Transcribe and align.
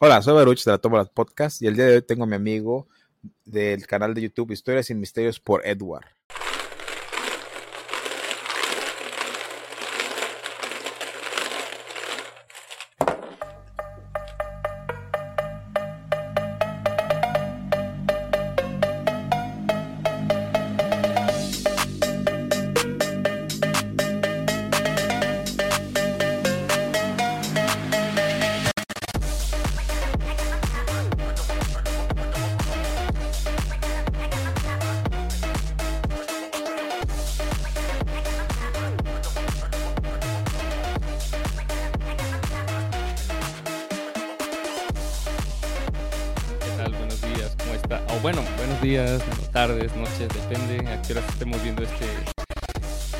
Hola, 0.00 0.22
soy 0.22 0.32
Baruch 0.32 0.62
de 0.62 0.70
la 0.70 0.78
Toma 0.78 1.04
Podcast 1.06 1.60
y 1.60 1.66
el 1.66 1.74
día 1.74 1.86
de 1.86 1.94
hoy 1.96 2.02
tengo 2.02 2.22
a 2.22 2.26
mi 2.28 2.36
amigo 2.36 2.86
del 3.44 3.84
canal 3.88 4.14
de 4.14 4.22
YouTube 4.22 4.52
Historias 4.52 4.88
y 4.90 4.94
Misterios 4.94 5.40
por 5.40 5.66
Edward. 5.66 6.06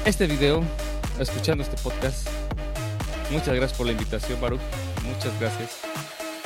Este 0.09 0.27
video, 0.27 0.63
escuchando 1.19 1.63
este 1.63 1.77
podcast. 1.83 2.29
Muchas 3.31 3.55
gracias 3.55 3.73
por 3.75 3.87
la 3.87 3.93
invitación, 3.93 4.41
Baruch. 4.41 4.61
Muchas 5.05 5.39
gracias. 5.39 5.71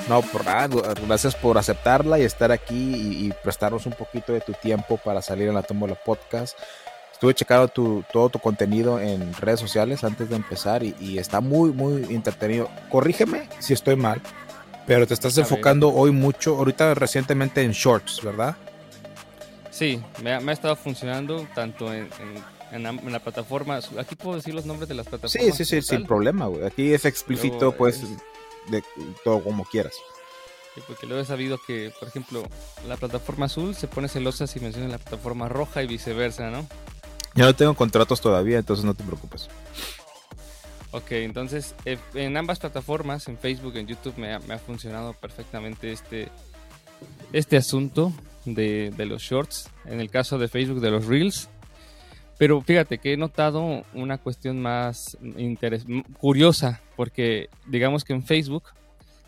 No, 0.09 0.21
por 0.21 0.45
nada, 0.45 0.69
gracias 1.07 1.35
por 1.37 1.57
aceptarla 1.59 2.19
y 2.19 2.23
estar 2.25 2.51
aquí 2.51 2.75
y, 2.95 3.27
y 3.29 3.33
prestarnos 3.45 3.87
un 3.87 3.93
poquito 3.93 4.33
de 4.33 4.41
tu 4.41 4.53
tiempo 4.53 4.97
para 4.97 5.23
salir 5.23 5.49
en 5.49 5.55
la 5.55 5.63
Tómbola 5.63 5.95
Podcast. 5.95 6.59
Estuve 7.13 7.35
checando 7.35 7.69
tu, 7.69 8.05
todo 8.13 8.29
tu 8.31 8.41
contenido 8.41 8.99
en 8.99 9.33
redes 9.35 9.61
sociales 9.61 10.03
antes 10.03 10.29
de 10.29 10.35
empezar 10.35 10.83
y, 10.83 10.97
y 10.99 11.19
está 11.19 11.41
muy, 11.41 11.71
muy 11.71 12.13
entretenido. 12.13 12.69
Corrígeme 12.91 13.49
si 13.61 13.75
estoy 13.75 13.95
mal, 13.95 14.21
pero 14.89 15.07
te 15.07 15.15
estás 15.15 15.35
A 15.39 15.43
ver. 15.43 15.45
enfocando 15.45 15.91
hoy 15.95 16.11
mucho, 16.11 16.57
ahorita 16.57 16.95
recientemente 16.95 17.63
en 17.63 17.71
shorts, 17.71 18.23
¿verdad? 18.25 18.57
Sí, 19.71 20.03
me 20.21 20.35
ha, 20.35 20.41
me 20.41 20.51
ha 20.51 20.55
estado 20.55 20.75
funcionando 20.75 21.47
tanto 21.55 21.95
en, 21.95 22.01
en- 22.21 22.53
en 22.73 22.87
am- 22.87 22.99
en 22.99 23.13
la 23.13 23.21
plataforma. 23.21 23.79
Aquí 23.99 24.17
puedo 24.17 24.37
decir 24.37 24.55
los 24.55 24.65
nombres 24.67 24.89
de 24.89 24.95
las 24.95 25.07
plataformas. 25.07 25.57
Sí, 25.57 25.65
sí, 25.65 25.65
sí, 25.65 25.83
sin 25.83 25.99
tal? 25.99 26.07
problema, 26.07 26.47
güey. 26.47 26.65
Aquí 26.65 26.93
es 26.93 27.05
explícito, 27.05 27.57
Luego, 27.59 27.77
pues, 27.77 28.03
es- 28.03 28.71
de 28.71 28.83
todo 29.25 29.43
como 29.45 29.65
quieras. 29.65 29.95
Sí, 30.75 30.81
porque 30.87 31.07
luego 31.07 31.23
he 31.23 31.27
sabido 31.27 31.59
que, 31.67 31.93
por 32.01 32.09
ejemplo, 32.09 32.43
la 32.89 32.97
plataforma 32.97 33.47
azul 33.47 33.75
se 33.75 33.87
pone 33.89 34.09
celosa 34.09 34.47
si 34.47 34.59
menciona 34.61 34.89
la 34.89 34.99
plataforma 34.99 35.49
roja 35.49 35.83
y 35.83 35.87
viceversa, 35.87 36.51
¿no? 36.51 36.67
Yo 37.35 37.45
no 37.45 37.55
tengo 37.55 37.75
contratos 37.75 38.21
todavía, 38.21 38.59
entonces 38.59 38.85
no 38.85 38.95
te 38.95 39.05
preocupes. 39.05 39.49
Ok, 40.93 41.13
entonces 41.13 41.75
eh, 41.87 41.99
en 42.15 42.37
ambas 42.37 42.59
plataformas, 42.59 43.27
en 43.29 43.39
Facebook, 43.39 43.77
en 43.77 43.87
YouTube, 43.87 44.15
me 44.19 44.35
ha, 44.35 44.39
me 44.41 44.55
ha 44.55 44.59
funcionado 44.59 45.15
perfectamente 45.15 45.91
este, 45.93 46.29
este 47.33 47.57
asunto 47.57 48.13
de, 48.45 48.93
de 48.97 49.07
los 49.07 49.23
shorts. 49.23 49.71
En 49.87 50.01
el 50.01 50.11
caso 50.11 50.37
de 50.39 50.49
Facebook, 50.49 50.81
de 50.81 50.91
los 50.91 51.07
reels. 51.07 51.49
Pero 52.43 52.61
fíjate 52.61 52.99
que 52.99 53.13
he 53.13 53.17
notado 53.17 53.85
una 53.95 54.19
cuestión 54.19 54.61
más 54.61 55.17
interes- 55.23 55.87
curiosa, 56.19 56.83
porque 56.97 57.49
digamos 57.69 58.03
que 58.03 58.15
en 58.15 58.25
Facebook, 58.25 58.65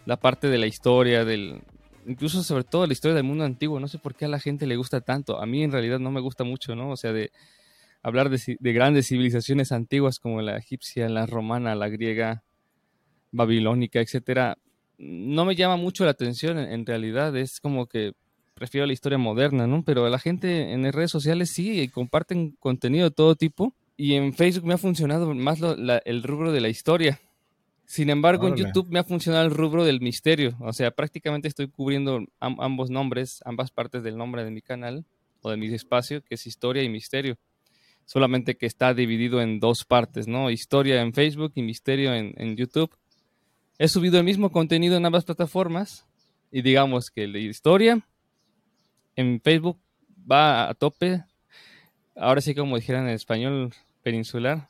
la 0.04 0.16
parte 0.16 0.48
de 0.48 0.58
la 0.58 0.66
historia, 0.66 1.24
del, 1.24 1.60
incluso 2.08 2.42
sobre 2.42 2.64
todo 2.64 2.88
la 2.88 2.92
historia 2.92 3.14
del 3.14 3.22
mundo 3.22 3.44
antiguo, 3.44 3.78
no 3.78 3.86
sé 3.86 4.00
por 4.00 4.16
qué 4.16 4.24
a 4.24 4.28
la 4.28 4.40
gente 4.40 4.66
le 4.66 4.74
gusta 4.74 5.00
tanto. 5.00 5.40
A 5.40 5.46
mí 5.46 5.62
en 5.62 5.70
realidad 5.70 6.00
no 6.00 6.10
me 6.10 6.20
gusta 6.20 6.42
mucho, 6.42 6.74
¿no? 6.74 6.90
O 6.90 6.96
sea, 6.96 7.12
de 7.12 7.30
hablar 8.02 8.30
de, 8.30 8.56
de 8.58 8.72
grandes 8.72 9.06
civilizaciones 9.06 9.70
antiguas 9.70 10.18
como 10.18 10.42
la 10.42 10.56
egipcia, 10.56 11.08
la 11.08 11.24
romana, 11.24 11.76
la 11.76 11.88
griega, 11.88 12.42
babilónica, 13.30 14.00
etcétera, 14.00 14.58
no 14.98 15.44
me 15.44 15.54
llama 15.54 15.76
mucho 15.76 16.04
la 16.04 16.10
atención 16.10 16.58
en, 16.58 16.72
en 16.72 16.84
realidad. 16.84 17.36
Es 17.36 17.60
como 17.60 17.86
que 17.86 18.14
prefiero 18.54 18.86
la 18.86 18.92
historia 18.92 19.18
moderna, 19.18 19.66
¿no? 19.66 19.82
Pero 19.84 20.08
la 20.08 20.18
gente 20.18 20.72
en 20.72 20.82
las 20.82 20.94
redes 20.94 21.10
sociales 21.10 21.50
sí 21.50 21.80
y 21.80 21.88
comparten 21.88 22.52
contenido 22.60 23.04
de 23.08 23.14
todo 23.14 23.34
tipo. 23.34 23.74
Y 23.96 24.14
en 24.14 24.32
Facebook 24.34 24.66
me 24.66 24.74
ha 24.74 24.78
funcionado 24.78 25.34
más 25.34 25.60
lo- 25.60 25.76
la- 25.76 25.98
el 26.04 26.22
rubro 26.22 26.52
de 26.52 26.60
la 26.60 26.68
historia. 26.68 27.20
Sin 27.86 28.08
embargo, 28.10 28.48
en. 28.48 28.56
YouTube 28.56 28.88
me 28.90 28.98
ha 28.98 29.04
funcionado 29.04 29.44
el 29.44 29.50
rubro 29.52 29.84
del 29.84 30.00
misterio. 30.00 30.56
O 30.60 30.72
sea, 30.72 30.90
prácticamente 30.90 31.48
estoy 31.48 31.68
cubriendo 31.68 32.24
am- 32.40 32.56
ambos 32.60 32.90
nombres, 32.90 33.40
ambas 33.44 33.70
partes 33.70 34.02
del 34.02 34.16
nombre 34.16 34.42
de 34.44 34.50
mi 34.50 34.62
canal 34.62 35.04
o 35.42 35.50
de 35.50 35.56
mi 35.58 35.66
espacio, 35.72 36.22
que 36.22 36.36
es 36.36 36.46
historia 36.46 36.82
y 36.82 36.88
misterio. 36.88 37.36
Solamente 38.06 38.56
que 38.56 38.66
está 38.66 38.94
dividido 38.94 39.40
en 39.40 39.60
dos 39.60 39.84
partes, 39.84 40.26
¿no? 40.28 40.50
Historia 40.50 41.00
en 41.02 41.12
Facebook 41.12 41.52
y 41.54 41.62
misterio 41.62 42.14
en, 42.14 42.34
en 42.36 42.56
YouTube. 42.56 42.90
He 43.78 43.88
subido 43.88 44.18
el 44.18 44.24
mismo 44.24 44.50
contenido 44.50 44.96
en 44.96 45.04
ambas 45.06 45.24
plataformas 45.24 46.06
y 46.50 46.62
digamos 46.62 47.10
que 47.10 47.26
la 47.26 47.38
historia 47.38 48.06
en 49.16 49.40
Facebook 49.40 49.78
va 50.30 50.68
a 50.68 50.74
tope. 50.74 51.24
Ahora 52.16 52.40
sí, 52.40 52.54
como 52.54 52.76
dijeran 52.76 53.08
en 53.08 53.14
español 53.14 53.72
peninsular, 54.02 54.68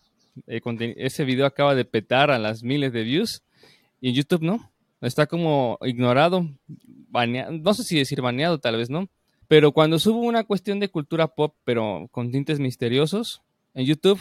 conten- 0.63 0.95
ese 0.97 1.25
video 1.25 1.47
acaba 1.47 1.75
de 1.75 1.85
petar 1.85 2.31
a 2.31 2.39
las 2.39 2.63
miles 2.63 2.93
de 2.93 3.03
views 3.03 3.43
y 4.01 4.11
en 4.11 4.15
YouTube 4.15 4.43
no. 4.43 4.71
Está 5.01 5.27
como 5.27 5.79
ignorado, 5.83 6.49
no 7.13 7.75
sé 7.75 7.85
si 7.85 7.99
decir 7.99 8.23
baneado, 8.23 8.59
tal 8.59 8.77
vez 8.79 8.89
no. 8.89 9.09
Pero 9.49 9.73
cuando 9.73 9.99
subo 9.99 10.21
una 10.21 10.45
cuestión 10.45 10.81
de 10.81 10.89
cultura 10.89 11.29
pop, 11.29 11.55
pero 11.65 12.09
con 12.11 12.33
tintes 12.33 12.59
misteriosos, 12.59 13.43
en 13.75 13.85
YouTube 13.85 14.19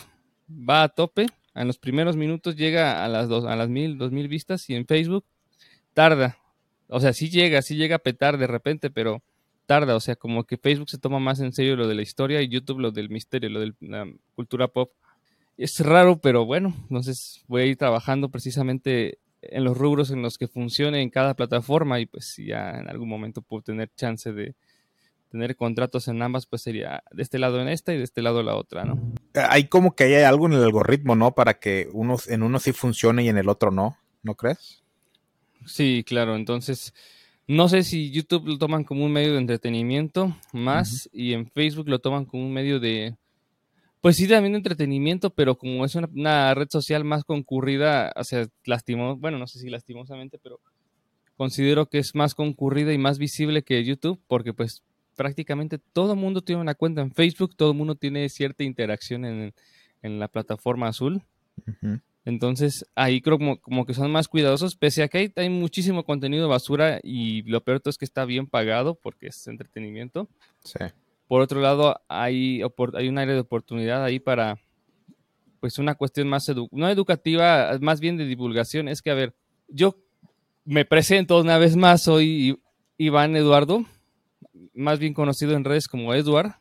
va 0.49 0.83
a 0.83 0.89
tope. 0.89 1.27
En 1.55 1.67
los 1.67 1.77
primeros 1.77 2.17
minutos 2.17 2.57
llega 2.57 3.05
a 3.05 3.07
las, 3.07 3.29
dos, 3.29 3.45
a 3.45 3.55
las 3.55 3.69
mil, 3.69 3.97
dos 3.97 4.11
mil 4.11 4.27
vistas 4.27 4.69
y 4.69 4.75
en 4.75 4.85
Facebook 4.85 5.23
tarda. 5.93 6.37
O 6.87 6.99
sea, 6.99 7.13
sí 7.13 7.29
llega, 7.29 7.61
sí 7.61 7.75
llega 7.77 7.95
a 7.95 7.99
petar 7.99 8.37
de 8.37 8.47
repente, 8.47 8.89
pero 8.89 9.21
tarda. 9.65 9.95
O 9.95 9.99
sea, 9.99 10.15
como 10.15 10.45
que 10.45 10.57
Facebook 10.57 10.89
se 10.89 10.97
toma 10.97 11.19
más 11.19 11.39
en 11.39 11.53
serio 11.53 11.75
lo 11.75 11.87
de 11.87 11.95
la 11.95 12.01
historia 12.01 12.41
y 12.41 12.49
YouTube 12.49 12.79
lo 12.79 12.91
del 12.91 13.09
misterio, 13.09 13.49
lo 13.49 13.59
de 13.59 13.73
la 13.79 14.07
cultura 14.35 14.67
pop. 14.67 14.91
Es 15.57 15.79
raro, 15.79 16.19
pero 16.19 16.45
bueno, 16.45 16.73
entonces 16.83 17.43
voy 17.47 17.61
a 17.61 17.65
ir 17.65 17.77
trabajando 17.77 18.29
precisamente 18.29 19.19
en 19.41 19.63
los 19.63 19.77
rubros 19.77 20.09
en 20.09 20.21
los 20.21 20.37
que 20.37 20.47
funcione 20.47 21.01
en 21.01 21.09
cada 21.09 21.35
plataforma 21.35 21.99
y 21.99 22.05
pues 22.05 22.25
si 22.25 22.47
ya 22.47 22.71
en 22.71 22.89
algún 22.89 23.09
momento 23.09 23.41
puedo 23.41 23.61
tener 23.61 23.91
chance 23.95 24.31
de 24.31 24.55
tener 25.29 25.55
contratos 25.55 26.07
en 26.07 26.21
ambas, 26.21 26.45
pues 26.45 26.61
sería 26.61 27.03
de 27.11 27.23
este 27.23 27.39
lado 27.39 27.59
en 27.59 27.67
esta 27.67 27.91
y 27.91 27.97
de 27.97 28.03
este 28.03 28.21
lado 28.21 28.43
la 28.43 28.55
otra, 28.55 28.85
¿no? 28.85 28.99
Hay 29.33 29.67
como 29.67 29.95
que 29.95 30.03
hay 30.03 30.23
algo 30.23 30.45
en 30.45 30.53
el 30.53 30.63
algoritmo, 30.63 31.15
¿no? 31.15 31.33
Para 31.33 31.55
que 31.55 31.89
uno, 31.91 32.17
en 32.27 32.43
uno 32.43 32.59
sí 32.59 32.71
funcione 32.71 33.23
y 33.23 33.29
en 33.29 33.39
el 33.39 33.49
otro 33.49 33.71
no, 33.71 33.97
¿no 34.21 34.35
crees? 34.35 34.83
Sí, 35.65 36.03
claro, 36.05 36.35
entonces 36.35 36.93
no 37.47 37.67
sé 37.67 37.83
si 37.83 38.11
YouTube 38.11 38.47
lo 38.47 38.57
toman 38.57 38.83
como 38.83 39.05
un 39.05 39.11
medio 39.11 39.33
de 39.33 39.39
entretenimiento 39.39 40.35
más 40.53 41.09
y 41.11 41.33
en 41.33 41.49
Facebook 41.49 41.89
lo 41.89 41.99
toman 41.99 42.25
como 42.25 42.45
un 42.45 42.53
medio 42.53 42.79
de, 42.79 43.15
pues 44.01 44.15
sí, 44.15 44.27
también 44.27 44.53
de 44.53 44.57
entretenimiento, 44.57 45.29
pero 45.29 45.57
como 45.57 45.83
es 45.85 45.95
una, 45.95 46.09
una 46.13 46.53
red 46.53 46.67
social 46.69 47.03
más 47.03 47.23
concurrida, 47.23 48.13
o 48.15 48.23
sea, 48.23 48.47
lastimó, 48.65 49.17
bueno, 49.17 49.37
no 49.37 49.47
sé 49.47 49.59
si 49.59 49.69
lastimosamente, 49.69 50.37
pero 50.37 50.59
considero 51.35 51.87
que 51.87 51.99
es 51.99 52.15
más 52.15 52.35
concurrida 52.35 52.93
y 52.93 52.97
más 52.97 53.17
visible 53.17 53.63
que 53.63 53.83
YouTube 53.83 54.21
porque 54.27 54.53
pues 54.53 54.83
prácticamente 55.15 55.77
todo 55.77 56.13
el 56.13 56.19
mundo 56.19 56.41
tiene 56.41 56.61
una 56.61 56.75
cuenta 56.75 57.01
en 57.01 57.11
Facebook, 57.11 57.55
todo 57.55 57.71
el 57.71 57.77
mundo 57.77 57.95
tiene 57.95 58.29
cierta 58.29 58.63
interacción 58.63 59.25
en, 59.25 59.53
en 60.01 60.19
la 60.19 60.27
plataforma 60.27 60.87
azul. 60.87 61.23
Ujú. 61.67 61.99
Entonces, 62.25 62.85
ahí 62.95 63.21
creo 63.21 63.37
como, 63.37 63.59
como 63.59 63.85
que 63.85 63.93
son 63.93 64.11
más 64.11 64.27
cuidadosos, 64.27 64.75
pese 64.75 65.03
a 65.03 65.07
que 65.09 65.17
hay, 65.17 65.33
hay 65.35 65.49
muchísimo 65.49 66.03
contenido 66.05 66.47
basura 66.47 66.99
y 67.03 67.41
lo 67.43 67.61
peor 67.61 67.81
es 67.85 67.97
que 67.97 68.05
está 68.05 68.23
bien 68.25 68.47
pagado 68.47 68.95
porque 68.95 69.27
es 69.27 69.45
entretenimiento. 69.47 70.29
Sí. 70.63 70.79
Por 71.27 71.41
otro 71.41 71.59
lado, 71.59 71.99
hay, 72.07 72.61
hay 72.93 73.07
un 73.09 73.17
área 73.17 73.33
de 73.33 73.41
oportunidad 73.41 74.03
ahí 74.03 74.19
para, 74.19 74.57
pues, 75.59 75.79
una 75.79 75.95
cuestión 75.95 76.29
más, 76.29 76.47
edu- 76.47 76.69
no 76.71 76.87
educativa, 76.89 77.77
más 77.81 77.99
bien 77.99 78.15
de 78.17 78.25
divulgación. 78.25 78.87
Es 78.87 79.01
que, 79.01 79.11
a 79.11 79.15
ver, 79.15 79.33
yo 79.67 79.97
me 80.63 80.85
presento 80.85 81.41
una 81.41 81.57
vez 81.57 81.75
más, 81.75 82.03
soy 82.03 82.57
Iván 82.97 83.35
Eduardo, 83.35 83.83
más 84.73 84.99
bien 84.99 85.13
conocido 85.13 85.55
en 85.55 85.63
redes 85.65 85.87
como 85.87 86.13
Edward. 86.13 86.53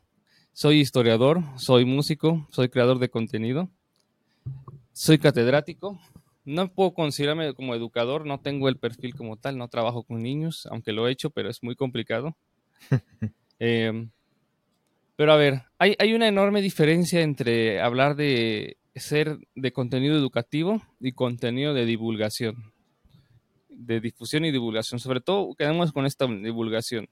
Soy 0.51 0.79
historiador, 0.81 1.41
soy 1.57 1.85
músico, 1.85 2.47
soy 2.51 2.69
creador 2.69 2.99
de 2.99 3.09
contenido, 3.09 3.69
soy 4.93 5.17
catedrático. 5.17 5.99
No 6.45 6.67
puedo 6.73 6.93
considerarme 6.93 7.53
como 7.53 7.75
educador, 7.75 8.25
no 8.25 8.39
tengo 8.39 8.69
el 8.69 8.77
perfil 8.77 9.15
como 9.15 9.37
tal, 9.37 9.57
no 9.57 9.67
trabajo 9.67 10.03
con 10.03 10.21
niños, 10.21 10.67
aunque 10.69 10.91
lo 10.91 11.07
he 11.07 11.11
hecho, 11.11 11.29
pero 11.29 11.49
es 11.49 11.61
muy 11.63 11.75
complicado. 11.75 12.35
Eh, 13.65 14.09
pero 15.15 15.31
a 15.31 15.37
ver, 15.37 15.61
hay, 15.77 15.95
hay 15.99 16.13
una 16.13 16.27
enorme 16.27 16.61
diferencia 16.61 17.21
entre 17.21 17.79
hablar 17.79 18.17
de 18.17 18.75
ser 18.95 19.37
de 19.55 19.71
contenido 19.71 20.17
educativo 20.17 20.81
y 20.99 21.13
contenido 21.13 21.73
de 21.73 21.85
divulgación. 21.85 22.73
de 23.69 24.01
difusión 24.01 24.43
y 24.43 24.51
divulgación. 24.51 24.99
Sobre 24.99 25.21
todo 25.21 25.53
quedamos 25.55 25.93
con 25.93 26.05
esta 26.05 26.27
divulgación. 26.27 27.07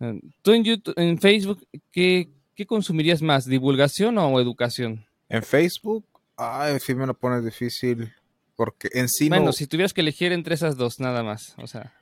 Eh, 0.00 0.20
tú 0.42 0.52
en, 0.52 0.62
YouTube, 0.62 0.94
en 0.96 1.18
Facebook, 1.18 1.66
¿qué, 1.90 2.28
¿qué 2.54 2.66
consumirías 2.66 3.22
más? 3.22 3.46
¿Divulgación 3.46 4.16
o 4.18 4.40
educación? 4.40 5.04
En 5.28 5.42
Facebook, 5.42 6.06
ay, 6.36 6.78
sí 6.80 6.94
me 6.94 7.06
lo 7.06 7.14
pones 7.14 7.44
difícil. 7.44 8.12
Porque 8.56 8.88
en 8.92 9.08
sí 9.08 9.28
Bueno, 9.28 9.52
si 9.52 9.66
tuvieras 9.66 9.92
que 9.92 10.00
elegir 10.00 10.32
entre 10.32 10.54
esas 10.54 10.76
dos, 10.76 11.00
nada 11.00 11.22
más. 11.22 11.54
O 11.58 11.66
sea, 11.66 11.92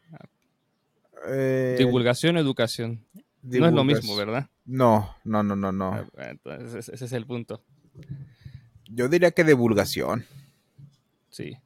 eh, 1.26 1.76
divulgación 1.78 2.36
o 2.36 2.40
educación. 2.40 3.04
No 3.42 3.66
es 3.66 3.72
lo 3.72 3.84
mismo, 3.84 4.14
¿verdad? 4.16 4.48
No, 4.64 5.16
no, 5.24 5.42
no, 5.42 5.56
no, 5.56 5.72
no. 5.72 5.92
Ah, 6.16 6.30
entonces, 6.30 6.88
ese 6.88 7.04
es 7.04 7.12
el 7.12 7.26
punto. 7.26 7.62
Yo 8.88 9.08
diría 9.08 9.30
que 9.32 9.44
divulgación. 9.44 10.24
Sí. 11.30 11.56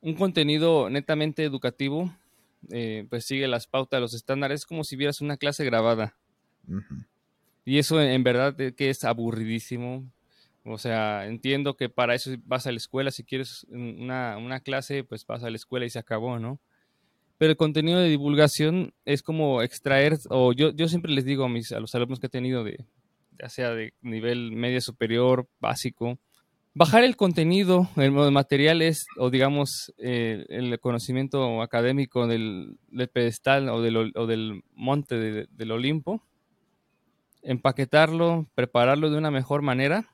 Un 0.00 0.14
contenido 0.14 0.90
netamente 0.90 1.42
educativo, 1.42 2.14
eh, 2.70 3.06
pues 3.08 3.24
sigue 3.26 3.48
las 3.48 3.66
pautas, 3.66 4.00
los 4.00 4.14
estándares, 4.14 4.66
como 4.66 4.84
si 4.84 4.96
vieras 4.96 5.20
una 5.20 5.36
clase 5.36 5.64
grabada. 5.64 6.14
Y 7.64 7.78
eso 7.78 8.00
en 8.00 8.22
verdad 8.22 8.54
que 8.54 8.90
es 8.90 9.02
aburridísimo. 9.04 10.04
O 10.64 10.78
sea, 10.78 11.26
entiendo 11.26 11.76
que 11.76 11.90
para 11.90 12.14
eso 12.14 12.30
vas 12.44 12.66
a 12.66 12.72
la 12.72 12.78
escuela, 12.78 13.10
si 13.10 13.22
quieres 13.22 13.66
una, 13.68 14.38
una 14.38 14.60
clase, 14.60 15.04
pues 15.04 15.26
vas 15.26 15.44
a 15.44 15.50
la 15.50 15.56
escuela 15.56 15.84
y 15.84 15.90
se 15.90 15.98
acabó, 15.98 16.38
¿no? 16.38 16.58
Pero 17.36 17.50
el 17.50 17.56
contenido 17.58 18.00
de 18.00 18.08
divulgación 18.08 18.94
es 19.04 19.22
como 19.22 19.60
extraer, 19.60 20.16
o 20.30 20.54
yo, 20.54 20.72
yo 20.72 20.88
siempre 20.88 21.12
les 21.12 21.26
digo 21.26 21.44
a, 21.44 21.48
mis, 21.50 21.70
a 21.72 21.80
los 21.80 21.94
alumnos 21.94 22.18
que 22.18 22.28
he 22.28 22.30
tenido, 22.30 22.64
de, 22.64 22.82
ya 23.38 23.50
sea 23.50 23.74
de 23.74 23.92
nivel 24.00 24.52
medio 24.52 24.80
superior, 24.80 25.46
básico, 25.60 26.18
bajar 26.72 27.04
el 27.04 27.16
contenido, 27.16 27.90
el 27.96 28.12
materiales 28.12 29.04
o 29.18 29.28
digamos 29.28 29.92
eh, 29.98 30.46
el 30.48 30.80
conocimiento 30.80 31.60
académico 31.60 32.26
del, 32.26 32.78
pedestal 33.12 33.68
o 33.68 33.82
del, 33.82 34.12
o 34.14 34.26
del 34.26 34.62
monte 34.74 35.46
del 35.46 35.70
Olimpo, 35.72 36.22
empaquetarlo, 37.42 38.46
prepararlo 38.54 39.10
de 39.10 39.18
una 39.18 39.30
mejor 39.30 39.60
manera 39.60 40.13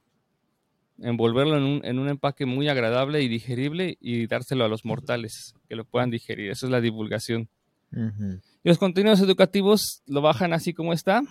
envolverlo 1.00 1.56
en 1.56 1.62
un, 1.62 1.84
en 1.84 1.98
un 1.98 2.08
empaque 2.08 2.46
muy 2.46 2.68
agradable 2.68 3.22
y 3.22 3.28
digerible 3.28 3.96
y 4.00 4.26
dárselo 4.26 4.64
a 4.64 4.68
los 4.68 4.84
mortales 4.84 5.54
que 5.68 5.76
lo 5.76 5.84
puedan 5.84 6.10
digerir. 6.10 6.50
Eso 6.50 6.66
es 6.66 6.72
la 6.72 6.80
divulgación. 6.80 7.48
Y 7.92 8.68
los 8.68 8.78
contenidos 8.78 9.20
educativos 9.20 10.02
lo 10.06 10.20
bajan 10.20 10.52
así 10.52 10.72
como 10.72 10.92
está. 10.92 11.22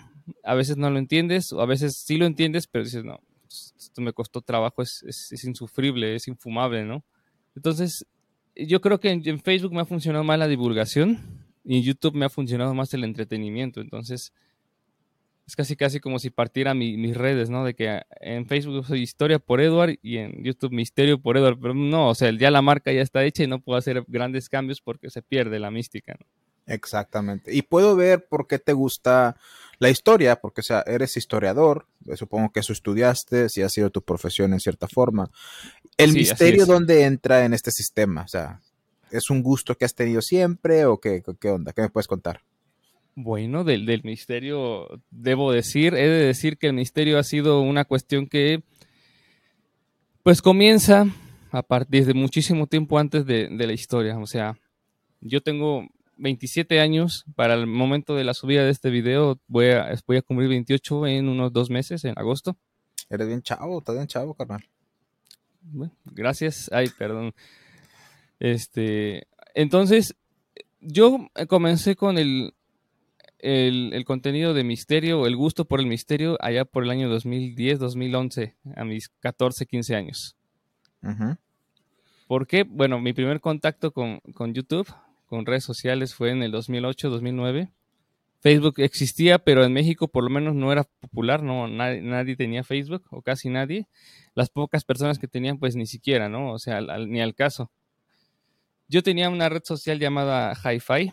A 0.44 0.54
veces 0.54 0.76
no 0.76 0.90
lo 0.90 0.98
entiendes, 0.98 1.52
o 1.52 1.60
a 1.60 1.66
veces 1.66 2.02
sí 2.04 2.18
lo 2.18 2.26
entiendes, 2.26 2.66
pero 2.66 2.84
dices, 2.84 3.04
no, 3.04 3.20
esto 3.48 4.02
me 4.02 4.12
costó 4.12 4.42
trabajo, 4.42 4.82
es, 4.82 5.02
es, 5.02 5.44
insufrible, 5.44 6.14
es 6.14 6.28
infumable, 6.28 6.84
¿no? 6.84 7.02
Entonces, 7.56 8.06
yo 8.54 8.80
creo 8.80 9.00
que 9.00 9.10
en, 9.10 9.26
en, 9.26 9.40
Facebook 9.40 9.72
me 9.72 9.80
ha 9.80 9.86
funcionado 9.86 10.22
más 10.22 10.38
la 10.38 10.48
divulgación 10.48 11.18
y 11.64 11.78
en 11.78 11.82
YouTube 11.82 12.14
me 12.14 12.26
ha 12.26 12.30
funcionado 12.30 12.74
más 12.74 12.92
el 12.94 13.04
entretenimiento. 13.04 13.80
Entonces, 13.80 14.32
es 15.50 15.56
casi 15.56 15.74
casi 15.74 15.98
como 15.98 16.20
si 16.20 16.30
partiera 16.30 16.74
mis 16.74 17.16
redes, 17.16 17.50
¿no? 17.50 17.64
De 17.64 17.74
que 17.74 18.02
en 18.20 18.46
Facebook 18.46 18.86
soy 18.86 19.02
Historia 19.02 19.40
por 19.40 19.60
Edward 19.60 19.98
y 20.00 20.18
en 20.18 20.44
YouTube 20.44 20.70
Misterio 20.72 21.20
por 21.20 21.36
Edward, 21.36 21.58
pero 21.60 21.74
no, 21.74 22.08
o 22.08 22.14
sea, 22.14 22.30
ya 22.30 22.52
la 22.52 22.62
marca 22.62 22.92
ya 22.92 23.02
está 23.02 23.24
hecha 23.24 23.42
y 23.42 23.48
no 23.48 23.60
puedo 23.60 23.76
hacer 23.76 24.04
grandes 24.06 24.48
cambios 24.48 24.80
porque 24.80 25.10
se 25.10 25.22
pierde 25.22 25.58
la 25.58 25.72
mística, 25.72 26.14
¿no? 26.18 26.26
Exactamente. 26.66 27.52
Y 27.52 27.62
puedo 27.62 27.96
ver 27.96 28.28
por 28.28 28.46
qué 28.46 28.60
te 28.60 28.72
gusta 28.72 29.36
la 29.80 29.90
historia, 29.90 30.36
porque 30.36 30.60
o 30.60 30.64
sea, 30.64 30.84
eres 30.86 31.16
historiador, 31.16 31.86
eh, 32.06 32.16
supongo 32.16 32.52
que 32.52 32.60
eso 32.60 32.72
estudiaste, 32.72 33.48
si 33.48 33.62
ha 33.62 33.68
sido 33.68 33.90
tu 33.90 34.02
profesión 34.02 34.52
en 34.52 34.60
cierta 34.60 34.86
forma. 34.86 35.30
El 35.96 36.12
misterio, 36.12 36.64
¿dónde 36.64 37.02
entra 37.02 37.44
en 37.44 37.54
este 37.54 37.72
sistema? 37.72 38.22
O 38.22 38.28
sea, 38.28 38.60
¿es 39.10 39.30
un 39.30 39.42
gusto 39.42 39.76
que 39.76 39.84
has 39.84 39.96
tenido 39.96 40.22
siempre 40.22 40.84
o 40.84 41.00
qué, 41.00 41.24
qué 41.40 41.50
onda? 41.50 41.72
¿Qué 41.72 41.82
me 41.82 41.90
puedes 41.90 42.06
contar? 42.06 42.40
Bueno, 43.22 43.64
del, 43.64 43.86
del, 43.86 44.02
misterio, 44.02 44.88
debo 45.10 45.52
decir, 45.52 45.94
he 45.94 46.08
de 46.08 46.24
decir 46.26 46.56
que 46.56 46.68
el 46.68 46.72
misterio 46.72 47.18
ha 47.18 47.22
sido 47.22 47.60
una 47.60 47.84
cuestión 47.84 48.26
que, 48.26 48.62
pues 50.22 50.40
comienza 50.40 51.06
a 51.50 51.62
partir 51.62 52.06
de 52.06 52.14
muchísimo 52.14 52.66
tiempo 52.66 52.98
antes 52.98 53.26
de, 53.26 53.48
la 53.50 53.72
historia. 53.72 54.18
O 54.18 54.26
sea, 54.26 54.58
yo 55.20 55.42
tengo 55.42 55.86
27 56.16 56.80
años, 56.80 57.24
para 57.34 57.54
el 57.54 57.66
momento 57.66 58.14
de 58.14 58.24
la 58.24 58.34
subida 58.34 58.64
de 58.64 58.70
este 58.70 58.90
video 58.90 59.38
voy 59.48 59.70
a, 59.70 59.94
voy 60.06 60.16
a 60.16 60.22
cumplir 60.22 60.48
28 60.48 61.06
en 61.08 61.28
unos 61.28 61.52
dos 61.52 61.70
meses, 61.70 62.04
en 62.04 62.14
agosto. 62.16 62.56
Eres 63.08 63.26
bien 63.26 63.42
chavo, 63.42 63.78
estás 63.78 63.96
bien 63.96 64.06
chavo, 64.06 64.34
carnal. 64.34 64.64
Bueno, 65.62 65.92
gracias. 66.06 66.70
Ay, 66.72 66.88
perdón. 66.96 67.34
Este, 68.38 69.26
entonces, 69.54 70.16
yo 70.80 71.28
comencé 71.48 71.96
con 71.96 72.16
el, 72.16 72.54
el, 73.42 74.04
contenido 74.04 74.54
de 74.54 74.64
misterio, 74.64 75.26
el 75.26 75.36
gusto 75.36 75.64
por 75.64 75.80
el 75.80 75.86
misterio, 75.86 76.36
allá 76.40 76.64
por 76.64 76.84
el 76.84 76.90
año 76.90 77.08
2010, 77.08 77.78
2011, 77.78 78.56
a 78.76 78.84
mis 78.84 79.08
14, 79.08 79.66
15 79.66 79.96
años. 79.96 80.36
¿Por 82.26 82.46
qué? 82.46 82.64
Bueno, 82.64 83.00
mi 83.00 83.12
primer 83.12 83.40
contacto 83.40 83.92
con, 83.92 84.20
YouTube, 84.52 84.92
con 85.26 85.46
redes 85.46 85.64
sociales, 85.64 86.14
fue 86.14 86.30
en 86.30 86.42
el 86.42 86.52
2008, 86.52 87.10
2009. 87.10 87.72
Facebook 88.40 88.74
existía, 88.78 89.38
pero 89.38 89.64
en 89.64 89.72
México 89.72 90.08
por 90.08 90.24
lo 90.24 90.30
menos 90.30 90.54
no 90.54 90.72
era 90.72 90.84
popular, 90.84 91.42
no 91.42 91.68
nadie, 91.68 92.00
nadie, 92.00 92.36
tenía 92.36 92.64
Facebook 92.64 93.04
o 93.10 93.20
casi 93.20 93.50
nadie. 93.50 93.86
Las 94.34 94.48
pocas 94.48 94.84
personas 94.84 95.18
que 95.18 95.28
tenían, 95.28 95.58
pues 95.58 95.76
ni 95.76 95.86
siquiera, 95.86 96.28
¿no? 96.28 96.52
O 96.52 96.58
sea, 96.58 96.80
ni 96.80 97.20
al 97.20 97.34
caso. 97.34 97.70
Yo 98.88 99.02
tenía 99.02 99.28
una 99.28 99.48
red 99.48 99.62
social 99.62 99.98
llamada 99.98 100.54
Hi-Fi, 100.54 101.12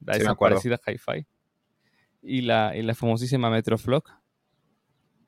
la 0.00 0.18
desaparecida 0.18 0.80
Hi-Fi 0.84 1.26
y 2.22 2.42
la, 2.42 2.76
y 2.76 2.82
la 2.82 2.94
famosísima 2.94 3.50
Metroflog. 3.50 4.04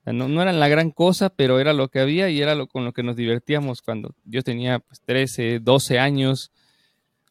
No, 0.07 0.29
no, 0.29 0.43
eran 0.43 0.61
la 0.61 0.69
gran 0.69 0.91
cosa, 0.91 1.31
pero 1.31 1.61
era 1.61 1.73
lo 1.73 1.89
que 1.89 1.99
había 1.99 2.29
y 2.29 2.41
era 2.41 2.55
lo 2.55 2.67
con 2.67 2.85
lo 2.85 2.93
que 2.93 3.03
nos 3.03 3.17
divertíamos 3.17 3.81
cuando 3.81 4.15
yo 4.25 4.43
tenía 4.43 4.79
pues, 4.81 5.01
13, 5.01 5.61
12 5.61 5.99
años. 5.99 6.53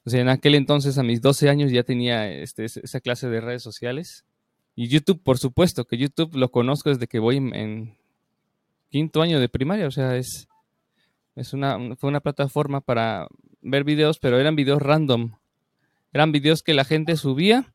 O 0.05 0.09
sea, 0.09 0.21
en 0.21 0.29
aquel 0.29 0.55
entonces, 0.55 0.97
a 0.97 1.03
mis 1.03 1.21
12 1.21 1.49
años, 1.49 1.71
ya 1.71 1.83
tenía 1.83 2.29
este, 2.31 2.65
esa 2.65 2.99
clase 2.99 3.29
de 3.29 3.41
redes 3.41 3.61
sociales. 3.61 4.25
Y 4.75 4.87
YouTube, 4.87 5.21
por 5.21 5.37
supuesto, 5.37 5.85
que 5.85 5.97
YouTube 5.97 6.35
lo 6.35 6.49
conozco 6.49 6.89
desde 6.89 7.07
que 7.07 7.19
voy 7.19 7.37
en, 7.37 7.95
quinto 8.89 9.21
año 9.21 9.39
de 9.39 9.49
primaria. 9.49 9.87
O 9.87 9.91
sea, 9.91 10.17
es, 10.17 10.47
es 11.35 11.53
una, 11.53 11.77
fue 11.95 12.09
una 12.09 12.21
plataforma 12.21 12.81
para 12.81 13.27
ver 13.61 13.83
videos, 13.83 14.17
pero 14.17 14.39
eran 14.39 14.55
videos 14.55 14.81
random. 14.81 15.35
Eran 16.11 16.31
videos 16.31 16.63
que 16.63 16.73
la 16.73 16.85
gente 16.85 17.17
subía 17.17 17.72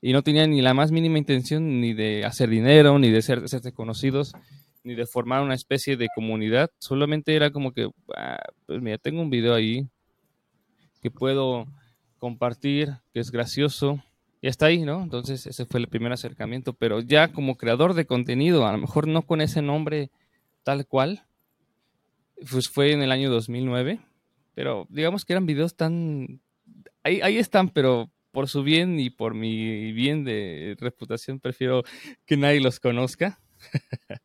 y 0.00 0.12
no 0.12 0.22
tenían 0.22 0.50
ni 0.50 0.62
la 0.62 0.74
más 0.74 0.92
mínima 0.92 1.18
intención 1.18 1.80
ni 1.80 1.92
de 1.92 2.24
hacer 2.24 2.48
dinero, 2.48 2.98
ni 2.98 3.10
de 3.10 3.22
ser, 3.22 3.42
conocidos, 3.74 4.32
ni 4.84 4.94
de 4.94 5.06
formar 5.06 5.42
una 5.42 5.54
especie 5.54 5.96
de 5.96 6.08
comunidad. 6.14 6.70
Solamente 6.78 7.34
era 7.34 7.50
como 7.50 7.72
que, 7.72 7.90
ah, 8.16 8.38
pues 8.66 8.80
mira, 8.80 8.98
tengo 8.98 9.20
un 9.20 9.30
video 9.30 9.54
ahí 9.54 9.88
que 11.02 11.10
puedo 11.10 11.66
compartir, 12.18 12.94
que 13.12 13.20
es 13.20 13.30
gracioso. 13.30 14.02
Y 14.40 14.46
hasta 14.46 14.66
ahí, 14.66 14.82
¿no? 14.82 15.02
Entonces 15.02 15.46
ese 15.46 15.66
fue 15.66 15.80
el 15.80 15.88
primer 15.88 16.12
acercamiento. 16.12 16.72
Pero 16.72 17.00
ya 17.00 17.32
como 17.32 17.56
creador 17.56 17.94
de 17.94 18.06
contenido, 18.06 18.66
a 18.66 18.72
lo 18.72 18.78
mejor 18.78 19.08
no 19.08 19.22
con 19.22 19.40
ese 19.40 19.62
nombre 19.62 20.10
tal 20.62 20.86
cual, 20.86 21.24
pues 22.48 22.68
fue 22.68 22.92
en 22.92 23.02
el 23.02 23.10
año 23.10 23.30
2009. 23.30 23.98
Pero 24.54 24.86
digamos 24.90 25.24
que 25.24 25.32
eran 25.32 25.46
videos 25.46 25.74
tan... 25.74 26.40
Ahí, 27.02 27.20
ahí 27.20 27.38
están, 27.38 27.70
pero 27.70 28.10
por 28.38 28.48
su 28.48 28.62
bien 28.62 29.00
y 29.00 29.10
por 29.10 29.34
mi 29.34 29.90
bien 29.90 30.22
de 30.22 30.76
reputación, 30.78 31.40
prefiero 31.40 31.82
que 32.24 32.36
nadie 32.36 32.60
los 32.60 32.78
conozca. 32.78 33.40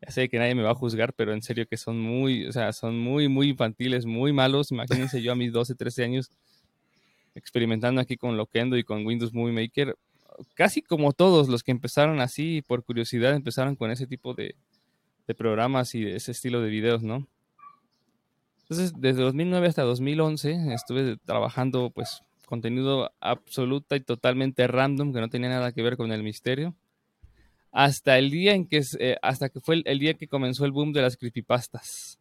ya 0.00 0.10
sé 0.10 0.30
que 0.30 0.38
nadie 0.38 0.54
me 0.54 0.62
va 0.62 0.70
a 0.70 0.74
juzgar, 0.74 1.12
pero 1.12 1.34
en 1.34 1.42
serio 1.42 1.66
que 1.68 1.76
son 1.76 2.00
muy, 2.00 2.46
o 2.46 2.52
sea, 2.52 2.72
son 2.72 2.98
muy, 2.98 3.28
muy 3.28 3.50
infantiles, 3.50 4.06
muy 4.06 4.32
malos. 4.32 4.70
Imagínense 4.70 5.20
yo 5.20 5.32
a 5.32 5.34
mis 5.34 5.52
12, 5.52 5.74
13 5.74 6.04
años 6.04 6.30
experimentando 7.34 8.00
aquí 8.00 8.16
con 8.16 8.38
Loquendo 8.38 8.78
y 8.78 8.82
con 8.82 9.04
Windows 9.04 9.34
Movie 9.34 9.52
Maker. 9.52 9.94
Casi 10.54 10.80
como 10.80 11.12
todos 11.12 11.50
los 11.50 11.62
que 11.62 11.72
empezaron 11.72 12.22
así 12.22 12.62
por 12.66 12.82
curiosidad, 12.82 13.34
empezaron 13.34 13.76
con 13.76 13.90
ese 13.90 14.06
tipo 14.06 14.32
de, 14.32 14.54
de 15.26 15.34
programas 15.34 15.94
y 15.94 16.06
ese 16.06 16.32
estilo 16.32 16.62
de 16.62 16.70
videos, 16.70 17.02
¿no? 17.02 17.28
Entonces, 18.62 18.94
desde 18.96 19.20
2009 19.20 19.66
hasta 19.66 19.82
2011 19.82 20.72
estuve 20.72 21.18
trabajando 21.26 21.90
pues 21.90 22.22
contenido 22.50 23.12
absoluta 23.20 23.96
y 23.96 24.00
totalmente 24.00 24.66
random 24.66 25.14
que 25.14 25.20
no 25.20 25.30
tenía 25.30 25.48
nada 25.48 25.72
que 25.72 25.82
ver 25.82 25.96
con 25.96 26.12
el 26.12 26.22
misterio. 26.22 26.74
Hasta 27.72 28.18
el 28.18 28.30
día 28.30 28.54
en 28.54 28.66
que, 28.66 28.82
eh, 28.98 29.16
hasta 29.22 29.48
que 29.48 29.60
fue 29.60 29.80
el, 29.84 29.98
día 30.00 30.14
que 30.14 30.26
comenzó 30.26 30.64
el 30.66 30.72
boom 30.72 30.92
de 30.92 31.02
las 31.02 31.16
creepypastas. 31.16 32.18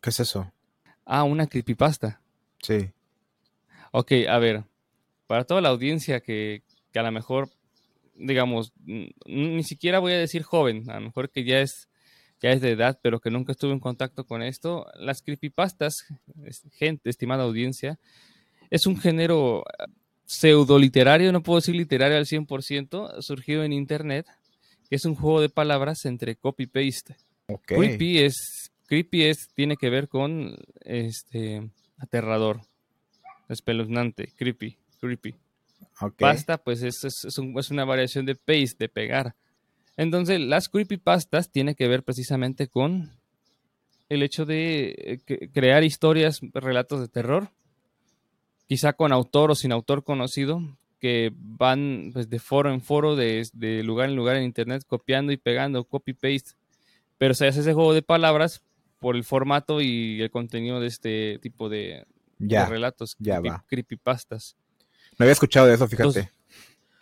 ¿Qué 0.00 0.10
es 0.10 0.18
eso? 0.18 0.50
Ah, 1.04 1.22
una 1.24 1.46
creepypasta. 1.46 2.20
Sí. 2.62 2.90
Ok, 3.92 4.12
a 4.28 4.38
ver, 4.38 4.64
para 5.26 5.44
toda 5.44 5.60
la 5.60 5.68
audiencia 5.68 6.20
que, 6.20 6.62
que 6.90 6.98
a 6.98 7.02
lo 7.02 7.12
mejor, 7.12 7.50
digamos, 8.14 8.72
ni 9.26 9.62
siquiera 9.62 9.98
voy 9.98 10.12
a 10.12 10.18
decir 10.18 10.42
joven, 10.42 10.90
a 10.90 10.94
lo 10.94 11.02
mejor 11.02 11.30
que 11.30 11.44
ya 11.44 11.60
es, 11.60 11.90
ya 12.40 12.50
es 12.50 12.62
de 12.62 12.70
edad, 12.70 12.98
pero 13.02 13.20
que 13.20 13.30
nunca 13.30 13.52
estuvo 13.52 13.72
en 13.72 13.80
contacto 13.80 14.24
con 14.24 14.42
esto, 14.42 14.86
las 14.94 15.20
creepypastas, 15.20 16.06
gente, 16.72 17.10
estimada 17.10 17.44
audiencia, 17.44 17.98
es 18.72 18.86
un 18.86 18.98
género 18.98 19.64
pseudo 20.24 20.78
literario, 20.78 21.30
no 21.30 21.42
puedo 21.42 21.60
decir 21.60 21.76
literario 21.76 22.16
al 22.16 22.24
100%, 22.24 23.20
surgido 23.20 23.64
en 23.64 23.74
internet, 23.74 24.26
que 24.88 24.96
es 24.96 25.04
un 25.04 25.14
juego 25.14 25.42
de 25.42 25.50
palabras 25.50 26.06
entre 26.06 26.36
copy-paste. 26.36 27.16
Creepy 27.66 28.20
es, 28.20 28.72
creepy 28.86 29.24
es, 29.24 29.50
tiene 29.54 29.76
que 29.76 29.90
ver 29.90 30.08
con 30.08 30.56
este 30.80 31.68
aterrador, 31.98 32.62
espeluznante, 33.50 34.32
creepy, 34.36 34.78
creepy. 34.98 35.34
Pasta, 36.18 36.56
pues 36.56 36.82
es, 36.82 37.04
es, 37.04 37.70
una 37.70 37.84
variación 37.84 38.24
de 38.24 38.36
paste, 38.36 38.76
de 38.78 38.88
pegar. 38.88 39.34
Entonces, 39.98 40.40
las 40.40 40.70
creepypastas 40.70 41.50
tienen 41.50 41.74
que 41.74 41.88
ver 41.88 42.04
precisamente 42.04 42.68
con 42.68 43.10
el 44.08 44.22
hecho 44.22 44.46
de 44.46 45.20
eh, 45.26 45.48
crear 45.52 45.84
historias, 45.84 46.40
relatos 46.54 47.02
de 47.02 47.08
terror, 47.08 47.50
quizá 48.72 48.94
con 48.94 49.12
autor 49.12 49.50
o 49.50 49.54
sin 49.54 49.70
autor 49.70 50.02
conocido, 50.02 50.62
que 50.98 51.30
van 51.36 52.08
pues, 52.14 52.30
de 52.30 52.38
foro 52.38 52.72
en 52.72 52.80
foro, 52.80 53.16
de, 53.16 53.44
lugar 53.84 54.08
en 54.08 54.16
lugar 54.16 54.36
en 54.36 54.44
internet, 54.44 54.82
copiando 54.86 55.30
y 55.30 55.36
pegando, 55.36 55.84
copy-paste. 55.84 56.52
Pero 57.18 57.34
se 57.34 57.46
hace 57.46 57.60
ese 57.60 57.74
juego 57.74 57.92
de 57.92 58.00
palabras 58.00 58.62
por 58.98 59.14
el 59.14 59.24
formato 59.24 59.82
y 59.82 60.22
el 60.22 60.30
contenido 60.30 60.80
de 60.80 60.86
este 60.86 61.38
tipo 61.42 61.68
de, 61.68 62.06
relatos, 62.38 63.14
ya 63.18 63.42
creepypastas. 63.68 64.56
No 65.18 65.24
había 65.24 65.34
escuchado 65.34 65.66
de 65.66 65.74
eso, 65.74 65.86
fíjate. 65.86 66.30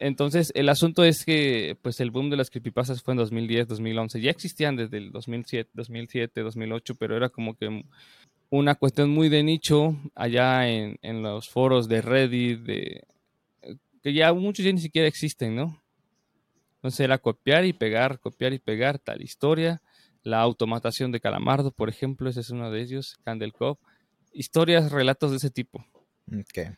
Entonces, 0.00 0.50
el 0.56 0.70
asunto 0.70 1.04
es 1.04 1.24
que 1.24 1.76
pues 1.82 2.00
el 2.00 2.10
boom 2.10 2.30
de 2.30 2.36
las 2.36 2.50
creepypastas 2.50 3.00
fue 3.00 3.12
en 3.12 3.18
2010, 3.18 3.68
2011. 3.68 4.20
Ya 4.20 4.32
existían 4.32 4.74
desde 4.74 4.96
el 4.96 5.12
2007, 5.12 5.70
2007, 5.72 6.40
2008, 6.40 6.94
pero 6.96 7.16
era 7.16 7.28
como 7.28 7.54
que 7.54 7.84
una 8.50 8.75
cuestión 8.75 9.11
muy 9.11 9.28
de 9.28 9.42
nicho 9.42 9.97
allá 10.14 10.69
en, 10.69 11.23
los 11.23 11.49
foros 11.49 11.88
de 11.88 12.02
Reddit, 12.02 12.61
de, 12.61 13.04
que 14.02 14.12
ya 14.12 14.33
muchos 14.33 14.64
ya 14.64 14.73
ni 14.73 14.80
siquiera 14.80 15.09
existen, 15.09 15.54
¿no? 15.54 15.80
Entonces 16.76 17.00
era 17.00 17.19
copiar 17.19 17.64
y 17.64 17.73
pegar, 17.73 18.19
copiar 18.19 18.52
y 18.52 18.59
pegar 18.59 18.99
tal 18.99 19.23
historia. 19.23 19.80
La 20.23 20.40
automatación 20.40 21.12
de 21.12 21.21
Calamardo, 21.21 21.71
por 21.71 21.88
ejemplo, 21.88 22.28
ese 22.28 22.40
es 22.40 22.50
uno 22.50 22.71
de 22.71 22.83
ellos, 22.83 23.19
Candle 23.23 23.52
Cop. 23.52 23.78
Historias, 24.33 24.90
relatos 24.90 25.30
de 25.30 25.37
ese 25.38 25.50
tipo. 25.50 25.85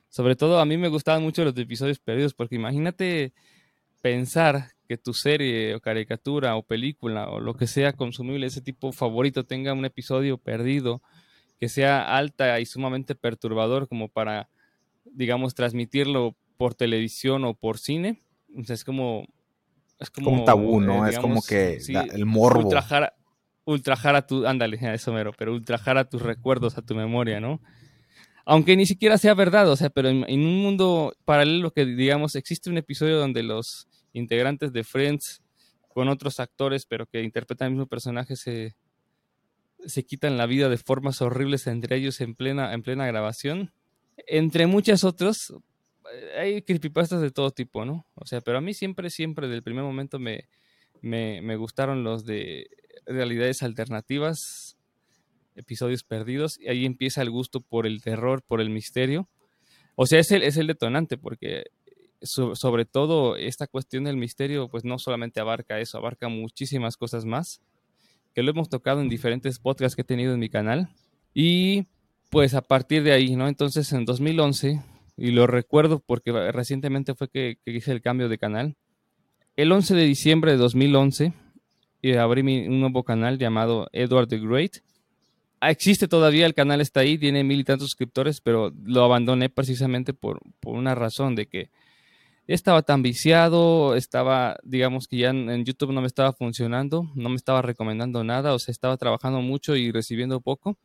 Sobre 0.08 0.36
todo 0.36 0.60
a 0.60 0.64
mí 0.64 0.76
me 0.76 0.88
gustaban 0.88 1.22
mucho 1.22 1.44
los 1.44 1.56
episodios 1.56 1.98
perdidos, 1.98 2.34
porque 2.34 2.56
imagínate 2.56 3.32
pensar 4.00 4.72
que 4.88 4.96
tu 4.98 5.14
serie 5.14 5.74
o 5.74 5.80
caricatura 5.80 6.56
o 6.56 6.62
película 6.62 7.28
o 7.28 7.40
lo 7.40 7.54
que 7.54 7.66
sea 7.66 7.92
consumible, 7.92 8.46
ese 8.46 8.60
tipo 8.60 8.92
favorito, 8.92 9.44
tenga 9.44 9.72
un 9.72 9.84
episodio 9.84 10.38
perdido 10.38 11.02
que 11.62 11.68
sea 11.68 12.16
alta 12.16 12.58
y 12.58 12.66
sumamente 12.66 13.14
perturbador 13.14 13.86
como 13.86 14.08
para, 14.08 14.48
digamos, 15.04 15.54
transmitirlo 15.54 16.34
por 16.56 16.74
televisión 16.74 17.44
o 17.44 17.54
por 17.54 17.78
cine. 17.78 18.18
O 18.58 18.64
sea, 18.64 18.74
es 18.74 18.82
como... 18.82 19.28
Es 20.00 20.10
como, 20.10 20.32
un 20.32 20.44
tabú, 20.44 20.80
¿no? 20.80 21.06
es 21.06 21.20
como 21.20 21.40
que 21.40 21.78
el 22.14 22.26
morbo. 22.26 22.64
Ultrajar, 22.64 23.14
ultrajar 23.64 24.16
a 24.16 24.26
tu... 24.26 24.44
Ándale, 24.44 24.76
eso 24.92 25.12
mero, 25.12 25.30
pero 25.38 25.52
ultrajar 25.52 25.98
a 25.98 26.08
tus 26.08 26.20
recuerdos, 26.20 26.76
a 26.78 26.82
tu 26.82 26.96
memoria, 26.96 27.38
¿no? 27.38 27.60
aunque 28.44 28.76
ni 28.76 28.84
siquiera 28.84 29.16
sea 29.16 29.34
verdad, 29.34 29.70
o 29.70 29.76
sea, 29.76 29.88
pero 29.88 30.08
en, 30.08 30.24
un 30.28 30.62
mundo 30.62 31.14
paralelo 31.24 31.70
que 31.70 31.86
digamos 31.86 32.34
existe 32.34 32.70
un 32.70 32.78
episodio 32.78 33.20
donde 33.20 33.44
los 33.44 33.86
integrantes 34.12 34.72
de 34.72 34.82
Friends 34.82 35.44
con 35.86 36.08
otros 36.08 36.40
actores, 36.40 36.86
pero 36.86 37.06
que 37.06 37.22
interpretan 37.22 37.66
el 37.66 37.74
mismo 37.74 37.86
personaje, 37.86 38.34
se, 38.34 38.74
se 39.86 40.04
quitan 40.04 40.36
la 40.36 40.46
vida 40.46 40.68
de 40.68 40.78
formas 40.78 41.22
horribles 41.22 41.66
entre 41.66 41.96
ellos 41.96 42.20
en 42.20 42.34
plena, 42.34 42.72
en 42.72 42.82
plena 42.82 43.06
grabación. 43.06 43.72
Entre 44.26 44.66
muchas 44.66 45.04
otras, 45.04 45.52
hay 46.38 46.62
creepypastas 46.62 47.20
de 47.20 47.30
todo 47.30 47.50
tipo, 47.50 47.84
¿no? 47.84 48.06
O 48.14 48.26
sea, 48.26 48.40
pero 48.40 48.58
a 48.58 48.60
mí 48.60 48.74
siempre, 48.74 49.10
siempre, 49.10 49.48
del 49.48 49.62
primer 49.62 49.84
momento 49.84 50.18
me, 50.18 50.48
me, 51.00 51.40
me 51.42 51.56
gustaron 51.56 52.04
los 52.04 52.24
de 52.24 52.68
realidades 53.06 53.62
alternativas, 53.62 54.76
episodios 55.54 56.04
perdidos, 56.04 56.58
y 56.58 56.68
ahí 56.68 56.86
empieza 56.86 57.22
el 57.22 57.30
gusto 57.30 57.60
por 57.60 57.86
el 57.86 58.02
terror, 58.02 58.42
por 58.42 58.60
el 58.60 58.70
misterio. 58.70 59.28
O 59.96 60.06
sea, 60.06 60.20
es 60.20 60.30
el, 60.30 60.42
es 60.42 60.56
el 60.56 60.66
detonante, 60.66 61.18
porque 61.18 61.64
sobre 62.22 62.84
todo 62.84 63.36
esta 63.36 63.66
cuestión 63.66 64.04
del 64.04 64.16
misterio, 64.16 64.68
pues 64.68 64.84
no 64.84 64.98
solamente 64.98 65.40
abarca 65.40 65.80
eso, 65.80 65.98
abarca 65.98 66.28
muchísimas 66.28 66.96
cosas 66.96 67.24
más, 67.24 67.60
que 68.34 68.42
lo 68.42 68.50
hemos 68.50 68.68
tocado 68.68 69.00
en 69.00 69.08
diferentes 69.08 69.58
podcasts 69.58 69.96
que 69.96 70.02
he 70.02 70.04
tenido 70.04 70.34
en 70.34 70.40
mi 70.40 70.48
canal. 70.48 70.88
Y 71.34 71.86
pues 72.30 72.54
a 72.54 72.62
partir 72.62 73.02
de 73.02 73.12
ahí, 73.12 73.36
¿no? 73.36 73.48
Entonces 73.48 73.92
en 73.92 74.04
2011, 74.04 74.82
y 75.16 75.30
lo 75.30 75.46
recuerdo 75.46 76.00
porque 76.00 76.32
recientemente 76.52 77.14
fue 77.14 77.28
que, 77.28 77.58
hice 77.66 77.92
el 77.92 78.02
cambio 78.02 78.28
de 78.28 78.38
canal, 78.38 78.76
el 79.56 79.70
11 79.70 79.94
de 79.94 80.04
diciembre 80.04 80.52
de 80.52 80.58
2011, 80.58 81.32
y 82.00 82.14
abrí 82.14 82.40
un 82.40 82.80
nuevo 82.80 83.04
canal 83.04 83.38
llamado 83.38 83.88
Edward 83.92 84.28
the 84.28 84.38
Great, 84.38 84.78
Ah, 85.64 85.70
existe 85.70 86.08
todavía, 86.08 86.44
el 86.44 86.54
canal 86.54 86.80
está 86.80 86.98
ahí, 86.98 87.16
tiene 87.16 87.44
mil 87.44 87.60
y 87.60 87.62
tantos 87.62 87.90
suscriptores, 87.90 88.40
pero 88.40 88.72
lo 88.84 89.04
abandoné 89.04 89.48
precisamente 89.48 90.12
por, 90.12 90.40
una 90.64 90.96
razón 90.96 91.36
de 91.36 91.46
que 91.46 91.70
estaba 92.46 92.82
tan 92.82 93.02
viciado, 93.02 93.94
estaba, 93.94 94.58
digamos 94.64 95.06
que 95.06 95.18
ya 95.18 95.30
en, 95.30 95.64
YouTube 95.64 95.92
no 95.92 96.00
me 96.00 96.06
estaba 96.06 96.32
funcionando, 96.32 97.10
no 97.14 97.28
me 97.28 97.36
estaba 97.36 97.62
recomendando 97.62 98.24
nada, 98.24 98.54
o 98.54 98.58
sea, 98.58 98.72
estaba 98.72 98.96
trabajando 98.96 99.40
mucho 99.40 99.76
y 99.76 99.92
recibiendo 99.92 100.40
poco. 100.40 100.76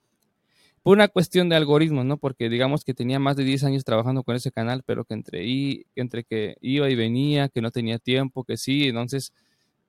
Por 0.83 0.95
una 0.97 1.09
cuestión 1.09 1.49
de 1.49 1.57
algoritmos, 1.57 2.05
¿no? 2.05 2.17
Porque 2.17 2.49
digamos 2.49 2.85
que 2.85 2.93
tenía 2.93 3.19
más 3.19 3.35
de 3.35 3.43
10 3.43 3.65
años 3.65 3.83
trabajando 3.83 4.23
con 4.23 4.35
ese 4.35 4.51
canal, 4.51 4.83
pero 4.85 5.03
que 5.03 5.15
entre, 5.15 5.85
entre 5.95 6.23
que 6.23 6.55
iba 6.61 6.89
y 6.89 6.95
venía, 6.95 7.49
que 7.49 7.61
no 7.61 7.71
tenía 7.71 7.99
tiempo, 7.99 8.43
que 8.45 8.55
sí, 8.55 8.87
entonces 8.87 9.33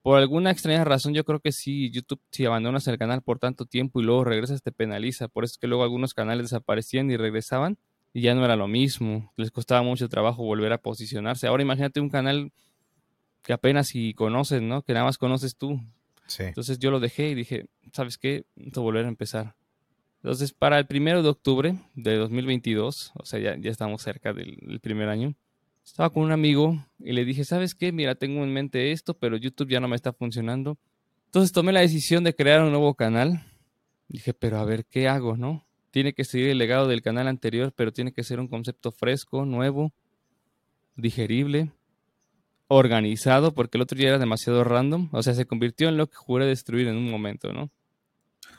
por 0.01 0.17
alguna 0.17 0.51
extraña 0.51 0.85
razón, 0.85 1.13
yo 1.13 1.25
creo 1.25 1.39
que 1.39 1.51
sí, 1.51 1.91
YouTube, 1.91 2.21
si 2.31 2.45
abandonas 2.45 2.87
el 2.87 2.97
canal 2.97 3.21
por 3.21 3.37
tanto 3.37 3.65
tiempo 3.65 3.99
y 3.99 4.03
luego 4.03 4.23
regresas, 4.23 4.61
te 4.61 4.71
penaliza. 4.71 5.27
Por 5.27 5.43
eso 5.43 5.53
es 5.53 5.57
que 5.57 5.67
luego 5.67 5.83
algunos 5.83 6.13
canales 6.13 6.45
desaparecían 6.45 7.11
y 7.11 7.17
regresaban 7.17 7.77
y 8.13 8.21
ya 8.21 8.35
no 8.35 8.43
era 8.45 8.55
lo 8.55 8.67
mismo. 8.67 9.31
Les 9.35 9.51
costaba 9.51 9.81
mucho 9.81 10.09
trabajo 10.09 10.43
volver 10.43 10.73
a 10.73 10.81
posicionarse. 10.81 11.47
Ahora 11.47 11.63
imagínate 11.63 11.99
un 11.99 12.09
canal 12.09 12.51
que 13.43 13.53
apenas 13.53 13.87
si 13.87 14.13
conoces, 14.13 14.61
¿no? 14.61 14.81
Que 14.83 14.93
nada 14.93 15.05
más 15.05 15.17
conoces 15.17 15.55
tú. 15.55 15.79
Entonces 16.37 16.77
yo 16.79 16.91
lo 16.91 16.99
dejé 16.99 17.29
y 17.29 17.35
dije, 17.35 17.65
¿sabes 17.91 18.17
qué? 18.17 18.45
Necesito 18.55 18.81
volver 18.81 19.05
a 19.05 19.09
empezar. 19.09 19.55
Entonces, 20.21 20.51
para 20.53 20.77
el 20.77 20.85
primero 20.85 21.23
de 21.23 21.29
octubre 21.29 21.75
de 21.95 22.15
2022, 22.17 23.13
o 23.15 23.25
sea, 23.25 23.39
ya, 23.39 23.55
ya 23.57 23.71
estamos 23.71 24.01
cerca 24.01 24.33
del 24.33 24.79
primer 24.81 25.07
año, 25.07 25.33
estaba 25.83 26.09
con 26.09 26.23
un 26.23 26.31
amigo 26.31 26.85
y 26.99 27.13
le 27.13 27.25
dije, 27.25 27.45
¿sabes 27.45 27.73
qué? 27.73 27.91
Mira, 27.91 28.15
tengo 28.15 28.43
en 28.43 28.53
mente 28.53 28.91
esto, 28.91 29.13
pero 29.15 29.37
YouTube 29.37 29.69
ya 29.69 29.79
no 29.79 29.87
me 29.87 29.95
está 29.95 30.13
funcionando. 30.13 30.77
Entonces 31.25 31.51
tomé 31.51 31.71
la 31.71 31.79
decisión 31.79 32.23
de 32.23 32.35
crear 32.35 32.61
un 32.61 32.71
nuevo 32.71 32.93
canal. 32.95 33.45
Dije, 34.07 34.33
pero 34.33 34.57
a 34.57 34.65
ver, 34.65 34.85
¿qué 34.85 35.07
hago, 35.07 35.37
no? 35.37 35.65
Tiene 35.91 36.13
que 36.13 36.23
seguir 36.23 36.49
el 36.49 36.57
legado 36.57 36.87
del 36.87 37.01
canal 37.01 37.27
anterior, 37.27 37.73
pero 37.75 37.91
tiene 37.91 38.11
que 38.11 38.23
ser 38.23 38.39
un 38.39 38.47
concepto 38.47 38.91
fresco, 38.91 39.45
nuevo, 39.45 39.91
digerible, 40.95 41.71
organizado, 42.67 43.53
porque 43.53 43.77
el 43.77 43.81
otro 43.81 43.97
ya 43.97 44.09
era 44.09 44.19
demasiado 44.19 44.63
random. 44.63 45.09
O 45.11 45.23
sea, 45.23 45.33
se 45.33 45.45
convirtió 45.45 45.89
en 45.89 45.97
lo 45.97 46.07
que 46.07 46.15
juré 46.15 46.45
destruir 46.45 46.87
en 46.87 46.95
un 46.95 47.09
momento, 47.09 47.51
¿no? 47.51 47.71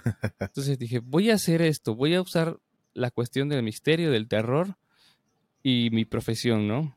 Entonces 0.41 0.79
dije, 0.79 0.99
voy 0.99 1.31
a 1.31 1.35
hacer 1.35 1.63
esto, 1.63 1.95
voy 1.95 2.15
a 2.15 2.23
usar 2.23 2.59
la 2.95 3.11
cuestión 3.11 3.49
del 3.49 3.63
misterio, 3.63 4.11
del 4.11 4.29
terror 4.29 4.77
y 5.63 5.91
mi 5.93 6.05
profesión, 6.05 6.67
¿no? 6.67 6.97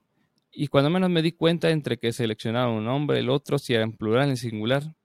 Y 0.51 0.67
cuando 0.67 0.89
menos 0.89 1.09
me 1.09 1.21
di 1.21 1.31
cuenta 1.31 1.69
entre 1.71 1.97
que 1.97 2.13
seleccionaron 2.13 2.75
un 2.75 2.85
nombre, 2.85 3.19
el 3.19 3.29
otro, 3.29 3.57
si 3.57 3.73
era 3.73 3.83
en 3.83 3.93
plural, 3.93 4.29
en 4.29 4.37
singular, 4.37 4.95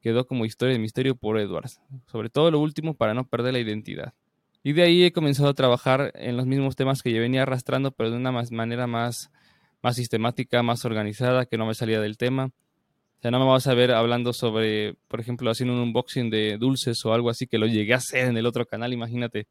quedó 0.00 0.26
como 0.26 0.44
historia 0.44 0.74
de 0.74 0.80
misterio 0.80 1.16
por 1.16 1.38
Edwards. 1.38 1.80
Sobre 2.06 2.30
todo 2.30 2.50
lo 2.50 2.60
último 2.60 2.94
para 2.94 3.14
no 3.14 3.26
perder 3.26 3.54
la 3.54 3.60
identidad. 3.60 4.14
Y 4.62 4.72
de 4.72 4.82
ahí 4.82 5.04
he 5.04 5.12
comenzado 5.12 5.48
a 5.48 5.54
trabajar 5.54 6.12
en 6.14 6.36
los 6.36 6.46
mismos 6.46 6.76
temas 6.76 7.02
que 7.02 7.12
yo 7.12 7.20
venía 7.20 7.42
arrastrando, 7.42 7.90
pero 7.90 8.10
de 8.10 8.16
una 8.16 8.30
manera 8.30 8.86
más, 8.86 9.30
más 9.82 9.96
sistemática, 9.96 10.62
más 10.62 10.84
organizada, 10.84 11.46
que 11.46 11.58
no 11.58 11.66
me 11.66 11.74
salía 11.74 12.00
del 12.00 12.16
tema. 12.16 12.46
O 12.46 13.22
sea, 13.22 13.30
no 13.30 13.38
me 13.38 13.46
vas 13.46 13.66
a 13.66 13.74
ver 13.74 13.92
hablando 13.92 14.32
sobre, 14.32 14.94
por 15.08 15.20
ejemplo, 15.20 15.50
haciendo 15.50 15.74
un 15.74 15.80
unboxing 15.80 16.30
de 16.30 16.58
dulces 16.58 17.04
o 17.04 17.12
algo 17.12 17.30
así 17.30 17.46
que 17.46 17.58
lo 17.58 17.66
llegué 17.66 17.94
a 17.94 17.98
hacer 17.98 18.26
en 18.26 18.36
el 18.36 18.46
otro 18.46 18.66
canal, 18.66 18.92
imagínate. 18.92 19.46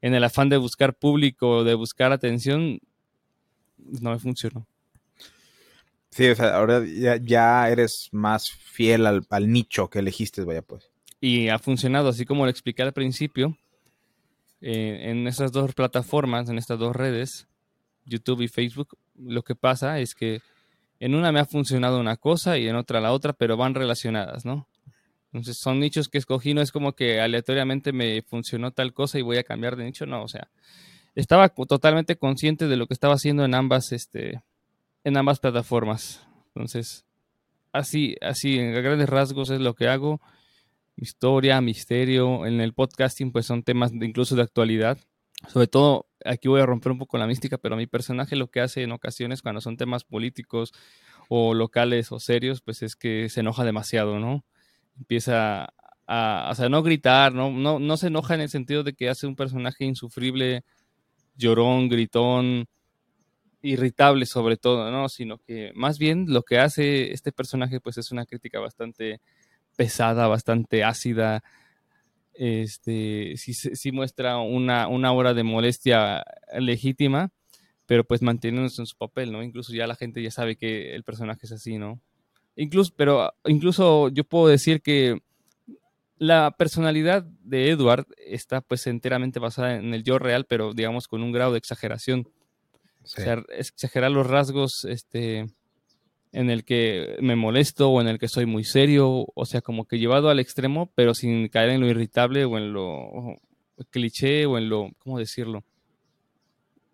En 0.00 0.14
el 0.14 0.24
afán 0.24 0.48
de 0.48 0.56
buscar 0.56 0.94
público, 0.94 1.64
de 1.64 1.74
buscar 1.74 2.12
atención, 2.12 2.80
no 3.76 4.10
me 4.10 4.18
funcionó. 4.18 4.66
Sí, 6.10 6.28
o 6.28 6.34
sea, 6.34 6.56
ahora 6.56 6.82
ya, 7.22 7.68
eres 7.68 8.08
más 8.12 8.50
fiel 8.50 9.06
al, 9.06 9.26
nicho 9.46 9.88
que 9.88 10.00
elegiste, 10.00 10.42
vaya 10.42 10.62
pues. 10.62 10.90
Y 11.20 11.48
ha 11.48 11.58
funcionado, 11.58 12.08
así 12.08 12.24
como 12.24 12.44
lo 12.44 12.50
expliqué 12.50 12.82
al 12.82 12.92
principio, 12.92 13.56
eh, 14.60 15.10
en 15.10 15.26
estas 15.26 15.52
dos 15.52 15.74
plataformas, 15.74 16.48
en 16.48 16.58
estas 16.58 16.78
dos 16.78 16.94
redes, 16.94 17.48
YouTube 18.04 18.42
y 18.42 18.48
Facebook, 18.48 18.96
lo 19.16 19.42
que 19.42 19.54
pasa 19.54 20.00
es 20.00 20.14
que 20.14 20.40
en 21.00 21.14
una 21.14 21.32
me 21.32 21.40
ha 21.40 21.44
funcionado 21.44 22.00
una 22.00 22.16
cosa 22.16 22.58
y 22.58 22.68
en 22.68 22.76
otra 22.76 23.00
la 23.00 23.12
otra, 23.12 23.32
pero 23.32 23.56
van 23.56 23.74
relacionadas, 23.74 24.44
¿no? 24.44 24.66
Entonces 25.32 25.58
son 25.58 25.78
nichos 25.78 26.08
que 26.08 26.18
escogí, 26.18 26.54
no 26.54 26.62
es 26.62 26.72
como 26.72 26.94
que 26.94 27.20
aleatoriamente 27.20 27.92
me 27.92 28.22
funcionó 28.22 28.70
tal 28.72 28.94
cosa 28.94 29.18
y 29.18 29.22
voy 29.22 29.36
a 29.36 29.44
cambiar 29.44 29.76
de 29.76 29.84
nicho, 29.84 30.06
no, 30.06 30.22
o 30.22 30.28
sea, 30.28 30.48
estaba 31.14 31.48
totalmente 31.48 32.16
consciente 32.16 32.66
de 32.66 32.76
lo 32.76 32.86
que 32.86 32.94
estaba 32.94 33.14
haciendo 33.14 33.44
en 33.44 33.54
ambas, 33.54 33.92
este, 33.92 34.42
en 35.04 35.16
ambas 35.16 35.38
plataformas. 35.40 36.26
Entonces, 36.54 37.04
así, 37.72 38.16
así, 38.20 38.58
en 38.58 38.72
grandes 38.72 39.08
rasgos 39.08 39.50
es 39.50 39.60
lo 39.60 39.74
que 39.74 39.88
hago. 39.88 40.20
Historia, 41.00 41.60
misterio, 41.60 42.44
en 42.44 42.60
el 42.60 42.74
podcasting 42.74 43.30
pues 43.30 43.46
son 43.46 43.62
temas 43.62 43.92
incluso 43.92 44.34
de 44.34 44.42
actualidad. 44.42 44.98
Sobre 45.46 45.68
todo, 45.68 46.08
aquí 46.24 46.48
voy 46.48 46.60
a 46.60 46.66
romper 46.66 46.90
un 46.90 46.98
poco 46.98 47.18
la 47.18 47.28
mística, 47.28 47.56
pero 47.56 47.76
mi 47.76 47.86
personaje 47.86 48.34
lo 48.34 48.50
que 48.50 48.60
hace 48.60 48.82
en 48.82 48.90
ocasiones 48.90 49.40
cuando 49.40 49.60
son 49.60 49.76
temas 49.76 50.02
políticos 50.02 50.72
o 51.28 51.54
locales 51.54 52.10
o 52.10 52.18
serios, 52.18 52.62
pues 52.62 52.82
es 52.82 52.96
que 52.96 53.28
se 53.28 53.40
enoja 53.40 53.64
demasiado, 53.64 54.18
¿no? 54.18 54.44
Empieza 54.96 55.68
a, 56.08 56.48
o 56.50 56.54
sea, 56.56 56.68
no 56.68 56.82
gritar, 56.82 57.32
¿no? 57.32 57.52
No, 57.52 57.78
no 57.78 57.96
se 57.96 58.08
enoja 58.08 58.34
en 58.34 58.40
el 58.40 58.48
sentido 58.48 58.82
de 58.82 58.94
que 58.94 59.08
hace 59.08 59.28
un 59.28 59.36
personaje 59.36 59.84
insufrible, 59.84 60.64
llorón, 61.36 61.88
gritón, 61.88 62.66
irritable 63.62 64.26
sobre 64.26 64.56
todo, 64.56 64.90
¿no? 64.90 65.08
Sino 65.08 65.38
que 65.38 65.70
más 65.76 65.98
bien 65.98 66.26
lo 66.28 66.42
que 66.42 66.58
hace 66.58 67.12
este 67.12 67.30
personaje, 67.30 67.80
pues 67.80 67.98
es 67.98 68.10
una 68.10 68.26
crítica 68.26 68.58
bastante 68.58 69.20
pesada, 69.78 70.26
bastante 70.26 70.82
ácida, 70.82 71.44
este, 72.34 73.34
sí, 73.36 73.54
sí 73.54 73.92
muestra 73.92 74.38
una, 74.38 74.88
una 74.88 75.12
hora 75.12 75.34
de 75.34 75.44
molestia 75.44 76.24
legítima, 76.58 77.30
pero 77.86 78.02
pues 78.02 78.22
manteniéndose 78.22 78.82
en 78.82 78.86
su 78.86 78.96
papel, 78.96 79.30
¿no? 79.30 79.40
Incluso 79.40 79.72
ya 79.72 79.86
la 79.86 79.94
gente 79.94 80.20
ya 80.20 80.32
sabe 80.32 80.56
que 80.56 80.96
el 80.96 81.04
personaje 81.04 81.46
es 81.46 81.52
así, 81.52 81.78
¿no? 81.78 82.00
Incluso, 82.56 82.92
pero 82.96 83.32
incluso 83.44 84.08
yo 84.08 84.24
puedo 84.24 84.48
decir 84.48 84.82
que 84.82 85.20
la 86.16 86.50
personalidad 86.58 87.22
de 87.22 87.70
Edward 87.70 88.06
está 88.18 88.62
pues 88.62 88.88
enteramente 88.88 89.38
basada 89.38 89.76
en 89.76 89.94
el 89.94 90.02
yo 90.02 90.18
real, 90.18 90.44
pero 90.44 90.74
digamos 90.74 91.06
con 91.06 91.22
un 91.22 91.30
grado 91.30 91.52
de 91.52 91.58
exageración. 91.58 92.28
O 93.04 93.06
sea, 93.06 93.44
exagerar 93.50 94.10
los 94.10 94.26
rasgos, 94.26 94.84
este, 94.84 95.46
en 96.32 96.50
el 96.50 96.64
que 96.64 97.16
me 97.20 97.36
molesto 97.36 97.90
o 97.90 98.00
en 98.00 98.08
el 98.08 98.18
que 98.18 98.28
soy 98.28 98.46
muy 98.46 98.64
serio, 98.64 99.26
o 99.34 99.46
sea, 99.46 99.60
como 99.60 99.86
que 99.86 99.98
llevado 99.98 100.28
al 100.28 100.40
extremo, 100.40 100.90
pero 100.94 101.14
sin 101.14 101.48
caer 101.48 101.70
en 101.70 101.80
lo 101.80 101.88
irritable 101.88 102.44
o 102.44 102.58
en 102.58 102.72
lo 102.72 103.36
cliché 103.90 104.46
o 104.46 104.58
en 104.58 104.68
lo, 104.68 104.90
¿cómo 104.98 105.18
decirlo? 105.18 105.64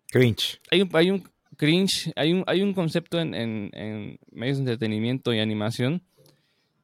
Cringe. 0.07 0.59
Hay 0.71 0.81
un, 0.81 0.89
hay 0.93 1.11
un 1.11 1.23
cringe, 1.57 2.11
hay 2.15 2.33
un, 2.33 2.43
hay 2.47 2.61
un 2.61 2.73
concepto 2.73 3.19
en, 3.19 3.33
en, 3.33 4.19
medios 4.31 4.57
de 4.57 4.63
entretenimiento 4.63 5.33
y 5.33 5.39
animación 5.39 6.03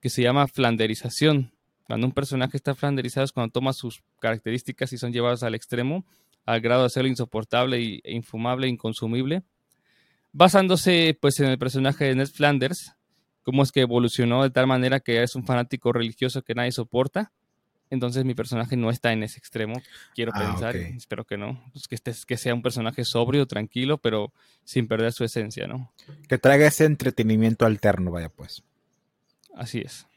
que 0.01 0.09
se 0.09 0.21
llama 0.21 0.47
flanderización. 0.47 1.51
Cuando 1.83 2.07
un 2.07 2.13
personaje 2.13 2.57
está 2.57 2.73
flanderizado 2.73 3.25
es 3.25 3.31
cuando 3.31 3.51
toma 3.51 3.73
sus 3.73 4.01
características 4.19 4.93
y 4.93 4.97
son 4.97 5.13
llevadas 5.13 5.43
al 5.43 5.55
extremo, 5.55 6.05
al 6.45 6.61
grado 6.61 6.81
de 6.81 6.87
hacerlo 6.87 7.09
insoportable 7.09 8.01
e 8.03 8.13
infumable, 8.13 8.67
inconsumible 8.67 9.43
basándose 10.33 11.17
pues 11.19 11.39
en 11.39 11.47
el 11.47 11.57
personaje 11.57 12.05
de 12.05 12.15
Ned 12.15 12.27
Flanders, 12.27 12.93
cómo 13.43 13.63
es 13.63 13.71
que 13.71 13.81
evolucionó 13.81 14.43
de 14.43 14.49
tal 14.49 14.67
manera 14.67 14.99
que 14.99 15.23
es 15.23 15.35
un 15.35 15.45
fanático 15.45 15.91
religioso 15.91 16.41
que 16.41 16.55
nadie 16.55 16.71
soporta. 16.71 17.31
Entonces 17.89 18.23
mi 18.23 18.33
personaje 18.35 18.77
no 18.77 18.89
está 18.89 19.11
en 19.11 19.23
ese 19.23 19.37
extremo, 19.37 19.81
quiero 20.15 20.31
ah, 20.33 20.39
pensar, 20.39 20.77
espero 20.77 21.25
que 21.25 21.37
no, 21.37 21.61
pues, 21.73 21.89
que, 21.89 21.95
este, 21.95 22.13
que 22.25 22.37
sea 22.37 22.53
un 22.53 22.61
personaje 22.61 23.03
sobrio, 23.03 23.47
tranquilo, 23.47 23.97
pero 23.97 24.31
sin 24.63 24.87
perder 24.87 25.11
su 25.11 25.25
esencia, 25.25 25.67
¿no? 25.67 25.91
Que 26.29 26.37
traiga 26.37 26.67
ese 26.67 26.85
entretenimiento 26.85 27.65
alterno, 27.65 28.11
vaya 28.11 28.29
pues. 28.29 28.63
Así 29.55 29.79
es. 29.79 30.07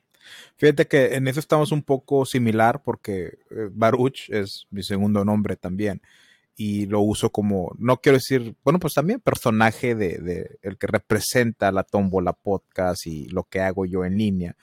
Fíjate 0.57 0.87
que 0.87 1.17
en 1.17 1.27
eso 1.27 1.41
estamos 1.41 1.73
un 1.73 1.83
poco 1.83 2.25
similar 2.25 2.81
porque 2.85 3.39
eh, 3.51 3.69
Baruch 3.73 4.31
es 4.31 4.69
mi 4.71 4.85
segundo 4.85 5.25
nombre 5.25 5.57
también 5.57 6.01
y 6.57 6.87
lo 6.87 7.01
uso 7.01 7.31
como, 7.31 7.75
no 7.79 8.01
quiero 8.01 8.19
decir, 8.19 8.55
bueno, 8.63 8.79
pues 8.79 8.95
también 8.95 9.21
personaje 9.21 9.95
de, 9.95 10.59
el 10.63 10.79
que 10.79 10.87
representa 10.87 11.73
la 11.73 11.83
tómbola 11.83 12.33
podcast 12.33 13.07
y 13.07 13.27
lo 13.29 13.45
que 13.45 13.61
hago 13.61 13.87
yo 13.87 14.05
en 14.05 14.17
línea. 14.17 14.57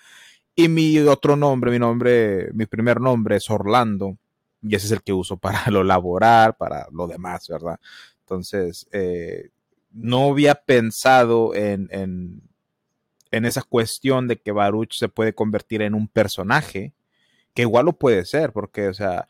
Y 0.55 0.69
mi 0.69 0.99
otro 0.99 1.35
nombre, 1.35 1.71
mi 1.71 1.79
nombre, 1.79 2.49
mi 2.53 2.65
primer 2.65 3.01
nombre 3.01 3.37
es 3.37 3.49
Orlando 3.49 4.17
y 4.61 4.75
ese 4.75 4.85
es 4.85 4.91
el 4.91 5.01
que 5.01 5.13
uso 5.13 5.37
para 5.37 5.65
lo 5.71 5.83
laboral, 5.83 6.55
para 6.55 6.87
lo 6.91 7.07
demás, 7.07 7.47
¿verdad? 7.49 7.79
Entonces, 8.21 8.87
eh, 8.91 9.49
no 9.91 10.29
había 10.31 10.55
pensado 10.55 11.53
en, 11.53 11.89
en, 11.91 12.41
en 13.31 13.45
esa 13.45 13.63
cuestión 13.63 14.27
de 14.27 14.39
que 14.39 14.53
Baruch 14.53 14.93
se 14.93 15.09
puede 15.09 15.33
convertir 15.33 15.81
en 15.81 15.93
un 15.93 16.07
personaje, 16.07 16.93
que 17.53 17.63
igual 17.63 17.85
lo 17.85 17.93
puede 17.93 18.23
ser, 18.23 18.53
porque, 18.53 18.87
o 18.87 18.93
sea, 18.93 19.27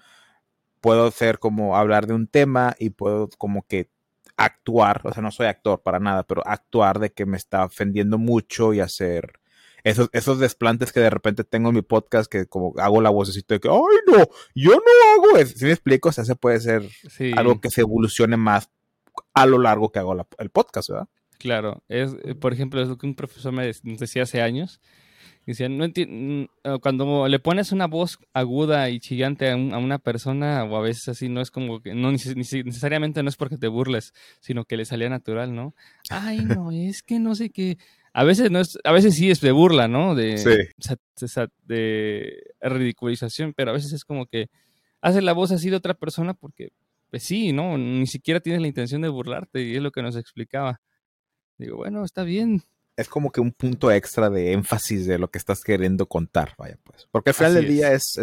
puedo 0.82 1.06
hacer 1.06 1.40
como 1.40 1.78
hablar 1.78 2.08
de 2.08 2.14
un 2.14 2.28
tema 2.28 2.76
y 2.80 2.90
puedo 2.90 3.30
como 3.38 3.66
que 3.66 3.90
actuar, 4.36 5.02
o 5.04 5.14
sea, 5.14 5.22
no 5.22 5.32
soy 5.32 5.48
actor 5.48 5.82
para 5.82 6.00
nada, 6.00 6.24
pero 6.24 6.42
actuar 6.46 7.00
de 7.00 7.12
que 7.12 7.26
me 7.26 7.38
está 7.38 7.64
ofendiendo 7.66 8.18
mucho 8.18 8.74
y 8.74 8.80
hacer 8.80 9.40
esos, 9.84 10.10
esos 10.14 10.40
desplantes 10.40 10.92
que 10.92 11.00
de 11.00 11.10
repente 11.10 11.44
tengo 11.44 11.70
en 11.70 11.76
mi 11.76 11.82
podcast 11.82 12.32
que 12.32 12.46
como 12.46 12.74
hago 12.78 13.02
la 13.02 13.10
vocecita 13.10 13.56
de 13.56 13.60
que, 13.60 13.70
ay 13.70 13.78
no, 14.08 14.28
yo 14.56 14.72
no 14.72 15.26
hago 15.26 15.38
eso, 15.38 15.58
si 15.58 15.66
me 15.66 15.72
explico, 15.72 16.10
o 16.10 16.12
sea, 16.12 16.26
se 16.26 16.36
puede 16.36 16.60
ser 16.60 16.84
algo 17.36 17.62
que 17.62 17.70
se 17.70 17.82
evolucione 17.82 18.38
más 18.38 18.70
a 19.34 19.46
lo 19.46 19.60
largo 19.60 19.92
que 19.92 20.00
hago 20.00 20.28
el 20.38 20.50
podcast, 20.50 20.90
¿verdad? 20.90 21.08
Claro, 21.38 21.84
es, 21.90 22.16
eh, 22.24 22.36
por 22.36 22.54
ejemplo, 22.54 22.82
es 22.82 22.88
lo 22.88 22.98
que 22.98 23.08
un 23.08 23.16
profesor 23.16 23.52
me 23.52 23.66
decía 23.66 24.24
hace 24.24 24.42
años, 24.42 24.80
no 25.70 25.88
mm, 25.88 26.80
cuando 26.82 27.28
le 27.28 27.40
pones 27.40 27.72
una 27.72 27.88
voz 27.88 28.20
aguda 28.34 28.90
y 28.90 29.00
chillante 29.00 29.50
a, 29.50 29.56
una 29.56 29.98
persona, 29.98 30.64
o 30.64 30.76
a 30.78 30.82
veces 30.82 31.08
así, 31.10 31.30
no 31.30 31.42
es 31.42 31.52
como 31.52 31.82
que, 31.82 31.94
no 31.94 32.12
necesariamente 32.12 33.24
no 33.24 33.30
es 33.30 33.36
porque 33.36 33.58
te 33.58 33.68
burles, 33.68 34.14
sino 34.40 34.66
que 34.66 34.78
le 34.78 34.86
salía 34.86 35.10
natural, 35.10 35.56
¿no? 35.56 35.74
Ay, 36.10 36.40
no, 36.46 36.72
es 36.72 37.02
que 37.02 37.20
no 37.20 37.36
sé 37.36 37.50
qué. 37.50 37.78
A 38.14 38.24
veces 38.24 38.52
no 38.52 38.60
es, 38.60 38.78
a 38.84 38.92
veces 38.92 39.16
sí 39.16 39.32
es 39.32 39.42
de 39.42 39.52
burla, 39.52 39.88
¿no? 39.88 40.16
De, 40.16 40.36
de 41.66 42.44
ridiculización, 42.62 43.54
pero 43.54 43.72
a 43.72 43.74
veces 43.74 43.94
es 43.94 44.06
como 44.06 44.26
que 44.26 44.50
hace 45.02 45.22
la 45.22 45.34
voz 45.34 45.52
así 45.52 45.70
de 45.70 45.78
otra 45.78 45.94
persona 45.94 46.34
porque, 46.34 46.72
pues 47.10 47.24
sí, 47.24 47.52
¿no? 47.54 47.78
Ni 47.78 48.08
siquiera 48.08 48.42
tienes 48.42 48.62
la 48.62 48.68
intención 48.68 49.02
de 49.02 49.10
burlarte 49.10 49.64
y 49.64 49.76
es 49.76 49.82
lo 49.82 49.92
que 49.92 50.02
nos 50.02 50.16
explicaba. 50.16 50.82
Digo, 51.58 51.78
bueno, 51.78 52.04
está 52.04 52.24
bien, 52.24 52.64
es 53.02 53.10
como 53.10 53.32
que 53.32 53.42
un 53.42 53.52
punto 53.52 53.92
extra 53.92 54.30
de 54.30 54.54
énfasis 54.54 55.06
de 55.06 55.18
lo 55.18 55.30
que 55.30 55.38
estás 55.38 55.62
queriendo 55.64 56.08
contar, 56.08 56.56
vaya 56.58 56.78
pues. 56.84 57.08
Porque 57.12 57.32
al 57.32 57.34
final 57.34 57.56
del 57.56 57.68
día 57.68 57.92
es, 57.94 58.14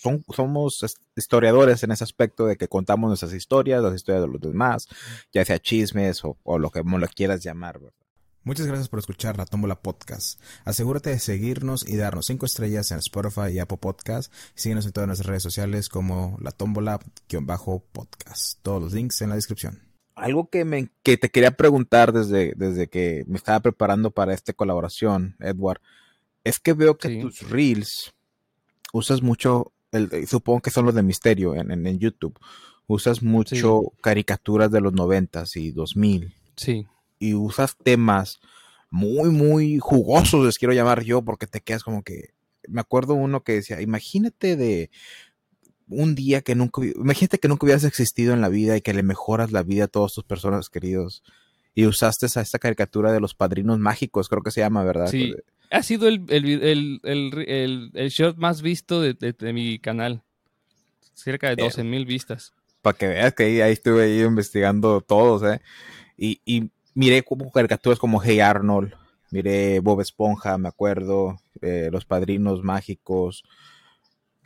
son, 0.00 0.24
somos 0.34 0.84
historiadores 1.16 1.82
en 1.82 1.92
ese 1.92 2.04
aspecto 2.04 2.46
de 2.46 2.56
que 2.56 2.68
contamos 2.68 3.08
nuestras 3.08 3.34
historias, 3.34 3.82
las 3.82 3.94
historias 3.94 4.22
de 4.22 4.28
los 4.28 4.40
demás, 4.40 4.88
ya 5.32 5.44
sea 5.44 5.58
chismes 5.58 6.22
o, 6.24 6.58
lo 6.58 6.70
que 6.70 6.82
lo 6.82 7.08
quieras 7.08 7.42
llamar, 7.42 7.78
¿verdad? 7.78 7.94
Muchas 8.44 8.66
gracias 8.66 8.88
por 8.88 9.00
escuchar 9.00 9.36
La 9.36 9.44
Tómbola 9.44 9.82
Podcast. 9.82 10.40
Asegúrate 10.64 11.10
de 11.10 11.18
seguirnos 11.18 11.86
y 11.86 11.96
darnos 11.96 12.24
cinco 12.26 12.46
estrellas 12.46 12.90
en 12.92 12.98
Spotify 12.98 13.50
y 13.52 13.58
Apple 13.58 13.76
Podcast. 13.76 14.32
síguenos 14.54 14.86
en 14.86 14.92
todas 14.92 15.06
nuestras 15.06 15.26
redes 15.26 15.42
sociales 15.42 15.90
como 15.90 16.38
La 16.40 16.52
Tómbola-podcast. 16.52 18.62
Todos 18.62 18.82
los 18.82 18.94
links 18.94 19.20
en 19.20 19.28
la 19.28 19.34
descripción 19.34 19.87
algo 20.18 20.48
que, 20.48 20.64
me, 20.64 20.88
que 21.02 21.16
te 21.16 21.30
quería 21.30 21.52
preguntar 21.52 22.12
desde, 22.12 22.52
desde 22.56 22.88
que 22.88 23.24
me 23.26 23.36
estaba 23.36 23.60
preparando 23.60 24.10
para 24.10 24.34
esta 24.34 24.52
colaboración, 24.52 25.36
Edward, 25.40 25.80
es 26.44 26.58
que 26.58 26.72
veo 26.72 26.96
que 26.98 27.20
tus 27.20 27.48
reels 27.48 28.14
usas 28.92 29.22
mucho, 29.22 29.72
el, 29.92 30.26
supongo 30.26 30.60
que 30.60 30.70
son 30.70 30.86
los 30.86 30.94
de 30.94 31.02
misterio 31.02 31.54
en, 31.54 31.70
en, 31.70 31.98
YouTube, 31.98 32.38
usas 32.86 33.22
mucho 33.22 33.92
caricaturas 34.00 34.70
de 34.70 34.80
los 34.80 34.92
noventas 34.92 35.56
y 35.56 35.72
2000. 35.72 36.34
Sí. 36.56 36.86
Y 37.18 37.34
usas 37.34 37.76
temas 37.76 38.40
muy, 38.90 39.30
muy 39.30 39.78
jugosos, 39.78 40.44
les 40.44 40.58
quiero 40.58 40.74
llamar 40.74 41.02
yo, 41.02 41.22
porque 41.22 41.46
te 41.46 41.60
quedas 41.60 41.82
como 41.84 42.02
que, 42.02 42.30
me 42.68 42.80
acuerdo 42.80 43.14
uno 43.14 43.42
que 43.42 43.52
decía, 43.52 43.80
imagínate 43.80 44.56
de 44.56 44.90
un 45.88 46.14
día 46.14 46.42
que 46.42 46.54
nunca, 46.54 46.82
imagínate 46.84 47.38
que 47.38 47.48
nunca 47.48 47.66
hubieras 47.66 47.84
existido 47.84 48.34
en 48.34 48.40
la 48.40 48.48
vida 48.48 48.76
y 48.76 48.80
que 48.80 48.94
le 48.94 49.02
mejoras 49.02 49.52
la 49.52 49.62
vida 49.62 49.84
a 49.84 49.88
todas 49.88 50.12
tus 50.12 50.24
personas 50.24 50.68
queridos. 50.68 51.22
Y 51.74 51.86
usaste 51.86 52.26
a 52.26 52.42
esta 52.42 52.58
caricatura 52.58 53.12
de 53.12 53.20
los 53.20 53.34
padrinos 53.34 53.78
mágicos, 53.78 54.28
creo 54.28 54.42
que 54.42 54.50
se 54.50 54.60
llama, 54.60 54.82
¿verdad? 54.84 55.06
Sí, 55.06 55.34
ha 55.70 55.82
sido 55.82 56.08
el, 56.08 56.24
el, 56.28 57.00
el, 57.04 57.90
el 57.94 58.08
short 58.08 58.36
más 58.36 58.62
visto 58.62 59.00
de, 59.00 59.14
de, 59.14 59.52
mi 59.52 59.78
canal. 59.78 60.22
Cerca 61.14 61.48
de 61.50 61.56
12 61.56 61.84
mil 61.84 62.06
vistas. 62.06 62.52
Para 62.82 62.96
que 62.96 63.08
veas 63.08 63.34
que 63.34 63.62
ahí, 63.62 63.72
estuve 63.72 64.04
ahí 64.04 64.20
investigando 64.22 65.00
todos, 65.00 65.42
¿eh? 65.42 65.60
Y, 66.16 66.40
y 66.44 66.70
miré 66.94 67.22
como 67.22 67.50
caricaturas 67.50 67.98
como 67.98 68.22
Hey 68.22 68.40
Arnold, 68.40 68.94
miré 69.30 69.80
Bob 69.80 70.00
Esponja, 70.00 70.58
me 70.58 70.68
acuerdo, 70.68 71.38
eh, 71.60 71.90
Los 71.92 72.04
Padrinos 72.04 72.62
Mágicos, 72.62 73.44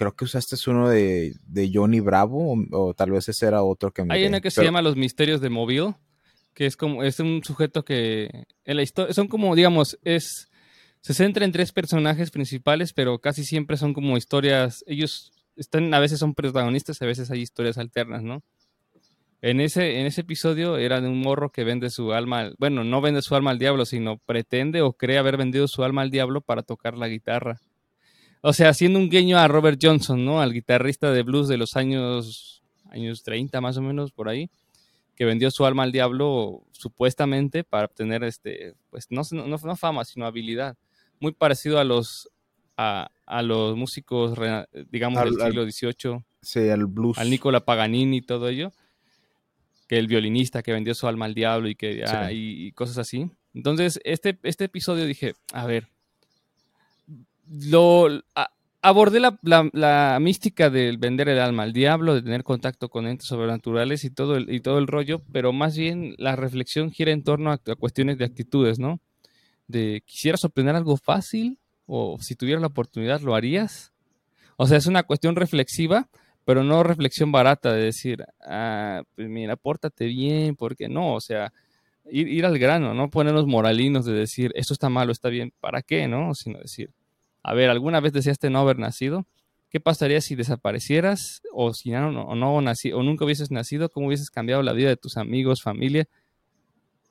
creo 0.03 0.17
que 0.17 0.25
usaste 0.25 0.57
uno 0.69 0.89
de, 0.89 1.35
Johnny 1.73 2.01
Bravo 2.01 2.55
o, 2.73 2.95
tal 2.95 3.13
vez 3.13 3.29
ese 3.29 3.47
era 3.47 3.63
otro 3.63 3.93
que 3.93 4.05
me 4.05 4.15
Hay 4.15 4.27
uno 4.27 4.41
que 4.41 4.51
se 4.51 4.65
llama 4.65 4.83
Los 4.83 4.97
Misterios 4.97 5.41
de 5.41 5.49
Mobile, 5.49 5.95
que 6.55 6.67
es 6.67 6.77
como 6.77 7.03
es 7.03 7.21
un 7.21 7.43
sujeto 7.45 7.85
que 7.85 8.45
en 8.65 8.77
la 8.77 8.83
historia 8.83 9.15
son 9.15 9.29
como 9.29 9.55
digamos 9.55 9.99
es 10.03 10.49
se 11.01 11.15
centra 11.15 11.45
en 11.45 11.53
tres 11.53 11.73
personajes 11.73 12.31
principales, 12.31 12.93
pero 12.93 13.19
casi 13.19 13.45
siempre 13.45 13.77
son 13.77 13.93
como 13.93 14.17
historias, 14.17 14.85
ellos 14.87 15.33
están 15.57 15.93
a 15.95 16.01
veces 16.01 16.19
son 16.19 16.35
protagonistas, 16.35 17.01
a 17.03 17.07
veces 17.07 17.31
hay 17.31 17.41
historias 17.41 17.79
alternas, 17.79 18.23
¿no? 18.23 18.43
En 19.41 19.61
ese, 19.61 19.99
en 19.99 20.07
ese 20.07 20.21
episodio 20.21 20.79
era 20.79 21.01
de 21.01 21.09
un 21.09 21.21
morro 21.21 21.51
que 21.51 21.65
vende 21.65 21.91
su 21.91 22.13
alma, 22.13 22.53
bueno, 22.59 22.85
no 22.85 23.01
vende 23.01 23.23
su 23.23 23.35
alma 23.35 23.51
al 23.51 23.59
diablo, 23.59 23.85
sino 23.85 24.19
pretende 24.19 24.83
o 24.83 24.93
cree 24.93 25.19
haber 25.19 25.37
vendido 25.37 25.67
su 25.67 25.83
alma 25.83 26.03
al 26.03 26.11
diablo 26.11 26.41
para 26.41 26.63
tocar 26.63 26.97
la 26.97 27.09
guitarra. 27.09 27.61
O 28.43 28.53
sea, 28.53 28.69
haciendo 28.69 28.99
un 28.99 29.09
guiño 29.09 29.39
a 29.39 29.49
Robert 29.49 29.79
Johnson, 29.81 30.25
¿no? 30.25 30.41
Al 30.41 30.53
guitarrista 30.53 31.13
de 31.13 31.23
blues 31.23 31.49
de 31.49 31.57
los 31.57 31.77
años, 31.77 32.63
años 32.91 33.23
30 33.23 33.61
más 33.61 33.77
o 33.77 33.83
menos, 33.83 34.13
por 34.13 34.29
ahí, 34.29 34.51
que 35.15 35.25
vendió 35.25 35.51
su 35.51 35.65
alma 35.65 35.85
al 35.85 35.93
diablo 35.93 36.65
supuestamente 36.73 37.63
para 37.65 37.87
obtener, 37.87 38.25
este, 38.25 38.75
pues 38.91 39.07
no, 39.11 39.23
no, 39.31 39.47
no 39.47 39.77
fama, 39.77 40.05
sino 40.05 40.27
habilidad. 40.27 40.77
Muy 41.21 41.33
parecido 41.33 41.79
a 41.79 41.85
los, 41.85 42.29
a, 42.77 43.11
a 43.27 43.43
los 43.43 43.77
músicos, 43.77 44.37
digamos, 44.91 45.25
del 45.25 45.41
siglo 45.41 45.65
XVIII. 45.65 46.25
Sí, 46.43 46.69
al 46.69 46.87
blues. 46.87 47.19
Al 47.19 47.31
Nicola 47.31 47.65
Paganini 47.65 48.19
y 48.19 48.23
todo 48.23 48.49
ello 48.49 48.73
que 49.93 49.99
el 49.99 50.07
violinista 50.07 50.63
que 50.63 50.73
vendió 50.73 50.95
su 50.95 51.07
alma 51.07 51.27
al 51.27 51.35
diablo 51.35 51.69
y 51.69 51.75
que 51.75 52.03
y, 52.31 52.73
cosas 52.73 52.97
así. 52.97 53.31
Entonces, 53.53 54.01
este, 54.05 54.39
este 54.43 54.65
episodio 54.65 55.05
dije, 55.05 55.35
a 55.53 55.67
ver, 55.67 55.92
lo 57.53 58.09
abordé 58.81 59.21
la, 59.21 60.19
mística 60.21 60.71
del 60.71 60.99
vender 60.99 61.29
el 61.29 61.39
alma 61.39 61.63
al 61.63 61.73
diablo, 61.73 62.15
de 62.15 62.23
tener 62.23 62.43
contacto 62.43 62.89
con 62.89 63.07
entes 63.07 63.29
sobrenaturales 63.29 64.05
y 64.05 64.11
todo 64.11 64.37
el, 64.37 64.53
y 64.53 64.61
todo 64.61 64.79
el 64.79 64.87
rollo, 64.87 65.23
pero 65.33 65.53
más 65.53 65.77
bien 65.77 66.15
la 66.19 66.37
reflexión 66.37 66.91
gira 66.91 67.13
en 67.13 67.23
torno 67.23 67.51
a, 67.51 67.55
a 67.55 67.75
cuestiones 67.77 68.19
de 68.19 68.25
actitudes, 68.25 68.79
¿no? 68.79 69.01
De 69.69 70.03
quisieras 70.05 70.45
obtener 70.45 70.75
algo 70.75 70.97
fácil 70.97 71.59
o 71.87 72.19
si 72.21 72.35
tuvieras 72.35 72.61
la 72.61 72.69
oportunidad 72.69 73.21
lo 73.21 73.35
harías. 73.35 73.93
O 74.57 74.67
sea, 74.67 74.79
es 74.79 74.87
una 74.87 75.03
cuestión 75.03 75.37
reflexiva 75.37 76.09
pero 76.45 76.65
no 76.65 76.83
reflexión 76.83 77.33
barata 77.33 77.73
de 77.73 77.85
decir, 77.85 78.25
ah, 78.41 79.03
pues 79.15 79.29
mira, 79.29 79.57
pórtate 79.57 80.07
bien, 80.07 80.57
porque 80.57 80.89
no, 80.89 81.15
o 81.15 81.21
sea, 81.21 81.53
ir, 82.11 82.45
al 82.45 82.59
grano, 82.59 82.95
no 82.95 83.11
ponernos 83.11 83.47
moralinos 83.47 84.05
de 84.05 84.13
decir, 84.13 84.53
esto 84.55 84.75
está 84.75 84.89
malo, 84.89 85.13
está 85.13 85.29
bien, 85.29 85.53
¿para 85.61 85.83
qué, 85.83 86.09
no? 86.09 86.35
Sino 86.35 86.59
decir, 86.59 86.91
a 87.43 87.55
ver, 87.55 87.71
¿alguna 87.71 88.01
vez 88.01 88.13
deseaste 88.13 88.51
no 88.51 88.61
haber 88.61 88.79
nacido? 88.79 89.27
¿Qué 89.71 89.81
pasaría 89.81 90.21
si 90.21 90.35
desaparecieras 90.35 91.43
o 91.53 91.73
si 91.73 91.91
no, 91.91 92.61
nací, 92.61 92.93
o 92.93 93.03
nunca 93.03 93.25
hubieses 93.25 93.51
nacido? 93.51 93.89
¿Cómo 93.89 94.09
hubieses 94.09 94.31
cambiado 94.31 94.63
la 94.63 94.73
vida 94.73 94.89
de 94.89 94.97
tus 94.97 95.17
amigos, 95.17 95.63
familia? 95.63 96.07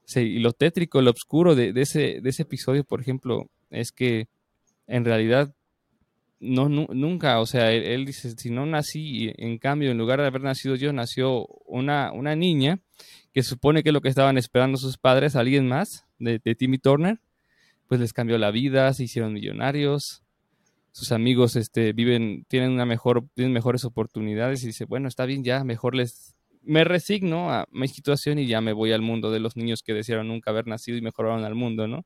Sí, 0.05 0.19
y 0.19 0.39
lo 0.39 0.53
tétrico, 0.53 1.01
lo 1.01 1.11
oscuro 1.11 1.55
de, 1.55 1.73
ese, 1.75 2.21
de 2.21 2.29
ese 2.29 2.43
episodio, 2.43 2.83
por 2.83 3.01
ejemplo, 3.01 3.49
es 3.69 3.91
que 3.91 4.27
en 4.87 5.05
realidad 5.05 5.53
nunca, 6.39 7.39
o 7.39 7.45
sea, 7.45 7.71
él, 7.71 8.05
dice, 8.05 8.31
si 8.31 8.49
no 8.49 8.65
nací, 8.65 9.31
en 9.37 9.57
cambio, 9.57 9.91
en 9.91 9.97
lugar 9.97 10.19
de 10.19 10.27
haber 10.27 10.41
nacido 10.41 10.75
yo, 10.75 10.91
nació 10.91 11.47
una 11.65 12.35
niña 12.35 12.79
que 13.33 13.43
supone 13.43 13.83
que 13.83 13.89
es 13.89 13.93
lo 13.93 14.01
que 14.01 14.09
estaban 14.09 14.37
esperando 14.37 14.77
sus 14.77 14.97
padres, 14.97 15.35
alguien 15.35 15.67
más, 15.67 16.05
de, 16.19 16.39
Timmy 16.55 16.77
Turner, 16.77 17.19
pues 17.91 17.99
les 17.99 18.13
cambió 18.13 18.37
la 18.37 18.51
vida, 18.51 18.93
se 18.93 19.03
hicieron 19.03 19.33
millonarios, 19.33 20.23
sus 20.93 21.11
amigos 21.11 21.57
este, 21.57 21.91
viven, 21.91 22.45
tienen 22.47 22.71
una 22.71 22.85
mejor, 22.85 23.25
tienen 23.33 23.51
mejores 23.51 23.83
oportunidades 23.83 24.63
y 24.63 24.67
dice, 24.67 24.85
bueno, 24.85 25.09
está 25.09 25.25
bien, 25.25 25.43
ya, 25.43 25.65
mejor 25.65 25.93
les, 25.93 26.37
me 26.61 26.85
resigno 26.85 27.51
a 27.51 27.67
mi 27.69 27.89
situación 27.89 28.39
y 28.39 28.47
ya 28.47 28.61
me 28.61 28.71
voy 28.71 28.93
al 28.93 29.01
mundo 29.01 29.29
de 29.29 29.41
los 29.41 29.57
niños 29.57 29.83
que 29.83 29.93
desearon 29.93 30.29
nunca 30.29 30.51
haber 30.51 30.67
nacido 30.67 30.97
y 30.97 31.01
mejoraron 31.01 31.43
al 31.43 31.53
mundo, 31.53 31.85
¿no? 31.85 32.05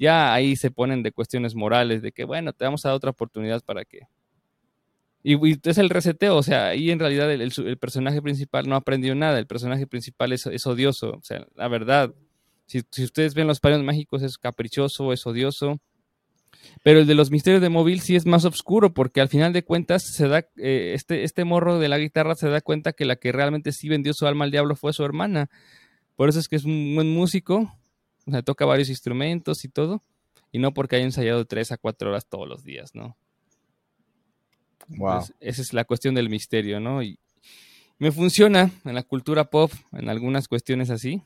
ya 0.00 0.34
ahí 0.34 0.56
se 0.56 0.72
ponen 0.72 1.04
de 1.04 1.12
cuestiones 1.12 1.54
morales, 1.54 2.02
de 2.02 2.10
que, 2.10 2.24
bueno, 2.24 2.52
te 2.52 2.64
vamos 2.64 2.84
a 2.84 2.88
dar 2.88 2.96
otra 2.96 3.10
oportunidad 3.10 3.62
para 3.64 3.84
que... 3.84 4.00
Y, 5.22 5.36
es 5.68 5.78
el 5.78 5.90
reseteo, 5.90 6.38
o 6.38 6.42
sea, 6.42 6.70
ahí 6.70 6.90
en 6.90 6.98
realidad 6.98 7.30
el, 7.30 7.78
personaje 7.78 8.20
principal 8.20 8.68
no 8.68 8.74
aprendió 8.74 9.14
nada, 9.14 9.38
el 9.38 9.46
personaje 9.46 9.86
principal 9.86 10.32
es, 10.32 10.44
es 10.46 10.66
odioso, 10.66 11.12
o 11.12 11.22
sea, 11.22 11.46
la 11.54 11.68
verdad, 11.68 12.12
si, 12.66 12.84
ustedes 13.02 13.34
ven 13.34 13.46
los 13.46 13.60
padres 13.60 13.82
mágicos 13.82 14.22
es 14.22 14.38
caprichoso, 14.38 15.12
es 15.12 15.26
odioso, 15.26 15.80
pero 16.82 17.00
el 17.00 17.06
de 17.06 17.14
los 17.14 17.30
misterios 17.30 17.60
de 17.60 17.68
móvil 17.68 18.00
sí 18.00 18.16
es 18.16 18.26
más 18.26 18.44
oscuro, 18.44 18.94
porque 18.94 19.20
al 19.20 19.28
final 19.28 19.52
de 19.52 19.64
cuentas 19.64 20.02
se 20.02 20.28
da, 20.28 20.40
eh, 20.56 20.92
este, 20.94 21.24
este 21.24 21.44
morro 21.44 21.78
de 21.78 21.88
la 21.88 21.98
guitarra 21.98 22.34
se 22.34 22.48
da 22.48 22.60
cuenta 22.60 22.92
que 22.92 23.04
la 23.04 23.16
que 23.16 23.32
realmente 23.32 23.72
sí 23.72 23.88
vendió 23.88 24.14
su 24.14 24.26
alma 24.26 24.44
al 24.44 24.50
diablo 24.50 24.76
fue 24.76 24.92
su 24.92 25.04
hermana. 25.04 25.50
Por 26.16 26.28
eso 26.28 26.38
es 26.38 26.48
que 26.48 26.56
es 26.56 26.64
un 26.64 26.94
buen 26.94 27.10
músico, 27.10 27.76
o 28.26 28.30
sea, 28.30 28.42
toca 28.42 28.64
varios 28.64 28.88
instrumentos 28.88 29.64
y 29.64 29.68
todo. 29.68 30.02
Y 30.52 30.58
no 30.58 30.72
porque 30.72 30.96
haya 30.96 31.04
ensayado 31.04 31.44
tres 31.46 31.72
a 31.72 31.76
cuatro 31.76 32.10
horas 32.10 32.26
todos 32.28 32.48
los 32.48 32.62
días, 32.62 32.94
¿no? 32.94 33.16
Wow. 34.86 35.24
esa 35.40 35.62
es 35.62 35.72
la 35.72 35.84
cuestión 35.84 36.14
del 36.14 36.28
misterio, 36.28 36.78
¿no? 36.78 37.02
Y 37.02 37.18
me 37.98 38.12
funciona 38.12 38.70
en 38.84 38.94
la 38.94 39.02
cultura 39.02 39.50
pop, 39.50 39.72
en 39.92 40.08
algunas 40.08 40.46
cuestiones 40.46 40.90
así. 40.90 41.22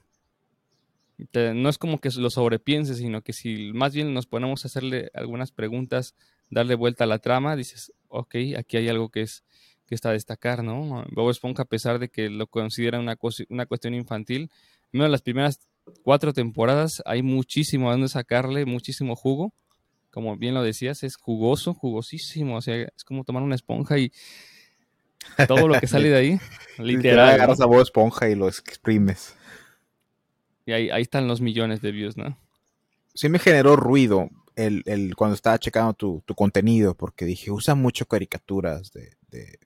No 1.34 1.68
es 1.68 1.78
como 1.78 2.00
que 2.00 2.10
lo 2.16 2.30
sobrepiense, 2.30 2.94
sino 2.94 3.22
que 3.22 3.32
si 3.32 3.72
más 3.72 3.94
bien 3.94 4.14
nos 4.14 4.26
ponemos 4.26 4.64
a 4.64 4.68
hacerle 4.68 5.10
algunas 5.14 5.50
preguntas, 5.50 6.14
darle 6.50 6.74
vuelta 6.74 7.04
a 7.04 7.06
la 7.08 7.18
trama, 7.18 7.56
dices, 7.56 7.92
ok, 8.08 8.34
aquí 8.56 8.76
hay 8.76 8.88
algo 8.88 9.10
que 9.10 9.22
es 9.22 9.44
que 9.86 9.94
está 9.94 10.10
a 10.10 10.12
destacar, 10.12 10.62
¿no? 10.62 11.04
Bob 11.12 11.30
Esponja, 11.30 11.62
a 11.62 11.66
pesar 11.66 11.98
de 11.98 12.10
que 12.10 12.28
lo 12.28 12.46
considera 12.46 13.00
una, 13.00 13.16
una 13.48 13.66
cuestión 13.66 13.94
infantil, 13.94 14.50
menos 14.92 15.10
las 15.10 15.22
primeras 15.22 15.60
cuatro 16.02 16.34
temporadas, 16.34 17.02
hay 17.06 17.22
muchísimo 17.22 17.88
a 17.88 17.92
donde 17.92 18.08
sacarle, 18.08 18.66
muchísimo 18.66 19.16
jugo. 19.16 19.54
Como 20.10 20.36
bien 20.36 20.54
lo 20.54 20.62
decías, 20.62 21.02
es 21.04 21.16
jugoso, 21.16 21.72
jugosísimo. 21.72 22.56
O 22.56 22.60
sea, 22.60 22.76
es 22.76 23.04
como 23.04 23.24
tomar 23.24 23.42
una 23.42 23.54
esponja 23.54 23.98
y 23.98 24.12
todo 25.46 25.66
lo 25.66 25.80
que 25.80 25.86
sale 25.86 26.10
de 26.10 26.16
ahí, 26.16 26.40
literal. 26.78 27.30
agarras 27.30 27.60
a 27.60 27.66
vos 27.66 27.82
esponja 27.82 28.28
y 28.28 28.34
lo 28.34 28.48
exprimes. 28.48 29.37
Y 30.68 30.72
ahí, 30.72 30.90
ahí 30.90 31.00
están 31.00 31.26
los 31.26 31.40
millones 31.40 31.80
de 31.80 31.92
views, 31.92 32.18
¿no? 32.18 32.36
Sí 33.14 33.30
me 33.30 33.38
generó 33.38 33.74
ruido 33.74 34.28
el, 34.54 34.82
el 34.84 35.16
cuando 35.16 35.34
estaba 35.34 35.58
checando 35.58 35.94
tu, 35.94 36.22
tu, 36.26 36.34
contenido, 36.34 36.94
porque 36.94 37.24
dije, 37.24 37.50
usa 37.50 37.74
mucho 37.74 38.04
caricaturas 38.04 38.92
de, 38.92 39.16
de, 39.30 39.58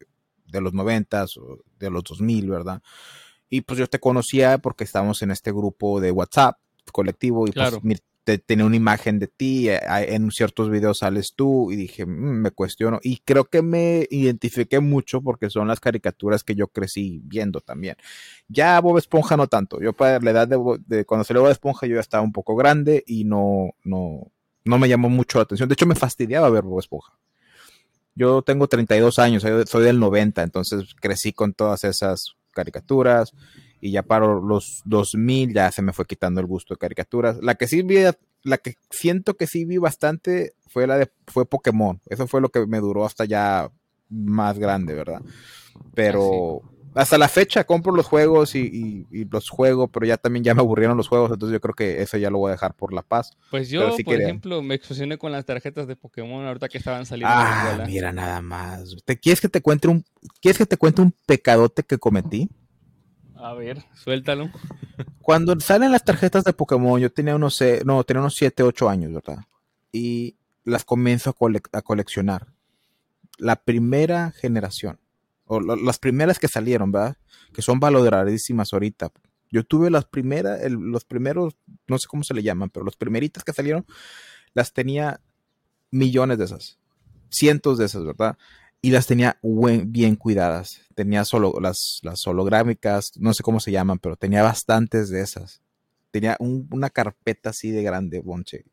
de 0.46 0.60
los 0.60 0.72
noventas 0.74 1.36
o 1.38 1.58
de 1.80 1.90
los 1.90 2.04
2000, 2.04 2.48
¿verdad? 2.48 2.82
Y 3.50 3.62
pues 3.62 3.80
yo 3.80 3.88
te 3.88 3.98
conocía 3.98 4.58
porque 4.58 4.84
estábamos 4.84 5.22
en 5.22 5.32
este 5.32 5.50
grupo 5.50 6.00
de 6.00 6.12
WhatsApp 6.12 6.56
colectivo 6.92 7.48
y 7.48 7.50
pues 7.50 7.80
te, 8.24 8.38
tenía 8.38 8.64
una 8.64 8.76
imagen 8.76 9.18
de 9.18 9.26
ti, 9.26 9.68
eh, 9.68 9.80
en 9.88 10.30
ciertos 10.30 10.70
videos 10.70 10.98
sales 10.98 11.34
tú 11.34 11.70
y 11.72 11.76
dije, 11.76 12.06
mm, 12.06 12.10
me 12.10 12.50
cuestiono. 12.50 13.00
Y 13.02 13.18
creo 13.18 13.44
que 13.44 13.62
me 13.62 14.06
identifiqué 14.10 14.80
mucho 14.80 15.20
porque 15.22 15.50
son 15.50 15.68
las 15.68 15.80
caricaturas 15.80 16.44
que 16.44 16.54
yo 16.54 16.68
crecí 16.68 17.20
viendo 17.24 17.60
también. 17.60 17.96
Ya 18.48 18.80
Bob 18.80 18.98
Esponja 18.98 19.36
no 19.36 19.46
tanto. 19.48 19.80
Yo 19.80 19.92
para 19.92 20.20
la 20.20 20.30
edad 20.30 20.48
de, 20.48 20.58
de 20.86 21.04
cuando 21.04 21.24
salió 21.24 21.42
Bob 21.42 21.50
Esponja 21.50 21.86
yo 21.86 21.94
ya 21.96 22.00
estaba 22.00 22.22
un 22.22 22.32
poco 22.32 22.56
grande 22.56 23.02
y 23.06 23.24
no, 23.24 23.70
no, 23.84 24.30
no 24.64 24.78
me 24.78 24.88
llamó 24.88 25.08
mucho 25.08 25.38
la 25.38 25.44
atención. 25.44 25.68
De 25.68 25.74
hecho 25.74 25.86
me 25.86 25.94
fastidiaba 25.94 26.50
ver 26.50 26.62
Bob 26.62 26.80
Esponja. 26.80 27.12
Yo 28.14 28.42
tengo 28.42 28.68
32 28.68 29.18
años, 29.18 29.42
soy 29.66 29.84
del 29.84 29.98
90, 29.98 30.42
entonces 30.42 30.94
crecí 31.00 31.32
con 31.32 31.54
todas 31.54 31.84
esas 31.84 32.36
caricaturas 32.52 33.32
y 33.82 33.90
ya 33.90 34.04
para 34.04 34.26
los 34.26 34.80
2000 34.84 35.52
ya 35.52 35.72
se 35.72 35.82
me 35.82 35.92
fue 35.92 36.06
quitando 36.06 36.40
el 36.40 36.46
gusto 36.46 36.72
de 36.72 36.78
caricaturas. 36.78 37.38
La 37.42 37.56
que 37.56 37.66
sí 37.66 37.82
vi, 37.82 37.96
la 38.44 38.58
que 38.58 38.76
siento 38.90 39.34
que 39.34 39.48
sí 39.48 39.64
vi 39.64 39.76
bastante 39.78 40.52
fue 40.68 40.86
la 40.86 40.96
de 40.96 41.10
fue 41.26 41.46
Pokémon. 41.46 42.00
Eso 42.06 42.28
fue 42.28 42.40
lo 42.40 42.50
que 42.50 42.64
me 42.64 42.78
duró 42.78 43.04
hasta 43.04 43.24
ya 43.24 43.72
más 44.08 44.56
grande, 44.60 44.94
¿verdad? 44.94 45.20
Pero 45.94 46.62
ah, 46.94 47.00
hasta 47.00 47.18
la 47.18 47.26
fecha 47.26 47.64
compro 47.64 47.92
los 47.92 48.06
juegos 48.06 48.54
y, 48.54 49.04
los 49.32 49.50
juego, 49.50 49.88
pero 49.88 50.06
ya 50.06 50.16
también 50.16 50.44
ya 50.44 50.54
me 50.54 50.60
aburrieron 50.60 50.96
los 50.96 51.08
juegos, 51.08 51.32
entonces 51.32 51.52
yo 51.52 51.60
creo 51.60 51.74
que 51.74 52.02
eso 52.02 52.16
ya 52.18 52.30
lo 52.30 52.38
voy 52.38 52.50
a 52.50 52.52
dejar 52.52 52.76
por 52.76 52.92
la 52.92 53.02
paz. 53.02 53.36
Pues 53.50 53.68
yo, 53.68 53.96
por 54.04 54.14
ejemplo, 54.14 54.62
me 54.62 54.76
expresioné 54.76 55.18
con 55.18 55.32
las 55.32 55.44
tarjetas 55.44 55.88
de 55.88 55.96
Pokémon 55.96 56.46
ahorita 56.46 56.68
que 56.68 56.78
estaban 56.78 57.04
saliendo. 57.04 57.34
Ah, 57.36 57.82
mira 57.84 58.12
nada 58.12 58.40
más. 58.42 58.94
¿Te 59.04 59.18
quieres 59.18 59.40
que 59.40 59.48
te 59.48 59.60
cuente 59.60 59.88
un 59.88 60.04
quieres 60.40 60.58
que 60.58 60.66
te 60.66 60.76
cuente 60.76 61.02
un 61.02 61.12
pecadote 61.26 61.82
que 61.82 61.98
cometí? 61.98 62.48
A 63.42 63.54
ver, 63.54 63.82
suéltalo. 63.94 64.50
Cuando 65.20 65.58
salen 65.60 65.90
las 65.90 66.04
tarjetas 66.04 66.44
de 66.44 66.52
Pokémon, 66.52 67.00
yo 67.00 67.12
tenía 67.12 67.34
unos, 67.34 67.62
no, 67.84 68.04
tenía 68.04 68.20
unos 68.20 68.36
7, 68.36 68.62
8 68.62 68.88
años, 68.88 69.12
¿verdad? 69.12 69.44
Y 69.90 70.36
las 70.64 70.84
comienzo 70.84 71.30
a, 71.30 71.78
a 71.78 71.82
coleccionar. 71.82 72.46
La 73.38 73.56
primera 73.56 74.30
generación, 74.30 75.00
o 75.46 75.60
las 75.60 75.98
primeras 75.98 76.38
que 76.38 76.48
salieron, 76.48 76.92
¿verdad? 76.92 77.16
Que 77.52 77.62
son 77.62 77.80
valoradísimas 77.80 78.72
ahorita. 78.72 79.10
Yo 79.50 79.64
tuve 79.64 79.90
las 79.90 80.04
primeras, 80.04 80.60
los 80.70 81.04
primeros, 81.04 81.56
no 81.88 81.98
sé 81.98 82.06
cómo 82.08 82.22
se 82.22 82.34
le 82.34 82.42
llaman, 82.42 82.70
pero 82.70 82.84
los 82.84 82.96
primeritas 82.96 83.42
que 83.44 83.52
salieron, 83.52 83.84
las 84.54 84.72
tenía 84.72 85.20
millones 85.90 86.38
de 86.38 86.44
esas, 86.44 86.78
cientos 87.28 87.78
de 87.78 87.86
esas, 87.86 88.04
¿verdad? 88.04 88.38
Y 88.82 88.90
las 88.90 89.06
tenía 89.06 89.38
bien 89.42 90.16
cuidadas. 90.16 90.80
Tenía 90.94 91.24
solo 91.24 91.54
las, 91.60 92.00
las 92.02 92.26
holográmicas, 92.26 93.12
no 93.16 93.32
sé 93.32 93.44
cómo 93.44 93.60
se 93.60 93.70
llaman, 93.70 94.00
pero 94.00 94.16
tenía 94.16 94.42
bastantes 94.42 95.08
de 95.08 95.22
esas. 95.22 95.62
Tenía 96.10 96.36
una 96.40 96.90
carpeta 96.90 97.50
así 97.50 97.70
de 97.70 97.84
grande, 97.84 98.20
bonche, 98.20 98.64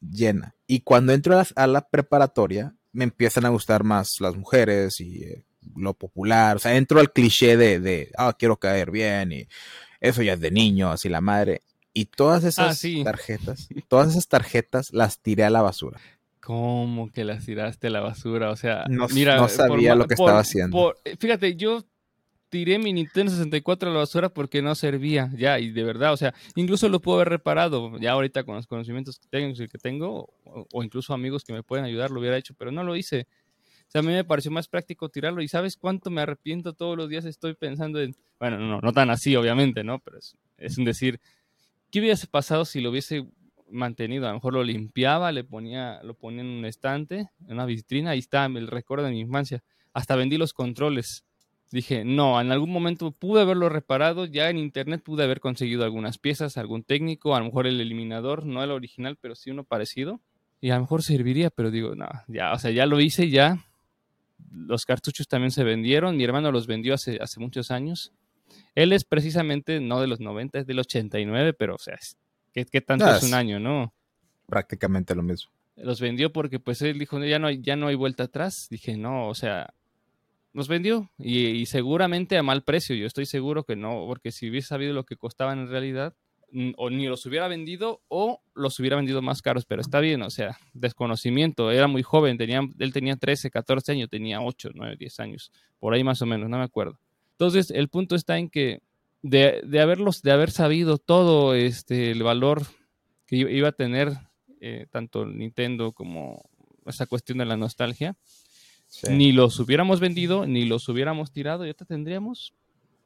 llena. 0.00 0.54
Y 0.66 0.80
cuando 0.80 1.14
entro 1.14 1.42
a 1.56 1.66
la, 1.66 1.88
preparatoria, 1.88 2.76
me 2.92 3.04
empiezan 3.04 3.46
a 3.46 3.48
gustar 3.48 3.82
más 3.82 4.20
las 4.20 4.36
mujeres 4.36 5.00
y 5.00 5.24
eh, 5.24 5.44
lo 5.74 5.94
popular, 5.94 6.56
o 6.56 6.58
sea, 6.58 6.76
entro 6.76 7.00
al 7.00 7.12
cliché 7.12 7.56
de, 7.56 7.80
de, 7.80 8.12
ah, 8.18 8.34
quiero 8.38 8.58
caer 8.58 8.90
bien 8.90 9.32
y 9.32 9.48
eso 10.00 10.22
ya 10.22 10.34
es 10.34 10.40
de 10.40 10.50
niños 10.50 11.04
y 11.04 11.08
la 11.08 11.20
madre. 11.20 11.62
Y 11.92 12.04
todas 12.04 12.44
esas 12.44 12.84
Ah, 12.84 13.04
tarjetas, 13.04 13.68
todas 13.88 14.10
esas 14.10 14.28
tarjetas 14.28 14.92
las 14.92 15.18
tiré 15.20 15.44
a 15.44 15.50
la 15.50 15.62
basura. 15.62 15.98
¿Cómo 16.40 17.10
que 17.12 17.24
las 17.24 17.44
tiraste 17.44 17.88
a 17.88 17.90
la 17.90 18.00
basura? 18.00 18.50
O 18.50 18.56
sea, 18.56 18.86
No, 18.88 19.06
mira, 19.14 19.36
no 19.36 19.42
por 19.42 19.50
sabía 19.50 19.94
lo 19.94 20.06
que 20.06 20.16
por- 20.16 20.28
estaba 20.28 20.40
haciendo. 20.40 20.76
por- 20.76 20.98
fíjate, 21.18 21.54
yo 21.56 21.84
tiré 22.48 22.78
mi 22.78 22.92
Nintendo 22.92 23.30
64 23.30 23.90
a 23.90 23.92
la 23.92 23.98
basura 24.00 24.28
porque 24.30 24.60
no 24.62 24.74
servía, 24.74 25.30
ya, 25.36 25.58
y 25.60 25.70
de 25.70 25.84
verdad, 25.84 26.12
o 26.12 26.16
sea, 26.16 26.34
incluso 26.56 26.88
lo 26.88 27.00
puedo 27.00 27.18
haber 27.18 27.28
reparado, 27.28 27.96
ya 28.00 28.12
ahorita 28.12 28.42
con 28.44 28.56
los 28.56 28.66
conocimientos 28.66 29.18
que 29.20 29.28
tengo, 29.28 29.54
que 29.54 29.78
tengo 29.78 30.28
o, 30.44 30.66
o 30.72 30.82
incluso 30.82 31.14
amigos 31.14 31.44
que 31.44 31.52
me 31.52 31.62
pueden 31.62 31.84
ayudar, 31.84 32.10
lo 32.10 32.18
hubiera 32.20 32.36
hecho, 32.36 32.54
pero 32.58 32.72
no 32.72 32.82
lo 32.82 32.96
hice. 32.96 33.28
O 33.86 33.90
sea, 33.92 34.00
a 34.00 34.02
mí 34.02 34.12
me 34.12 34.24
pareció 34.24 34.50
más 34.50 34.66
práctico 34.68 35.08
tirarlo 35.08 35.42
y 35.42 35.48
¿sabes 35.48 35.76
cuánto 35.76 36.10
me 36.10 36.20
arrepiento 36.22 36.72
todos 36.72 36.96
los 36.96 37.08
días? 37.08 37.24
Estoy 37.24 37.54
pensando 37.54 38.00
en, 38.00 38.14
bueno, 38.38 38.58
no, 38.58 38.80
no 38.80 38.92
tan 38.92 39.10
así, 39.10 39.34
obviamente, 39.36 39.84
¿no? 39.84 39.98
Pero 39.98 40.18
es, 40.18 40.36
es 40.58 40.78
un 40.78 40.84
decir, 40.84 41.20
¿qué 41.90 42.00
hubiese 42.00 42.26
pasado 42.28 42.64
si 42.64 42.80
lo 42.80 42.90
hubiese 42.90 43.26
mantenido? 43.70 44.26
A 44.26 44.30
lo 44.30 44.34
mejor 44.36 44.54
lo 44.54 44.64
limpiaba, 44.64 45.32
le 45.32 45.44
ponía, 45.44 46.02
lo 46.02 46.14
ponía 46.14 46.40
en 46.42 46.48
un 46.48 46.64
estante, 46.64 47.30
en 47.46 47.52
una 47.54 47.66
vitrina, 47.66 48.10
ahí 48.10 48.18
está 48.18 48.46
el 48.46 48.66
recuerdo 48.66 49.04
de 49.06 49.12
mi 49.12 49.20
infancia. 49.20 49.62
Hasta 49.92 50.16
vendí 50.16 50.36
los 50.38 50.52
controles. 50.52 51.24
Dije, 51.72 52.04
no, 52.04 52.40
en 52.40 52.50
algún 52.50 52.70
momento 52.70 53.12
pude 53.12 53.42
haberlo 53.42 53.68
reparado, 53.68 54.26
ya 54.26 54.50
en 54.50 54.58
internet 54.58 55.02
pude 55.04 55.22
haber 55.22 55.38
conseguido 55.38 55.84
algunas 55.84 56.18
piezas, 56.18 56.56
algún 56.56 56.82
técnico, 56.82 57.36
a 57.36 57.38
lo 57.38 57.44
mejor 57.46 57.66
el 57.68 57.80
eliminador, 57.80 58.44
no 58.44 58.62
el 58.64 58.72
original, 58.72 59.16
pero 59.20 59.36
sí 59.36 59.50
uno 59.50 59.62
parecido. 59.62 60.20
Y 60.60 60.70
a 60.70 60.74
lo 60.74 60.80
mejor 60.82 61.02
serviría, 61.04 61.48
pero 61.50 61.70
digo, 61.70 61.94
no, 61.94 62.08
ya, 62.26 62.52
o 62.52 62.58
sea, 62.58 62.70
ya 62.72 62.86
lo 62.86 63.00
hice, 63.00 63.30
ya. 63.30 63.64
Los 64.52 64.84
cartuchos 64.84 65.28
también 65.28 65.52
se 65.52 65.62
vendieron, 65.64 66.16
mi 66.16 66.24
hermano 66.24 66.50
los 66.50 66.66
vendió 66.66 66.94
hace, 66.94 67.18
hace 67.20 67.38
muchos 67.38 67.70
años. 67.70 68.12
Él 68.74 68.92
es 68.92 69.04
precisamente 69.04 69.80
no 69.80 70.00
de 70.00 70.08
los 70.08 70.18
90, 70.18 70.58
es 70.58 70.66
del 70.66 70.80
89, 70.80 71.52
pero 71.52 71.76
o 71.76 71.78
sea, 71.78 71.94
es- 71.94 72.16
¿qué, 72.52 72.64
qué 72.64 72.80
tanto 72.80 73.06
Ah, 73.06 73.16
es 73.16 73.22
un 73.22 73.34
año, 73.34 73.58
no? 73.58 73.92
Prácticamente 74.46 75.14
lo 75.14 75.22
mismo. 75.22 75.50
Los 75.76 76.00
vendió 76.00 76.32
porque 76.32 76.58
pues 76.58 76.82
él 76.82 76.98
dijo, 76.98 77.22
ya 77.24 77.38
no 77.38 77.46
hay, 77.46 77.60
ya 77.62 77.76
no 77.76 77.86
hay 77.86 77.94
vuelta 77.94 78.24
atrás. 78.24 78.68
Dije, 78.70 78.96
no, 78.96 79.28
o 79.28 79.34
sea, 79.34 79.72
los 80.52 80.68
vendió 80.68 81.10
y, 81.18 81.46
y 81.46 81.66
seguramente 81.66 82.36
a 82.36 82.42
mal 82.42 82.62
precio. 82.62 82.94
Yo 82.96 83.06
estoy 83.06 83.26
seguro 83.26 83.64
que 83.64 83.76
no, 83.76 84.04
porque 84.06 84.32
si 84.32 84.50
hubiese 84.50 84.68
sabido 84.68 84.92
lo 84.92 85.04
que 85.04 85.16
costaban 85.16 85.58
en 85.60 85.68
realidad, 85.68 86.14
o 86.76 86.90
ni 86.90 87.06
los 87.06 87.24
hubiera 87.26 87.48
vendido 87.48 88.02
o 88.08 88.42
los 88.54 88.78
hubiera 88.80 88.96
vendido 88.96 89.22
más 89.22 89.42
caros, 89.42 89.64
pero 89.64 89.80
está 89.80 90.00
bien, 90.00 90.22
o 90.22 90.30
sea, 90.30 90.58
desconocimiento, 90.72 91.70
era 91.70 91.86
muy 91.86 92.02
joven, 92.02 92.38
tenía, 92.38 92.60
él 92.78 92.92
tenía 92.92 93.16
13, 93.16 93.50
14 93.50 93.92
años, 93.92 94.10
tenía 94.10 94.40
8, 94.40 94.70
9, 94.74 94.96
10 94.98 95.20
años, 95.20 95.52
por 95.78 95.94
ahí 95.94 96.04
más 96.04 96.20
o 96.22 96.26
menos, 96.26 96.48
no 96.48 96.58
me 96.58 96.64
acuerdo. 96.64 96.98
Entonces, 97.32 97.70
el 97.70 97.88
punto 97.88 98.16
está 98.16 98.38
en 98.38 98.50
que 98.50 98.82
de, 99.22 99.60
de 99.64 99.80
haberlos, 99.80 100.22
de 100.22 100.32
haber 100.32 100.50
sabido 100.50 100.98
todo 100.98 101.54
este, 101.54 102.10
el 102.10 102.22
valor 102.22 102.62
que 103.26 103.36
iba 103.36 103.68
a 103.68 103.72
tener 103.72 104.12
eh, 104.60 104.86
tanto 104.90 105.24
Nintendo 105.26 105.92
como 105.92 106.42
esa 106.86 107.06
cuestión 107.06 107.38
de 107.38 107.44
la 107.46 107.56
nostalgia, 107.56 108.16
Sí. 108.92 109.06
ni 109.12 109.30
los 109.30 109.60
hubiéramos 109.60 110.00
vendido, 110.00 110.46
ni 110.46 110.64
los 110.64 110.88
hubiéramos 110.88 111.30
tirado, 111.30 111.62
y 111.64 111.68
ahorita 111.68 111.84
tendríamos 111.84 112.54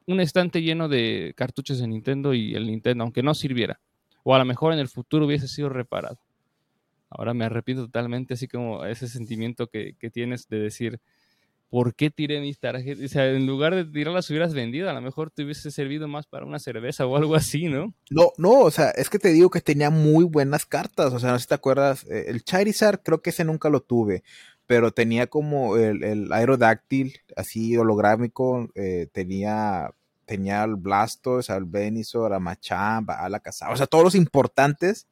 un 0.07 0.19
estante 0.19 0.63
lleno 0.63 0.89
de 0.89 1.33
cartuchos 1.37 1.77
de 1.77 1.87
Nintendo 1.87 2.33
y 2.33 2.55
el 2.55 2.65
Nintendo, 2.65 3.03
aunque 3.03 3.21
no 3.21 3.35
sirviera. 3.35 3.79
O 4.23 4.33
a 4.33 4.39
lo 4.39 4.45
mejor 4.45 4.73
en 4.73 4.79
el 4.79 4.87
futuro 4.87 5.27
hubiese 5.27 5.47
sido 5.47 5.69
reparado. 5.69 6.17
Ahora 7.07 7.35
me 7.35 7.45
arrepiento 7.45 7.85
totalmente, 7.85 8.33
así 8.33 8.47
como 8.47 8.83
ese 8.83 9.07
sentimiento 9.07 9.67
que, 9.67 9.93
que 9.99 10.09
tienes 10.09 10.47
de 10.47 10.57
decir, 10.57 10.99
¿por 11.75 11.93
qué 11.93 12.09
tiré 12.09 12.39
mis 12.39 12.57
tarjetas? 12.57 13.03
O 13.03 13.07
sea, 13.09 13.29
en 13.29 13.45
lugar 13.45 13.75
de 13.75 13.83
tirarlas 13.83 14.29
hubieras 14.29 14.53
vendido, 14.53 14.89
a 14.89 14.93
lo 14.93 15.01
mejor 15.01 15.29
te 15.29 15.43
hubiese 15.43 15.71
servido 15.71 16.07
más 16.07 16.25
para 16.25 16.45
una 16.45 16.57
cerveza 16.57 17.05
o 17.05 17.17
algo 17.17 17.35
así, 17.35 17.65
¿no? 17.65 17.93
No, 18.09 18.31
no, 18.37 18.61
o 18.61 18.71
sea, 18.71 18.91
es 18.91 19.09
que 19.09 19.19
te 19.19 19.33
digo 19.33 19.49
que 19.49 19.59
tenía 19.59 19.89
muy 19.89 20.23
buenas 20.23 20.65
cartas. 20.65 21.11
O 21.11 21.19
sea, 21.19 21.31
no 21.31 21.37
sé 21.37 21.43
si 21.43 21.49
te 21.49 21.55
acuerdas. 21.55 22.05
eh, 22.09 22.27
El 22.29 22.45
Charizard, 22.45 23.01
creo 23.03 23.21
que 23.21 23.31
ese 23.31 23.43
nunca 23.43 23.67
lo 23.67 23.81
tuve. 23.81 24.23
Pero 24.65 24.91
tenía 24.91 25.27
como 25.27 25.75
el, 25.75 26.01
el 26.05 26.31
Aerodactyl, 26.31 27.13
así 27.35 27.75
holográmico. 27.75 28.69
eh, 28.75 29.07
tenía, 29.11 29.91
tenía 30.23 30.63
el 30.63 30.77
Blastos, 30.77 31.49
al 31.49 31.65
Venusaur, 31.65 32.31
a 32.33 32.39
Machamp, 32.39 33.09
a 33.09 33.27
la 33.27 33.41
Casa. 33.41 33.69
O 33.69 33.75
sea, 33.75 33.85
todos 33.85 34.05
los 34.05 34.15
importantes 34.15 35.07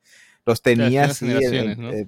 los 0.45 0.61
tenía 0.61 1.03
así. 1.03 1.25
¿no? 1.25 1.91
eh, 1.91 2.07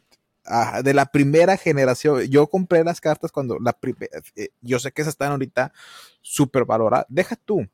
de 0.84 0.94
la 0.94 1.08
primera 1.08 1.58
generación. 1.58 2.22
Yo 2.24 2.48
compré 2.48 2.84
las 2.84 3.02
cartas 3.02 3.32
cuando 3.32 3.58
la 3.60 3.74
primera. 3.74 4.20
yo 4.62 4.80
sé 4.80 4.92
que 4.92 5.02
esas 5.02 5.14
están 5.14 5.32
ahorita 5.32 5.74
súper 6.22 6.66
valoradas. 6.66 7.06
Deja 7.10 7.36
tú 7.36 7.68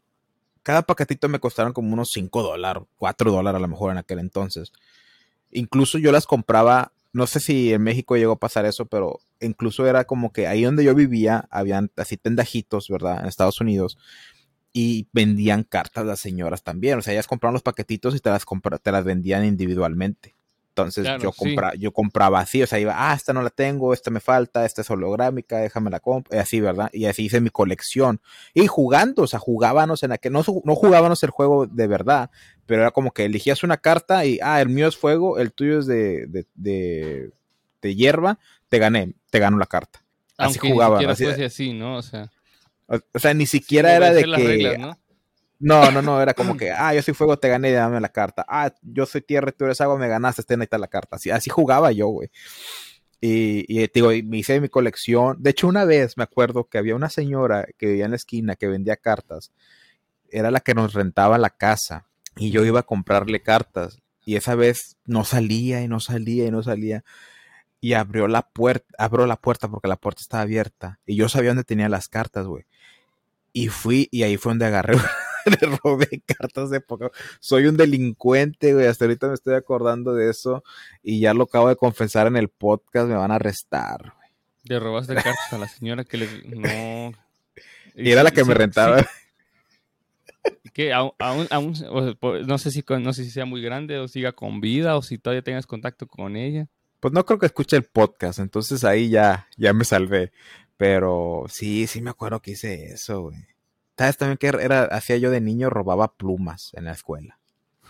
cada 0.63 0.83
paquetito 0.83 1.27
me 1.29 1.39
costaron 1.39 1.73
como 1.73 1.93
unos 1.93 2.11
5 2.11 2.43
dólares, 2.43 2.83
4 2.97 3.31
dólares 3.31 3.57
a 3.57 3.61
lo 3.61 3.67
mejor 3.67 3.91
en 3.91 3.97
aquel 3.97 4.19
entonces. 4.19 4.71
Incluso 5.51 5.97
yo 5.97 6.11
las 6.11 6.25
compraba, 6.25 6.93
no 7.13 7.27
sé 7.27 7.39
si 7.39 7.73
en 7.73 7.81
México 7.83 8.15
llegó 8.15 8.33
a 8.33 8.39
pasar 8.39 8.65
eso, 8.65 8.85
pero 8.85 9.19
incluso 9.39 9.87
era 9.87 10.05
como 10.05 10.31
que 10.31 10.47
ahí 10.47 10.63
donde 10.63 10.83
yo 10.83 10.95
vivía, 10.95 11.47
habían 11.49 11.91
así 11.97 12.17
tendajitos, 12.17 12.87
¿verdad? 12.89 13.21
En 13.21 13.27
Estados 13.27 13.59
Unidos. 13.59 13.97
Y 14.73 15.09
vendían 15.11 15.63
cartas 15.63 16.05
las 16.05 16.19
señoras 16.19 16.63
también. 16.63 16.97
O 16.97 17.01
sea, 17.01 17.13
ellas 17.13 17.27
compraban 17.27 17.53
los 17.53 17.63
paquetitos 17.63 18.15
y 18.15 18.19
te 18.19 18.29
las, 18.29 18.45
te 18.81 18.91
las 18.91 19.03
vendían 19.03 19.43
individualmente. 19.43 20.35
Entonces 20.71 21.03
Claro, 21.03 21.21
yo, 21.21 21.31
sí. 21.33 21.37
compra, 21.37 21.73
yo 21.75 21.91
compraba 21.91 22.39
así, 22.39 22.63
o 22.63 22.67
sea, 22.67 22.79
iba, 22.79 22.93
ah, 22.95 23.13
esta 23.13 23.33
no 23.33 23.41
la 23.41 23.49
tengo, 23.49 23.93
esta 23.93 24.09
me 24.09 24.21
falta, 24.21 24.65
esta 24.65 24.81
es 24.81 24.89
holográmica, 24.89 25.57
déjame 25.57 25.89
la 25.89 25.99
compro, 25.99 26.33
y 26.33 26.39
así, 26.39 26.61
¿verdad? 26.61 26.89
Y 26.93 27.05
así 27.05 27.25
hice 27.25 27.41
mi 27.41 27.49
colección. 27.49 28.21
Y 28.53 28.67
jugando, 28.67 29.23
o 29.23 29.27
sea, 29.27 29.39
jugábamos 29.39 30.01
en 30.03 30.13
aquel, 30.13 30.31
no, 30.31 30.45
no 30.63 30.75
jugábamos 30.75 31.21
el 31.23 31.29
juego 31.29 31.67
de 31.67 31.87
verdad, 31.87 32.29
pero 32.65 32.83
era 32.83 32.91
como 32.91 33.11
que 33.11 33.25
elegías 33.25 33.63
una 33.63 33.75
carta 33.77 34.23
y, 34.25 34.39
ah, 34.41 34.61
el 34.61 34.69
mío 34.69 34.87
es 34.87 34.95
fuego, 34.95 35.39
el 35.39 35.51
tuyo 35.51 35.79
es 35.79 35.87
de, 35.87 36.25
de, 36.27 36.45
de, 36.55 37.31
de 37.81 37.95
hierba, 37.95 38.39
te 38.69 38.79
gané, 38.79 39.13
te 39.29 39.39
gano 39.39 39.57
la 39.57 39.65
carta. 39.65 40.01
Así 40.37 40.57
jugaban, 40.57 40.99
ni 41.05 41.11
así- 41.11 41.43
así, 41.43 41.73
¿no? 41.73 41.97
O 41.97 42.01
sea, 42.01 42.31
O, 42.87 42.97
o 43.13 43.19
sea, 43.19 43.33
ni 43.33 43.45
siquiera 43.45 43.93
era 43.93 44.13
de 44.13 44.23
que, 44.23 44.47
reglas, 44.47 44.77
¿no? 44.79 44.97
No, 45.61 45.91
no, 45.91 46.01
no, 46.01 46.19
era 46.19 46.33
como 46.33 46.57
que, 46.57 46.71
ah, 46.71 46.93
yo 46.95 47.03
soy 47.03 47.13
fuego, 47.13 47.37
te 47.37 47.47
gané, 47.47 47.71
dame 47.71 48.01
la 48.01 48.09
carta. 48.09 48.43
Ah, 48.47 48.73
yo 48.81 49.05
soy 49.05 49.21
tierra, 49.21 49.51
tú 49.51 49.65
eres 49.65 49.79
agua, 49.79 49.95
me 49.97 50.07
ganaste, 50.07 50.41
ten 50.41 50.59
ahí 50.59 50.63
está 50.63 50.79
la 50.79 50.87
carta. 50.87 51.17
Así, 51.17 51.29
así 51.29 51.49
jugaba 51.51 51.91
yo, 51.91 52.07
güey. 52.07 52.29
Y, 53.21 53.65
y 53.67 53.87
te 53.87 53.91
digo, 53.99 54.11
y 54.11 54.23
me 54.23 54.39
hice 54.39 54.59
mi 54.59 54.69
colección. 54.69 55.37
De 55.39 55.51
hecho, 55.51 55.67
una 55.67 55.85
vez 55.85 56.17
me 56.17 56.23
acuerdo 56.23 56.67
que 56.67 56.79
había 56.79 56.95
una 56.95 57.09
señora 57.09 57.67
que 57.77 57.85
vivía 57.85 58.05
en 58.05 58.11
la 58.11 58.17
esquina 58.17 58.55
que 58.55 58.67
vendía 58.67 58.97
cartas. 58.97 59.51
Era 60.31 60.49
la 60.49 60.61
que 60.61 60.73
nos 60.73 60.93
rentaba 60.93 61.37
la 61.37 61.51
casa. 61.51 62.07
Y 62.37 62.49
yo 62.49 62.65
iba 62.65 62.79
a 62.79 62.83
comprarle 62.83 63.43
cartas. 63.43 64.01
Y 64.25 64.37
esa 64.37 64.55
vez 64.55 64.97
no 65.05 65.23
salía 65.25 65.83
y 65.83 65.87
no 65.87 65.99
salía 65.99 66.47
y 66.47 66.51
no 66.51 66.63
salía. 66.63 67.03
Y 67.79 67.93
abrió 67.93 68.27
la 68.27 68.43
puerta, 68.49 68.85
abrió 68.97 69.27
la 69.27 69.35
puerta 69.35 69.67
porque 69.67 69.87
la 69.87 69.97
puerta 69.97 70.21
estaba 70.21 70.41
abierta. 70.41 70.99
Y 71.05 71.15
yo 71.15 71.29
sabía 71.29 71.51
dónde 71.51 71.63
tenía 71.63 71.89
las 71.89 72.07
cartas, 72.07 72.47
güey. 72.47 72.65
Y 73.53 73.67
fui, 73.67 74.07
y 74.11 74.23
ahí 74.23 74.37
fue 74.37 74.51
donde 74.51 74.65
agarré, 74.65 74.95
le 75.61 75.77
robé 75.83 76.07
cartas 76.25 76.69
de 76.69 76.81
Pokémon. 76.81 77.11
Soy 77.39 77.65
un 77.67 77.77
delincuente, 77.77 78.73
güey. 78.73 78.87
Hasta 78.87 79.05
ahorita 79.05 79.27
me 79.27 79.33
estoy 79.33 79.55
acordando 79.55 80.13
de 80.13 80.29
eso. 80.29 80.63
Y 81.03 81.19
ya 81.21 81.33
lo 81.33 81.43
acabo 81.43 81.69
de 81.69 81.75
confesar 81.75 82.27
en 82.27 82.37
el 82.37 82.49
podcast, 82.49 83.07
me 83.07 83.15
van 83.15 83.31
a 83.31 83.35
arrestar. 83.35 83.99
güey. 84.01 84.29
Le 84.63 84.79
robaste 84.79 85.15
cartas 85.15 85.51
a 85.51 85.57
la 85.57 85.67
señora 85.67 86.03
que 86.03 86.17
le... 86.17 86.27
No. 86.47 87.17
Y 87.95 88.09
era 88.09 88.23
la 88.23 88.31
que 88.31 88.45
me 88.45 88.53
rentaba. 88.53 89.05
que 90.73 90.93
aún, 90.93 91.11
aún- 91.19 91.47
aún- 91.51 92.17
po- 92.19 92.39
no 92.39 92.57
sé 92.57 92.71
si 92.71 92.83
no 92.87 93.11
sé 93.13 93.23
si 93.25 93.31
sea 93.31 93.45
muy 93.45 93.61
grande 93.61 93.97
o 93.99 94.07
siga 94.07 94.31
con 94.31 94.61
vida 94.61 94.95
o 94.95 95.01
si 95.01 95.17
todavía 95.17 95.41
tengas 95.41 95.65
contacto 95.67 96.07
con 96.07 96.35
ella. 96.37 96.67
Pues 97.01 97.13
no 97.13 97.25
creo 97.25 97.37
que 97.39 97.47
escuche 97.47 97.75
el 97.75 97.83
podcast, 97.83 98.39
entonces 98.39 98.83
ahí 98.85 99.09
ya, 99.09 99.47
ya 99.57 99.73
me 99.73 99.83
salvé. 99.83 100.31
Pero 100.77 101.45
sí, 101.49 101.85
sí 101.87 102.01
me 102.01 102.11
acuerdo 102.11 102.41
que 102.41 102.51
hice 102.51 102.85
eso, 102.93 103.23
güey. 103.23 103.37
¿Sabes 103.97 104.17
también 104.17 104.37
que 104.37 104.47
era, 104.47 104.83
hacía 104.85 105.17
yo 105.17 105.29
de 105.29 105.41
niño? 105.41 105.69
Robaba 105.69 106.13
plumas 106.15 106.71
en 106.73 106.85
la 106.85 106.91
escuela. 106.91 107.37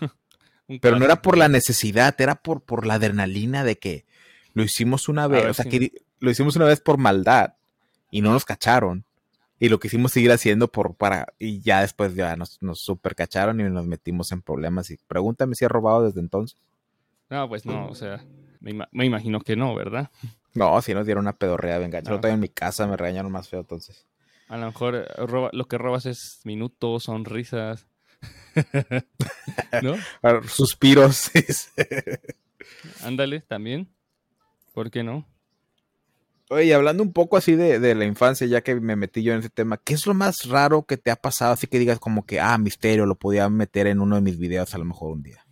Pero 0.80 0.98
no 0.98 1.04
era 1.04 1.22
por 1.22 1.38
la 1.38 1.48
necesidad, 1.48 2.14
era 2.20 2.34
por, 2.36 2.62
por 2.62 2.86
la 2.86 2.94
adrenalina 2.94 3.64
de 3.64 3.78
que 3.78 4.04
lo 4.54 4.62
hicimos 4.62 5.08
una 5.08 5.26
vez, 5.26 5.42
ver 5.42 5.50
o 5.50 5.54
sea, 5.54 5.64
que 5.70 5.92
lo 6.20 6.30
hicimos 6.30 6.56
una 6.56 6.66
vez 6.66 6.80
por 6.80 6.98
maldad 6.98 7.54
y 8.10 8.20
no 8.20 8.32
nos 8.32 8.44
cacharon. 8.44 9.04
Y 9.58 9.68
lo 9.68 9.78
quisimos 9.78 10.10
seguir 10.12 10.32
haciendo 10.32 10.68
por 10.72 10.96
para 10.96 11.32
y 11.38 11.60
ya 11.60 11.82
después 11.82 12.14
ya 12.16 12.34
nos, 12.36 12.60
nos 12.62 12.80
super 12.80 13.14
cacharon 13.14 13.60
y 13.60 13.64
nos 13.64 13.86
metimos 13.86 14.32
en 14.32 14.42
problemas. 14.42 14.90
Y 14.90 14.98
pregúntame 15.06 15.54
si 15.54 15.64
he 15.64 15.68
robado 15.68 16.02
desde 16.04 16.18
entonces. 16.20 16.58
No, 17.30 17.48
pues 17.48 17.64
no, 17.64 17.86
o 17.86 17.94
sea, 17.94 18.24
me, 18.60 18.72
ima- 18.72 18.88
me 18.90 19.06
imagino 19.06 19.40
que 19.40 19.54
no, 19.56 19.74
¿verdad? 19.74 20.10
No, 20.54 20.82
si 20.82 20.94
nos 20.94 21.06
dieron 21.06 21.24
una 21.24 21.32
pedorrea, 21.36 21.78
venga. 21.78 22.00
Yo 22.00 22.20
traigo 22.20 22.34
en 22.34 22.40
mi 22.40 22.48
casa, 22.48 22.86
me 22.88 22.96
regañaron 22.96 23.30
más 23.30 23.48
feo 23.48 23.60
entonces. 23.60 24.04
A 24.52 24.58
lo 24.58 24.66
mejor 24.66 24.96
eh, 24.96 25.06
roba- 25.16 25.48
lo 25.54 25.64
que 25.64 25.78
robas 25.78 26.04
es 26.04 26.42
minutos, 26.44 27.04
sonrisas. 27.04 27.86
¿No? 29.82 29.96
Ah, 30.22 30.40
Suspiros. 30.46 31.30
Ándale, 33.02 33.40
también. 33.40 33.88
¿Por 34.74 34.90
qué 34.90 35.02
no? 35.02 35.26
Oye, 36.50 36.74
hablando 36.74 37.02
un 37.02 37.14
poco 37.14 37.38
así 37.38 37.54
de, 37.54 37.78
de, 37.80 37.94
la 37.94 38.04
infancia, 38.04 38.46
ya 38.46 38.60
que 38.60 38.74
me 38.74 38.94
metí 38.94 39.22
yo 39.22 39.32
en 39.32 39.38
ese 39.38 39.48
tema, 39.48 39.78
¿qué 39.78 39.94
es 39.94 40.06
lo 40.06 40.12
más 40.12 40.46
raro 40.46 40.82
que 40.82 40.98
te 40.98 41.10
ha 41.10 41.16
pasado? 41.16 41.54
Así 41.54 41.66
que 41.66 41.78
digas 41.78 41.98
como 41.98 42.26
que, 42.26 42.38
ah, 42.38 42.58
misterio, 42.58 43.06
lo 43.06 43.14
podía 43.14 43.48
meter 43.48 43.86
en 43.86 44.00
uno 44.00 44.16
de 44.16 44.20
mis 44.20 44.36
videos 44.36 44.74
a 44.74 44.78
lo 44.78 44.84
mejor 44.84 45.12
un 45.12 45.22
día. 45.22 45.46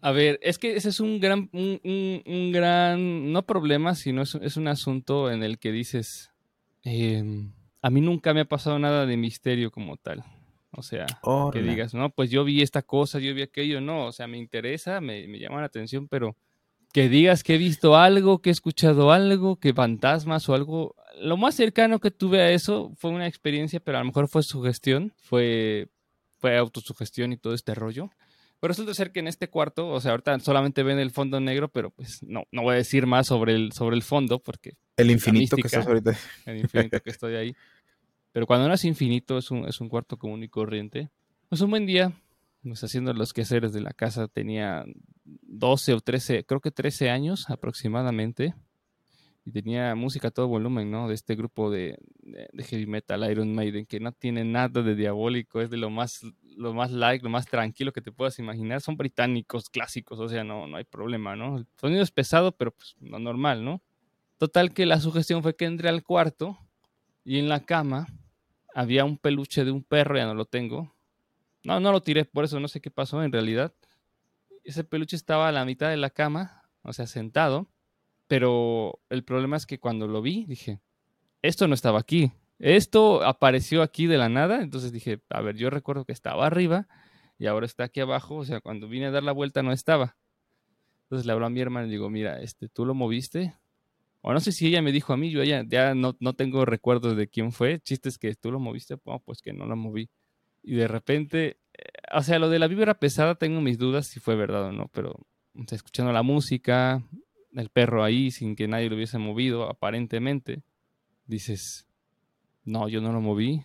A 0.00 0.10
ver, 0.10 0.40
es 0.42 0.58
que 0.58 0.74
ese 0.74 0.88
es 0.88 0.98
un 0.98 1.20
gran, 1.20 1.50
un, 1.52 1.80
un, 2.26 2.50
gran, 2.50 3.30
no 3.30 3.46
problema, 3.46 3.94
sino 3.94 4.22
es, 4.22 4.34
es, 4.34 4.56
un 4.56 4.66
asunto 4.66 5.30
en 5.30 5.44
el 5.44 5.60
que 5.60 5.70
dices, 5.70 6.32
eh, 6.82 7.22
a 7.82 7.90
mí 7.90 8.00
nunca 8.00 8.32
me 8.32 8.40
ha 8.40 8.44
pasado 8.44 8.78
nada 8.78 9.04
de 9.06 9.16
misterio 9.16 9.70
como 9.70 9.96
tal. 9.96 10.24
O 10.74 10.82
sea, 10.82 11.04
que 11.52 11.60
digas, 11.60 11.92
no, 11.92 12.08
pues 12.08 12.30
yo 12.30 12.44
vi 12.44 12.62
esta 12.62 12.80
cosa, 12.80 13.18
yo 13.18 13.34
vi 13.34 13.42
aquello, 13.42 13.82
no, 13.82 14.06
o 14.06 14.12
sea, 14.12 14.26
me 14.26 14.38
interesa, 14.38 15.02
me, 15.02 15.28
me 15.28 15.38
llama 15.38 15.60
la 15.60 15.66
atención, 15.66 16.08
pero 16.08 16.34
que 16.92 17.08
digas 17.08 17.42
que 17.42 17.56
he 17.56 17.58
visto 17.58 17.96
algo, 17.96 18.40
que 18.40 18.50
he 18.50 18.52
escuchado 18.52 19.12
algo, 19.12 19.56
que 19.56 19.74
fantasmas 19.74 20.48
o 20.48 20.54
algo. 20.54 20.94
Lo 21.20 21.36
más 21.36 21.54
cercano 21.56 22.00
que 22.00 22.10
tuve 22.10 22.40
a 22.40 22.50
eso 22.50 22.92
fue 22.96 23.10
una 23.10 23.26
experiencia, 23.26 23.80
pero 23.80 23.98
a 23.98 24.00
lo 24.00 24.06
mejor 24.06 24.28
fue 24.28 24.42
sugestión, 24.42 25.12
fue, 25.18 25.88
fue 26.38 26.56
autosugestión 26.56 27.32
y 27.32 27.36
todo 27.36 27.52
este 27.52 27.74
rollo. 27.74 28.10
Pero 28.60 28.70
resulta 28.70 28.94
ser 28.94 29.10
que 29.10 29.20
en 29.20 29.26
este 29.26 29.48
cuarto, 29.48 29.88
o 29.88 30.00
sea, 30.00 30.12
ahorita 30.12 30.38
solamente 30.38 30.82
ven 30.84 30.98
el 30.98 31.10
fondo 31.10 31.40
negro, 31.40 31.68
pero 31.68 31.90
pues 31.90 32.22
no, 32.22 32.44
no 32.52 32.62
voy 32.62 32.74
a 32.74 32.76
decir 32.76 33.06
más 33.06 33.26
sobre 33.26 33.54
el, 33.54 33.72
sobre 33.72 33.96
el 33.96 34.02
fondo 34.02 34.38
porque... 34.38 34.76
El 34.96 35.10
infinito 35.10 35.56
que 35.56 35.66
estás 35.66 35.86
ahorita. 35.86 36.16
El 36.46 36.58
infinito 36.58 37.00
que 37.00 37.10
estoy 37.10 37.34
ahí. 37.34 37.56
Pero 38.32 38.46
cuando 38.46 38.66
no 38.66 38.74
es 38.74 38.84
infinito, 38.84 39.38
es 39.38 39.50
un, 39.50 39.68
es 39.68 39.80
un 39.80 39.88
cuarto 39.88 40.16
común 40.18 40.42
y 40.42 40.48
corriente. 40.48 41.10
Pues 41.48 41.60
un 41.60 41.70
buen 41.70 41.86
día, 41.86 42.12
pues 42.62 42.82
haciendo 42.82 43.12
los 43.12 43.32
quehaceres 43.32 43.72
de 43.72 43.82
la 43.82 43.92
casa, 43.92 44.26
tenía 44.26 44.84
12 45.24 45.94
o 45.94 46.00
13, 46.00 46.44
creo 46.44 46.60
que 46.60 46.70
13 46.70 47.10
años 47.10 47.50
aproximadamente. 47.50 48.54
Y 49.44 49.50
tenía 49.50 49.96
música 49.96 50.28
a 50.28 50.30
todo 50.30 50.46
volumen, 50.46 50.90
¿no? 50.90 51.08
De 51.08 51.14
este 51.14 51.34
grupo 51.34 51.68
de, 51.68 51.98
de, 52.22 52.62
heavy 52.62 52.86
metal, 52.86 53.28
Iron 53.28 53.52
Maiden, 53.52 53.86
que 53.86 53.98
no 53.98 54.12
tiene 54.12 54.44
nada 54.44 54.82
de 54.82 54.94
diabólico, 54.94 55.60
es 55.60 55.68
de 55.68 55.78
lo 55.78 55.90
más, 55.90 56.24
lo 56.56 56.72
más 56.72 56.92
light, 56.92 57.24
lo 57.24 57.28
más 57.28 57.46
tranquilo 57.46 57.92
que 57.92 58.00
te 58.00 58.12
puedas 58.12 58.38
imaginar. 58.38 58.80
Son 58.80 58.96
británicos 58.96 59.68
clásicos, 59.68 60.20
o 60.20 60.28
sea, 60.28 60.44
no, 60.44 60.68
no 60.68 60.76
hay 60.76 60.84
problema, 60.84 61.34
¿no? 61.34 61.58
El 61.58 61.66
sonido 61.76 62.02
es 62.04 62.12
pesado, 62.12 62.52
pero 62.52 62.70
pues 62.70 62.94
no 63.00 63.18
normal, 63.18 63.64
¿no? 63.64 63.82
Total 64.38 64.72
que 64.72 64.86
la 64.86 65.00
sugestión 65.00 65.42
fue 65.42 65.56
que 65.56 65.64
entré 65.64 65.88
al 65.88 66.04
cuarto 66.04 66.56
y 67.24 67.38
en 67.38 67.48
la 67.48 67.64
cama 67.64 68.06
había 68.74 69.04
un 69.04 69.18
peluche 69.18 69.64
de 69.64 69.70
un 69.70 69.82
perro, 69.82 70.16
ya 70.16 70.26
no 70.26 70.34
lo 70.34 70.44
tengo. 70.44 70.94
No, 71.64 71.80
no 71.80 71.92
lo 71.92 72.02
tiré, 72.02 72.24
por 72.24 72.44
eso 72.44 72.58
no 72.60 72.68
sé 72.68 72.80
qué 72.80 72.90
pasó 72.90 73.22
en 73.22 73.32
realidad 73.32 73.72
ese 74.64 74.84
peluche 74.84 75.16
estaba 75.16 75.48
a 75.48 75.52
la 75.52 75.64
mitad 75.64 75.90
de 75.90 75.96
la 75.96 76.10
cama, 76.10 76.62
o 76.82 76.92
sea, 76.92 77.06
sentado, 77.06 77.68
pero 78.26 79.00
el 79.10 79.24
problema 79.24 79.56
es 79.56 79.66
que 79.66 79.78
cuando 79.78 80.06
lo 80.06 80.22
vi, 80.22 80.44
dije, 80.46 80.80
esto 81.42 81.68
no 81.68 81.74
estaba 81.74 81.98
aquí, 81.98 82.32
esto 82.58 83.24
apareció 83.24 83.82
aquí 83.82 84.06
de 84.06 84.18
la 84.18 84.28
nada, 84.28 84.62
entonces 84.62 84.92
dije, 84.92 85.20
a 85.30 85.40
ver, 85.40 85.56
yo 85.56 85.70
recuerdo 85.70 86.04
que 86.04 86.12
estaba 86.12 86.46
arriba 86.46 86.88
y 87.38 87.46
ahora 87.46 87.66
está 87.66 87.84
aquí 87.84 88.00
abajo, 88.00 88.36
o 88.36 88.44
sea, 88.44 88.60
cuando 88.60 88.88
vine 88.88 89.06
a 89.06 89.10
dar 89.10 89.22
la 89.22 89.32
vuelta 89.32 89.62
no 89.62 89.72
estaba. 89.72 90.16
Entonces 91.04 91.26
le 91.26 91.32
habló 91.32 91.46
a 91.46 91.50
mi 91.50 91.60
hermana 91.60 91.88
y 91.88 91.90
digo, 91.90 92.08
mira, 92.08 92.40
este, 92.40 92.68
¿tú 92.68 92.86
lo 92.86 92.94
moviste? 92.94 93.54
O 94.22 94.32
no 94.32 94.40
sé 94.40 94.52
si 94.52 94.68
ella 94.68 94.82
me 94.82 94.92
dijo 94.92 95.12
a 95.12 95.16
mí, 95.16 95.30
yo 95.30 95.42
ya, 95.44 95.64
ya 95.66 95.94
no, 95.94 96.16
no 96.20 96.32
tengo 96.32 96.64
recuerdos 96.64 97.16
de 97.16 97.28
quién 97.28 97.52
fue, 97.52 97.80
chistes 97.80 98.18
que 98.18 98.34
tú 98.34 98.50
lo 98.50 98.60
moviste, 98.60 98.96
pues 98.96 99.42
que 99.42 99.52
no 99.52 99.66
lo 99.66 99.76
moví. 99.76 100.08
Y 100.62 100.74
de 100.74 100.88
repente 100.88 101.58
o 102.12 102.22
sea, 102.22 102.38
lo 102.38 102.48
de 102.48 102.58
la 102.58 102.68
vibra 102.68 102.98
pesada 102.98 103.34
tengo 103.34 103.60
mis 103.60 103.78
dudas 103.78 104.06
si 104.06 104.20
fue 104.20 104.36
verdad 104.36 104.64
o 104.64 104.72
no, 104.72 104.88
pero 104.88 105.18
escuchando 105.70 106.12
la 106.12 106.22
música, 106.22 107.02
el 107.52 107.68
perro 107.68 108.04
ahí 108.04 108.30
sin 108.30 108.56
que 108.56 108.68
nadie 108.68 108.88
lo 108.88 108.96
hubiese 108.96 109.18
movido, 109.18 109.68
aparentemente, 109.68 110.62
dices, 111.26 111.88
no, 112.64 112.88
yo 112.88 113.00
no 113.00 113.12
lo 113.12 113.20
moví. 113.20 113.62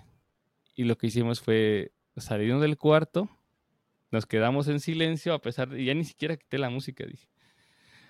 Y 0.76 0.84
lo 0.84 0.98
que 0.98 1.08
hicimos 1.08 1.42
fue 1.42 1.92
salir 2.16 2.56
del 2.58 2.78
cuarto, 2.78 3.30
nos 4.12 4.26
quedamos 4.26 4.68
en 4.68 4.80
silencio 4.80 5.34
a 5.34 5.42
pesar 5.42 5.70
de, 5.70 5.84
ya 5.84 5.94
ni 5.94 6.04
siquiera 6.04 6.38
quité 6.38 6.58
la 6.58 6.70
música, 6.70 7.06
dije. 7.06 7.28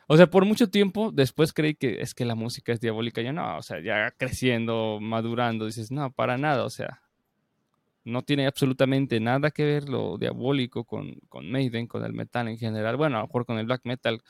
O 0.07 0.15
sea, 0.15 0.27
por 0.27 0.45
mucho 0.45 0.69
tiempo 0.69 1.11
después 1.11 1.51
creí 1.51 1.75
que 1.75 1.99
es 2.01 2.13
que 2.13 2.23
la 2.23 2.35
música 2.35 2.71
es 2.71 2.79
diabólica. 2.79 3.21
Yo 3.21 3.33
no, 3.33 3.57
o 3.57 3.61
sea, 3.61 3.81
ya 3.81 4.11
creciendo, 4.11 4.99
madurando, 5.01 5.65
dices, 5.65 5.91
no, 5.91 6.11
para 6.11 6.37
nada, 6.37 6.63
o 6.63 6.69
sea, 6.69 7.01
no 8.05 8.21
tiene 8.23 8.47
absolutamente 8.47 9.19
nada 9.19 9.51
que 9.51 9.65
ver 9.65 9.89
lo 9.89 10.17
diabólico 10.17 10.85
con, 10.85 11.15
con 11.27 11.51
Maiden, 11.51 11.87
con 11.87 12.05
el 12.05 12.13
metal 12.13 12.47
en 12.47 12.57
general. 12.57 12.95
Bueno, 12.95 13.17
a 13.17 13.19
lo 13.19 13.27
mejor 13.27 13.45
con 13.45 13.59
el 13.59 13.65
black 13.65 13.81
metal 13.83 14.21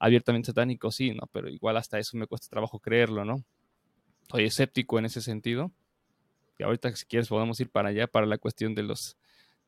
abiertamente 0.00 0.46
satánico 0.46 0.90
sí, 0.90 1.14
¿no? 1.14 1.28
Pero 1.32 1.48
igual 1.48 1.76
hasta 1.76 2.00
eso 2.00 2.16
me 2.16 2.26
cuesta 2.26 2.48
trabajo 2.50 2.80
creerlo, 2.80 3.24
¿no? 3.24 3.44
Soy 4.28 4.46
escéptico 4.46 4.98
en 4.98 5.04
ese 5.04 5.20
sentido. 5.20 5.70
Y 6.58 6.64
ahorita 6.64 6.90
si 6.96 7.06
quieres 7.06 7.28
podemos 7.28 7.60
ir 7.60 7.70
para 7.70 7.90
allá, 7.90 8.08
para 8.08 8.26
la 8.26 8.36
cuestión 8.36 8.74
de 8.74 8.82
los, 8.82 9.16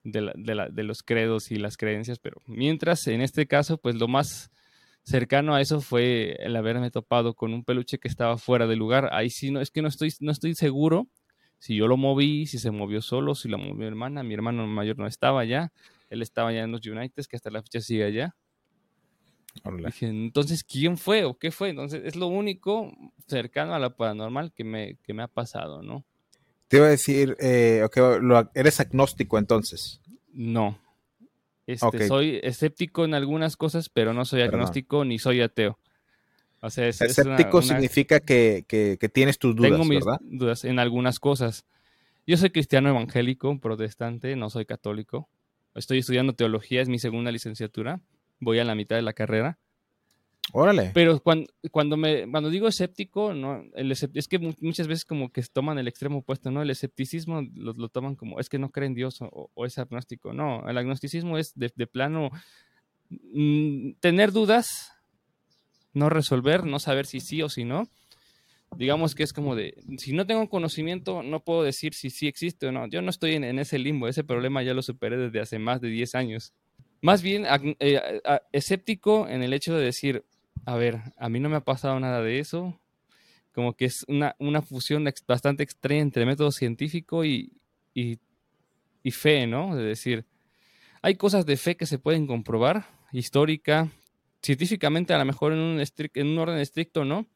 de, 0.02 0.32
de 0.72 0.82
los 0.82 1.04
credos 1.04 1.52
y 1.52 1.56
las 1.56 1.76
creencias, 1.76 2.18
pero 2.18 2.42
mientras 2.46 3.06
en 3.06 3.22
este 3.22 3.46
caso, 3.46 3.78
pues 3.78 3.94
lo 3.94 4.08
más 4.08 4.50
cercano 5.02 5.54
a 5.54 5.60
eso 5.60 5.80
fue 5.80 6.36
el 6.38 6.56
haberme 6.56 6.90
topado 6.90 7.34
con 7.34 7.52
un 7.52 7.64
peluche 7.64 7.98
que 7.98 8.08
estaba 8.08 8.38
fuera 8.38 8.66
de 8.66 8.76
lugar. 8.76 9.08
Ahí 9.12 9.30
sí, 9.30 9.50
no, 9.50 9.60
es 9.60 9.70
que 9.70 9.82
no 9.82 9.88
estoy, 9.88 10.12
no 10.20 10.32
estoy 10.32 10.54
seguro 10.54 11.08
si 11.58 11.76
yo 11.76 11.86
lo 11.86 11.96
moví, 11.96 12.46
si 12.46 12.58
se 12.58 12.72
movió 12.72 13.00
solo, 13.00 13.36
si 13.36 13.48
lo 13.48 13.56
movió 13.56 13.74
mi 13.74 13.86
hermana. 13.86 14.24
Mi 14.24 14.34
hermano 14.34 14.66
mayor 14.66 14.98
no 14.98 15.06
estaba 15.06 15.40
allá, 15.42 15.72
él 16.10 16.20
estaba 16.20 16.52
ya 16.52 16.62
en 16.62 16.72
los 16.72 16.84
United, 16.84 17.24
que 17.26 17.36
hasta 17.36 17.50
la 17.50 17.62
fecha 17.62 17.80
sigue 17.80 18.04
allá. 18.04 18.34
Dije, 19.84 20.06
entonces, 20.08 20.64
¿quién 20.64 20.96
fue 20.96 21.24
o 21.24 21.38
qué 21.38 21.50
fue? 21.50 21.68
Entonces, 21.68 22.02
es 22.04 22.16
lo 22.16 22.26
único 22.26 22.90
cercano 23.28 23.74
a 23.74 23.78
la 23.78 23.94
paranormal 23.96 24.52
que 24.52 24.64
me, 24.64 24.96
que 25.04 25.14
me 25.14 25.22
ha 25.22 25.28
pasado, 25.28 25.82
¿no? 25.82 26.04
Te 26.68 26.78
iba 26.78 26.86
a 26.86 26.90
decir, 26.90 27.36
eh, 27.38 27.86
¿eres 28.54 28.80
agnóstico 28.80 29.38
entonces? 29.38 30.00
No. 30.32 30.78
Este, 31.66 32.08
Soy 32.08 32.40
escéptico 32.42 33.04
en 33.04 33.14
algunas 33.14 33.56
cosas, 33.56 33.88
pero 33.88 34.12
no 34.12 34.24
soy 34.24 34.42
agnóstico 34.42 35.04
ni 35.04 35.18
soy 35.18 35.40
ateo. 35.40 35.78
O 36.60 36.70
sea, 36.70 36.86
Escéptico 36.86 37.60
significa 37.60 38.20
que, 38.20 38.64
tienes 39.12 39.38
tus 39.38 39.56
dudas, 39.56 39.72
Tengo 39.72 39.84
mis 39.84 40.04
dudas 40.20 40.64
en 40.64 40.78
algunas 40.78 41.18
cosas. 41.18 41.66
Yo 42.24 42.36
soy 42.36 42.50
cristiano 42.50 42.88
evangélico, 42.88 43.58
protestante, 43.58 44.36
no 44.36 44.48
soy 44.48 44.64
católico. 44.64 45.28
Estoy 45.74 45.98
estudiando 45.98 46.34
teología, 46.34 46.80
es 46.80 46.88
mi 46.88 47.00
segunda 47.00 47.32
licenciatura. 47.32 48.00
Voy 48.38 48.60
a 48.60 48.64
la 48.64 48.76
mitad 48.76 48.94
de 48.94 49.02
la 49.02 49.12
carrera. 49.12 49.58
Órale. 50.54 50.90
Pero 50.92 51.18
cuando, 51.20 51.50
cuando, 51.70 51.96
me, 51.96 52.30
cuando 52.30 52.50
digo 52.50 52.68
escéptico, 52.68 53.32
no, 53.32 53.64
el 53.74 53.90
es 53.90 54.28
que 54.28 54.38
muchas 54.38 54.86
veces 54.86 55.06
como 55.06 55.32
que 55.32 55.42
toman 55.42 55.78
el 55.78 55.88
extremo 55.88 56.18
opuesto, 56.18 56.50
¿no? 56.50 56.60
El 56.60 56.68
escepticismo 56.68 57.40
lo, 57.54 57.88
toman 57.88 58.16
como, 58.16 58.38
es 58.38 58.50
que 58.50 58.58
no 58.58 58.70
creen 58.70 58.92
en 58.92 58.96
Dios 58.96 59.18
o, 59.22 59.50
es 59.64 59.78
agnóstico. 59.78 60.34
No, 60.34 60.68
el 60.68 60.76
agnosticismo 60.76 61.38
es 61.38 61.54
de, 61.54 61.70
plano 61.86 62.30
mm, 63.08 63.92
tener 64.00 64.32
dudas, 64.32 64.92
no 65.94 66.10
resolver, 66.10 66.66
no 66.66 66.78
saber 66.78 67.06
si 67.06 67.20
sí 67.20 67.40
o 67.40 67.48
si 67.48 67.64
no. 67.64 67.88
Digamos 68.76 69.14
que 69.14 69.22
es 69.22 69.32
como 69.32 69.54
de, 69.54 69.74
si 69.96 70.12
no 70.12 70.26
tengo 70.26 70.48
conocimiento, 70.50 71.22
no 71.22 71.40
puedo 71.40 71.62
decir 71.62 71.94
si 71.94 72.10
sí 72.10 72.26
existe 72.26 72.66
o 72.66 72.72
no. 72.72 72.86
Yo 72.88 73.00
no 73.00 73.08
estoy 73.08 73.34
en, 73.36 73.58
ese 73.58 73.78
limbo, 73.78 74.06
ese 74.06 74.24
problema 74.24 74.62
ya 74.62 74.74
lo 74.74 74.82
superé 74.82 75.16
desde 75.16 75.40
hace 75.40 75.58
más 75.58 75.80
de 75.80 75.88
10 75.88 76.14
años. 76.14 76.52
Más 77.00 77.22
bien 77.22 77.46
eh, 77.80 78.20
escéptico 78.52 79.26
en 79.28 79.42
el 79.42 79.52
hecho 79.54 79.74
de 79.74 79.84
decir, 79.84 80.24
a 80.64 80.76
ver, 80.76 81.00
a 81.16 81.28
mí 81.28 81.40
no 81.40 81.48
me 81.48 81.56
ha 81.56 81.64
pasado 81.64 81.98
nada 82.00 82.22
de 82.22 82.38
eso. 82.38 82.78
Como 83.52 83.74
que 83.74 83.84
es 83.84 84.04
una, 84.08 84.34
una 84.38 84.62
fusión 84.62 85.06
bastante 85.26 85.62
extraña 85.62 86.00
entre 86.00 86.24
método 86.24 86.52
científico 86.52 87.24
y, 87.24 87.52
y, 87.94 88.18
y 89.02 89.10
fe, 89.10 89.46
¿no? 89.46 89.76
De 89.76 89.84
decir, 89.84 90.24
hay 91.02 91.16
cosas 91.16 91.44
de 91.44 91.56
fe 91.56 91.76
que 91.76 91.86
se 91.86 91.98
pueden 91.98 92.26
comprobar, 92.26 92.86
histórica, 93.12 93.90
científicamente 94.42 95.12
a 95.12 95.18
lo 95.18 95.24
mejor 95.24 95.52
en 95.52 95.58
un, 95.58 95.80
un 95.80 96.38
orden 96.38 96.58
estricto, 96.58 97.04
¿no? 97.04 97.26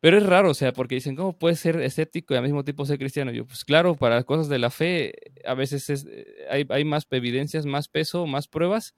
Pero 0.00 0.18
es 0.18 0.24
raro, 0.24 0.50
o 0.50 0.54
sea, 0.54 0.72
porque 0.72 0.94
dicen, 0.94 1.16
¿cómo 1.16 1.38
puedes 1.38 1.58
ser 1.58 1.80
escéptico 1.80 2.32
y 2.32 2.36
al 2.36 2.42
mismo 2.42 2.64
tiempo 2.64 2.86
ser 2.86 2.98
cristiano? 2.98 3.32
Yo, 3.32 3.46
pues 3.46 3.64
claro, 3.64 3.96
para 3.96 4.22
cosas 4.24 4.48
de 4.48 4.58
la 4.58 4.70
fe 4.70 5.14
a 5.44 5.54
veces 5.54 5.90
es, 5.90 6.06
hay, 6.50 6.66
hay, 6.68 6.84
más 6.84 7.06
evidencias, 7.10 7.66
más 7.66 7.88
peso, 7.88 8.26
más 8.26 8.46
pruebas 8.46 8.94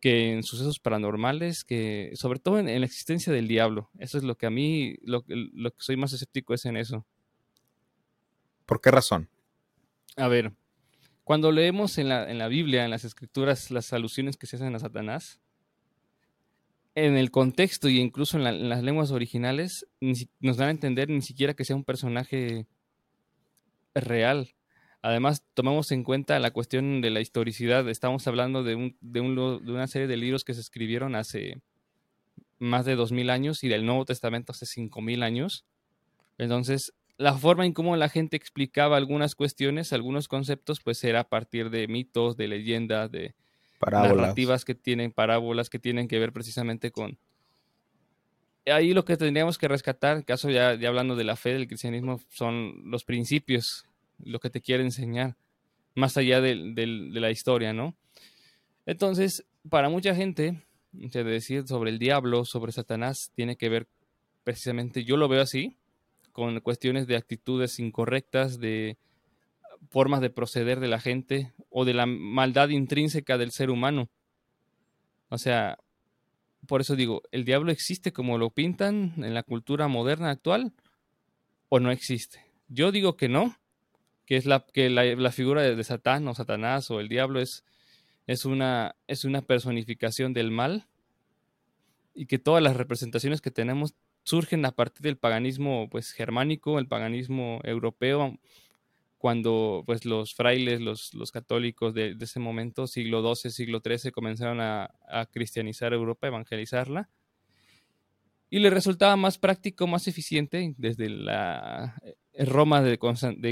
que 0.00 0.32
en 0.32 0.42
sucesos 0.42 0.78
paranormales, 0.78 1.64
que 1.64 2.12
sobre 2.14 2.38
todo 2.38 2.58
en, 2.58 2.66
la 2.66 2.86
existencia 2.86 3.32
del 3.32 3.48
diablo. 3.48 3.90
Eso 3.98 4.18
es 4.18 4.24
lo 4.24 4.36
que 4.36 4.46
a 4.46 4.50
mí, 4.50 4.96
lo, 5.02 5.24
lo 5.26 5.70
que 5.70 5.82
soy 5.82 5.96
más 5.96 6.12
escéptico 6.12 6.54
es 6.54 6.64
en 6.64 6.76
eso. 6.76 7.06
¿Por 8.66 8.80
qué 8.80 8.90
razón? 8.90 9.28
A 10.16 10.28
ver, 10.28 10.52
cuando 11.24 11.52
leemos 11.52 11.98
en 11.98 12.08
la, 12.08 12.30
en 12.30 12.38
la 12.38 12.48
Biblia, 12.48 12.84
en 12.84 12.90
las 12.90 13.04
escrituras, 13.04 13.70
las 13.70 13.92
alusiones 13.92 14.36
que 14.36 14.46
se 14.46 14.56
hacen 14.56 14.74
a 14.74 14.78
Satanás, 14.78 15.40
en 16.96 17.16
el 17.16 17.30
contexto 17.30 17.88
y 17.88 18.00
incluso 18.00 18.38
en, 18.38 18.68
las 18.68 18.82
lenguas 18.82 19.10
originales 19.10 19.86
nos 20.40 20.56
dan 20.56 20.68
a 20.68 20.70
entender 20.70 21.10
ni 21.10 21.20
siquiera 21.20 21.54
que 21.54 21.64
sea 21.64 21.76
un 21.76 21.84
personaje 21.84 22.66
real. 23.94 24.54
Además, 25.06 25.44
tomamos 25.54 25.92
en 25.92 26.02
cuenta 26.02 26.36
la 26.40 26.50
cuestión 26.50 27.00
de 27.00 27.10
la 27.10 27.20
historicidad. 27.20 27.88
Estamos 27.88 28.26
hablando 28.26 28.64
de, 28.64 28.74
un, 28.74 28.96
de, 29.00 29.20
una 29.20 29.86
serie 29.86 30.08
de 30.08 30.16
libros 30.16 30.42
que 30.42 30.52
se 30.52 30.60
escribieron 30.60 31.14
hace 31.14 31.60
más 32.58 32.84
de 32.84 32.96
dos 32.96 33.12
mil 33.12 33.30
años 33.30 33.62
y 33.62 33.68
del 33.68 33.86
Nuevo 33.86 34.04
Testamento 34.04 34.50
hace 34.50 34.66
cinco 34.66 35.02
mil 35.02 35.22
años. 35.22 35.64
Entonces, 36.38 36.92
la 37.18 37.34
forma 37.34 37.64
en 37.64 37.72
cómo 37.72 37.94
la 37.94 38.08
gente 38.08 38.36
explicaba 38.36 38.96
algunas 38.96 39.36
cuestiones, 39.36 39.92
algunos 39.92 40.26
conceptos, 40.26 40.80
pues 40.80 41.04
era 41.04 41.20
a 41.20 41.28
partir 41.28 41.70
de 41.70 41.86
mitos, 41.86 42.36
de 42.36 42.48
leyendas, 42.48 43.08
de 43.12 43.36
narrativas 43.88 44.64
que 44.64 44.74
tienen, 44.74 45.12
parábolas 45.12 45.70
que 45.70 45.78
tienen 45.78 46.08
que 46.08 46.18
ver 46.18 46.32
precisamente 46.32 46.90
con... 46.90 47.16
Ahí 48.66 48.92
lo 48.92 49.04
que 49.04 49.16
tendríamos 49.16 49.56
que 49.56 49.68
rescatar, 49.68 50.16
en 50.16 50.22
caso 50.24 50.50
ya, 50.50 50.74
ya 50.74 50.88
hablando 50.88 51.14
de 51.14 51.22
la 51.22 51.36
fe 51.36 51.50
del 51.50 51.68
cristianismo, 51.68 52.20
son 52.28 52.90
los 52.90 53.04
principios, 53.04 53.86
lo 54.18 54.40
que 54.40 54.50
te 54.50 54.60
quiere 54.60 54.82
enseñar, 54.82 55.36
más 55.94 56.16
allá 56.16 56.40
de, 56.40 56.54
la 56.54 57.30
historia, 57.30 57.72
¿no? 57.72 57.96
Entonces, 58.84 59.46
para 59.68 59.88
mucha 59.88 60.14
gente, 60.14 60.62
de 60.92 61.24
decir 61.24 61.66
sobre 61.66 61.90
el 61.90 61.98
diablo, 61.98 62.44
sobre 62.44 62.72
Satanás, 62.72 63.32
tiene 63.34 63.56
que 63.56 63.68
ver 63.68 63.88
precisamente, 64.44 65.04
yo 65.04 65.16
lo 65.16 65.28
veo 65.28 65.42
así, 65.42 65.76
con 66.32 66.60
cuestiones 66.60 67.06
de 67.06 67.16
actitudes 67.16 67.78
incorrectas, 67.78 68.58
de 68.58 68.98
formas 69.90 70.20
de 70.20 70.30
proceder 70.30 70.80
de 70.80 70.88
la 70.88 71.00
gente 71.00 71.52
o 71.70 71.84
de 71.84 71.94
la 71.94 72.06
maldad 72.06 72.68
intrínseca 72.68 73.38
del 73.38 73.52
ser 73.52 73.70
humano. 73.70 74.08
O 75.28 75.38
sea, 75.38 75.78
por 76.66 76.80
eso 76.80 76.96
digo, 76.96 77.22
¿el 77.30 77.44
diablo 77.44 77.72
existe 77.72 78.12
como 78.12 78.38
lo 78.38 78.50
pintan 78.50 79.14
en 79.16 79.34
la 79.34 79.42
cultura 79.42 79.88
moderna 79.88 80.30
actual 80.30 80.72
o 81.68 81.80
no 81.80 81.90
existe? 81.90 82.44
Yo 82.68 82.92
digo 82.92 83.16
que 83.16 83.28
no, 83.28 83.56
que 84.26 84.36
es 84.36 84.44
la, 84.44 84.66
que 84.72 84.90
la, 84.90 85.32
figura 85.32 85.62
de, 85.62 85.84
Satán 85.84 86.26
o 86.28 86.34
Satanás 86.34 86.90
o 86.90 87.00
el 87.00 87.08
diablo 87.08 87.40
es, 87.40 87.64
es, 88.26 88.44
una, 88.44 88.96
es 89.06 89.24
una 89.24 89.40
personificación 89.40 90.34
del 90.34 90.50
mal 90.50 90.88
y 92.12 92.26
que 92.26 92.38
todas 92.38 92.62
las 92.62 92.76
representaciones 92.76 93.40
que 93.40 93.52
tenemos 93.52 93.94
surgen 94.24 94.64
a 94.64 94.72
partir 94.72 95.02
del 95.02 95.16
paganismo 95.16 95.88
pues 95.88 96.10
germánico, 96.10 96.80
el 96.80 96.88
paganismo 96.88 97.60
europeo, 97.62 98.36
cuando 99.16 99.84
pues 99.86 100.04
los 100.04 100.34
frailes, 100.34 100.80
los, 100.80 101.14
los 101.14 101.30
católicos 101.30 101.94
de, 101.94 102.16
ese 102.20 102.40
momento, 102.40 102.88
siglo 102.88 103.22
XII, 103.34 103.50
siglo 103.52 103.80
XIII, 103.84 104.10
comenzaron 104.10 104.60
a, 104.60 104.90
cristianizar 105.30 105.92
Europa, 105.92 106.26
evangelizarla, 106.26 107.08
y 108.50 108.58
le 108.58 108.70
resultaba 108.70 109.14
más 109.16 109.38
práctico, 109.38 109.86
más 109.86 110.08
eficiente, 110.08 110.74
desde 110.76 111.08
la 111.08 111.96
Roma 112.44 112.82
de, 112.82 112.98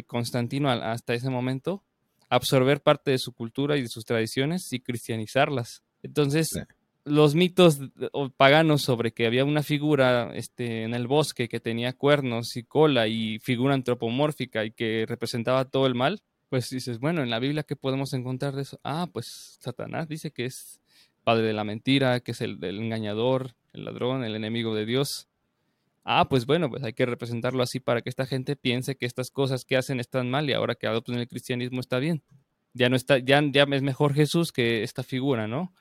Constantino 0.07 0.71
hasta 0.71 1.15
ese 1.15 1.31
momento, 1.31 1.83
absorber 2.29 2.83
parte 2.83 3.11
de 3.11 3.19
su 3.19 3.33
cultura 3.33 3.77
y 3.77 3.83
de 3.83 3.89
sus 3.89 4.05
tradiciones 4.05 4.73
y 4.73 4.81
cristianizarlas. 4.81 5.83
Entonces, 6.03 6.51
los 7.05 7.35
mitos 7.35 7.81
paganos 8.37 8.83
sobre 8.83 9.13
que 9.13 9.27
había 9.27 9.45
una 9.45 9.63
figura 9.63 10.33
este, 10.35 10.85
en 10.85 10.95
el 10.95 11.07
bosque 11.07 11.49
que 11.49 11.61
tenía 11.61 11.93
cuernos 11.93 12.57
y 12.57 12.65
cola 12.65 13.07
y 13.09 13.39
figura 13.41 13.75
antropomórfica 13.75 14.65
y 14.65 14.73
que 14.73 15.05
representaba 15.07 15.67
todo 15.67 15.87
el 15.87 15.95
mal, 15.95 16.23
pues 16.49 16.71
dices, 16.71 16.99
bueno, 16.99 17.23
en 17.23 17.31
la 17.31 17.39
Biblia, 17.39 17.63
¿qué 17.63 17.77
podemos 17.77 18.13
encontrar 18.13 18.55
de 18.55 18.63
eso? 18.63 18.81
Ah, 18.85 19.09
pues 19.13 19.59
Satanás 19.61 20.09
dice 20.09 20.31
que 20.31 20.45
es 20.47 20.81
padre 21.25 21.47
de 21.47 21.53
la 21.53 21.65
mentira, 21.65 22.21
que 22.21 22.33
es 22.33 22.41
el, 22.41 22.63
el 22.63 22.79
engañador, 22.79 23.55
el 23.73 23.85
ladrón, 23.85 24.25
el 24.25 24.37
enemigo 24.37 24.75
de 24.75 24.87
Dios. 24.87 25.29
Ah, 26.05 26.29
pues 26.29 26.47
bueno, 26.47 26.71
pues 26.71 26.85
hay 26.85 26.93
que 26.93 27.07
representarlo 27.07 27.63
así 27.63 27.81
para 27.81 28.03
que 28.03 28.11
esta 28.11 28.27
gente 28.27 28.57
piense 28.57 28.97
que 28.97 29.07
estas 29.07 29.31
cosas 29.31 29.65
que 29.65 29.77
hacen 29.77 30.01
están 30.01 30.31
mal 30.31 30.49
y 30.49 30.53
ahora 30.53 30.75
que 30.75 30.87
adoptan 30.87 31.17
el 31.17 31.29
cristianismo 31.29 31.81
está 31.81 31.99
bien. 31.99 32.23
Ya 32.75 32.89
no 32.89 32.97
está, 32.97 33.19
ya, 33.19 33.43
ya 33.51 33.63
es 33.63 33.83
mejor 33.83 34.15
Jesús 34.15 34.53
que 34.53 34.83
esta 34.83 35.03
figura, 35.03 35.47
¿no? 35.47 35.73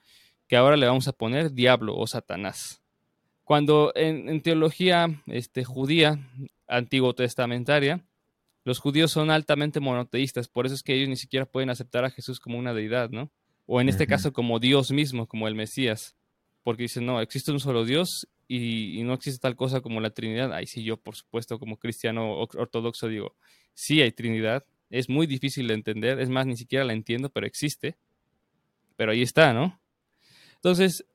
que 0.48 0.58
ahora 0.58 0.78
le 0.78 0.86
vamos 0.86 1.08
a 1.08 1.14
poner 1.14 1.54
diablo 1.54 1.96
o 1.98 2.08
Satanás. 2.08 2.82
Cuando 3.44 3.92
en, 3.96 4.42
teología 4.42 5.22
este, 5.28 5.64
judía, 5.64 6.20
antiguo 6.68 7.14
testamentaria, 7.14 8.06
los 8.64 8.80
judíos 8.80 9.12
son 9.12 9.32
altamente 9.32 9.80
monoteístas, 9.80 10.48
por 10.48 10.66
eso 10.66 10.76
es 10.76 10.84
que 10.84 10.94
ellos 10.94 11.10
ni 11.10 11.18
siquiera 11.18 11.46
pueden 11.46 11.70
aceptar 11.70 12.06
a 12.06 12.10
Jesús 12.10 12.40
como 12.40 12.58
una 12.58 12.74
deidad, 12.74 13.10
¿no? 13.10 13.32
O 13.66 13.82
en 13.82 13.90
este 13.90 14.08
caso 14.08 14.32
como 14.32 14.60
Dios 14.60 14.92
mismo, 14.92 15.28
como 15.28 15.48
el 15.48 15.56
Mesías, 15.56 16.16
porque 16.64 16.84
dicen, 16.84 17.06
no, 17.06 17.20
existe 17.20 17.52
un 17.52 17.60
solo 17.60 17.84
Dios 17.84 18.28
y, 18.48 19.02
no 19.04 19.14
existe 19.14 19.42
tal 19.42 19.56
cosa 19.56 19.82
como 19.82 20.02
la 20.02 20.12
Trinidad. 20.12 20.54
Ahí 20.54 20.68
sí 20.68 20.84
yo, 20.84 20.98
por 20.98 21.16
supuesto, 21.16 21.60
como 21.60 21.78
cristiano 21.78 22.38
ortodoxo 22.40 23.08
digo, 23.08 23.36
sí 23.74 24.02
hay 24.02 24.12
Trinidad, 24.12 24.66
es 24.90 25.10
muy 25.10 25.28
difícil 25.28 25.68
de 25.68 25.74
entender, 25.74 26.20
es 26.20 26.30
más, 26.30 26.46
ni 26.46 26.56
siquiera 26.56 26.86
la 26.86 26.94
entiendo, 26.94 27.30
pero 27.30 27.48
existe, 27.48 27.98
pero 28.96 29.12
ahí 29.12 29.22
está, 29.22 29.54
¿no? 29.54 29.80
Entonces, 30.56 31.06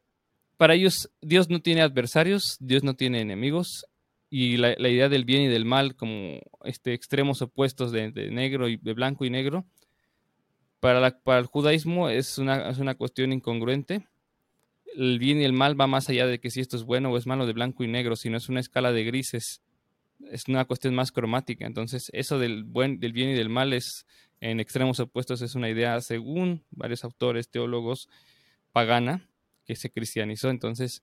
para 0.57 0.74
ellos, 0.74 1.11
Dios 1.20 1.49
no 1.49 1.61
tiene 1.61 1.83
adversarios, 1.83 2.57
Dios 2.61 2.83
no 2.83 2.95
tiene 2.95 3.20
enemigos, 3.20 3.87
y 4.31 4.57
la, 4.59 4.72
idea 4.72 5.09
del 5.09 5.24
bien 5.24 5.43
y 5.43 5.49
del 5.49 5.64
mal 5.64 5.95
como 5.97 6.41
este, 6.64 6.93
extremos 6.93 7.41
opuestos 7.41 7.93
de, 7.93 8.11
negro 8.31 8.68
y 8.68 8.76
de 8.76 8.93
blanco 8.93 9.24
y 9.24 9.31
negro, 9.31 9.64
para, 10.81 11.18
para 11.20 11.41
el 11.41 11.47
judaísmo 11.47 12.09
es 12.09 12.39
una, 12.39 12.68
es 12.68 12.79
una 12.79 12.95
cuestión 12.95 13.33
incongruente. 13.33 14.07
El 14.97 15.18
bien 15.18 15.41
y 15.41 15.45
el 15.45 15.53
mal 15.53 15.80
va 15.80 15.86
más 15.86 16.09
allá 16.09 16.26
de 16.26 16.41
que 16.41 16.51
si 16.51 16.61
esto 16.61 16.76
es 16.76 16.84
bueno 16.84 17.11
o 17.11 17.16
es 17.16 17.26
malo 17.26 17.47
de 17.47 17.53
blanco 17.53 17.84
y 17.84 17.89
negro, 17.89 18.16
sino 18.16 18.36
es 18.36 18.49
una 18.49 18.61
escala 18.61 18.93
de 18.93 19.05
grises. 19.05 19.62
Es 20.30 20.49
una 20.49 20.64
cuestión 20.64 20.95
más 20.95 21.12
cromática. 21.12 21.66
Entonces, 21.66 22.11
eso 22.12 22.39
del, 22.39 22.64
buen, 22.64 22.99
del 22.99 23.12
bien 23.12 23.30
y 23.30 23.34
del 23.34 23.49
mal 23.49 23.72
es 23.72 24.07
en 24.41 24.61
extremos 24.61 25.01
opuestos, 25.01 25.43
es 25.43 25.55
una 25.55 25.68
idea, 25.68 26.01
según 26.01 26.64
varios 26.70 27.05
autores, 27.05 27.49
teólogos, 27.49 28.09
pagana, 28.72 29.28
que 29.64 29.76
se 29.76 29.91
cristianizó. 29.91 30.51
Entonces, 30.51 31.03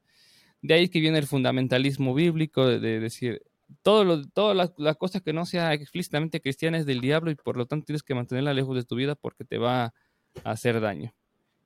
de 0.61 0.73
ahí 0.73 0.89
que 0.89 0.99
viene 0.99 1.19
el 1.19 1.27
fundamentalismo 1.27 2.13
bíblico 2.13 2.65
de, 2.65 2.99
decir, 2.99 3.41
todo 3.81 4.03
lo, 4.03 4.27
todas 4.27 4.71
las 4.77 4.97
cosas 4.97 5.21
que 5.21 5.33
no 5.33 5.45
sea 5.45 5.73
explícitamente 5.73 6.41
cristiana 6.41 6.77
es 6.77 6.85
del 6.85 7.01
diablo 7.01 7.31
y 7.31 7.35
por 7.35 7.57
lo 7.57 7.65
tanto 7.65 7.85
tienes 7.85 8.03
que 8.03 8.15
mantenerla 8.15 8.53
lejos 8.53 8.75
de 8.75 8.83
tu 8.83 8.95
vida 8.95 9.15
porque 9.15 9.43
te 9.43 9.57
va 9.57 9.85
a 9.85 9.93
hacer 10.43 10.79
daño. 10.79 11.13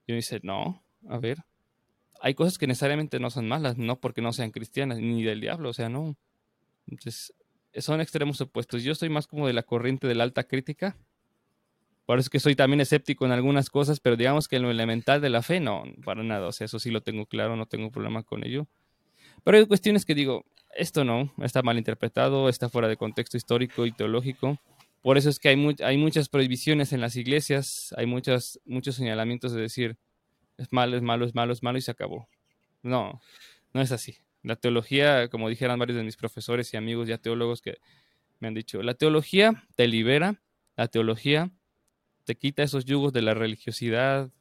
Y 0.08 0.12
uno 0.12 0.18
dice, 0.18 0.40
no, 0.44 0.84
a 1.08 1.18
ver, 1.20 1.38
hay 2.22 2.34
cosas 2.34 2.58
que 2.58 2.68
necesariamente 2.68 3.20
no 3.20 3.30
son 3.30 3.48
malas, 3.48 3.78
no 3.78 4.00
porque 4.00 4.22
no 4.22 4.34
sean 4.34 4.52
cristianas 4.52 5.00
ni 5.00 5.24
del 5.24 5.42
diablo, 5.42 5.70
o 5.70 5.74
sea, 5.74 5.90
no. 5.90 6.18
Entonces, 6.88 7.34
son 7.76 8.02
extremos 8.02 8.42
opuestos. 8.42 8.84
Yo 8.84 8.92
estoy 8.92 9.10
más 9.10 9.28
como 9.28 9.48
de 9.48 9.54
la 9.54 9.64
corriente 9.64 10.08
de 10.08 10.16
la 10.16 10.24
alta 10.24 10.44
crítica, 10.44 10.98
por 12.10 12.18
eso 12.18 12.26
es 12.26 12.30
que 12.32 12.40
soy 12.40 12.56
también 12.56 12.82
escéptico 12.82 13.24
en 13.28 13.32
algunas 13.32 13.70
cosas, 13.70 14.00
pero 14.00 14.16
digamos 14.16 14.48
que 14.48 14.56
en 14.56 14.64
lo 14.64 14.72
elemental 14.72 15.22
de 15.22 15.30
la 15.30 15.44
fe, 15.44 15.60
no, 15.60 15.84
para 16.04 16.24
nada. 16.24 16.48
O 16.48 16.52
sea, 16.52 16.66
eso 16.66 16.80
sí 16.80 16.90
lo 16.90 17.02
tengo 17.02 17.28
claro, 17.28 17.56
no 17.56 17.68
tengo 17.68 17.92
problema 17.92 18.24
con 18.24 18.44
ello. 18.44 18.66
Pero 19.44 19.60
hay 19.60 19.68
cuestiones 19.68 20.06
que 20.06 20.16
digo, 20.16 20.44
esto 20.76 21.04
no, 21.04 21.32
está 21.44 21.62
mal 21.62 21.78
interpretado, 21.78 22.50
está 22.50 22.68
fuera 22.68 22.88
de 22.88 22.98
contexto 22.98 23.38
histórico 23.38 23.86
y 23.86 23.92
teológico. 23.92 24.58
Por 25.04 25.20
eso 25.20 25.30
es 25.30 25.38
que 25.38 25.50
hay, 25.50 25.76
hay 25.84 25.98
muchas 26.00 26.30
prohibiciones 26.30 26.94
en 26.94 27.02
las 27.02 27.16
iglesias, 27.16 27.94
hay 27.96 28.08
muchas, 28.08 28.60
muchos 28.66 28.96
señalamientos 28.96 29.52
de 29.52 29.62
decir, 29.62 29.96
es 30.60 30.72
malo, 30.72 30.98
es 30.98 31.02
malo, 31.02 31.26
es 31.26 31.34
malo, 31.36 31.54
es 31.54 31.64
malo 31.64 31.78
y 31.78 31.82
se 31.82 31.92
acabó. 31.92 32.28
No, 32.84 33.22
no 33.74 33.82
es 33.82 33.92
así. 33.92 34.18
La 34.44 34.56
teología, 34.56 35.30
como 35.30 35.50
dijeran 35.50 35.80
varios 35.80 35.98
de 35.98 36.04
mis 36.04 36.18
profesores 36.18 36.74
y 36.74 36.78
amigos 36.78 37.08
ya 37.08 37.18
teólogos 37.18 37.62
que 37.62 37.80
me 38.40 38.48
han 38.48 38.54
dicho, 38.54 38.82
la 38.82 38.94
teología 38.94 39.66
te 39.76 39.88
libera, 39.88 40.42
la 40.78 40.88
teología 40.88 41.52
te 42.24 42.36
quita 42.36 42.64
esos 42.64 42.86
yugos 42.86 43.12
de 43.12 43.22
la 43.22 43.34
religiosidad, 43.34 44.32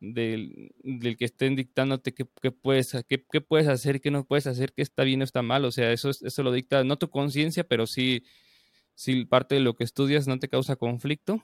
del, 0.00 0.72
que 1.18 1.24
estén 1.24 1.56
dictándote 1.56 2.14
qué, 2.14 2.24
puedes, 2.52 2.96
qué, 3.08 3.40
puedes 3.40 3.66
hacer, 3.66 4.00
qué 4.00 4.10
no 4.10 4.24
puedes 4.24 4.46
hacer, 4.46 4.72
qué 4.72 4.82
está 4.82 5.02
bien 5.02 5.22
o 5.22 5.24
está 5.24 5.42
mal. 5.42 5.64
O 5.64 5.72
sea, 5.72 5.92
eso, 5.92 6.10
eso 6.10 6.42
lo 6.42 6.52
dicta 6.52 6.84
no 6.84 6.98
tu 6.98 7.10
conciencia, 7.10 7.64
pero 7.64 7.86
sí, 7.86 8.24
si 8.94 9.24
parte 9.24 9.56
de 9.56 9.60
lo 9.60 9.74
que 9.74 9.84
estudias 9.84 10.28
no 10.28 10.38
te 10.38 10.48
causa 10.48 10.76
conflicto 10.76 11.42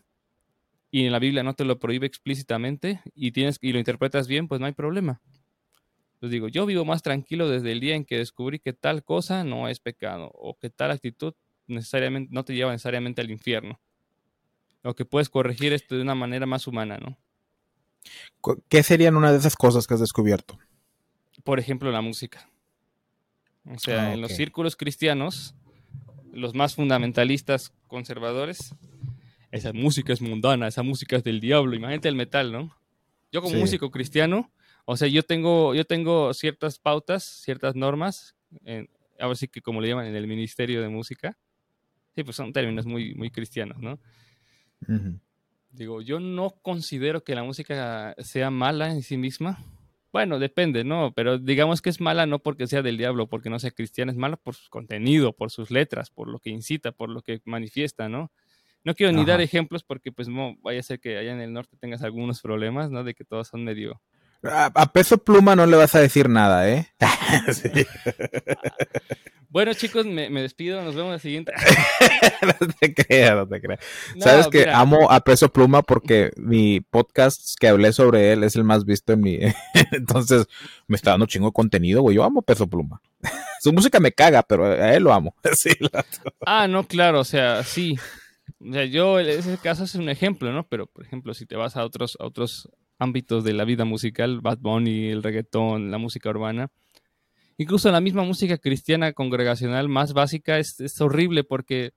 y 0.94 1.06
en 1.06 1.10
la 1.10 1.18
Biblia 1.18 1.42
no 1.42 1.54
te 1.54 1.64
lo 1.64 1.80
prohíbe 1.80 2.06
explícitamente 2.06 3.02
y, 3.16 3.32
tienes, 3.32 3.58
y 3.60 3.72
lo 3.72 3.80
interpretas 3.80 4.28
bien, 4.28 4.46
pues 4.46 4.60
no 4.60 4.66
hay 4.66 4.74
problema. 4.74 5.20
Les 6.20 6.30
digo, 6.30 6.46
yo 6.46 6.66
vivo 6.66 6.84
más 6.84 7.02
tranquilo 7.02 7.48
desde 7.48 7.72
el 7.72 7.80
día 7.80 7.96
en 7.96 8.04
que 8.04 8.18
descubrí 8.18 8.60
que 8.60 8.74
tal 8.74 9.02
cosa 9.02 9.42
no 9.42 9.66
es 9.66 9.80
pecado 9.80 10.30
o 10.32 10.56
que 10.56 10.70
tal 10.70 10.92
actitud 10.92 11.34
necesariamente 11.66 12.32
no 12.32 12.44
te 12.44 12.54
lleva 12.54 12.70
necesariamente 12.70 13.20
al 13.22 13.32
infierno 13.32 13.80
o 14.84 14.94
que 14.94 15.04
puedes 15.04 15.28
corregir 15.28 15.72
esto 15.72 15.96
de 15.96 16.02
una 16.02 16.14
manera 16.14 16.46
más 16.46 16.68
humana, 16.68 16.96
¿no? 16.98 17.18
¿Qué 18.68 18.84
serían 18.84 19.16
una 19.16 19.32
de 19.32 19.38
esas 19.38 19.56
cosas 19.56 19.88
que 19.88 19.94
has 19.94 20.00
descubierto? 20.00 20.60
Por 21.42 21.58
ejemplo, 21.58 21.90
la 21.90 22.02
música. 22.02 22.48
O 23.64 23.80
sea, 23.80 24.10
ah, 24.10 24.14
en 24.14 24.20
los 24.20 24.30
círculos 24.30 24.76
cristianos, 24.76 25.56
los 26.32 26.54
más 26.54 26.76
fundamentalistas 26.76 27.72
conservadores, 27.88 28.76
esa 29.54 29.72
música 29.72 30.12
es 30.12 30.20
mundana, 30.20 30.66
esa 30.66 30.82
música 30.82 31.16
es 31.16 31.22
del 31.22 31.40
diablo. 31.40 31.76
Imagínate 31.76 32.08
el 32.08 32.16
metal, 32.16 32.50
¿no? 32.50 32.76
Yo 33.30 33.40
como 33.40 33.56
músico 33.56 33.90
cristiano, 33.92 34.50
o 34.84 34.96
sea, 34.96 35.06
yo 35.06 35.22
tengo, 35.22 35.74
yo 35.76 35.84
tengo 35.84 36.34
ciertas 36.34 36.80
pautas, 36.80 37.22
ciertas 37.22 37.76
normas, 37.76 38.34
en, 38.64 38.90
ahora 39.18 39.36
sí 39.36 39.46
que 39.46 39.60
como 39.60 39.80
le 39.80 39.88
llaman 39.88 40.06
en 40.06 40.16
el 40.16 40.26
Ministerio 40.26 40.82
de 40.82 40.88
Música. 40.88 41.38
Sí, 42.16 42.24
pues 42.24 42.36
son 42.36 42.52
términos 42.52 42.84
muy, 42.84 43.14
muy 43.14 43.30
cristianos, 43.30 43.78
¿no? 43.78 44.00
Digo, 45.70 46.02
yo 46.02 46.18
no 46.18 46.50
considero 46.60 47.22
que 47.22 47.36
la 47.36 47.44
música 47.44 48.14
sea 48.18 48.50
mala 48.50 48.90
en 48.90 49.02
sí 49.02 49.16
misma, 49.16 49.64
Bueno, 50.12 50.38
depende, 50.38 50.84
¿no? 50.84 51.12
Pero 51.12 51.38
digamos 51.38 51.82
que 51.82 51.90
es 51.90 52.00
mala 52.00 52.26
no 52.26 52.38
porque 52.38 52.66
sea 52.66 52.82
del 52.82 52.96
diablo, 52.96 53.28
porque 53.28 53.50
no 53.50 53.58
sea 53.58 53.72
cristiana, 53.72 54.12
es 54.12 54.18
mala 54.18 54.36
por 54.36 54.54
su 54.54 54.68
contenido, 54.70 55.32
por 55.32 55.50
sus 55.50 55.72
letras, 55.72 56.10
por 56.10 56.28
lo 56.28 56.38
que 56.38 56.50
incita, 56.50 56.92
por 56.92 57.08
lo 57.08 57.20
que 57.22 57.40
manifiesta, 57.44 58.08
¿no? 58.08 58.30
No 58.84 58.94
quiero 58.94 59.12
ni 59.12 59.24
dar 59.24 59.40
ejemplos 59.40 59.82
porque 59.82 60.12
pues 60.12 60.28
no 60.28 60.56
vaya 60.62 60.80
a 60.80 60.82
ser 60.82 61.00
que 61.00 61.16
allá 61.16 61.32
en 61.32 61.40
el 61.40 61.52
norte 61.52 61.76
tengas 61.78 62.02
algunos 62.02 62.42
problemas, 62.42 62.90
¿no? 62.90 63.02
De 63.02 63.14
que 63.14 63.24
todos 63.24 63.48
son 63.48 63.64
medio 63.64 64.00
a, 64.46 64.92
peso 64.92 65.18
pluma 65.18 65.56
no 65.56 65.66
le 65.66 65.76
vas 65.76 65.94
a 65.94 66.00
decir 66.00 66.28
nada, 66.28 66.68
¿eh? 66.68 66.88
Bueno, 69.48 69.72
chicos, 69.72 70.04
me, 70.04 70.28
despido. 70.28 70.82
Nos 70.82 70.96
vemos 70.96 71.10
en 71.10 71.12
la 71.12 71.18
siguiente. 71.20 71.52
no 72.42 72.66
te 72.80 72.92
creas, 72.92 73.36
no 73.36 73.46
te 73.46 73.60
creas. 73.60 73.78
Sabes 74.18 74.48
que 74.48 74.68
amo 74.68 75.08
a 75.08 75.20
peso 75.20 75.48
pluma 75.48 75.82
porque 75.82 76.32
mi 76.36 76.80
podcast 76.80 77.54
que 77.60 77.68
hablé 77.68 77.92
sobre 77.92 78.32
él 78.32 78.42
es 78.42 78.56
el 78.56 78.64
más 78.64 78.84
visto 78.84 79.12
en 79.12 79.20
mi. 79.20 79.38
Entonces 79.92 80.46
me 80.88 80.96
está 80.96 81.12
dando 81.12 81.26
chingo 81.26 81.46
de 81.46 81.52
contenido, 81.52 82.02
güey. 82.02 82.16
Yo 82.16 82.24
amo 82.24 82.42
peso 82.42 82.66
pluma. 82.66 83.00
Su 83.60 83.72
música 83.72 84.00
me 84.00 84.10
caga, 84.10 84.42
pero 84.42 84.66
a 84.66 84.92
él 84.92 85.04
lo 85.04 85.12
amo. 85.12 85.36
ah, 86.44 86.66
no, 86.66 86.82
claro. 86.88 87.20
O 87.20 87.24
sea, 87.24 87.62
sí. 87.62 87.96
O 88.66 88.72
sea, 88.72 88.84
yo, 88.86 89.18
ese 89.18 89.58
caso 89.58 89.84
es 89.84 89.94
un 89.94 90.08
ejemplo, 90.08 90.52
¿no? 90.52 90.66
Pero, 90.66 90.86
por 90.86 91.04
ejemplo, 91.04 91.34
si 91.34 91.44
te 91.44 91.56
vas 91.56 91.76
a 91.76 91.84
otros, 91.84 92.16
a 92.18 92.24
otros 92.24 92.70
ámbitos 92.98 93.44
de 93.44 93.52
la 93.52 93.64
vida 93.64 93.84
musical, 93.84 94.40
Bad 94.40 94.58
Bunny, 94.58 95.08
el 95.08 95.22
reggaetón, 95.22 95.90
la 95.90 95.98
música 95.98 96.30
urbana. 96.30 96.70
Incluso 97.56 97.90
la 97.92 98.00
misma 98.00 98.24
música 98.24 98.58
cristiana 98.58 99.12
congregacional 99.12 99.88
más 99.88 100.12
básica 100.12 100.58
es, 100.58 101.00
horrible 101.00 101.44
porque, 101.44 101.92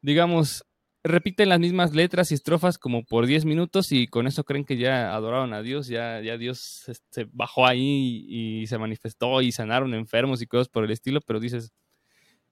digamos, 0.00 0.64
repiten 1.04 1.50
las 1.50 1.60
mismas 1.60 1.94
letras 1.94 2.30
y 2.32 2.34
estrofas 2.34 2.78
como 2.78 3.04
por 3.04 3.26
10 3.26 3.44
minutos 3.44 3.92
y 3.92 4.06
con 4.08 4.26
eso 4.26 4.42
creen 4.44 4.64
que 4.64 4.78
ya 4.78 5.14
adoraron 5.14 5.52
a 5.52 5.62
Dios, 5.62 5.86
ya, 5.86 6.20
ya 6.22 6.38
Dios 6.38 6.86
se 7.10 7.26
bajó 7.30 7.66
ahí 7.66 8.24
y, 8.26 8.66
se 8.66 8.78
manifestó 8.78 9.42
y 9.42 9.52
sanaron 9.52 9.94
enfermos 9.94 10.40
y 10.42 10.46
cosas 10.46 10.68
por 10.68 10.84
el 10.84 10.90
estilo, 10.90 11.20
pero 11.20 11.40
dices, 11.40 11.72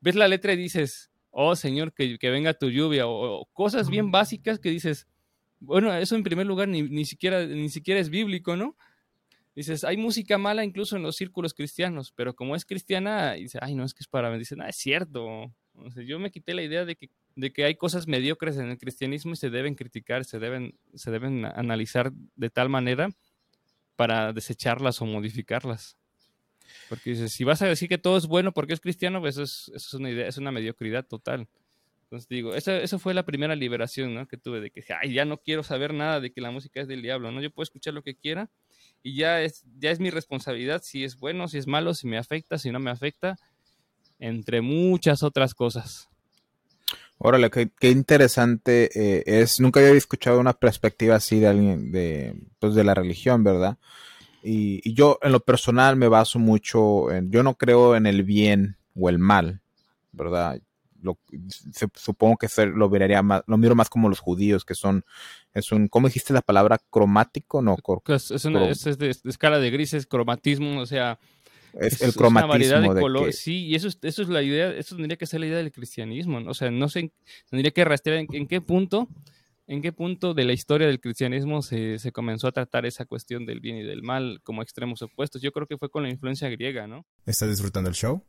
ves 0.00 0.14
la 0.14 0.28
letra 0.28 0.52
y 0.52 0.56
dices, 0.56 1.11
oh 1.32 1.56
Señor, 1.56 1.92
que, 1.92 2.16
venga 2.30 2.54
tu 2.54 2.70
lluvia, 2.70 3.08
o, 3.08 3.48
cosas 3.52 3.90
bien 3.90 4.12
básicas 4.12 4.60
que 4.60 4.70
dices, 4.70 5.08
bueno, 5.58 5.92
eso 5.94 6.14
en 6.14 6.22
primer 6.22 6.46
lugar 6.46 6.68
ni, 6.68 7.04
siquiera, 7.04 7.44
ni 7.44 7.68
siquiera 7.68 7.98
es 8.00 8.10
bíblico, 8.10 8.56
¿no? 8.56 8.76
Dices, 9.54 9.84
hay 9.84 9.96
música 9.96 10.38
mala 10.38 10.64
incluso 10.64 10.96
en 10.96 11.02
los 11.02 11.16
círculos 11.16 11.52
cristianos, 11.52 12.12
pero 12.12 12.34
como 12.34 12.56
es 12.56 12.64
cristiana, 12.64 13.32
dice, 13.32 13.58
ay, 13.60 13.74
no, 13.74 13.84
es 13.84 13.92
que 13.92 14.02
es 14.02 14.08
para 14.08 14.30
mí. 14.30 14.38
Dice, 14.38 14.56
no, 14.56 14.66
es 14.66 14.76
cierto. 14.76 15.52
yo 16.06 16.18
me 16.18 16.30
quité 16.30 16.54
la 16.54 16.62
idea 16.62 16.86
de 16.86 16.96
que, 16.96 17.10
de 17.36 17.52
que 17.52 17.64
hay 17.64 17.74
cosas 17.74 18.06
mediocres 18.06 18.56
en 18.56 18.70
el 18.70 18.78
cristianismo 18.78 19.32
y 19.32 19.36
se 19.36 19.50
deben 19.50 19.74
criticar, 19.74 20.24
se 20.24 20.38
deben, 20.38 20.78
se 20.94 21.10
deben 21.10 21.44
analizar 21.44 22.12
de 22.34 22.48
tal 22.48 22.70
manera 22.70 23.10
para 23.94 24.32
desecharlas 24.32 25.02
o 25.02 25.06
modificarlas. 25.06 25.98
Porque 26.88 27.10
dices, 27.10 27.32
si 27.32 27.44
vas 27.44 27.62
a 27.62 27.66
decir 27.66 27.88
que 27.88 27.98
todo 27.98 28.16
es 28.16 28.26
bueno 28.26 28.52
porque 28.52 28.74
es 28.74 28.80
cristiano, 28.80 29.20
pues 29.20 29.36
eso 29.36 29.42
es, 29.44 29.68
eso 29.74 29.88
es 29.88 29.94
una 29.94 30.10
idea, 30.10 30.26
es 30.26 30.38
una 30.38 30.52
mediocridad 30.52 31.06
total. 31.06 31.48
Entonces 32.04 32.28
digo, 32.28 32.54
esa, 32.54 32.98
fue 32.98 33.14
la 33.14 33.24
primera 33.24 33.56
liberación 33.56 34.14
¿no? 34.14 34.28
que 34.28 34.36
tuve 34.36 34.60
de 34.60 34.70
que 34.70 34.84
Ay, 35.00 35.14
ya 35.14 35.24
no 35.24 35.38
quiero 35.38 35.62
saber 35.62 35.94
nada 35.94 36.20
de 36.20 36.30
que 36.30 36.42
la 36.42 36.50
música 36.50 36.82
es 36.82 36.86
del 36.86 37.00
diablo, 37.00 37.32
¿no? 37.32 37.40
Yo 37.40 37.50
puedo 37.50 37.64
escuchar 37.64 37.94
lo 37.94 38.02
que 38.02 38.14
quiera 38.14 38.50
y 39.02 39.16
ya 39.16 39.40
es, 39.40 39.64
ya 39.78 39.90
es 39.90 39.98
mi 39.98 40.10
responsabilidad 40.10 40.82
si 40.84 41.04
es 41.04 41.16
bueno, 41.16 41.48
si 41.48 41.56
es 41.56 41.66
malo, 41.66 41.94
si 41.94 42.06
me 42.06 42.18
afecta, 42.18 42.58
si 42.58 42.70
no 42.70 42.80
me 42.80 42.90
afecta, 42.90 43.36
entre 44.18 44.60
muchas 44.60 45.22
otras 45.22 45.54
cosas. 45.54 46.10
Órale, 47.16 47.50
qué, 47.50 47.90
interesante 47.90 48.90
eh, 48.94 49.22
es. 49.26 49.58
Nunca 49.60 49.80
había 49.80 49.92
escuchado 49.92 50.38
una 50.38 50.52
perspectiva 50.52 51.14
así 51.14 51.40
de 51.40 51.46
alguien 51.46 51.92
de, 51.92 52.34
pues 52.58 52.74
de 52.74 52.84
la 52.84 52.94
religión, 52.94 53.42
¿verdad? 53.42 53.78
Y, 54.42 54.80
y, 54.88 54.94
yo 54.94 55.18
en 55.22 55.32
lo 55.32 55.40
personal 55.40 55.96
me 55.96 56.08
baso 56.08 56.38
mucho 56.38 57.10
en, 57.12 57.30
yo 57.30 57.42
no 57.42 57.54
creo 57.54 57.94
en 57.94 58.06
el 58.06 58.24
bien 58.24 58.76
o 58.94 59.08
el 59.08 59.18
mal, 59.18 59.60
¿verdad? 60.10 60.60
supongo 61.94 62.36
que 62.36 62.48
lo 62.66 62.88
miraría 62.88 63.22
más, 63.22 63.42
lo 63.46 63.58
miro 63.58 63.74
más 63.74 63.88
como 63.88 64.08
los 64.08 64.20
judíos, 64.20 64.64
que 64.64 64.74
son, 64.74 65.04
es 65.54 65.72
un, 65.72 65.88
¿cómo 65.88 66.08
dijiste 66.08 66.32
la 66.32 66.42
palabra? 66.42 66.78
Cromático, 66.90 67.62
¿no? 67.62 67.76
es, 68.06 68.30
es, 68.30 68.98
de, 68.98 69.10
escala 69.10 69.58
de 69.58 69.70
grises, 69.70 70.06
cromatismo, 70.06 70.80
o 70.80 70.86
sea, 70.86 71.18
es, 71.78 72.02
el 72.02 72.14
cromatismo. 72.14 72.78
Una 72.78 72.94
de, 72.94 73.00
color, 73.00 73.32
sí, 73.32 73.66
y 73.66 73.74
eso, 73.74 73.88
eso 74.02 74.22
es 74.22 74.28
la 74.28 74.42
idea, 74.42 74.70
eso 74.70 74.96
tendría 74.96 75.16
que 75.16 75.26
ser 75.26 75.40
la 75.40 75.46
idea 75.46 75.58
del 75.58 75.72
cristianismo, 75.72 76.40
o 76.46 76.54
sea, 76.54 76.70
no 76.70 76.88
sé, 76.88 77.12
tendría 77.50 77.72
que 77.72 77.84
rastrear 77.84 78.24
en, 78.30 78.46
qué 78.46 78.60
punto, 78.60 79.08
en 79.66 79.82
qué 79.82 79.92
punto 79.92 80.34
de 80.34 80.44
la 80.44 80.52
historia 80.52 80.86
del 80.86 81.00
cristianismo 81.00 81.62
se, 81.62 81.98
se, 81.98 82.12
comenzó 82.12 82.48
a 82.48 82.52
tratar 82.52 82.86
esa 82.86 83.04
cuestión 83.04 83.46
del 83.46 83.60
bien 83.60 83.76
y 83.76 83.82
del 83.82 84.02
mal 84.02 84.40
como 84.42 84.62
extremos 84.62 85.02
opuestos. 85.02 85.42
Yo 85.42 85.52
creo 85.52 85.66
que 85.66 85.78
fue 85.78 85.90
con 85.90 86.02
la 86.02 86.10
influencia 86.10 86.48
griega, 86.48 86.86
¿no? 86.86 87.06
¿Estás 87.26 87.50
disfrutando 87.50 87.88
el 87.88 87.96
show? 87.96 88.24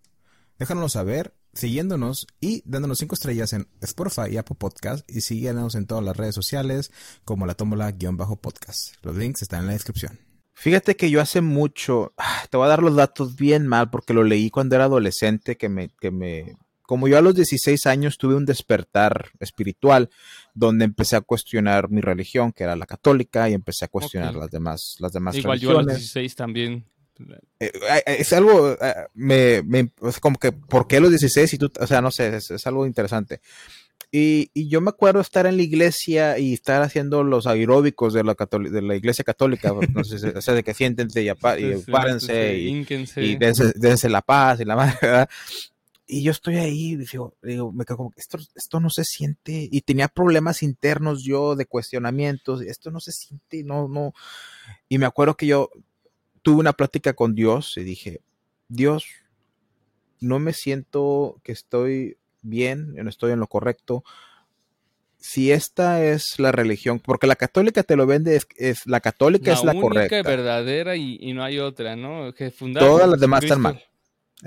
Déjanoslo 0.59 0.89
saber 0.89 1.33
siguiéndonos 1.53 2.27
y 2.39 2.61
dándonos 2.65 2.99
cinco 2.99 3.15
estrellas 3.15 3.53
en 3.53 3.67
Spotify 3.81 4.31
y 4.31 4.37
Apple 4.37 4.55
Podcast 4.59 5.09
y 5.09 5.21
síguenos 5.21 5.75
en 5.75 5.87
todas 5.87 6.03
las 6.03 6.15
redes 6.15 6.35
sociales 6.35 6.91
como 7.25 7.45
la 7.45 7.55
tómbola-podcast. 7.55 8.95
Los 9.03 9.15
links 9.15 9.41
están 9.41 9.61
en 9.61 9.67
la 9.67 9.73
descripción. 9.73 10.19
Fíjate 10.55 10.95
que 10.95 11.09
yo 11.09 11.19
hace 11.19 11.41
mucho, 11.41 12.13
ah, 12.17 12.45
te 12.49 12.57
voy 12.57 12.67
a 12.67 12.69
dar 12.69 12.83
los 12.83 12.95
datos 12.95 13.35
bien 13.35 13.67
mal 13.67 13.89
porque 13.89 14.13
lo 14.13 14.23
leí 14.23 14.51
cuando 14.51 14.75
era 14.75 14.85
adolescente 14.85 15.57
que 15.57 15.67
me, 15.67 15.89
que 15.99 16.11
me, 16.11 16.55
como 16.83 17.07
yo 17.07 17.17
a 17.17 17.21
los 17.21 17.35
16 17.35 17.85
años 17.87 18.17
tuve 18.17 18.35
un 18.35 18.45
despertar 18.45 19.31
espiritual 19.39 20.09
donde 20.53 20.85
empecé 20.85 21.15
a 21.15 21.21
cuestionar 21.21 21.89
mi 21.89 22.01
religión, 22.01 22.51
que 22.51 22.63
era 22.63 22.75
la 22.75 22.85
católica, 22.85 23.49
y 23.49 23.53
empecé 23.53 23.85
a 23.85 23.87
cuestionar 23.87 24.35
las 24.35 24.51
demás, 24.51 24.97
las 24.99 25.13
demás 25.13 25.35
Igual 25.35 25.59
yo 25.59 25.71
a 25.71 25.83
los 25.83 25.87
16 25.87 26.35
también 26.35 26.85
eh, 27.59 27.71
eh, 27.89 28.03
es 28.05 28.33
algo, 28.33 28.73
eh, 28.73 28.93
me, 29.13 29.61
me, 29.63 29.91
como 30.19 30.37
que, 30.37 30.51
¿por 30.51 30.87
qué 30.87 30.99
los 30.99 31.09
16? 31.11 31.53
Y 31.53 31.57
tú, 31.57 31.71
o 31.79 31.87
sea, 31.87 32.01
no 32.01 32.11
sé, 32.11 32.35
es, 32.35 32.67
algo 32.67 32.85
interesante. 32.85 33.39
Y, 34.11 34.51
y, 34.53 34.69
yo 34.69 34.79
me 34.79 34.89
acuerdo 34.89 35.21
estar 35.21 35.47
en 35.47 35.57
la 35.57 35.63
iglesia 35.63 36.37
y 36.37 36.53
estar 36.53 36.83
haciendo 36.83 37.23
los 37.23 37.47
aeróbicos 37.47 38.13
de 38.13 38.23
la, 38.23 38.35
de 38.35 38.81
la 38.81 38.95
iglesia 38.95 39.23
católica, 39.23 39.73
no 39.93 40.03
sé, 40.03 40.27
o 40.29 40.41
sea, 40.41 40.53
de 40.53 40.63
que 40.63 40.73
siéntense 40.73 41.23
y, 41.23 41.29
y 41.29 41.91
párense 41.91 42.55
y, 42.55 42.85
y 43.15 43.35
dense, 43.35 44.09
la 44.09 44.21
paz 44.21 44.59
y 44.59 44.65
la 44.65 44.75
madre, 44.75 44.97
¿verdad? 45.01 45.29
Y 46.05 46.21
yo 46.23 46.31
estoy 46.31 46.57
ahí 46.57 46.91
y 46.91 46.95
digo, 46.97 47.35
digo, 47.41 47.71
me 47.71 47.85
quedo 47.85 47.97
como, 47.97 48.11
esto, 48.17 48.37
esto 48.55 48.79
no 48.79 48.89
se 48.89 49.05
siente, 49.05 49.69
y 49.71 49.81
tenía 49.81 50.09
problemas 50.09 50.61
internos 50.61 51.23
yo 51.23 51.55
de 51.55 51.65
cuestionamientos, 51.65 52.61
esto 52.61 52.91
no 52.91 52.99
se 52.99 53.13
siente, 53.13 53.63
no, 53.63 53.87
no, 53.87 54.13
y 54.89 54.97
me 54.97 55.05
acuerdo 55.05 55.35
que 55.35 55.47
yo 55.47 55.69
tuve 56.41 56.59
una 56.59 56.73
plática 56.73 57.13
con 57.13 57.33
Dios 57.33 57.77
y 57.77 57.83
dije, 57.83 58.21
Dios, 58.67 59.05
no 60.19 60.39
me 60.39 60.53
siento 60.53 61.39
que 61.43 61.51
estoy 61.51 62.17
bien, 62.41 62.93
no 62.95 63.09
estoy 63.09 63.31
en 63.31 63.39
lo 63.39 63.47
correcto. 63.47 64.03
Si 65.17 65.51
esta 65.51 66.03
es 66.03 66.37
la 66.37 66.51
religión, 66.51 66.99
porque 66.99 67.27
la 67.27 67.37
católica 67.37 67.83
te 67.83 67.95
lo 67.95 68.05
vende, 68.05 68.39
es, 68.57 68.85
la 68.85 68.99
católica 68.99 69.53
es 69.53 69.63
la 69.63 69.73
correcta. 69.73 70.17
La 70.17 70.23
verdadera 70.23 70.97
y, 70.97 71.31
no 71.33 71.43
hay 71.43 71.59
otra, 71.59 71.95
¿no? 71.95 72.33
Que 72.33 72.51
Todas 72.51 73.09
las 73.09 73.19
demás 73.19 73.43
están 73.43 73.61
mal. 73.61 73.83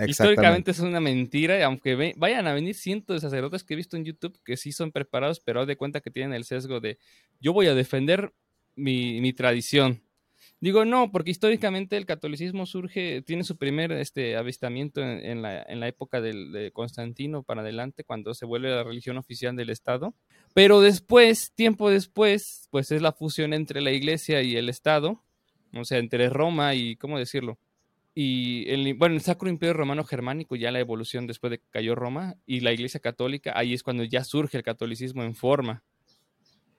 Históricamente 0.06 0.72
es 0.72 0.80
una 0.80 1.00
mentira, 1.00 1.64
aunque 1.64 2.14
vayan 2.16 2.46
a 2.46 2.52
venir 2.52 2.74
cientos 2.74 3.16
de 3.16 3.20
sacerdotes 3.20 3.64
que 3.64 3.74
he 3.74 3.76
visto 3.76 3.96
en 3.96 4.04
YouTube 4.04 4.38
que 4.44 4.56
sí 4.56 4.72
son 4.72 4.92
preparados, 4.92 5.40
pero 5.40 5.64
de 5.64 5.76
cuenta 5.76 6.00
que 6.00 6.10
tienen 6.10 6.34
el 6.34 6.44
sesgo 6.44 6.80
de 6.80 6.98
yo 7.40 7.52
voy 7.52 7.66
a 7.68 7.74
defender 7.74 8.34
mi, 8.74 9.20
mi 9.20 9.32
tradición, 9.32 10.02
Digo, 10.58 10.86
no, 10.86 11.12
porque 11.12 11.30
históricamente 11.30 11.96
el 11.98 12.06
catolicismo 12.06 12.64
surge, 12.64 13.20
tiene 13.22 13.44
su 13.44 13.58
primer 13.58 13.92
este, 13.92 14.36
avistamiento 14.36 15.02
en, 15.02 15.42
la, 15.42 15.62
en 15.62 15.80
la, 15.80 15.88
época 15.88 16.22
del, 16.22 16.50
de 16.50 16.72
Constantino 16.72 17.42
para 17.42 17.60
adelante, 17.60 18.04
cuando 18.04 18.32
se 18.32 18.46
vuelve 18.46 18.70
la 18.70 18.82
religión 18.82 19.18
oficial 19.18 19.54
del 19.54 19.68
Estado. 19.68 20.14
Pero 20.54 20.80
después, 20.80 21.52
tiempo 21.54 21.90
después, 21.90 22.68
pues 22.70 22.90
es 22.90 23.02
la 23.02 23.12
fusión 23.12 23.52
entre 23.52 23.82
la 23.82 23.92
iglesia 23.92 24.42
y 24.42 24.56
el 24.56 24.70
Estado, 24.70 25.22
o 25.74 25.84
sea, 25.84 25.98
entre 25.98 26.30
Roma 26.30 26.74
y, 26.74 26.96
¿cómo 26.96 27.18
decirlo? 27.18 27.58
Y 28.18 28.64
el, 28.70 28.94
bueno, 28.94 29.14
el 29.14 29.20
Sacro 29.20 29.50
Imperio 29.50 29.74
Romano 29.74 30.02
Germánico, 30.02 30.56
ya 30.56 30.70
la 30.70 30.80
evolución 30.80 31.26
después 31.26 31.50
de 31.50 31.58
que 31.58 31.66
cayó 31.70 31.94
Roma, 31.94 32.34
y 32.46 32.60
la 32.60 32.72
Iglesia 32.72 32.98
Católica, 32.98 33.52
ahí 33.54 33.74
es 33.74 33.82
cuando 33.82 34.04
ya 34.04 34.24
surge 34.24 34.56
el 34.56 34.62
catolicismo 34.62 35.22
en 35.22 35.34
forma. 35.34 35.84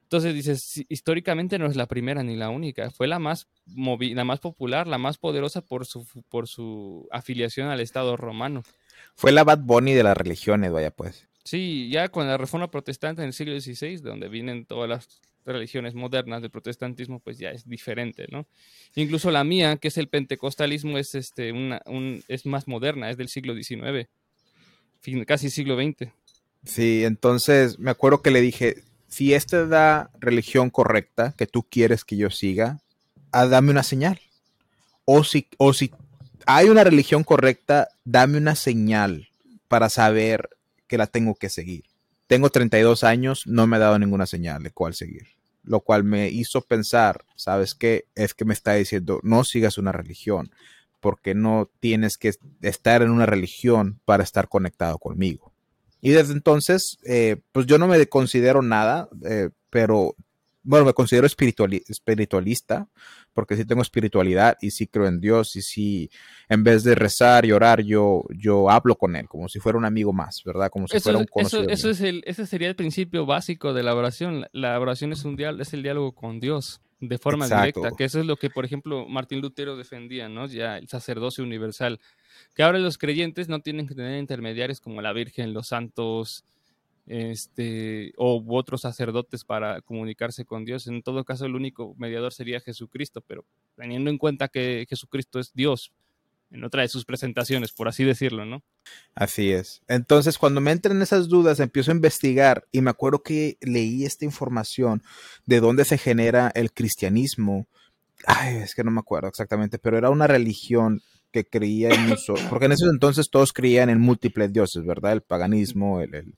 Entonces 0.01 0.33
dices, 0.33 0.83
históricamente 0.89 1.59
no 1.59 1.67
es 1.67 1.75
la 1.75 1.85
primera 1.85 2.23
ni 2.23 2.35
la 2.35 2.49
única, 2.49 2.89
fue 2.89 3.07
la 3.07 3.19
más 3.19 3.47
la 3.67 4.23
más 4.23 4.39
popular, 4.39 4.87
la 4.87 4.97
más 4.97 5.19
poderosa 5.19 5.61
por 5.61 5.85
su, 5.85 6.07
por 6.27 6.47
su 6.47 7.07
afiliación 7.11 7.69
al 7.69 7.81
Estado 7.81 8.17
romano. 8.17 8.63
Fue 9.13 9.31
la 9.31 9.43
Bad 9.43 9.59
Bunny 9.59 9.93
de 9.93 10.01
las 10.01 10.17
religiones, 10.17 10.71
vaya 10.71 10.89
pues. 10.89 11.27
Sí, 11.43 11.87
ya 11.91 12.09
con 12.09 12.25
la 12.25 12.37
reforma 12.37 12.71
protestante 12.71 13.21
en 13.21 13.27
el 13.27 13.33
siglo 13.33 13.59
XVI, 13.59 13.97
de 13.97 14.09
donde 14.09 14.27
vienen 14.27 14.65
todas 14.65 14.89
las 14.89 15.21
religiones 15.55 15.95
modernas 15.95 16.41
del 16.41 16.51
protestantismo, 16.51 17.19
pues 17.19 17.37
ya 17.37 17.51
es 17.51 17.67
diferente, 17.67 18.27
¿no? 18.31 18.47
Incluso 18.95 19.31
la 19.31 19.43
mía, 19.43 19.77
que 19.77 19.87
es 19.87 19.97
el 19.97 20.07
pentecostalismo, 20.07 20.97
es, 20.97 21.15
este, 21.15 21.51
una, 21.51 21.81
un, 21.85 22.23
es 22.27 22.45
más 22.45 22.67
moderna, 22.67 23.09
es 23.09 23.17
del 23.17 23.29
siglo 23.29 23.55
XIX, 23.55 24.07
casi 25.25 25.49
siglo 25.49 25.75
XX. 25.75 26.09
Sí, 26.65 27.03
entonces 27.05 27.79
me 27.79 27.91
acuerdo 27.91 28.21
que 28.21 28.31
le 28.31 28.41
dije, 28.41 28.83
si 29.07 29.33
esta 29.33 29.63
es 29.63 29.69
la 29.69 30.11
religión 30.19 30.69
correcta 30.69 31.33
que 31.37 31.47
tú 31.47 31.63
quieres 31.63 32.03
que 32.03 32.17
yo 32.17 32.29
siga, 32.29 32.81
ah, 33.31 33.47
dame 33.47 33.71
una 33.71 33.83
señal. 33.83 34.19
o 35.05 35.23
si, 35.23 35.47
o 35.57 35.73
si 35.73 35.91
hay 36.45 36.69
una 36.69 36.83
religión 36.83 37.23
correcta, 37.23 37.89
dame 38.05 38.37
una 38.37 38.55
señal 38.55 39.29
para 39.67 39.89
saber 39.89 40.49
que 40.87 40.97
la 40.97 41.07
tengo 41.07 41.35
que 41.35 41.49
seguir. 41.49 41.83
Tengo 42.27 42.49
32 42.49 43.03
años, 43.03 43.47
no 43.47 43.67
me 43.67 43.77
ha 43.77 43.79
dado 43.79 43.99
ninguna 43.99 44.25
señal 44.25 44.63
de 44.63 44.71
cuál 44.71 44.93
seguir, 44.93 45.27
lo 45.67 45.81
cual 45.81 46.03
me 46.03 46.29
hizo 46.29 46.61
pensar, 46.61 47.25
¿sabes 47.35 47.75
qué? 47.75 48.05
Es 48.15 48.33
que 48.33 48.45
me 48.45 48.53
está 48.53 48.73
diciendo, 48.73 49.19
no 49.23 49.43
sigas 49.43 49.77
una 49.77 49.91
religión, 49.91 50.49
porque 50.99 51.35
no 51.35 51.69
tienes 51.79 52.17
que 52.17 52.33
estar 52.61 53.01
en 53.01 53.11
una 53.11 53.25
religión 53.25 53.99
para 54.05 54.23
estar 54.23 54.47
conectado 54.47 54.97
conmigo. 54.97 55.53
Y 56.01 56.11
desde 56.11 56.33
entonces, 56.33 56.97
eh, 57.05 57.37
pues 57.51 57.65
yo 57.65 57.77
no 57.77 57.87
me 57.87 58.05
considero 58.07 58.61
nada, 58.61 59.09
eh, 59.23 59.49
pero 59.69 60.15
bueno, 60.63 60.85
me 60.85 60.93
considero 60.93 61.27
espiritualista, 61.27 62.87
porque 63.37 63.55
sí 63.55 63.65
tengo 63.65 63.83
espiritualidad 63.83 64.57
y 64.61 64.71
sí 64.71 64.87
creo 64.87 65.05
en 65.05 65.19
Dios 65.19 65.55
y 65.55 65.61
sí, 65.61 66.09
en 66.49 66.63
vez 66.63 66.83
de 66.83 66.95
rezar 66.95 67.45
y 67.45 67.51
orar, 67.51 67.83
yo, 67.83 68.23
yo 68.35 68.71
hablo 68.71 68.95
con 68.95 69.15
Él, 69.15 69.27
como 69.27 69.47
si 69.47 69.59
fuera 69.59 69.77
un 69.77 69.85
amigo 69.85 70.11
más, 70.11 70.41
¿verdad? 70.43 70.71
Como 70.71 70.87
si 70.87 70.99
fuera 70.99 71.19
un 71.19 71.27
conocido. 71.27 71.69
Eso, 71.69 71.91
es 71.91 72.01
el, 72.01 72.23
ese 72.25 72.47
sería 72.47 72.67
el 72.67 72.75
principio 72.75 73.27
básico 73.27 73.75
de 73.75 73.83
la 73.83 73.93
oración. 73.93 74.47
La 74.53 74.79
oración 74.79 75.13
es, 75.13 75.23
un 75.23 75.39
es 75.39 75.71
el 75.71 75.83
diálogo 75.83 76.13
con 76.13 76.39
Dios 76.39 76.81
de 76.99 77.19
forma 77.19 77.45
directa, 77.45 77.91
que 77.95 78.05
eso 78.05 78.19
es 78.19 78.25
lo 78.25 78.37
que, 78.37 78.49
por 78.49 78.65
ejemplo, 78.65 79.07
Martín 79.07 79.39
Lutero 79.39 79.77
defendía, 79.77 80.29
¿no? 80.29 80.47
Ya 80.47 80.79
el 80.79 80.87
sacerdocio 80.87 81.43
universal, 81.43 81.99
que 82.55 82.63
ahora 82.63 82.79
los 82.79 82.97
creyentes 82.97 83.49
no 83.49 83.59
tienen 83.59 83.85
que 83.85 83.93
tener 83.93 84.17
intermediarios 84.17 84.81
como 84.81 84.99
la 85.03 85.13
Virgen, 85.13 85.53
los 85.53 85.67
santos, 85.67 86.43
este, 87.07 88.13
o 88.17 88.43
otros 88.49 88.81
sacerdotes 88.81 89.43
para 89.43 89.81
comunicarse 89.81 90.45
con 90.45 90.65
Dios. 90.65 90.87
En 90.87 91.01
todo 91.01 91.23
caso, 91.23 91.45
el 91.45 91.55
único 91.55 91.95
mediador 91.97 92.33
sería 92.33 92.59
Jesucristo, 92.59 93.21
pero 93.21 93.45
teniendo 93.75 94.09
en 94.09 94.17
cuenta 94.17 94.49
que 94.49 94.85
Jesucristo 94.89 95.39
es 95.39 95.53
Dios 95.53 95.93
en 96.51 96.63
otra 96.63 96.81
de 96.81 96.87
sus 96.87 97.05
presentaciones, 97.05 97.71
por 97.71 97.87
así 97.87 98.03
decirlo, 98.03 98.45
¿no? 98.45 98.63
Así 99.15 99.51
es. 99.51 99.81
Entonces, 99.87 100.37
cuando 100.37 100.61
me 100.61 100.71
entran 100.71 101.01
esas 101.01 101.27
dudas, 101.27 101.59
empiezo 101.59 101.91
a 101.91 101.95
investigar 101.95 102.65
y 102.71 102.81
me 102.81 102.89
acuerdo 102.89 103.21
que 103.21 103.57
leí 103.61 104.05
esta 104.05 104.25
información 104.25 105.03
de 105.45 105.59
dónde 105.59 105.83
se 105.85 105.97
genera 105.97 106.51
el 106.55 106.71
cristianismo. 106.71 107.67
Ay, 108.25 108.57
es 108.57 108.75
que 108.75 108.83
no 108.83 108.91
me 108.91 108.99
acuerdo 108.99 109.27
exactamente, 109.27 109.77
pero 109.77 109.97
era 109.97 110.09
una 110.09 110.27
religión 110.27 111.01
que 111.31 111.45
creía 111.45 111.89
en 111.89 112.11
un 112.11 112.17
porque 112.49 112.65
en 112.65 112.71
ese 112.71 112.85
entonces 112.85 113.29
todos 113.29 113.53
creían 113.53 113.89
en 113.89 113.99
múltiples 113.99 114.51
dioses, 114.51 114.85
¿verdad? 114.85 115.13
El 115.13 115.21
paganismo, 115.21 116.01
el, 116.01 116.35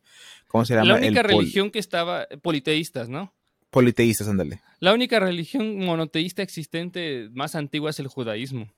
¿cómo 0.48 0.66
se 0.66 0.76
llama? 0.76 0.94
La 0.94 0.98
única 0.98 1.24
religión 1.24 1.72
que 1.72 1.80
estaba, 1.80 2.28
politeístas, 2.42 3.10
¿no? 3.10 3.34
Politeístas, 3.70 4.28
ándale. 4.28 4.62
La 4.80 4.94
única 4.94 5.20
religión 5.20 5.78
monoteísta 5.78 6.42
existente 6.42 7.30
más 7.34 7.56
antigua 7.56 7.92
es 7.92 8.00
el 8.00 8.08
judaísmo, 8.08 8.72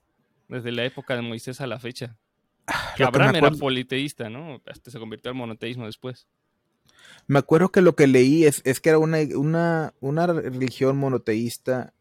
desde 0.49 0.71
la 0.71 0.83
época 0.83 1.15
de 1.15 1.21
Moisés 1.21 1.61
a 1.61 1.67
la 1.67 1.79
fecha. 1.79 2.17
Ah, 2.67 2.93
que 2.95 3.03
Abraham 3.03 3.35
era 3.35 3.51
politeísta, 3.51 4.29
¿no? 4.29 4.61
Hasta 4.65 4.91
se 4.91 4.99
convirtió 4.99 5.31
al 5.31 5.37
monoteísmo 5.37 5.85
después. 5.85 6.27
Me 7.27 7.39
acuerdo 7.39 7.71
que 7.71 7.81
lo 7.81 7.95
que 7.95 8.07
leí 8.07 8.45
es, 8.45 8.61
es 8.65 8.81
que 8.81 8.89
era 8.89 8.99
una, 8.99 9.19
una, 9.35 9.93
una 9.99 10.27
religión 10.27 10.97
monoteísta 10.97 11.93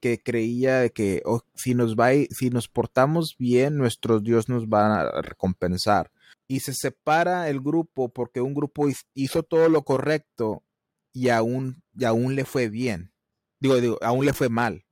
que 0.00 0.22
creía 0.22 0.88
que 0.88 1.22
oh, 1.24 1.42
si, 1.54 1.74
nos 1.74 1.96
va, 1.96 2.10
si 2.30 2.50
nos 2.50 2.68
portamos 2.68 3.36
bien, 3.38 3.76
nuestro 3.76 4.20
Dios 4.20 4.48
nos 4.48 4.66
va 4.66 5.00
a 5.00 5.22
recompensar. 5.22 6.10
Y 6.48 6.60
se 6.60 6.74
separa 6.74 7.48
el 7.48 7.60
grupo 7.60 8.08
porque 8.08 8.40
un 8.40 8.54
grupo 8.54 8.88
hizo 9.14 9.42
todo 9.42 9.68
lo 9.68 9.82
correcto 9.82 10.62
y 11.12 11.30
aún, 11.30 11.82
y 11.96 12.04
aún 12.04 12.36
le 12.36 12.44
fue 12.44 12.68
bien. 12.68 13.12
Digo, 13.58 13.80
digo, 13.80 13.98
aún 14.02 14.26
le 14.26 14.32
fue 14.32 14.48
mal. 14.48 14.84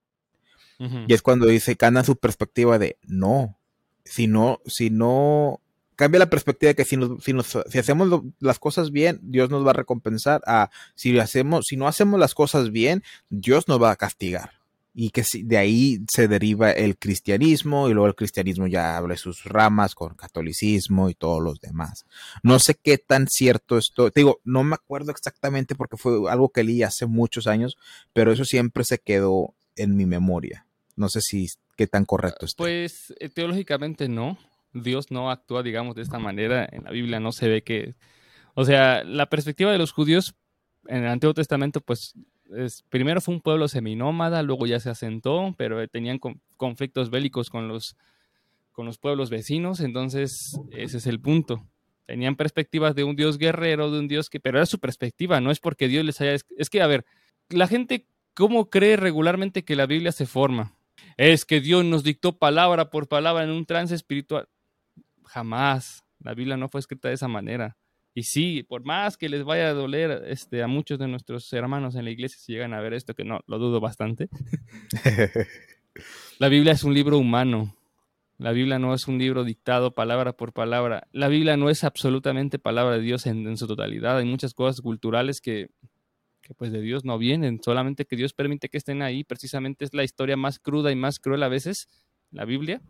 Y 1.07 1.14
es 1.14 1.22
cuando 1.22 1.46
dice, 1.46 1.76
cambia 1.76 2.02
su 2.02 2.16
perspectiva 2.16 2.78
de 2.78 2.98
no, 3.02 3.57
si 4.05 4.26
no, 4.26 4.61
si 4.66 4.90
no, 4.90 5.61
cambia 5.94 6.18
la 6.18 6.28
perspectiva 6.28 6.70
de 6.70 6.74
que 6.74 6.84
si, 6.84 6.96
si, 7.20 7.32
si 7.68 7.78
hacemos 7.78 8.22
las 8.40 8.59
cosas 8.59 8.90
bien, 8.90 9.20
Dios 9.22 9.48
nos 9.50 9.64
va 9.64 9.70
a 9.70 9.74
recompensar. 9.74 10.42
A 10.46 10.70
si 10.96 11.16
hacemos, 11.18 11.66
si 11.68 11.76
no 11.76 11.86
hacemos 11.86 12.18
las 12.18 12.34
cosas 12.34 12.70
bien, 12.72 13.02
Dios 13.30 13.68
nos 13.68 13.80
va 13.80 13.92
a 13.92 13.96
castigar 13.96 14.63
y 14.95 15.11
que 15.11 15.24
de 15.42 15.59
ahí 15.59 15.99
se 16.09 16.28
deriva 16.28 16.70
el 16.70 16.97
cristianismo 16.97 17.88
y 17.88 17.95
luego 17.95 18.07
el 18.07 18.14
cristianismo 18.14 18.68
ya 18.68 18.97
abre 18.97 19.16
sus 19.16 19.42
ramas 19.42 19.95
con 19.97 20.14
catolicismo 20.14 21.11
y 21.11 21.14
todos 21.14 21.42
los 21.42 21.61
demás. 21.61 22.07
No 22.45 22.61
sé 22.61 22.76
qué 22.80 22.97
tan 22.99 23.26
cierto 23.26 23.76
esto, 23.76 24.12
te 24.12 24.20
digo, 24.20 24.40
no 24.45 24.62
me 24.62 24.74
acuerdo 24.74 25.11
exactamente 25.11 25.74
porque 25.74 25.97
fue 25.97 26.30
algo 26.30 26.51
que 26.51 26.62
leí 26.62 26.84
hace 26.84 27.07
muchos 27.07 27.49
años, 27.49 27.76
pero 28.12 28.32
eso 28.32 28.45
siempre 28.45 28.84
se 28.84 28.99
quedó 28.99 29.55
en 29.74 29.97
mi 29.97 30.07
memoria. 30.07 30.66
No 30.95 31.09
sé 31.09 31.20
si 31.20 31.49
qué 31.76 31.88
tan 31.88 32.05
correcto 32.05 32.47
está. 32.47 32.62
Pues 32.62 33.12
eh, 33.18 33.28
teológicamente 33.28 34.09
no. 34.09 34.38
Dios 34.72 35.11
no 35.11 35.30
actúa, 35.30 35.62
digamos, 35.64 35.97
de 35.97 36.03
esta 36.03 36.18
manera. 36.18 36.68
En 36.70 36.84
la 36.84 36.90
Biblia 36.90 37.18
no 37.18 37.32
se 37.32 37.49
ve 37.49 37.62
que, 37.62 37.95
o 38.55 38.64
sea, 38.64 39.03
la 39.05 39.26
perspectiva 39.28 39.72
de 39.72 39.78
los 39.78 39.92
judíos 39.92 40.34
en 40.86 41.05
el 41.05 41.09
Antiguo 41.11 41.34
Testamento, 41.34 41.80
pues 41.80 42.14
primero 42.88 43.20
fue 43.20 43.34
un 43.34 43.40
pueblo 43.40 43.68
seminómada, 43.68 44.42
luego 44.42 44.66
ya 44.66 44.80
se 44.80 44.90
asentó, 44.90 45.55
pero 45.57 45.86
tenían 45.88 46.18
conflictos 46.57 47.11
bélicos 47.11 47.50
con 47.50 47.68
los, 47.68 47.96
con 48.72 48.86
los 48.86 48.98
pueblos 48.98 49.30
vecinos, 49.30 49.80
entonces 49.80 50.59
ese 50.70 50.98
es 50.98 51.07
el 51.07 51.20
punto. 51.20 51.66
Tenían 52.07 52.36
perspectivas 52.36 52.94
de 52.94 53.05
un 53.05 53.16
dios 53.16 53.38
guerrero, 53.38 53.90
de 53.90 53.98
un 53.98 54.09
dios 54.09 54.28
que, 54.28 54.40
pero 54.40 54.59
era 54.59 54.66
su 54.66 54.78
perspectiva, 54.78 55.40
no 55.40 55.50
es 55.50 55.59
porque 55.59 55.88
Dios 55.88 56.05
les 56.05 56.20
haya... 56.20 56.36
Es 56.57 56.70
que, 56.70 56.82
a 56.82 56.86
ver, 56.86 57.05
la 57.48 57.66
gente, 57.66 58.07
¿cómo 58.34 58.68
cree 58.68 58.96
regularmente 58.96 59.64
que 59.64 59.76
la 59.76 59.86
Biblia 59.86 60.12
se 60.12 60.26
forma? 60.26 60.74
Es 61.16 61.44
que 61.44 61.61
Dios 61.61 61.84
nos 61.84 62.02
dictó 62.02 62.38
palabra 62.38 62.90
por 62.90 63.09
palabra 63.09 63.44
en 63.44 63.50
un 63.50 63.64
trance 63.64 63.94
espiritual. 63.94 64.48
Jamás. 65.24 66.05
La 66.18 66.34
Biblia 66.34 66.57
no 66.57 66.68
fue 66.68 66.80
escrita 66.80 67.09
de 67.09 67.14
esa 67.14 67.28
manera. 67.28 67.76
Y 68.14 68.22
sí, 68.22 68.62
por 68.62 68.84
más 68.84 69.16
que 69.16 69.28
les 69.28 69.42
vaya 69.42 69.70
a 69.70 69.74
doler 69.74 70.22
este, 70.28 70.62
a 70.62 70.68
muchos 70.68 71.00
de 71.00 71.08
nuestros 71.08 71.52
hermanos 71.52 71.96
en 71.96 72.04
la 72.04 72.12
iglesia 72.12 72.38
si 72.40 72.52
llegan 72.52 72.72
a 72.72 72.80
ver 72.80 72.94
esto, 72.94 73.14
que 73.14 73.24
no, 73.24 73.40
lo 73.48 73.58
dudo 73.58 73.80
bastante. 73.80 74.28
la 76.38 76.48
Biblia 76.48 76.72
es 76.72 76.84
un 76.84 76.94
libro 76.94 77.18
humano. 77.18 77.76
La 78.38 78.52
Biblia 78.52 78.78
no 78.78 78.94
es 78.94 79.08
un 79.08 79.18
libro 79.18 79.42
dictado 79.42 79.94
palabra 79.94 80.32
por 80.32 80.52
palabra. 80.52 81.08
La 81.10 81.26
Biblia 81.26 81.56
no 81.56 81.70
es 81.70 81.82
absolutamente 81.82 82.60
palabra 82.60 82.96
de 82.96 83.00
Dios 83.00 83.26
en, 83.26 83.56
su 83.56 83.66
totalidad. 83.66 84.18
Hay 84.18 84.26
muchas 84.26 84.54
cosas 84.54 84.80
culturales 84.80 85.40
que, 85.40 85.70
que, 86.40 86.54
pues 86.54 86.70
de 86.70 86.80
Dios 86.80 87.04
no 87.04 87.18
vienen. 87.18 87.60
Solamente 87.64 88.04
que 88.04 88.16
Dios 88.16 88.32
permite 88.32 88.68
que 88.68 88.78
estén 88.78 89.02
ahí. 89.02 89.24
Precisamente 89.24 89.84
es 89.84 89.92
la 89.92 90.04
historia 90.04 90.36
más 90.36 90.60
cruda 90.60 90.92
y 90.92 90.96
más 90.96 91.18
cruel 91.18 91.42
a 91.42 91.48
veces, 91.48 91.88
la 92.30 92.44
Biblia. 92.44 92.80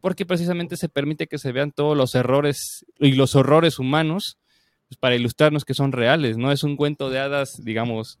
Porque 0.00 0.26
precisamente 0.26 0.76
se 0.76 0.90
permite 0.90 1.26
que 1.26 1.38
se 1.38 1.52
vean 1.52 1.72
todos 1.72 1.96
los 1.96 2.14
errores 2.14 2.84
y 2.98 3.12
los 3.12 3.34
horrores 3.34 3.78
humanos 3.78 4.38
pues, 4.88 4.98
para 4.98 5.16
ilustrarnos 5.16 5.64
que 5.64 5.74
son 5.74 5.92
reales, 5.92 6.36
no 6.36 6.52
es 6.52 6.62
un 6.62 6.76
cuento 6.76 7.10
de 7.10 7.18
hadas, 7.18 7.62
digamos, 7.64 8.18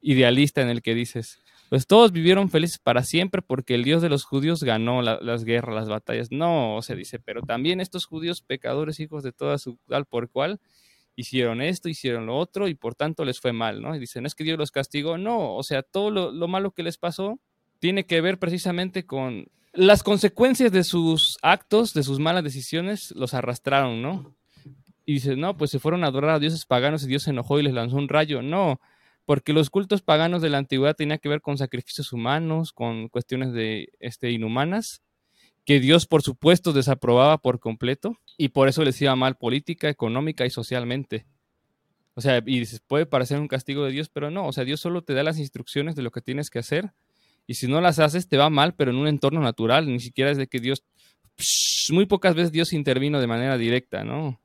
idealista 0.00 0.60
en 0.60 0.68
el 0.68 0.82
que 0.82 0.94
dices, 0.94 1.40
pues 1.70 1.86
todos 1.86 2.12
vivieron 2.12 2.50
felices 2.50 2.78
para 2.78 3.02
siempre 3.02 3.42
porque 3.42 3.74
el 3.74 3.84
Dios 3.84 4.02
de 4.02 4.10
los 4.10 4.24
judíos 4.24 4.62
ganó 4.62 5.02
las 5.02 5.44
guerras, 5.44 5.74
las 5.74 5.88
batallas. 5.88 6.30
No, 6.30 6.80
se 6.82 6.94
dice, 6.94 7.18
pero 7.18 7.42
también 7.42 7.80
estos 7.80 8.06
judíos 8.06 8.42
pecadores, 8.42 9.00
hijos 9.00 9.22
de 9.22 9.32
toda 9.32 9.58
su 9.58 9.78
tal 9.88 10.04
por 10.04 10.28
cual, 10.28 10.60
hicieron 11.16 11.62
esto, 11.62 11.88
hicieron 11.88 12.26
lo 12.26 12.36
otro 12.36 12.68
y 12.68 12.74
por 12.74 12.94
tanto 12.94 13.24
les 13.24 13.40
fue 13.40 13.52
mal, 13.52 13.80
¿no? 13.80 13.96
Y 13.96 13.98
dicen, 13.98 14.26
es 14.26 14.34
que 14.34 14.44
Dios 14.44 14.58
los 14.58 14.70
castigó. 14.70 15.16
No, 15.16 15.56
o 15.56 15.62
sea, 15.62 15.82
todo 15.82 16.10
lo, 16.10 16.30
lo 16.30 16.48
malo 16.48 16.72
que 16.72 16.82
les 16.82 16.98
pasó 16.98 17.40
tiene 17.78 18.04
que 18.04 18.20
ver 18.20 18.38
precisamente 18.38 19.06
con 19.06 19.46
las 19.72 20.02
consecuencias 20.02 20.70
de 20.70 20.84
sus 20.84 21.38
actos, 21.42 21.94
de 21.94 22.02
sus 22.02 22.20
malas 22.20 22.44
decisiones, 22.44 23.10
los 23.16 23.34
arrastraron, 23.34 24.02
¿no? 24.02 24.36
Y 25.04 25.14
dices, 25.14 25.36
no, 25.36 25.56
pues 25.56 25.70
se 25.70 25.78
fueron 25.78 26.04
a 26.04 26.08
adorar 26.08 26.30
a 26.30 26.38
dioses 26.38 26.64
paganos 26.66 27.04
y 27.04 27.08
Dios 27.08 27.24
se 27.24 27.30
enojó 27.30 27.58
y 27.58 27.62
les 27.62 27.74
lanzó 27.74 27.96
un 27.96 28.08
rayo. 28.08 28.42
No, 28.42 28.80
porque 29.24 29.52
los 29.52 29.70
cultos 29.70 30.02
paganos 30.02 30.42
de 30.42 30.50
la 30.50 30.58
antigüedad 30.58 30.96
tenían 30.96 31.18
que 31.18 31.28
ver 31.28 31.40
con 31.40 31.58
sacrificios 31.58 32.12
humanos, 32.12 32.72
con 32.72 33.08
cuestiones 33.08 33.52
de 33.52 33.90
este, 34.00 34.30
inhumanas, 34.30 35.02
que 35.64 35.80
Dios, 35.80 36.06
por 36.06 36.22
supuesto, 36.22 36.72
desaprobaba 36.72 37.38
por 37.38 37.58
completo 37.58 38.18
y 38.36 38.48
por 38.48 38.68
eso 38.68 38.84
les 38.84 39.00
iba 39.00 39.16
mal 39.16 39.36
política, 39.36 39.88
económica 39.88 40.44
y 40.44 40.50
socialmente. 40.50 41.26
O 42.14 42.20
sea, 42.20 42.38
y 42.38 42.60
dices, 42.60 42.80
puede 42.80 43.06
parecer 43.06 43.40
un 43.40 43.48
castigo 43.48 43.84
de 43.84 43.92
Dios, 43.92 44.08
pero 44.08 44.30
no, 44.30 44.46
o 44.46 44.52
sea, 44.52 44.64
Dios 44.64 44.80
solo 44.80 45.02
te 45.02 45.14
da 45.14 45.22
las 45.22 45.38
instrucciones 45.38 45.96
de 45.96 46.02
lo 46.02 46.10
que 46.10 46.20
tienes 46.20 46.50
que 46.50 46.60
hacer 46.60 46.92
y 47.46 47.54
si 47.54 47.66
no 47.66 47.80
las 47.80 47.98
haces 47.98 48.28
te 48.28 48.36
va 48.36 48.50
mal, 48.50 48.74
pero 48.74 48.90
en 48.90 48.96
un 48.96 49.08
entorno 49.08 49.40
natural, 49.40 49.86
ni 49.86 50.00
siquiera 50.00 50.30
es 50.30 50.36
de 50.38 50.46
que 50.46 50.60
Dios, 50.60 50.84
muy 51.90 52.06
pocas 52.06 52.34
veces 52.34 52.52
Dios 52.52 52.72
intervino 52.72 53.20
de 53.20 53.26
manera 53.26 53.58
directa, 53.58 54.04
¿no? 54.04 54.40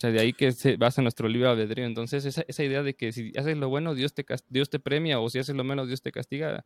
O 0.00 0.06
sea, 0.08 0.10
de 0.12 0.18
ahí 0.18 0.32
que 0.32 0.50
se 0.52 0.78
basa 0.78 1.02
nuestro 1.02 1.28
libro 1.28 1.50
albedrío. 1.50 1.84
Entonces, 1.84 2.24
esa, 2.24 2.42
esa 2.48 2.64
idea 2.64 2.82
de 2.82 2.94
que 2.94 3.12
si 3.12 3.34
haces 3.36 3.54
lo 3.58 3.68
bueno, 3.68 3.94
Dios 3.94 4.14
te, 4.14 4.24
Dios 4.48 4.70
te 4.70 4.78
premia, 4.78 5.20
o 5.20 5.28
si 5.28 5.38
haces 5.38 5.54
lo 5.54 5.62
menos, 5.62 5.88
Dios 5.88 6.00
te 6.00 6.10
castiga, 6.10 6.64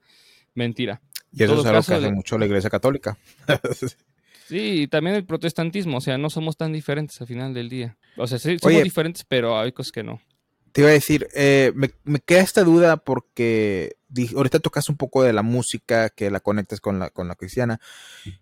mentira. 0.55 1.03
Y 1.32 1.43
eso 1.43 1.59
es 1.59 1.66
algo 1.66 1.82
que 1.82 1.95
hace 1.95 2.12
mucho 2.12 2.39
la 2.39 2.47
Iglesia 2.47 2.70
Católica. 2.70 3.18
sí, 4.47 4.82
y 4.82 4.87
también 4.87 5.16
el 5.16 5.24
protestantismo, 5.24 5.97
o 5.97 6.01
sea, 6.01 6.16
no 6.16 6.30
somos 6.30 6.57
tan 6.57 6.72
diferentes 6.72 7.20
al 7.20 7.26
final 7.26 7.53
del 7.55 7.68
día. 7.68 7.99
O 8.16 8.28
sea, 8.28 8.39
sí, 8.39 8.57
somos 8.61 8.85
diferentes, 8.85 9.24
pero 9.24 9.59
hay 9.59 9.72
cosas 9.72 9.91
que 9.91 10.05
no. 10.05 10.22
Te 10.70 10.82
iba 10.82 10.91
a 10.91 10.93
decir, 10.93 11.26
eh, 11.35 11.72
me, 11.74 11.91
me, 12.05 12.20
queda 12.20 12.41
esta 12.41 12.62
duda 12.62 12.99
porque 12.99 13.97
ahorita 14.34 14.60
tocas 14.60 14.88
un 14.88 14.96
poco 14.96 15.22
de 15.22 15.32
la 15.32 15.42
música 15.42 16.10
que 16.10 16.30
la 16.30 16.40
conectas 16.40 16.80
con 16.80 16.98
la, 16.98 17.10
con 17.10 17.28
la 17.28 17.34
cristiana. 17.34 17.80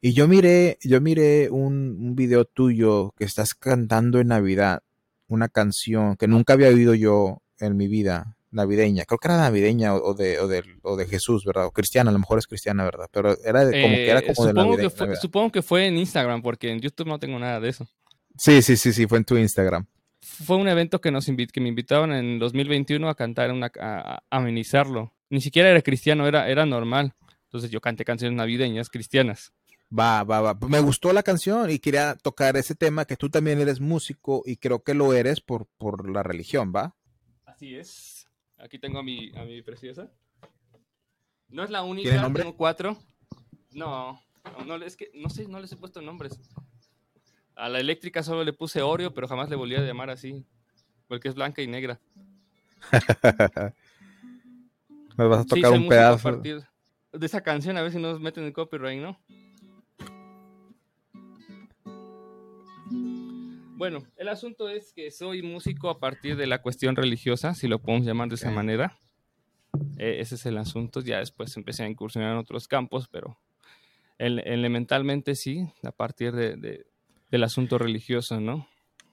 Y 0.01 0.13
yo 0.13 0.29
miré, 0.29 0.79
yo 0.83 1.01
miré 1.01 1.51
un, 1.51 1.99
un 2.01 2.15
video 2.15 2.45
tuyo 2.45 3.15
que 3.17 3.25
estás 3.25 3.55
cantando 3.55 4.21
en 4.21 4.29
Navidad, 4.29 4.83
una 5.29 5.49
canción 5.49 6.17
que 6.17 6.29
nunca 6.29 6.53
había 6.53 6.69
oído 6.69 6.95
yo 6.95 7.43
en 7.59 7.77
mi 7.77 7.89
vida 7.89 8.37
navideña. 8.53 9.05
Creo 9.05 9.19
que 9.19 9.29
era 9.29 9.39
navideña 9.39 9.95
o, 9.95 10.15
de, 10.15 10.39
o, 10.39 10.47
de, 10.47 10.63
o 10.83 10.97
de 10.97 11.07
Jesús, 11.07 11.45
¿verdad? 11.45 11.67
O 11.67 11.71
cristiana, 11.73 12.11
a 12.11 12.13
lo 12.13 12.19
mejor 12.19 12.39
es 12.39 12.47
cristiana, 12.47 12.85
¿verdad? 12.85 13.09
Pero 13.11 13.37
era 13.45 13.65
de, 13.65 13.83
como 13.83 13.95
que 13.95 14.11
era 14.11 14.21
como 14.23 14.35
supongo 14.35 14.47
de 14.47 14.55
Navidad. 14.55 14.91
Que 14.93 15.07
fue, 15.07 15.17
supongo 15.17 15.53
que 15.53 15.63
fue 15.63 15.87
en 15.87 15.97
Instagram, 15.97 16.43
porque 16.43 16.71
en 16.71 16.81
YouTube 16.81 17.09
no 17.09 17.19
tengo 17.19 17.39
nada 17.39 17.59
de 17.59 17.71
eso. 17.71 17.89
Sí, 18.37 18.63
sí, 18.63 18.77
sí, 18.77 18.93
sí, 18.93 19.07
fue 19.07 19.19
en 19.19 19.25
tu 19.25 19.37
Instagram. 19.37 19.87
Fue 20.21 20.57
un 20.57 20.69
evento 20.69 21.01
que, 21.01 21.11
nos 21.11 21.27
que 21.27 21.61
me 21.61 21.69
invitaron 21.69 22.13
en 22.13 22.39
2021 22.39 23.09
a 23.09 23.15
cantar, 23.15 23.51
una, 23.51 23.73
a, 23.81 24.23
amenizarlo. 24.31 25.13
Ni 25.33 25.41
siquiera 25.41 25.71
era 25.71 25.81
cristiano, 25.81 26.27
era, 26.29 26.47
era 26.51 26.67
normal. 26.67 27.15
Entonces 27.45 27.71
yo 27.71 27.81
canté 27.81 28.05
canciones 28.05 28.37
navideñas 28.37 28.91
cristianas. 28.91 29.55
Va, 29.91 30.25
va, 30.25 30.43
va. 30.43 30.69
Me 30.69 30.79
gustó 30.81 31.11
la 31.15 31.23
canción 31.23 31.71
y 31.71 31.79
quería 31.79 32.17
tocar 32.17 32.59
ese 32.59 32.75
tema 32.75 33.07
que 33.07 33.17
tú 33.17 33.31
también 33.31 33.59
eres 33.59 33.81
músico 33.81 34.43
y 34.45 34.59
creo 34.59 34.83
que 34.83 34.93
lo 34.93 35.15
eres 35.15 35.41
por, 35.41 35.69
por 35.79 36.11
la 36.11 36.23
religión, 36.23 36.71
¿va? 36.77 36.95
Así 37.47 37.75
es. 37.75 38.29
Aquí 38.59 38.79
tengo 38.79 38.99
a 38.99 39.03
mi, 39.03 39.33
a 39.35 39.45
mi 39.45 39.63
preciosa. 39.63 40.11
No 41.49 41.65
es 41.65 41.71
la 41.71 41.83
única, 41.83 42.31
tengo 42.31 42.55
cuatro. 42.55 42.99
No, 43.71 44.21
no, 44.67 44.77
es 44.85 44.99
que, 44.99 45.11
no 45.15 45.31
sé, 45.31 45.49
no 45.49 45.61
les 45.61 45.73
he 45.73 45.77
puesto 45.77 46.03
nombres. 46.03 46.39
A 47.55 47.71
la 47.71 47.81
eléctrica 47.81 48.23
solo 48.23 48.45
le 48.45 48.53
puse 48.53 48.83
Oreo, 48.83 49.15
pero 49.15 49.29
jamás 49.29 49.49
le 49.49 49.57
volví 49.57 49.77
a 49.77 49.81
llamar 49.81 50.11
así. 50.11 50.45
Porque 51.09 51.29
es 51.29 51.35
blanca 51.35 51.63
y 51.63 51.69
negra. 51.69 51.99
Nos 55.17 55.29
vas 55.29 55.41
a 55.41 55.45
tocar 55.45 55.73
un 55.73 55.89
pedazo. 55.89 56.41
de 56.41 57.27
esa 57.27 57.43
canción, 57.43 57.77
a 57.77 57.83
ver 57.83 57.93
si 57.93 57.99
nos 57.99 58.21
meten 58.21 58.45
el 58.45 58.53
copyright, 58.53 59.01
¿no? 59.01 59.19
Bueno, 63.77 64.07
el 64.17 64.29
asunto 64.29 64.69
es 64.69 64.93
que 64.93 65.11
soy 65.11 65.43
músico 65.43 65.91
a 65.91 65.99
partir 65.99 66.37
de 66.37 66.47
la 66.47 66.63
cuestión 66.63 66.95
religiosa, 66.95 67.55
si 67.55 67.67
lo 67.67 67.81
podemos 67.81 68.07
llamar 68.07 68.29
de 68.29 68.37
esa 68.37 68.51
manera. 68.51 68.97
E, 69.99 70.21
ese 70.21 70.37
es 70.37 70.47
el 70.47 70.59
asunto. 70.59 71.01
Ya 71.01 71.19
después 71.19 71.57
empecé 71.57 71.83
a 71.83 71.89
incursionar 71.89 72.31
en 72.33 72.39
otros 72.39 72.69
campos, 72.69 73.09
pero 73.09 73.41
elementalmente 74.19 75.35
sí, 75.35 75.67
a 75.83 75.91
partir 75.91 76.33
de, 76.33 76.87
del 77.31 77.43
asunto 77.43 77.77
religioso, 77.77 78.41
¿no? 78.41 78.69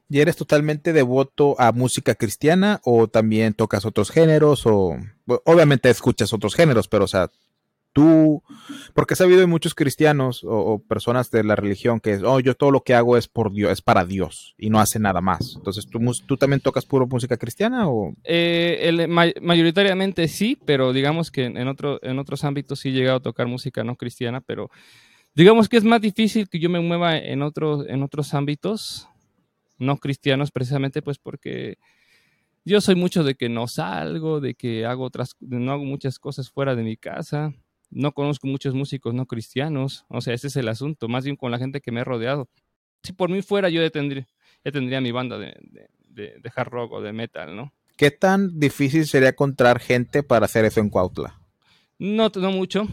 ¿Y 0.10 0.20
eres 0.22 0.36
totalmente 0.36 0.92
devoto 0.92 1.56
a 1.60 1.72
música 1.72 2.16
cristiana 2.16 2.82
o 2.84 3.08
también 3.08 3.54
tocas 3.54 3.86
otros 3.86 4.10
géneros 4.10 4.66
o 4.66 4.98
obviamente 5.46 5.90
escuchas 5.90 6.34
otros 6.34 6.56
géneros, 6.56 6.88
pero 6.88 7.04
o 7.06 7.08
sea, 7.08 7.30
tú, 7.94 8.44
porque 8.94 9.14
he 9.14 9.18
sabido 9.18 9.40
de 9.40 9.46
muchos 9.46 9.76
cristianos 9.76 10.42
o, 10.44 10.82
personas 10.88 11.32
de 11.32 11.44
la 11.44 11.56
religión 11.56 12.00
que, 12.00 12.16
oh, 12.24 12.40
yo 12.40 12.56
todo 12.56 12.72
lo 12.72 12.82
que 12.82 12.94
hago 12.94 13.18
es 13.18 13.28
por 13.28 13.52
Dios, 13.52 13.72
es 13.72 13.82
para 13.82 14.06
Dios 14.06 14.56
y 14.58 14.70
no 14.70 14.80
hace 14.80 15.00
nada 15.00 15.22
más. 15.22 15.56
Entonces, 15.58 15.88
¿tú, 15.88 16.00
tú 16.26 16.38
también 16.38 16.62
tocas 16.62 16.86
puro 16.86 17.08
música 17.08 17.38
cristiana 17.38 17.90
o? 17.90 18.14
Eh, 18.24 19.08
mayoritariamente 19.42 20.28
sí, 20.28 20.58
pero 20.66 20.94
digamos 20.94 21.32
que 21.32 21.46
en, 21.46 21.68
otro, 21.68 22.00
en 22.04 22.20
otros 22.20 22.44
ámbitos 22.44 22.80
sí 22.80 22.90
he 22.90 22.94
llegado 22.94 23.18
a 23.18 23.22
tocar 23.22 23.48
música 23.48 23.84
no 23.84 23.96
cristiana, 23.96 24.42
pero 24.42 24.70
digamos 25.36 25.70
que 25.70 25.78
es 25.78 25.84
más 25.84 26.02
difícil 26.02 26.50
que 26.50 26.60
yo 26.60 26.70
me 26.70 26.80
mueva 26.80 27.18
en, 27.18 27.42
otros 27.42 27.86
en 27.88 28.04
otros 28.04 28.34
ámbitos 28.34 29.09
no 29.80 29.98
cristianos 29.98 30.52
precisamente 30.52 31.02
pues 31.02 31.18
porque 31.18 31.78
yo 32.66 32.82
soy 32.82 32.96
mucho 32.96 33.24
de 33.24 33.36
que 33.36 33.50
no 33.50 33.68
salgo, 33.68 34.40
de 34.40 34.54
que 34.54 34.86
hago 34.86 35.04
otras, 35.04 35.36
no 35.40 35.72
hago 35.72 35.86
muchas 35.86 36.20
cosas 36.20 36.50
fuera 36.50 36.76
de 36.76 36.84
mi 36.84 36.98
casa, 36.98 37.54
no 37.90 38.12
conozco 38.12 38.48
muchos 38.48 38.74
músicos 38.74 39.14
no 39.14 39.26
cristianos, 39.26 40.06
o 40.10 40.22
sea, 40.22 40.34
ese 40.34 40.48
es 40.48 40.56
el 40.56 40.68
asunto, 40.68 41.08
más 41.08 41.24
bien 41.24 41.36
con 41.36 41.52
la 41.52 41.58
gente 41.58 41.82
que 41.82 41.92
me 41.92 42.02
he 42.02 42.04
rodeado. 42.04 42.50
Si 43.04 43.14
por 43.14 43.30
mí 43.30 43.42
fuera, 43.42 43.70
yo 43.70 43.90
tendría, 43.92 44.28
tendría 44.64 45.02
mi 45.02 45.12
banda 45.12 45.38
de, 45.38 45.56
de, 46.10 46.40
de, 46.40 46.52
hard 46.56 46.70
rock 46.70 46.94
o 46.94 47.02
de 47.02 47.14
metal, 47.14 47.56
¿no? 47.56 47.74
¿Qué 47.96 48.12
tan 48.12 48.60
difícil 48.60 49.06
sería 49.08 49.30
encontrar 49.30 49.80
gente 49.80 50.22
para 50.24 50.46
hacer 50.46 50.66
eso 50.66 50.80
en 50.80 50.90
Cuautla? 50.90 51.40
No, 51.98 52.30
no 52.36 52.52
mucho. 52.52 52.88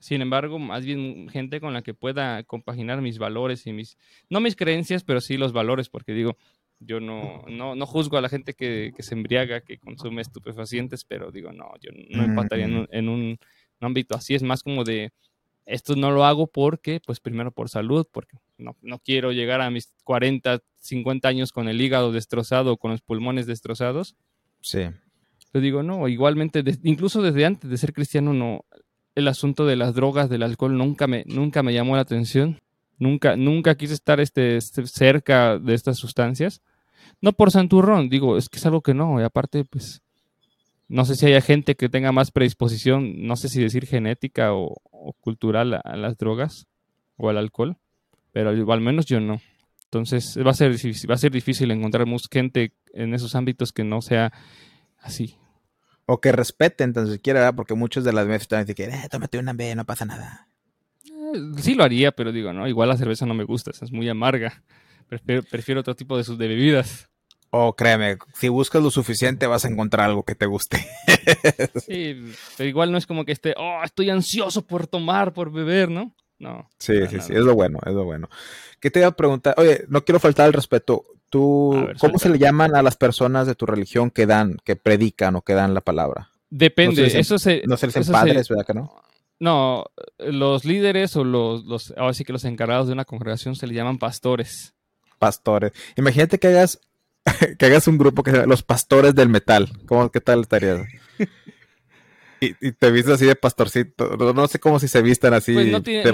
Sin 0.00 0.22
embargo, 0.22 0.58
más 0.58 0.84
bien 0.84 1.28
gente 1.28 1.60
con 1.60 1.72
la 1.74 1.82
que 1.82 1.94
pueda 1.94 2.42
compaginar 2.42 3.00
mis 3.02 3.18
valores 3.18 3.66
y 3.66 3.72
mis, 3.72 3.96
no 4.28 4.40
mis 4.40 4.56
creencias, 4.56 5.04
pero 5.04 5.20
sí 5.20 5.36
los 5.36 5.52
valores, 5.52 5.88
porque 5.88 6.12
digo, 6.12 6.36
yo 6.80 6.98
no, 6.98 7.44
no, 7.48 7.74
no 7.74 7.86
juzgo 7.86 8.16
a 8.16 8.22
la 8.22 8.30
gente 8.30 8.54
que, 8.54 8.92
que, 8.96 9.02
se 9.02 9.14
embriaga, 9.14 9.60
que 9.60 9.78
consume 9.78 10.22
estupefacientes, 10.22 11.04
pero 11.04 11.30
digo, 11.30 11.52
no, 11.52 11.70
yo 11.80 11.90
no 12.10 12.24
empataría 12.24 12.64
en 12.64 13.08
un 13.08 13.38
ámbito 13.80 14.16
así, 14.16 14.34
es 14.34 14.42
más 14.42 14.62
como 14.62 14.84
de, 14.84 15.12
esto 15.70 15.94
no 15.96 16.10
lo 16.10 16.24
hago 16.24 16.46
porque, 16.46 17.00
pues 17.04 17.20
primero 17.20 17.52
por 17.52 17.68
salud, 17.68 18.06
porque 18.10 18.38
no, 18.58 18.76
no 18.82 18.98
quiero 18.98 19.32
llegar 19.32 19.60
a 19.60 19.70
mis 19.70 19.92
40, 20.04 20.60
50 20.76 21.28
años 21.28 21.52
con 21.52 21.68
el 21.68 21.80
hígado 21.80 22.12
destrozado, 22.12 22.76
con 22.76 22.90
los 22.90 23.02
pulmones 23.02 23.46
destrozados. 23.46 24.16
Sí. 24.60 24.88
Yo 25.52 25.60
digo, 25.60 25.82
no, 25.82 26.08
igualmente, 26.08 26.62
incluso 26.82 27.22
desde 27.22 27.44
antes 27.44 27.70
de 27.70 27.76
ser 27.76 27.92
cristiano, 27.92 28.32
no, 28.32 28.64
el 29.20 29.28
asunto 29.28 29.64
de 29.66 29.76
las 29.76 29.94
drogas, 29.94 30.28
del 30.28 30.42
alcohol, 30.42 30.76
nunca 30.76 31.06
me, 31.06 31.24
nunca 31.26 31.62
me 31.62 31.72
llamó 31.72 31.94
la 31.94 32.02
atención. 32.02 32.58
Nunca, 32.98 33.36
nunca 33.36 33.76
quise 33.76 33.94
estar 33.94 34.20
este, 34.20 34.56
este 34.56 34.86
cerca 34.86 35.58
de 35.58 35.74
estas 35.74 35.96
sustancias. 35.96 36.60
No 37.22 37.32
por 37.32 37.50
santurrón, 37.50 38.10
digo, 38.10 38.36
es 38.36 38.48
que 38.48 38.58
es 38.58 38.66
algo 38.66 38.82
que 38.82 38.92
no, 38.92 39.20
y 39.20 39.24
aparte, 39.24 39.64
pues, 39.64 40.02
no 40.88 41.04
sé 41.04 41.14
si 41.14 41.26
haya 41.26 41.40
gente 41.40 41.76
que 41.76 41.88
tenga 41.88 42.12
más 42.12 42.30
predisposición, 42.30 43.26
no 43.26 43.36
sé 43.36 43.48
si 43.48 43.62
decir 43.62 43.86
genética 43.86 44.52
o, 44.52 44.76
cultural 45.20 45.80
a, 45.82 45.96
las 45.96 46.18
drogas 46.18 46.66
o 47.16 47.30
al 47.30 47.38
alcohol, 47.38 47.76
pero 48.32 48.50
al 48.50 48.80
menos 48.80 49.06
yo 49.06 49.20
no. 49.20 49.40
Entonces 49.84 50.38
va 50.44 50.50
a 50.50 50.54
ser 50.54 50.72
va 50.72 51.14
a 51.14 51.18
ser 51.18 51.32
difícil 51.32 51.70
encontrar 51.70 52.06
gente 52.30 52.72
en 52.92 53.14
esos 53.14 53.34
ámbitos 53.34 53.72
que 53.72 53.84
no 53.84 54.02
sea 54.02 54.32
así. 54.98 55.36
O 56.12 56.20
que 56.20 56.32
respeten 56.32 56.88
entonces 56.88 57.14
siquiera, 57.14 57.52
porque 57.52 57.74
muchos 57.74 58.02
de 58.02 58.12
las 58.12 58.26
veces 58.26 58.42
están 58.42 58.66
diciendo, 58.66 58.96
eh, 58.96 59.08
tómate 59.08 59.38
una 59.38 59.52
B, 59.52 59.76
no 59.76 59.86
pasa 59.86 60.04
nada. 60.04 60.48
Eh, 61.04 61.38
sí 61.58 61.74
lo 61.74 61.84
haría, 61.84 62.10
pero 62.10 62.32
digo, 62.32 62.52
no, 62.52 62.66
igual 62.66 62.88
la 62.88 62.96
cerveza 62.96 63.26
no 63.26 63.34
me 63.34 63.44
gusta, 63.44 63.70
es 63.70 63.92
muy 63.92 64.08
amarga. 64.08 64.64
Prefiero, 65.08 65.44
prefiero 65.44 65.80
otro 65.82 65.94
tipo 65.94 66.16
de, 66.16 66.24
sus, 66.24 66.36
de 66.36 66.48
bebidas. 66.48 67.08
Oh, 67.50 67.76
créeme, 67.76 68.18
si 68.34 68.48
buscas 68.48 68.82
lo 68.82 68.90
suficiente 68.90 69.46
vas 69.46 69.64
a 69.64 69.68
encontrar 69.68 70.06
algo 70.06 70.24
que 70.24 70.34
te 70.34 70.46
guste. 70.46 70.84
sí, 71.86 72.16
pero 72.56 72.68
igual 72.68 72.90
no 72.90 72.98
es 72.98 73.06
como 73.06 73.24
que 73.24 73.30
esté, 73.30 73.54
oh, 73.56 73.80
estoy 73.84 74.10
ansioso 74.10 74.66
por 74.66 74.88
tomar, 74.88 75.32
por 75.32 75.52
beber, 75.52 75.90
¿no? 75.90 76.16
No. 76.40 76.68
Sí, 76.78 77.06
sí, 77.08 77.20
sí, 77.20 77.32
es 77.34 77.44
lo 77.44 77.54
bueno, 77.54 77.78
es 77.86 77.92
lo 77.92 78.02
bueno. 78.02 78.28
¿Qué 78.80 78.90
te 78.90 78.98
iba 78.98 79.08
a 79.08 79.16
preguntar? 79.16 79.54
Oye, 79.58 79.84
no 79.88 80.04
quiero 80.04 80.18
faltar 80.18 80.46
al 80.46 80.54
respeto. 80.54 81.04
¿Tú, 81.30 81.88
cómo 82.00 82.18
se 82.18 82.28
le 82.28 82.38
llaman 82.38 82.74
a 82.74 82.82
las 82.82 82.96
personas 82.96 83.46
de 83.46 83.54
tu 83.54 83.64
religión 83.64 84.10
que 84.10 84.26
dan, 84.26 84.56
que 84.64 84.76
predican 84.76 85.36
o 85.36 85.42
que 85.42 85.54
dan 85.54 85.74
la 85.74 85.80
palabra? 85.80 86.30
Depende, 86.50 87.06
eso 87.06 87.38
se... 87.38 87.62
No 87.66 87.76
se 87.76 87.86
les 87.86 88.10
padres, 88.10 88.48
¿verdad 88.48 88.66
que 88.66 88.74
no? 88.74 88.92
No, 89.38 89.86
los 90.18 90.64
líderes 90.64 91.16
o 91.16 91.24
los, 91.24 91.64
los, 91.64 91.94
ahora 91.96 92.12
sí 92.12 92.24
que 92.24 92.32
los 92.32 92.44
encargados 92.44 92.88
de 92.88 92.92
una 92.92 93.06
congregación 93.06 93.56
se 93.56 93.66
le 93.66 93.74
llaman 93.74 93.98
pastores. 93.98 94.74
Pastores. 95.18 95.72
Imagínate 95.96 96.38
que 96.38 96.48
hagas 96.48 96.80
que 97.58 97.66
hagas 97.66 97.86
un 97.88 97.98
grupo 97.98 98.22
que 98.22 98.30
sea 98.30 98.46
los 98.46 98.62
pastores 98.62 99.14
del 99.14 99.28
metal. 99.28 99.70
¿Cómo, 99.86 100.10
¿Qué 100.10 100.20
tal 100.20 100.40
estaría? 100.40 100.84
y, 102.40 102.72
te 102.72 102.90
vistes 102.90 103.14
así 103.14 103.26
de 103.26 103.36
pastorcito. 103.36 104.16
No, 104.16 104.46
sé 104.46 104.58
cómo 104.58 104.78
si 104.78 104.88
se 104.88 105.02
vistan 105.02 105.34
así. 105.34 105.52
Pues 105.52 105.68
no, 105.68 105.82
tiene, 105.82 106.10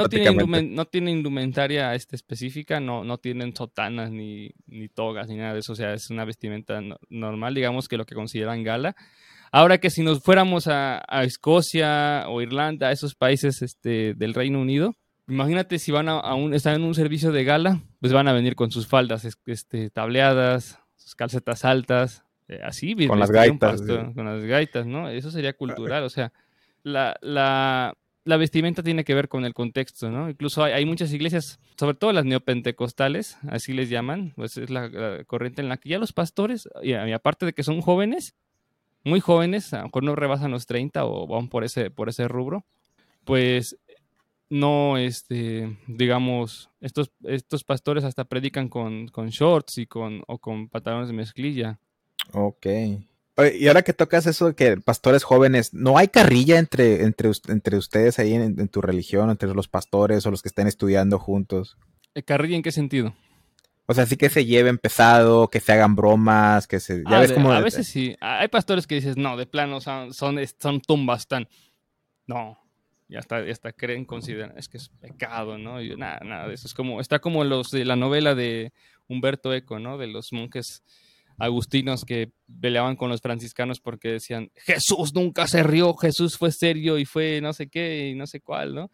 no, 0.63 0.85
tiene 0.87 1.11
indumentaria 1.11 1.95
este, 1.95 2.17
específica, 2.17 2.81
no, 2.81 3.05
no 3.05 3.19
tienen 3.19 3.55
sotanas 3.55 4.11
ni, 4.11 4.51
ni 4.67 4.89
togas 4.89 5.29
ni 5.29 5.37
nada 5.37 5.55
de 5.55 5.61
eso. 5.61 5.73
O 5.73 5.77
sea, 5.77 5.95
es 5.95 6.11
una 6.11 6.25
vestimenta 6.25 6.81
normal, 7.09 7.55
digamos 7.55 7.89
que 7.89 7.97
lo 7.97 8.05
que 8.05 8.15
consideran 8.15 8.65
gala. 8.65 8.97
Ahora 9.53 9.79
que 9.79 9.89
si 9.89 10.03
nos 10.03 10.23
fuéramos 10.23 10.67
a, 10.67 11.03
Escocia 11.23 12.25
o 12.29 12.43
Irlanda, 12.43 12.89
a 12.89 12.93
esos 12.93 13.15
países 13.15 13.63
este, 13.63 14.15
del 14.15 14.35
Reino 14.35 14.61
Unido, 14.61 14.97
imagínate 15.29 15.79
si 15.79 15.93
van 15.93 16.09
a, 16.09 16.35
un, 16.35 16.53
están 16.53 16.75
en 16.75 16.83
un 16.83 16.95
servicio 16.95 17.33
de 17.33 17.45
gala, 17.45 17.81
pues 18.01 18.13
van 18.13 18.29
a 18.29 18.33
venir 18.33 18.55
con 18.55 18.71
sus 18.71 18.87
faldas 18.87 19.27
este, 19.47 19.91
tableadas, 19.91 20.81
sus 20.97 21.15
calcetas 21.15 21.65
altas, 21.65 22.26
eh, 22.49 22.61
así. 22.63 22.95
Con 23.07 23.19
las 23.19 23.31
gaitas. 23.31 23.83
Con 23.83 24.25
las 24.25 24.45
gaitas, 24.45 24.87
¿no? 24.87 25.09
Eso 25.09 25.31
sería 25.31 25.53
cultural, 25.55 26.05
o 26.05 26.09
sea, 26.09 26.33
la, 26.83 27.17
la, 27.21 27.97
la, 28.25 28.37
vestimenta 28.37 28.83
tiene 28.83 29.05
que 29.05 29.15
ver 29.15 29.29
con 29.29 29.45
el 29.45 29.55
contexto, 29.55 30.11
¿no? 30.11 30.31
Incluso 30.31 30.63
hay, 30.63 30.85
muchas 30.85 31.13
iglesias, 31.13 31.59
sobre 31.77 31.97
todo 31.97 32.13
las 32.13 32.25
neopentecostales, 32.25 33.39
así 33.49 33.73
les 33.73 33.91
llaman, 33.91 34.33
pues 34.37 34.57
es 34.57 34.71
la, 34.71 35.25
corriente 35.25 35.63
en 35.63 35.69
la 35.69 35.79
que 35.79 35.89
ya 35.89 35.99
los 35.99 36.13
pastores, 36.13 36.69
y, 36.83 36.93
aparte 36.93 37.47
de 37.47 37.53
que 37.53 37.65
son 37.65 37.81
jóvenes, 37.81 38.37
muy 39.03 39.21
jóvenes, 39.21 39.73
a 39.73 39.79
lo 39.79 39.85
mejor 39.85 40.03
no 40.05 40.17
rebasan 40.17 40.51
los 40.51 40.67
30 40.67 41.05
o 41.05 41.27
van 41.27 41.49
por 41.49 41.65
ese, 41.65 41.91
por 41.91 42.09
ese 42.09 42.29
rubro, 42.29 42.65
pues 43.25 43.77
no, 44.49 44.97
este, 44.97 45.77
digamos, 45.89 46.71
estos, 46.81 47.11
estos 47.25 47.65
pastores 47.65 48.05
hasta 48.05 48.25
predican 48.25 48.69
con, 48.69 49.09
con 49.09 49.29
shorts 49.31 49.79
y 49.79 49.87
con, 49.87 50.23
o 50.29 50.39
con 50.39 50.69
pantalones 50.69 51.09
de 51.09 51.15
mezclilla. 51.15 51.81
Ok. 52.33 52.67
y 53.59 53.69
ahora 53.69 53.83
que 53.83 53.93
tocas 53.93 54.27
eso 54.27 54.49
de 54.49 54.55
que 54.55 54.77
pastores 54.79 55.25
jóvenes, 55.25 55.75
¿no 55.75 55.99
hay 55.99 56.09
carrilla 56.09 56.59
entre, 56.59 57.05
entre, 57.05 57.31
entre 57.49 57.77
ustedes 57.77 58.19
ahí 58.19 58.35
en, 58.35 58.69
tu 58.69 58.81
religión, 58.81 59.31
entre 59.31 59.53
los 59.55 59.69
pastores 59.69 60.25
o 60.27 60.31
los 60.31 60.43
que 60.43 60.49
están 60.49 60.67
estudiando 60.67 61.19
juntos? 61.19 61.77
Eh, 62.15 62.23
¿Carrilla 62.23 62.57
en 62.57 62.63
qué 62.63 62.73
sentido? 62.73 63.15
O 63.87 63.95
sea, 63.95 64.07
sí 64.07 64.17
que 64.17 64.29
se 64.29 64.45
lleven 64.45 64.79
pesado, 64.79 65.49
que 65.49 65.61
se 65.61 65.73
hagan 65.73 65.95
bromas, 65.95 66.67
que 66.67 66.81
se... 66.81 67.05
¿ya 67.09 67.21
ves 67.21 67.33
como... 67.33 67.53
A 67.53 67.61
veces 67.61 67.87
sí. 67.87 68.17
Hay 68.21 68.49
pastores 68.49 68.87
que 68.87 68.97
dices, 68.97 69.17
no, 69.17 69.37
de 69.37 69.47
plano 69.47 69.81
son, 69.81 70.13
son, 70.13 70.39
son 70.59 70.81
tumbas, 70.81 71.21
están... 71.21 71.49
No, 72.27 72.59
ya 73.09 73.21
hasta, 73.21 73.45
ya 73.45 73.73
creen, 73.73 74.05
consideran, 74.05 74.57
es 74.57 74.69
que 74.69 74.79
es 74.79 74.89
pecado, 74.89 75.59
¿no? 75.59 75.81
Y 75.81 75.97
nada, 75.97 76.21
nada 76.25 76.49
de 76.49 76.55
eso. 76.55 76.67
Es 76.67 76.75
como, 76.75 77.01
está 77.01 77.21
como 77.21 77.45
los 77.45 77.71
de 77.71 77.85
la 77.85 77.95
novela 77.95 78.35
de 78.35 78.73
Humberto 79.09 79.55
Eco, 79.55 79.79
¿no? 79.79 79.97
De 79.99 80.09
los 80.09 80.33
monjes 80.33 80.83
agustinos 81.39 82.05
que 82.05 82.31
peleaban 82.61 82.97
con 82.97 83.11
los 83.11 83.21
franciscanos 83.21 83.81
porque 83.81 84.09
decían, 84.09 84.51
Jesús 84.55 85.15
nunca 85.15 85.47
se 85.47 85.63
rió, 85.63 85.95
Jesús 85.95 86.37
fue 86.39 86.53
serio 86.53 86.99
y 86.99 87.05
fue 87.05 87.41
no 87.41 87.53
sé 87.53 87.69
qué 87.69 88.09
y 88.09 88.15
no 88.15 88.27
sé 88.27 88.41
cuál, 88.41 88.75
¿no? 88.75 88.91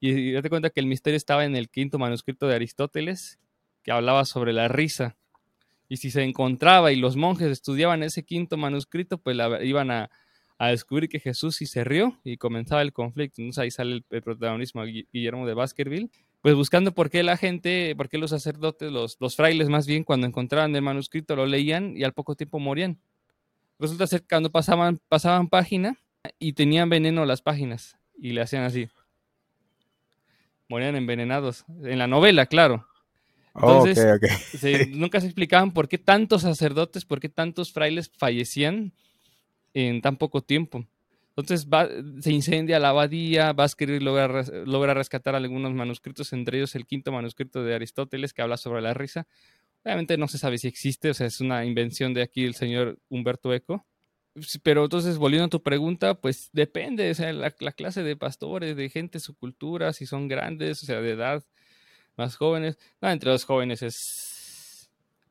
Y, 0.00 0.32
date 0.32 0.50
cuenta 0.50 0.70
que 0.70 0.80
el 0.80 0.86
misterio 0.86 1.16
estaba 1.16 1.44
en 1.44 1.56
el 1.56 1.68
quinto 1.68 1.98
manuscrito 1.98 2.46
de 2.46 2.54
Aristóteles, 2.54 3.38
que 3.82 3.92
hablaba 3.92 4.24
sobre 4.24 4.52
la 4.52 4.68
risa. 4.68 5.16
Y 5.88 5.98
si 5.98 6.10
se 6.10 6.22
encontraba 6.22 6.92
y 6.92 6.96
los 6.96 7.16
monjes 7.16 7.48
estudiaban 7.48 8.02
ese 8.02 8.24
quinto 8.24 8.56
manuscrito, 8.56 9.18
pues 9.18 9.36
iban 9.62 9.90
a, 9.90 10.10
a 10.58 10.68
descubrir 10.68 11.08
que 11.08 11.20
Jesús 11.20 11.56
sí 11.56 11.66
se 11.66 11.84
rió 11.84 12.18
y 12.24 12.36
comenzaba 12.36 12.82
el 12.82 12.92
conflicto. 12.92 13.40
Entonces 13.40 13.62
ahí 13.62 13.70
sale 13.70 14.04
el, 14.10 14.22
protagonismo 14.22 14.84
de 14.84 15.06
Guillermo 15.12 15.46
de 15.46 15.54
Baskerville, 15.54 16.10
pues 16.46 16.54
buscando 16.54 16.94
por 16.94 17.10
qué 17.10 17.24
la 17.24 17.36
gente, 17.36 17.96
por 17.96 18.08
qué 18.08 18.18
los 18.18 18.30
sacerdotes, 18.30 18.92
los, 18.92 19.16
los 19.18 19.34
frailes 19.34 19.68
más 19.68 19.84
bien, 19.84 20.04
cuando 20.04 20.28
encontraban 20.28 20.76
el 20.76 20.80
manuscrito 20.80 21.34
lo 21.34 21.44
leían 21.44 21.96
y 21.96 22.04
al 22.04 22.12
poco 22.12 22.36
tiempo 22.36 22.60
morían. 22.60 23.00
Resulta 23.80 24.06
ser 24.06 24.20
que 24.20 24.28
cuando 24.28 24.52
pasaban, 24.52 25.00
pasaban 25.08 25.48
página 25.48 25.98
y 26.38 26.52
tenían 26.52 26.88
veneno 26.88 27.26
las 27.26 27.42
páginas 27.42 27.96
y 28.16 28.30
le 28.30 28.42
hacían 28.42 28.62
así. 28.62 28.88
Morían 30.68 30.94
envenenados. 30.94 31.64
En 31.82 31.98
la 31.98 32.06
novela, 32.06 32.46
claro. 32.46 32.86
Oh, 33.52 33.84
Entonces, 33.84 34.88
nunca 34.90 35.20
se 35.20 35.26
explicaban 35.26 35.72
por 35.72 35.88
qué 35.88 35.98
tantos 35.98 36.42
sacerdotes, 36.42 37.04
por 37.04 37.18
qué 37.18 37.28
tantos 37.28 37.72
frailes 37.72 38.08
fallecían 38.08 38.92
en 39.74 40.00
tan 40.00 40.16
poco 40.16 40.42
tiempo. 40.42 40.86
Entonces 41.36 41.68
se 42.20 42.32
incendia 42.32 42.78
la 42.78 42.88
abadía, 42.90 43.52
Vázquez 43.52 44.02
logra, 44.02 44.42
logra 44.64 44.94
rescatar 44.94 45.34
algunos 45.34 45.74
manuscritos, 45.74 46.32
entre 46.32 46.58
ellos 46.58 46.74
el 46.74 46.86
quinto 46.86 47.12
manuscrito 47.12 47.62
de 47.62 47.74
Aristóteles 47.74 48.32
que 48.32 48.40
habla 48.40 48.56
sobre 48.56 48.80
la 48.80 48.94
risa. 48.94 49.26
Obviamente 49.84 50.16
no 50.16 50.28
se 50.28 50.38
sabe 50.38 50.56
si 50.56 50.66
existe, 50.66 51.10
o 51.10 51.14
sea, 51.14 51.26
es 51.26 51.40
una 51.40 51.64
invención 51.66 52.14
de 52.14 52.22
aquí 52.22 52.44
el 52.44 52.54
señor 52.54 52.98
Humberto 53.10 53.52
Eco. 53.52 53.86
Pero 54.62 54.84
entonces, 54.84 55.18
volviendo 55.18 55.46
a 55.46 55.50
tu 55.50 55.62
pregunta, 55.62 56.14
pues 56.14 56.50
depende, 56.52 57.10
o 57.10 57.14
sea, 57.14 57.32
la, 57.32 57.54
la 57.58 57.72
clase 57.72 58.02
de 58.02 58.16
pastores, 58.16 58.76
de 58.76 58.90
gente, 58.90 59.20
su 59.20 59.34
cultura, 59.34 59.92
si 59.92 60.06
son 60.06 60.28
grandes, 60.28 60.82
o 60.82 60.86
sea, 60.86 61.00
de 61.00 61.12
edad, 61.12 61.44
más 62.16 62.36
jóvenes. 62.36 62.78
No, 63.00 63.10
entre 63.10 63.30
los 63.30 63.44
jóvenes 63.44 63.82
es 63.82 64.35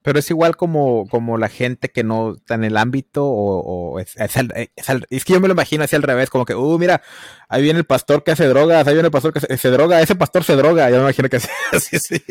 pero 0.06 0.20
es 0.20 0.30
igual 0.30 0.56
como, 0.56 1.08
como 1.10 1.40
la 1.40 1.50
gente 1.50 1.90
que 1.90 2.04
no 2.04 2.36
está 2.36 2.54
en 2.54 2.64
el 2.64 2.78
ámbito 2.78 3.26
o, 3.26 4.00
es, 4.00 4.16
es, 4.16 5.26
que 5.26 5.34
yo 5.34 5.40
me 5.40 5.48
lo 5.48 5.56
imagino 5.56 5.84
así 5.84 5.96
al 5.96 6.04
revés, 6.04 6.30
como 6.30 6.46
que, 6.46 6.54
uh, 6.54 6.78
mira, 6.78 7.02
ahí 7.50 7.64
viene 7.64 7.80
el 7.80 7.86
pastor 7.86 8.24
que 8.24 8.30
hace 8.30 8.46
drogas, 8.46 8.86
ahí 8.86 8.94
viene 8.94 9.08
el 9.08 9.12
pastor 9.12 9.34
que 9.34 9.40
se, 9.58 9.70
droga, 9.72 10.00
ese 10.04 10.16
pastor 10.16 10.44
se 10.44 10.56
droga, 10.56 10.92
yo 10.92 10.98
me 10.98 11.02
imagino 11.02 11.28
que 11.28 11.38
así, 11.38 11.50
sí. 12.00 12.22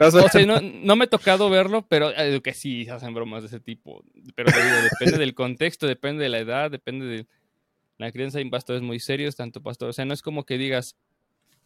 O 0.00 0.10
sea, 0.10 0.46
no, 0.46 0.62
no, 0.62 0.96
me 0.96 1.04
ha 1.04 1.08
tocado 1.08 1.50
verlo, 1.50 1.86
pero 1.86 2.10
eh, 2.16 2.40
que 2.42 2.54
sí 2.54 2.88
hacen 2.88 3.12
bromas 3.12 3.42
de 3.42 3.48
ese 3.48 3.60
tipo. 3.60 4.02
Pero 4.34 4.50
depende 4.50 5.18
del 5.18 5.34
contexto, 5.34 5.86
depende 5.86 6.22
de 6.22 6.30
la 6.30 6.38
edad, 6.38 6.70
depende 6.70 7.04
de 7.04 7.26
la 7.98 8.10
crianza. 8.12 8.38
Hay 8.38 8.48
pastores 8.48 8.80
muy 8.80 8.98
serios, 8.98 9.36
tanto 9.36 9.62
pastores, 9.62 9.90
o 9.90 9.96
sea, 9.96 10.06
no 10.06 10.14
es 10.14 10.22
como 10.22 10.46
que 10.46 10.56
digas, 10.56 10.96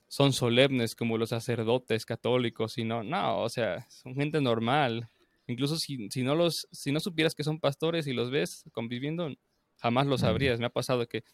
son 0.09 0.33
solemnes 0.33 0.97
como 0.97 1.17
los 1.17 1.29
sacerdotes 1.29 2.07
católicos, 2.07 2.73
sino, 2.73 3.05
no, 3.05 3.39
o 3.39 3.49
sea, 3.49 3.87
son 3.89 4.17
gente 4.17 4.41
normal 4.41 5.11
Incluso 5.47 5.77
si, 5.77 6.09
si, 6.11 6.23
no 6.23 6.35
los, 6.35 6.69
si 6.73 6.93
no 6.93 7.01
supieras 7.01 7.35
que 7.35 7.45
son 7.45 7.61
pastores 7.61 8.07
y 8.07 8.13
los 8.13 8.31
ves 8.31 8.65
conviviendo, 8.73 9.29
jamás 9.77 10.07
lo 10.07 10.19
sabrías. 10.19 10.59
Me 10.59 10.67
ha 10.67 10.71
pasado 10.71 11.07
que, 11.07 11.25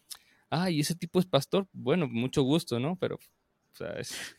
ay, 0.48 0.80
ese 0.80 0.94
tipo 0.94 1.20
es 1.20 1.26
pastor, 1.26 1.68
bueno, 1.72 2.08
mucho 2.08 2.42
gusto, 2.42 2.80
¿no? 2.80 2.96
Pero 2.96 3.18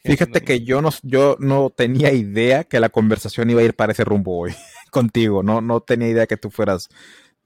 Fíjate 0.03 0.41
que 0.41 0.61
yo 0.61 0.82
no, 0.82 0.89
yo 1.03 1.36
no 1.39 1.69
tenía 1.69 2.11
idea 2.11 2.63
que 2.63 2.80
la 2.80 2.89
conversación 2.89 3.49
iba 3.49 3.61
a 3.61 3.63
ir 3.63 3.76
para 3.76 3.91
ese 3.91 4.03
rumbo 4.03 4.38
hoy 4.38 4.53
contigo. 4.91 5.43
No, 5.43 5.61
no 5.61 5.82
tenía 5.82 6.09
idea 6.09 6.28
que 6.28 6.38
tú 6.38 6.51
fueras 6.51 6.89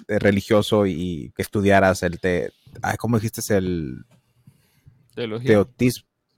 eh, 0.08 0.20
religioso 0.20 0.86
y 0.86 1.32
que 1.36 1.42
estudiaras 1.42 2.04
el 2.04 2.20
te, 2.20 2.52
¿cómo 2.98 3.18
dijiste? 3.18 3.42
El 3.56 4.06
teología. 5.14 5.66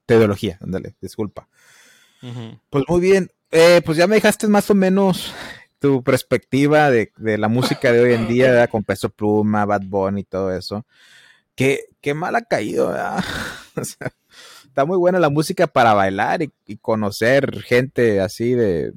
teología, 0.05 0.57
ándale, 0.61 0.95
disculpa. 1.01 1.47
Pues 2.69 2.83
muy 2.87 3.01
bien. 3.01 3.29
Eh, 3.51 3.81
pues 3.85 3.97
ya 3.97 4.07
me 4.07 4.15
dejaste 4.15 4.47
más 4.47 4.69
o 4.69 4.75
menos 4.75 5.33
tu 5.79 6.03
perspectiva 6.03 6.89
de, 6.89 7.11
la 7.17 7.47
música 7.47 7.91
de 7.91 8.01
hoy 8.01 8.13
en 8.13 8.27
día, 8.27 8.67
con 8.67 8.83
Peso 8.83 9.09
Pluma, 9.09 9.65
Bad 9.65 9.83
Bunny 9.85 10.21
y 10.21 10.25
todo 10.25 10.55
eso. 10.55 10.85
Qué, 11.55 11.85
qué 12.01 12.13
mal 12.13 12.35
ha 12.35 12.41
caído, 12.41 12.95
está 13.75 14.85
muy 14.85 14.97
buena 14.97 15.19
la 15.19 15.29
música 15.29 15.67
para 15.67 15.93
bailar 15.93 16.41
y, 16.43 16.77
conocer 16.77 17.61
gente 17.63 18.21
así 18.21 18.53
de, 18.53 18.93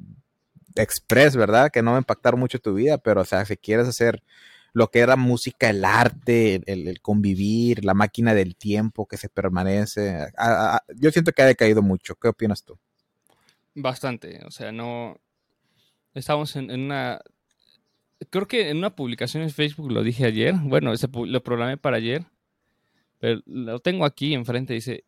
express, 0.75 1.35
¿verdad? 1.35 1.71
Que 1.71 1.81
no 1.81 1.91
va 1.91 1.97
a 1.97 2.01
impactar 2.01 2.37
mucho 2.37 2.59
tu 2.59 2.73
vida, 2.73 2.97
pero 2.97 3.21
o 3.21 3.25
sea, 3.25 3.45
si 3.45 3.57
quieres 3.57 3.87
hacer 3.87 4.23
lo 4.73 4.89
que 4.89 4.99
era 4.99 5.15
música, 5.17 5.69
el 5.69 5.83
arte, 5.83 6.61
el, 6.65 7.01
convivir, 7.01 7.83
la 7.83 7.93
máquina 7.93 8.33
del 8.33 8.55
tiempo 8.55 9.05
que 9.05 9.17
se 9.17 9.27
permanece, 9.27 10.31
yo 10.95 11.11
siento 11.11 11.33
que 11.33 11.41
ha 11.41 11.45
decaído 11.47 11.81
mucho. 11.81 12.15
¿Qué 12.15 12.29
opinas 12.29 12.63
tú? 12.63 12.79
Bastante, 13.73 14.43
o 14.45 14.51
sea, 14.51 14.71
no, 14.71 15.17
Estábamos 16.13 16.55
en, 16.55 16.71
una. 16.71 17.21
Creo 18.29 18.47
que 18.47 18.69
en 18.69 18.77
una 18.77 18.95
publicación 18.95 19.43
en 19.43 19.49
Facebook 19.49 19.91
lo 19.91 20.03
dije 20.03 20.25
ayer. 20.25 20.55
Bueno, 20.63 20.93
ese, 20.93 21.07
lo 21.11 21.43
programé 21.43 21.77
para 21.77 21.97
ayer. 21.97 22.25
Pero 23.19 23.41
lo 23.45 23.79
tengo 23.79 24.05
aquí 24.05 24.33
enfrente. 24.33 24.73
Dice. 24.73 25.05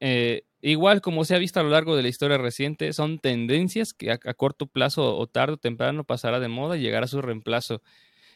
Eh, 0.00 0.44
igual 0.60 1.00
como 1.00 1.24
se 1.24 1.34
ha 1.34 1.38
visto 1.38 1.60
a 1.60 1.62
lo 1.62 1.70
largo 1.70 1.96
de 1.96 2.02
la 2.02 2.08
historia 2.08 2.36
reciente, 2.38 2.92
son 2.92 3.18
tendencias 3.18 3.94
que 3.94 4.10
a, 4.10 4.18
corto 4.18 4.66
plazo 4.66 5.16
o 5.16 5.26
tarde 5.26 5.54
o 5.54 5.56
temprano 5.56 6.04
pasará 6.04 6.40
de 6.40 6.48
moda 6.48 6.76
y 6.76 6.80
llegará 6.80 7.04
a 7.04 7.08
su 7.08 7.22
reemplazo. 7.22 7.82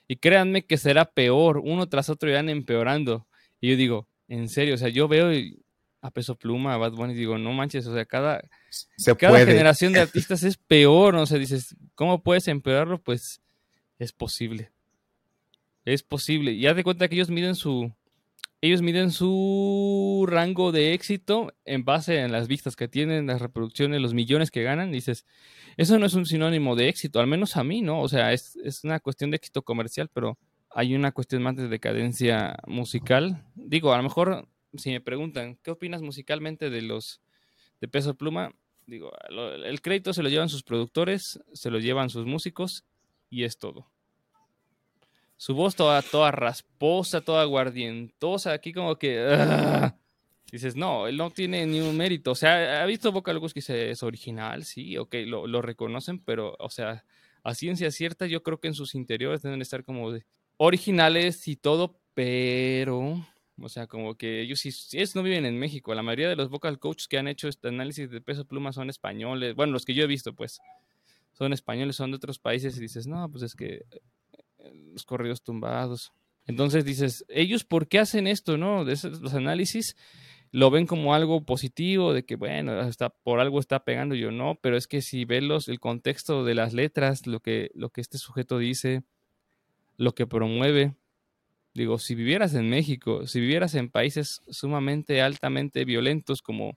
Y 0.07 0.17
créanme 0.17 0.65
que 0.65 0.79
será 0.79 1.07
peor, 1.07 1.59
uno 1.59 1.89
tras 1.89 2.09
otro 2.11 2.31
irán 2.31 2.49
empeorando. 2.49 3.27
Y 3.61 3.71
yo 3.71 3.77
digo, 3.77 4.09
en 4.29 4.49
serio, 4.49 4.75
o 4.75 4.79
sea, 4.79 4.89
yo 4.89 5.09
veo 5.09 5.31
a 6.01 6.11
Peso 6.11 6.37
Pluma, 6.37 6.75
a 6.75 6.77
Bad 6.77 6.93
Bunny, 6.93 7.15
digo, 7.15 7.39
no 7.39 7.53
manches, 7.53 7.87
o 7.87 7.95
sea, 7.95 8.05
cada, 8.05 8.43
cada 9.19 9.45
generación 9.45 9.93
de 9.93 10.01
artistas 10.01 10.43
es 10.43 10.57
peor, 10.57 11.15
¿no? 11.15 11.23
o 11.23 11.27
sea, 11.27 11.39
dices, 11.39 11.77
¿cómo 11.95 12.23
puedes 12.23 12.49
empeorarlo? 12.49 13.03
Pues 13.03 13.41
es 13.99 14.13
posible. 14.13 14.71
Es 15.85 16.03
posible. 16.03 16.53
Y 16.53 16.67
haz 16.67 16.77
de 16.77 16.85
cuenta 16.85 17.09
que 17.09 17.15
ellos 17.15 17.31
miden 17.31 17.55
su, 17.55 17.93
ellos 18.61 18.83
miden 18.83 19.11
su 19.11 20.27
rango 20.29 20.73
de 20.73 20.93
éxito 20.93 21.55
en 21.65 21.85
base 21.85 22.19
en 22.19 22.33
las 22.33 22.49
vistas 22.49 22.77
que 22.77 22.89
tienen, 22.89 23.27
las 23.27 23.41
reproducciones, 23.41 24.01
los 24.01 24.15
millones 24.15 24.51
que 24.51 24.63
ganan. 24.63 24.93
Dices, 24.93 25.25
eso 25.77 25.99
no 25.99 26.07
es 26.07 26.15
un 26.15 26.27
sinónimo 26.27 26.77
de 26.77 26.89
éxito, 26.89 27.21
al 27.21 27.27
menos 27.27 27.57
a 27.57 27.65
mí, 27.65 27.83
¿no? 27.83 28.01
O 28.01 28.09
sea, 28.09 28.33
es, 28.33 28.57
es 28.65 28.85
una 28.85 29.01
cuestión 29.01 29.31
de 29.31 29.37
éxito 29.37 29.63
comercial, 29.63 30.11
pero 30.13 30.39
hay 30.71 30.95
una 30.95 31.13
cuestión 31.13 31.43
más 31.43 31.57
de 31.57 31.69
decadencia 31.69 32.57
musical. 32.67 33.45
Digo, 33.55 33.93
a 33.93 33.97
lo 33.97 34.03
mejor 34.03 34.49
si 34.77 34.91
me 34.91 35.01
preguntan, 35.01 35.57
¿qué 35.63 35.71
opinas 35.71 36.03
musicalmente 36.03 36.71
de 36.71 36.83
los 36.83 37.21
de 37.81 37.89
Peso 37.89 38.15
Pluma? 38.15 38.55
Digo, 38.87 39.13
el 39.29 39.83
crédito 39.83 40.13
se 40.13 40.23
lo 40.23 40.29
llevan 40.29 40.49
sus 40.49 40.63
productores, 40.63 41.41
se 41.53 41.71
lo 41.71 41.79
llevan 41.79 42.11
sus 42.11 42.27
músicos 42.27 42.85
y 43.29 43.45
es 43.45 43.59
todo. 43.59 43.87
Su 45.37 45.55
voz 45.55 45.77
toda, 45.77 46.03
toda 46.03 46.31
rasposa, 46.33 47.21
toda 47.21 47.43
aguardientosa, 47.43 48.53
aquí 48.53 48.73
como 48.73 48.97
que... 48.97 49.21
¡ah! 49.21 49.97
Dices, 50.51 50.77
no, 50.77 51.07
él 51.07 51.19
no 51.19 51.31
tiene 51.31 51.67
ni 51.67 51.81
un 51.81 51.97
mérito. 51.97 52.31
O 52.31 52.35
sea, 52.35 52.83
ha 52.83 52.87
visto 52.87 53.13
Vocal 53.13 53.39
que 53.53 53.91
es 53.91 54.03
original, 54.03 54.65
sí, 54.65 54.97
ok, 54.97 55.15
lo, 55.27 55.61
reconocen, 55.61 56.21
pero, 56.21 56.57
o 56.59 56.71
sea, 56.71 57.05
a 57.43 57.55
ciencia 57.55 57.91
cierta, 57.91 58.27
yo 58.27 58.43
creo 58.43 58.59
que 58.59 58.69
en 58.69 58.75
sus 58.75 58.95
interiores 58.95 59.43
deben 59.43 59.61
estar 59.61 59.85
como 59.85 60.11
originales 60.57 61.47
y 61.49 61.57
todo, 61.57 62.01
pero 62.15 63.27
o 63.61 63.69
sea, 63.69 63.87
como 63.87 64.17
que 64.17 64.41
ellos 64.41 64.61
sí, 64.61 64.71
ellos 64.93 65.15
no 65.15 65.23
viven 65.23 65.45
en 65.45 65.59
México. 65.59 65.95
La 65.95 66.03
mayoría 66.03 66.29
de 66.29 66.37
los 66.37 66.49
vocal 66.49 66.79
coaches 66.79 67.09
que 67.09 67.19
han 67.19 67.29
hecho 67.29 67.49
este 67.49 67.69
análisis 67.69 68.11
de 68.11 68.21
peso 68.21 68.45
pluma 68.45 68.73
son 68.73 68.91
españoles. 68.91 69.55
Bueno, 69.55 69.73
los 69.73 69.85
que 69.85 69.95
yo 69.95 70.05
he 70.05 70.07
visto, 70.07 70.35
pues, 70.35 70.61
son 71.33 71.53
españoles, 71.53 71.97
son 71.97 72.11
de 72.11 72.17
otros 72.17 72.39
países 72.39 72.77
y 72.77 72.81
dices, 72.81 73.07
no, 73.07 73.31
pues 73.31 73.43
es 73.43 73.55
que 73.55 73.85
eh, 74.59 74.73
los 74.93 75.05
corridos 75.05 75.43
tumbados. 75.43 76.13
Entonces 76.47 76.85
dices, 76.85 77.25
ellos, 77.29 77.65
¿por 77.65 77.89
qué 77.89 77.99
hacen 77.99 78.27
esto, 78.27 78.57
no? 78.57 78.85
De 78.85 78.95
esos, 78.95 79.21
los 79.21 79.35
análisis 79.35 79.97
lo 80.51 80.71
ven 80.71 80.87
como 80.87 81.15
algo 81.15 81.45
positivo, 81.45 82.15
de 82.15 82.25
que, 82.25 82.37
bueno, 82.37 82.73
hasta 82.73 83.11
por 83.11 83.41
algo 83.41 83.61
está 83.61 83.85
pegando, 83.85 84.15
yo 84.15 84.31
no, 84.31 84.59
pero 84.63 84.77
es 84.77 84.87
que 84.87 85.03
si 85.03 85.25
ves 85.25 85.43
los, 85.43 85.69
el 85.69 85.79
contexto 85.79 86.45
de 86.45 86.55
las 86.55 86.73
letras, 86.73 87.27
lo 87.27 87.41
que, 87.41 87.71
lo 87.75 87.91
que 87.91 88.01
este 88.01 88.19
sujeto 88.19 88.59
dice, 88.59 89.03
lo 89.97 90.15
que 90.15 90.27
promueve, 90.27 90.95
Digo, 91.79 92.01
si 92.01 92.17
vivieras 92.17 92.55
en 92.55 92.69
México, 92.69 93.29
si 93.29 93.41
vivieras 93.41 93.77
en 93.77 93.89
países 93.89 94.43
sumamente 94.49 95.23
altamente 95.23 95.85
violentos 95.85 96.43
como 96.43 96.77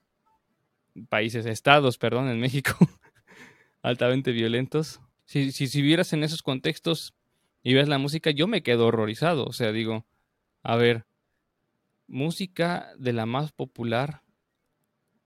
países, 1.08 1.44
estados, 1.44 1.98
perdón, 1.98 2.28
en 2.28 2.38
México, 2.38 2.76
altamente 3.82 4.30
violentos, 4.30 5.00
si, 5.24 5.50
si, 5.50 5.66
si 5.66 5.82
vivieras 5.82 6.12
en 6.12 6.22
esos 6.22 6.40
contextos 6.40 7.14
y 7.64 7.74
ves 7.74 7.88
la 7.88 7.98
música, 7.98 8.30
yo 8.30 8.46
me 8.46 8.62
quedo 8.62 8.86
horrorizado. 8.86 9.44
O 9.44 9.52
sea, 9.52 9.72
digo, 9.72 10.06
a 10.62 10.76
ver, 10.76 11.04
música 12.06 12.92
de 12.96 13.12
la 13.12 13.26
más 13.26 13.50
popular, 13.50 14.22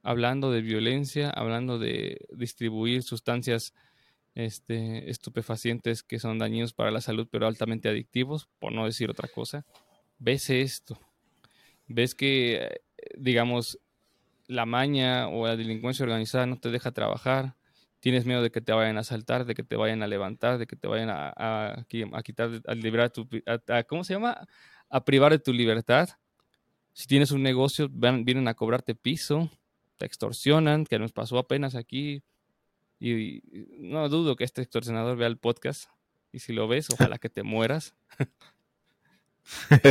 hablando 0.02 0.52
de 0.52 0.62
violencia, 0.62 1.28
hablando 1.28 1.78
de 1.78 2.26
distribuir 2.30 3.02
sustancias 3.02 3.74
este, 4.36 5.10
estupefacientes 5.10 6.02
que 6.02 6.20
son 6.20 6.38
dañinos 6.38 6.74
para 6.74 6.90
la 6.90 7.00
salud, 7.00 7.26
pero 7.30 7.46
altamente 7.46 7.88
adictivos, 7.88 8.48
por 8.58 8.70
no 8.70 8.84
decir 8.84 9.10
otra 9.10 9.28
cosa. 9.28 9.64
Ves 10.18 10.50
esto, 10.50 11.00
ves 11.88 12.14
que, 12.14 12.82
digamos, 13.16 13.80
la 14.46 14.66
maña 14.66 15.28
o 15.28 15.46
la 15.46 15.56
delincuencia 15.56 16.04
organizada 16.04 16.46
no 16.46 16.60
te 16.60 16.70
deja 16.70 16.92
trabajar, 16.92 17.56
tienes 17.98 18.26
miedo 18.26 18.42
de 18.42 18.50
que 18.50 18.60
te 18.60 18.72
vayan 18.72 18.98
a 18.98 19.00
asaltar, 19.00 19.46
de 19.46 19.54
que 19.54 19.64
te 19.64 19.74
vayan 19.74 20.02
a 20.02 20.06
levantar, 20.06 20.58
de 20.58 20.66
que 20.66 20.76
te 20.76 20.86
vayan 20.86 21.08
a, 21.08 21.32
a, 21.34 21.80
a 22.12 22.22
quitar, 22.22 22.50
a 22.66 22.74
liberar 22.74 23.10
tu, 23.10 23.26
a, 23.46 23.82
¿cómo 23.84 24.04
se 24.04 24.12
llama? 24.12 24.46
A 24.90 25.04
privar 25.04 25.32
de 25.32 25.38
tu 25.38 25.52
libertad. 25.52 26.10
Si 26.92 27.06
tienes 27.06 27.30
un 27.30 27.42
negocio, 27.42 27.88
vienen 27.90 28.48
a 28.48 28.54
cobrarte 28.54 28.94
piso, 28.94 29.50
te 29.96 30.04
extorsionan, 30.04 30.84
que 30.84 30.98
nos 30.98 31.12
pasó 31.12 31.38
apenas 31.38 31.74
aquí 31.74 32.22
y, 32.98 33.42
no 33.78 34.08
dudo 34.08 34.36
que 34.36 34.44
este 34.44 34.62
extorsionador 34.62 35.16
vea 35.16 35.28
el 35.28 35.38
podcast. 35.38 35.90
Y 36.32 36.40
si 36.40 36.52
lo 36.52 36.68
ves, 36.68 36.88
ojalá 36.90 37.18
que 37.18 37.30
te 37.30 37.42
mueras. 37.42 37.94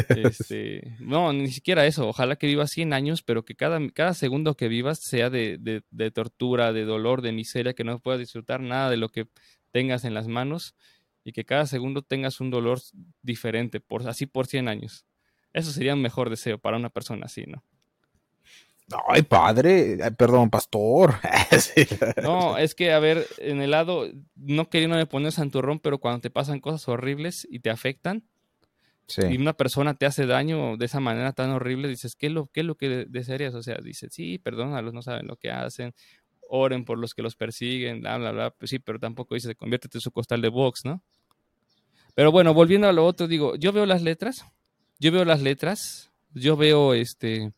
este, 0.09 0.97
no, 0.99 1.31
ni 1.33 1.49
siquiera 1.49 1.85
eso. 1.85 2.07
Ojalá 2.07 2.35
que 2.35 2.47
vivas 2.47 2.71
100 2.71 2.93
años, 2.93 3.23
pero 3.23 3.45
que 3.45 3.55
cada, 3.55 3.79
cada 3.91 4.13
segundo 4.13 4.55
que 4.55 4.67
vivas 4.67 4.99
sea 4.99 5.29
de, 5.29 5.57
de, 5.59 5.83
de, 5.91 6.11
tortura, 6.11 6.73
de 6.73 6.85
dolor, 6.85 7.21
de 7.21 7.31
miseria, 7.31 7.73
que 7.73 7.83
no 7.83 7.99
puedas 7.99 8.19
disfrutar 8.19 8.59
nada 8.59 8.89
de 8.89 8.97
lo 8.97 9.09
que 9.09 9.27
tengas 9.71 10.05
en 10.05 10.13
las 10.13 10.27
manos 10.27 10.75
y 11.23 11.31
que 11.31 11.45
cada 11.45 11.65
segundo 11.65 12.01
tengas 12.03 12.39
un 12.39 12.51
dolor 12.51 12.79
diferente, 13.21 13.79
por, 13.79 14.07
así 14.07 14.25
por 14.25 14.45
100 14.45 14.67
años. 14.67 15.05
Eso 15.53 15.71
sería 15.71 15.93
un 15.93 16.01
mejor 16.01 16.29
deseo 16.29 16.59
para 16.59 16.77
una 16.77 16.89
persona 16.89 17.25
así, 17.25 17.45
¿no? 17.47 17.63
Ay, 19.07 19.23
padre, 19.23 19.97
perdón, 20.17 20.49
pastor. 20.49 21.15
No, 22.21 22.57
es 22.57 22.75
que, 22.75 22.91
a 22.91 22.99
ver, 22.99 23.25
en 23.37 23.61
el 23.61 23.71
lado, 23.71 24.07
no 24.35 24.69
queriendo 24.69 25.03
poner 25.07 25.31
santurrón, 25.31 25.79
pero 25.79 25.99
cuando 25.99 26.21
te 26.21 26.29
pasan 26.29 26.59
cosas 26.59 26.87
horribles 26.87 27.47
y 27.49 27.59
te 27.59 27.69
afectan, 27.69 28.23
y 29.29 29.37
una 29.37 29.53
persona 29.53 29.93
te 29.93 30.05
hace 30.07 30.25
daño 30.25 30.77
de 30.77 30.85
esa 30.85 30.99
manera 30.99 31.31
tan 31.33 31.51
horrible, 31.51 31.87
dices, 31.87 32.15
¿qué 32.15 32.27
es 32.27 32.33
lo, 32.33 32.47
qué 32.47 32.61
es 32.61 32.65
lo 32.65 32.75
que 32.75 33.05
desearías? 33.07 33.53
O 33.53 33.61
sea, 33.61 33.77
dices, 33.77 34.11
sí, 34.13 34.39
perdónalos, 34.39 34.93
no 34.93 35.01
saben 35.01 35.27
lo 35.27 35.37
que 35.37 35.51
hacen, 35.51 35.93
oren 36.49 36.85
por 36.85 36.97
los 36.97 37.13
que 37.13 37.21
los 37.21 37.35
persiguen, 37.35 38.01
bla, 38.01 38.17
bla, 38.17 38.31
bla. 38.31 38.51
Pues 38.51 38.71
sí, 38.71 38.79
pero 38.79 38.99
tampoco 38.99 39.35
dice, 39.35 39.55
conviértete 39.55 39.99
en 39.99 40.01
su 40.01 40.11
costal 40.11 40.41
de 40.41 40.49
box, 40.49 40.85
¿no? 40.85 41.03
Pero 42.15 42.31
bueno, 42.31 42.53
volviendo 42.53 42.87
a 42.87 42.93
lo 42.93 43.05
otro, 43.05 43.27
digo, 43.27 43.55
yo 43.57 43.71
veo 43.73 43.85
las 43.85 44.01
letras, 44.01 44.45
yo 44.99 45.11
veo 45.11 45.25
las 45.25 45.41
letras, 45.41 46.11
yo 46.33 46.57
veo 46.57 46.93
este 46.93 47.51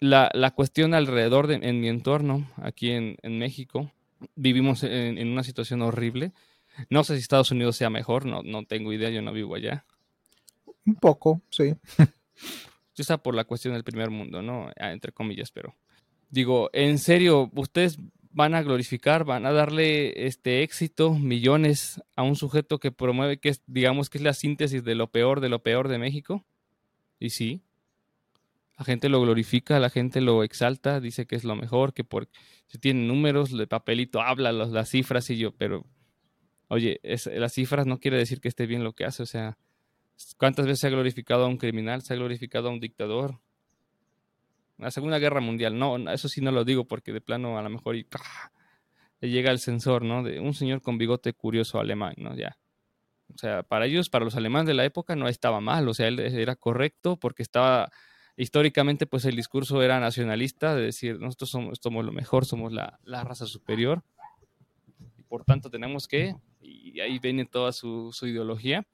la, 0.00 0.30
la 0.34 0.50
cuestión 0.52 0.94
alrededor 0.94 1.46
de 1.46 1.56
en 1.56 1.80
mi 1.80 1.88
entorno, 1.88 2.50
aquí 2.56 2.90
en, 2.90 3.16
en 3.22 3.38
México, 3.38 3.90
vivimos 4.34 4.82
en, 4.82 5.18
en, 5.18 5.28
una 5.28 5.42
situación 5.42 5.82
horrible. 5.82 6.32
No 6.90 7.04
sé 7.04 7.14
si 7.14 7.22
Estados 7.22 7.50
Unidos 7.50 7.76
sea 7.76 7.90
mejor, 7.90 8.26
no, 8.26 8.42
no 8.42 8.64
tengo 8.64 8.92
idea, 8.92 9.10
yo 9.10 9.22
no 9.22 9.32
vivo 9.32 9.54
allá. 9.54 9.84
Un 10.86 10.96
poco, 10.96 11.40
sí. 11.50 11.74
Yo 12.96 13.02
está 13.02 13.18
por 13.18 13.34
la 13.34 13.42
cuestión 13.42 13.74
del 13.74 13.82
primer 13.82 14.10
mundo, 14.10 14.40
¿no? 14.40 14.70
Ah, 14.78 14.92
entre 14.92 15.10
comillas, 15.10 15.50
pero 15.50 15.74
digo, 16.30 16.70
en 16.72 16.98
serio, 16.98 17.50
ustedes 17.54 17.98
van 18.30 18.54
a 18.54 18.62
glorificar, 18.62 19.24
van 19.24 19.46
a 19.46 19.52
darle 19.52 20.26
este 20.26 20.62
éxito, 20.62 21.14
millones 21.14 22.02
a 22.16 22.22
un 22.22 22.36
sujeto 22.36 22.78
que 22.78 22.92
promueve 22.92 23.38
que 23.38 23.48
es, 23.48 23.62
digamos 23.66 24.10
que 24.10 24.18
es 24.18 24.24
la 24.24 24.32
síntesis 24.32 24.84
de 24.84 24.94
lo 24.94 25.08
peor 25.10 25.40
de 25.40 25.48
lo 25.48 25.62
peor 25.62 25.88
de 25.88 25.98
México. 25.98 26.44
Y 27.18 27.30
sí, 27.30 27.62
la 28.84 28.86
gente 28.86 29.08
lo 29.08 29.22
glorifica, 29.22 29.78
la 29.80 29.88
gente 29.88 30.20
lo 30.20 30.44
exalta, 30.44 31.00
dice 31.00 31.26
que 31.26 31.36
es 31.36 31.44
lo 31.44 31.56
mejor, 31.56 31.94
que 31.94 32.04
por 32.04 32.28
si 32.66 32.76
tiene 32.76 33.06
números, 33.06 33.56
de 33.56 33.66
papelito 33.66 34.20
habla 34.20 34.52
las, 34.52 34.68
las 34.72 34.90
cifras 34.90 35.30
y 35.30 35.38
yo, 35.38 35.52
pero 35.52 35.86
oye, 36.68 37.00
las 37.02 37.54
cifras 37.54 37.86
no 37.86 37.98
quiere 37.98 38.18
decir 38.18 38.42
que 38.42 38.48
esté 38.48 38.66
bien 38.66 38.84
lo 38.84 38.92
que 38.92 39.06
hace, 39.06 39.22
o 39.22 39.26
sea, 39.26 39.56
¿cuántas 40.36 40.66
veces 40.66 40.80
se 40.80 40.88
ha 40.88 40.90
glorificado 40.90 41.46
a 41.46 41.48
un 41.48 41.56
criminal, 41.56 42.02
se 42.02 42.12
ha 42.12 42.16
glorificado 42.16 42.68
a 42.68 42.72
un 42.72 42.80
dictador? 42.80 43.40
La 44.76 44.90
Segunda 44.90 45.18
Guerra 45.18 45.40
Mundial, 45.40 45.78
no, 45.78 45.96
eso 46.10 46.28
sí 46.28 46.42
no 46.42 46.52
lo 46.52 46.66
digo 46.66 46.86
porque 46.86 47.14
de 47.14 47.22
plano 47.22 47.58
a 47.58 47.62
lo 47.62 47.70
mejor 47.70 47.96
y, 47.96 48.06
le 49.20 49.30
llega 49.30 49.50
el 49.50 49.60
sensor, 49.60 50.02
¿no? 50.02 50.22
De 50.22 50.40
un 50.40 50.52
señor 50.52 50.82
con 50.82 50.98
bigote 50.98 51.32
curioso 51.32 51.80
alemán, 51.80 52.16
¿no? 52.18 52.36
Ya. 52.36 52.58
O 53.34 53.38
sea, 53.38 53.62
para 53.62 53.86
ellos, 53.86 54.10
para 54.10 54.26
los 54.26 54.36
alemanes 54.36 54.66
de 54.66 54.74
la 54.74 54.84
época 54.84 55.16
no 55.16 55.26
estaba 55.26 55.62
mal, 55.62 55.88
o 55.88 55.94
sea, 55.94 56.08
él 56.08 56.20
era 56.20 56.54
correcto 56.54 57.16
porque 57.16 57.42
estaba 57.42 57.90
históricamente 58.36 59.06
pues 59.06 59.24
el 59.24 59.36
discurso 59.36 59.82
era 59.82 60.00
nacionalista, 60.00 60.74
de 60.74 60.82
decir, 60.82 61.20
nosotros 61.20 61.50
somos, 61.50 62.04
lo 62.04 62.12
mejor, 62.12 62.44
somos 62.44 62.72
la, 62.72 62.98
la, 63.04 63.24
raza 63.24 63.46
superior, 63.46 64.02
y 65.16 65.22
por 65.22 65.44
tanto 65.44 65.70
tenemos 65.70 66.08
que, 66.08 66.34
y 66.60 67.00
ahí 67.00 67.18
viene 67.18 67.44
toda 67.44 67.72
su, 67.72 68.10
su, 68.12 68.26
ideología, 68.26 68.86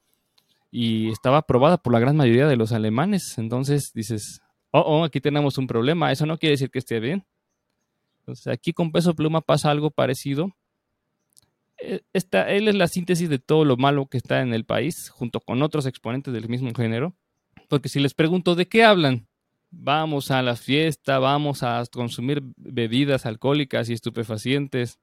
y 0.70 1.11
estaba 1.11 1.38
aprobada 1.38 1.78
por 1.78 1.93
la 1.93 2.01
gran 2.01 2.16
mayoría 2.16 2.47
de 2.47 2.57
los 2.57 2.72
alemanes, 2.72 3.38
entonces 3.38 3.93
dices, 3.95 4.41
oh, 4.70 4.80
oh, 4.80 5.05
aquí 5.05 5.20
tenemos 5.20 5.59
un 5.59 5.66
problema, 5.66 6.12
eso 6.12 6.26
no 6.26 6.38
quiere 6.38 6.53
decir 6.53 6.70
que 6.70 6.78
esté 6.78 7.01
bien. 7.01 7.24
Entonces 8.20 8.47
aquí 8.49 8.72
con 8.72 8.93
peso 8.93 9.14
pluma 9.14 9.41
pasa 9.41 9.70
algo 9.70 9.91
parecido. 9.91 10.55
E, 11.78 12.03
esta, 12.12 12.49
él 12.51 12.68
es 12.68 12.74
la 12.74 12.86
síntesis 12.86 13.28
de 13.28 13.38
todo 13.38 13.64
lo 13.64 13.76
malo 13.76 14.07
que 14.07 14.18
está 14.18 14.43
en 14.43 14.55
el 14.55 14.64
país, 14.64 15.11
junto 15.11 15.41
con 15.41 15.62
otros 15.62 15.86
exponentes 15.86 16.32
del 16.32 16.49
mismo 16.49 16.72
género. 16.74 17.14
Porque 17.68 17.88
si 17.88 18.01
les 18.01 18.14
pregunto 18.14 18.55
de 18.55 18.66
qué 18.66 18.84
hablan, 18.84 19.26
vamos 19.71 20.31
a 20.31 20.43
la 20.43 20.57
fiesta, 20.57 21.18
vamos 21.18 21.62
a 21.62 21.83
consumir 21.93 22.43
bebidas 22.57 23.27
alcohólicas 23.27 23.89
y 23.89 23.93
estupefacientes, 23.93 24.99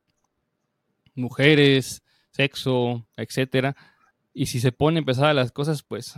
mujeres, 1.15 2.03
sexo, 2.31 3.07
etcétera. 3.15 3.75
Y 4.33 4.47
si 4.47 4.59
se 4.59 4.71
pone 4.71 5.01
pesadas 5.03 5.35
las 5.35 5.51
cosas, 5.51 5.83
pues 5.83 6.15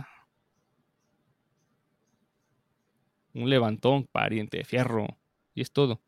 un 3.32 3.48
levantón, 3.48 4.06
pariente 4.10 4.58
de 4.58 4.64
fierro, 4.64 5.06
y 5.54 5.62
es 5.62 5.72
todo. 5.72 6.00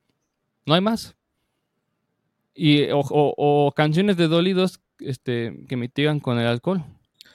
No 0.66 0.74
hay 0.74 0.80
más. 0.80 1.16
Y, 2.54 2.90
o, 2.90 3.00
o, 3.00 3.34
o 3.36 3.72
canciones 3.72 4.16
de 4.16 4.28
dolidos 4.28 4.80
este, 4.98 5.64
que 5.68 5.76
mitigan 5.76 6.20
con 6.20 6.38
el 6.38 6.46
alcohol. 6.46 6.84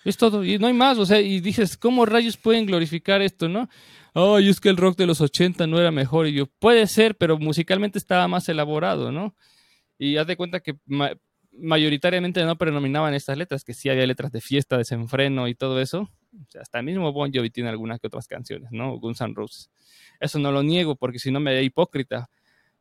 Es 0.06 0.18
todo, 0.18 0.44
y 0.44 0.58
no 0.58 0.68
hay 0.68 0.74
más, 0.74 0.98
o 0.98 1.06
sea, 1.06 1.20
y 1.20 1.40
dices, 1.40 1.78
¿cómo 1.78 2.06
rayos 2.06 2.38
pueden 2.38 2.66
glorificar 2.66 3.22
esto, 3.22 3.50
no? 3.50 3.70
Ay, 4.14 4.50
es 4.50 4.60
que 4.60 4.70
el 4.70 4.78
rock 4.78 4.98
de 4.98 5.06
los 5.06 5.22
80 5.22 5.68
no 5.68 5.80
era 5.80 5.92
mejor, 5.92 6.28
y 6.28 6.34
yo, 6.34 6.46
puede 6.46 6.88
ser, 6.88 7.16
pero 7.16 7.38
musicalmente 7.38 7.98
estaba 7.98 8.28
más 8.28 8.48
elaborado, 8.50 9.12
¿no? 9.12 9.36
Y 9.98 10.18
haz 10.18 10.28
de 10.28 10.38
cuenta 10.38 10.60
que 10.60 10.76
ma 10.86 11.12
mayoritariamente 11.60 12.44
no 12.46 12.56
predominaban 12.56 13.14
estas 13.14 13.38
letras, 13.38 13.64
que 13.64 13.74
sí 13.74 13.90
había 13.90 14.06
letras 14.06 14.32
de 14.32 14.42
fiesta, 14.42 14.78
desenfreno 14.78 15.48
y 15.48 15.56
todo 15.56 15.82
eso. 15.82 16.02
O 16.02 16.52
sea, 16.52 16.62
hasta 16.62 16.80
el 16.80 16.86
mismo 16.86 17.12
Bon 17.12 17.32
Jovi 17.34 17.50
tiene 17.50 17.70
algunas 17.70 18.00
que 18.00 18.08
otras 18.08 18.28
canciones, 18.28 18.72
¿no? 18.72 18.98
Guns 19.00 19.22
N' 19.22 19.34
Roses. 19.34 19.72
Eso 20.20 20.40
no 20.40 20.52
lo 20.52 20.64
niego, 20.64 20.96
porque 20.96 21.20
si 21.20 21.32
no 21.32 21.40
me 21.40 21.54
da 21.54 21.62
hipócrita. 21.62 22.30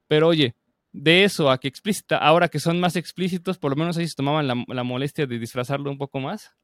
Pero 0.09 0.29
oye, 0.29 0.55
de 0.93 1.25
eso 1.25 1.51
a 1.51 1.59
que 1.59 1.69
explícita, 1.69 2.19
ahora 2.19 2.49
que 2.49 2.61
son 2.61 2.81
más 2.81 2.97
explícitos, 2.97 3.59
por 3.59 3.73
lo 3.73 3.77
menos 3.77 3.97
ahí 3.97 4.07
se 4.07 4.15
tomaban 4.15 4.47
la, 4.47 4.65
la 4.69 4.83
molestia 4.83 5.27
de 5.27 5.39
disfrazarlo 5.39 5.91
un 5.91 5.99
poco 5.99 6.21
más. 6.21 6.55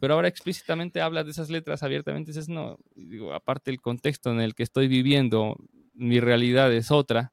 Pero 0.00 0.14
ahora 0.14 0.28
explícitamente 0.28 1.00
hablas 1.00 1.24
de 1.24 1.32
esas 1.32 1.50
letras 1.50 1.82
abiertamente, 1.82 2.30
dices, 2.30 2.48
no, 2.48 2.78
aparte 3.34 3.70
el 3.70 3.80
contexto 3.80 4.30
en 4.30 4.40
el 4.40 4.54
que 4.54 4.62
estoy 4.62 4.88
viviendo, 4.88 5.56
mi 5.94 6.20
realidad 6.20 6.72
es 6.72 6.90
otra, 6.90 7.32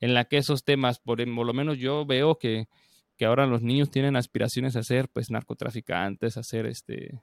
en 0.00 0.14
la 0.14 0.24
que 0.24 0.38
esos 0.38 0.64
temas, 0.64 0.98
por, 0.98 1.18
por 1.18 1.46
lo 1.46 1.52
menos 1.52 1.78
yo 1.78 2.04
veo 2.04 2.38
que, 2.38 2.68
que, 3.16 3.24
ahora 3.24 3.46
los 3.46 3.62
niños 3.62 3.90
tienen 3.90 4.16
aspiraciones 4.16 4.76
a 4.76 4.82
ser 4.82 5.08
pues 5.08 5.30
narcotraficantes, 5.30 6.36
a 6.36 6.42
ser 6.42 6.66
este 6.66 7.22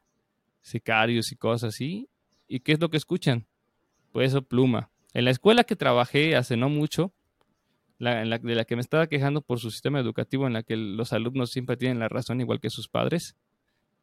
sicarios 0.62 1.32
y 1.32 1.36
cosas 1.36 1.76
así. 1.76 2.10
¿Y 2.48 2.62
qué 2.62 2.74
es 2.74 2.80
lo 2.80 2.90
que 2.90 2.98
escuchan? 2.98 3.48
Pues 4.12 4.30
eso, 4.30 4.42
pluma. 4.42 4.90
En 5.14 5.26
la 5.26 5.32
escuela 5.32 5.64
que 5.64 5.76
trabajé 5.76 6.36
hace 6.36 6.58
no 6.58 6.70
mucho, 6.70 7.14
en 8.00 8.30
la, 8.30 8.40
de 8.40 8.56
la 8.56 8.66
que 8.66 8.76
me 8.76 8.82
estaba 8.82 9.08
quejando 9.08 9.42
por 9.42 9.60
su 9.60 9.70
sistema 9.70 10.00
educativo 10.00 10.48
en 10.48 10.54
la 10.54 10.64
que 10.64 10.76
los 10.76 11.14
alumnos 11.14 11.52
siempre 11.52 11.78
tienen 11.78 12.00
la 12.00 12.10
razón 12.10 12.42
igual 12.42 12.60
que 12.60 12.70
sus 12.70 12.88
padres, 12.88 13.36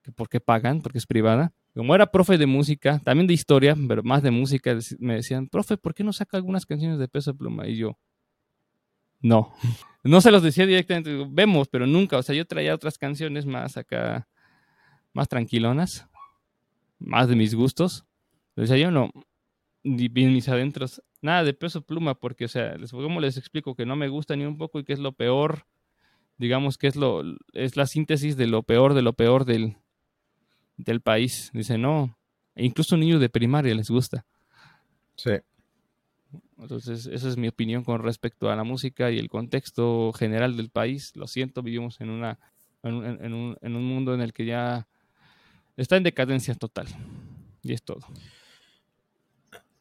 que 0.02 0.12
por 0.12 0.28
qué 0.28 0.40
pagan, 0.40 0.80
porque 0.80 0.98
es 0.98 1.06
privada. 1.06 1.52
Como 1.74 1.94
era 1.94 2.10
profe 2.10 2.38
de 2.38 2.46
música, 2.46 2.98
también 3.00 3.26
de 3.26 3.34
historia, 3.34 3.76
pero 3.88 4.02
más 4.02 4.22
de 4.22 4.30
música, 4.30 4.76
me 4.98 5.14
decían, 5.16 5.48
profe, 5.48 5.76
¿por 5.76 5.94
qué 5.94 6.02
no 6.02 6.12
saca 6.12 6.36
algunas 6.36 6.66
canciones 6.66 6.98
de 6.98 7.08
peso 7.08 7.36
pluma? 7.36 7.66
Y 7.68 7.76
yo, 7.76 7.98
no. 9.20 9.52
No 10.02 10.22
se 10.22 10.30
los 10.30 10.42
decía 10.42 10.64
directamente, 10.64 11.26
vemos, 11.28 11.68
pero 11.68 11.86
nunca. 11.86 12.16
O 12.16 12.22
sea, 12.22 12.34
yo 12.34 12.46
traía 12.46 12.74
otras 12.74 12.96
canciones 12.96 13.44
más 13.44 13.76
acá, 13.76 14.26
más 15.12 15.28
tranquilonas, 15.28 16.08
más 16.98 17.28
de 17.28 17.36
mis 17.36 17.54
gustos. 17.54 18.06
O 18.56 18.64
sea, 18.64 18.78
yo 18.78 18.90
no, 18.90 19.10
ni 19.82 20.08
mis 20.08 20.48
adentros, 20.48 21.02
nada 21.20 21.44
de 21.44 21.52
peso 21.52 21.82
pluma, 21.82 22.14
porque, 22.14 22.46
o 22.46 22.48
sea, 22.48 22.78
les, 22.78 22.92
¿cómo 22.92 23.20
les 23.20 23.36
explico 23.36 23.74
que 23.74 23.84
no 23.84 23.94
me 23.94 24.08
gusta 24.08 24.36
ni 24.36 24.46
un 24.46 24.56
poco 24.56 24.78
y 24.78 24.84
que 24.84 24.94
es 24.94 24.98
lo 24.98 25.12
peor? 25.12 25.66
Digamos 26.38 26.78
que 26.78 26.86
es, 26.86 26.96
lo, 26.96 27.22
es 27.52 27.76
la 27.76 27.84
síntesis 27.84 28.38
de 28.38 28.46
lo 28.46 28.62
peor, 28.62 28.94
de 28.94 29.02
lo 29.02 29.12
peor 29.12 29.44
del, 29.44 29.76
del 30.84 31.00
país. 31.00 31.50
Dice, 31.52 31.78
no, 31.78 32.16
incluso 32.56 32.96
niños 32.96 33.20
de 33.20 33.28
primaria 33.28 33.74
les 33.74 33.90
gusta. 33.90 34.24
Sí. 35.16 35.32
Entonces, 36.58 37.06
esa 37.06 37.28
es 37.28 37.36
mi 37.36 37.48
opinión 37.48 37.84
con 37.84 38.02
respecto 38.02 38.50
a 38.50 38.56
la 38.56 38.64
música 38.64 39.10
y 39.10 39.18
el 39.18 39.28
contexto 39.28 40.12
general 40.12 40.56
del 40.56 40.70
país. 40.70 41.12
Lo 41.16 41.26
siento, 41.26 41.62
vivimos 41.62 42.00
en, 42.00 42.10
una, 42.10 42.38
en, 42.82 42.94
un, 42.94 43.56
en 43.60 43.76
un 43.76 43.84
mundo 43.84 44.14
en 44.14 44.20
el 44.20 44.32
que 44.32 44.44
ya 44.44 44.86
está 45.76 45.96
en 45.96 46.02
decadencia 46.02 46.54
total. 46.54 46.86
Y 47.62 47.72
es 47.72 47.82
todo. 47.82 48.00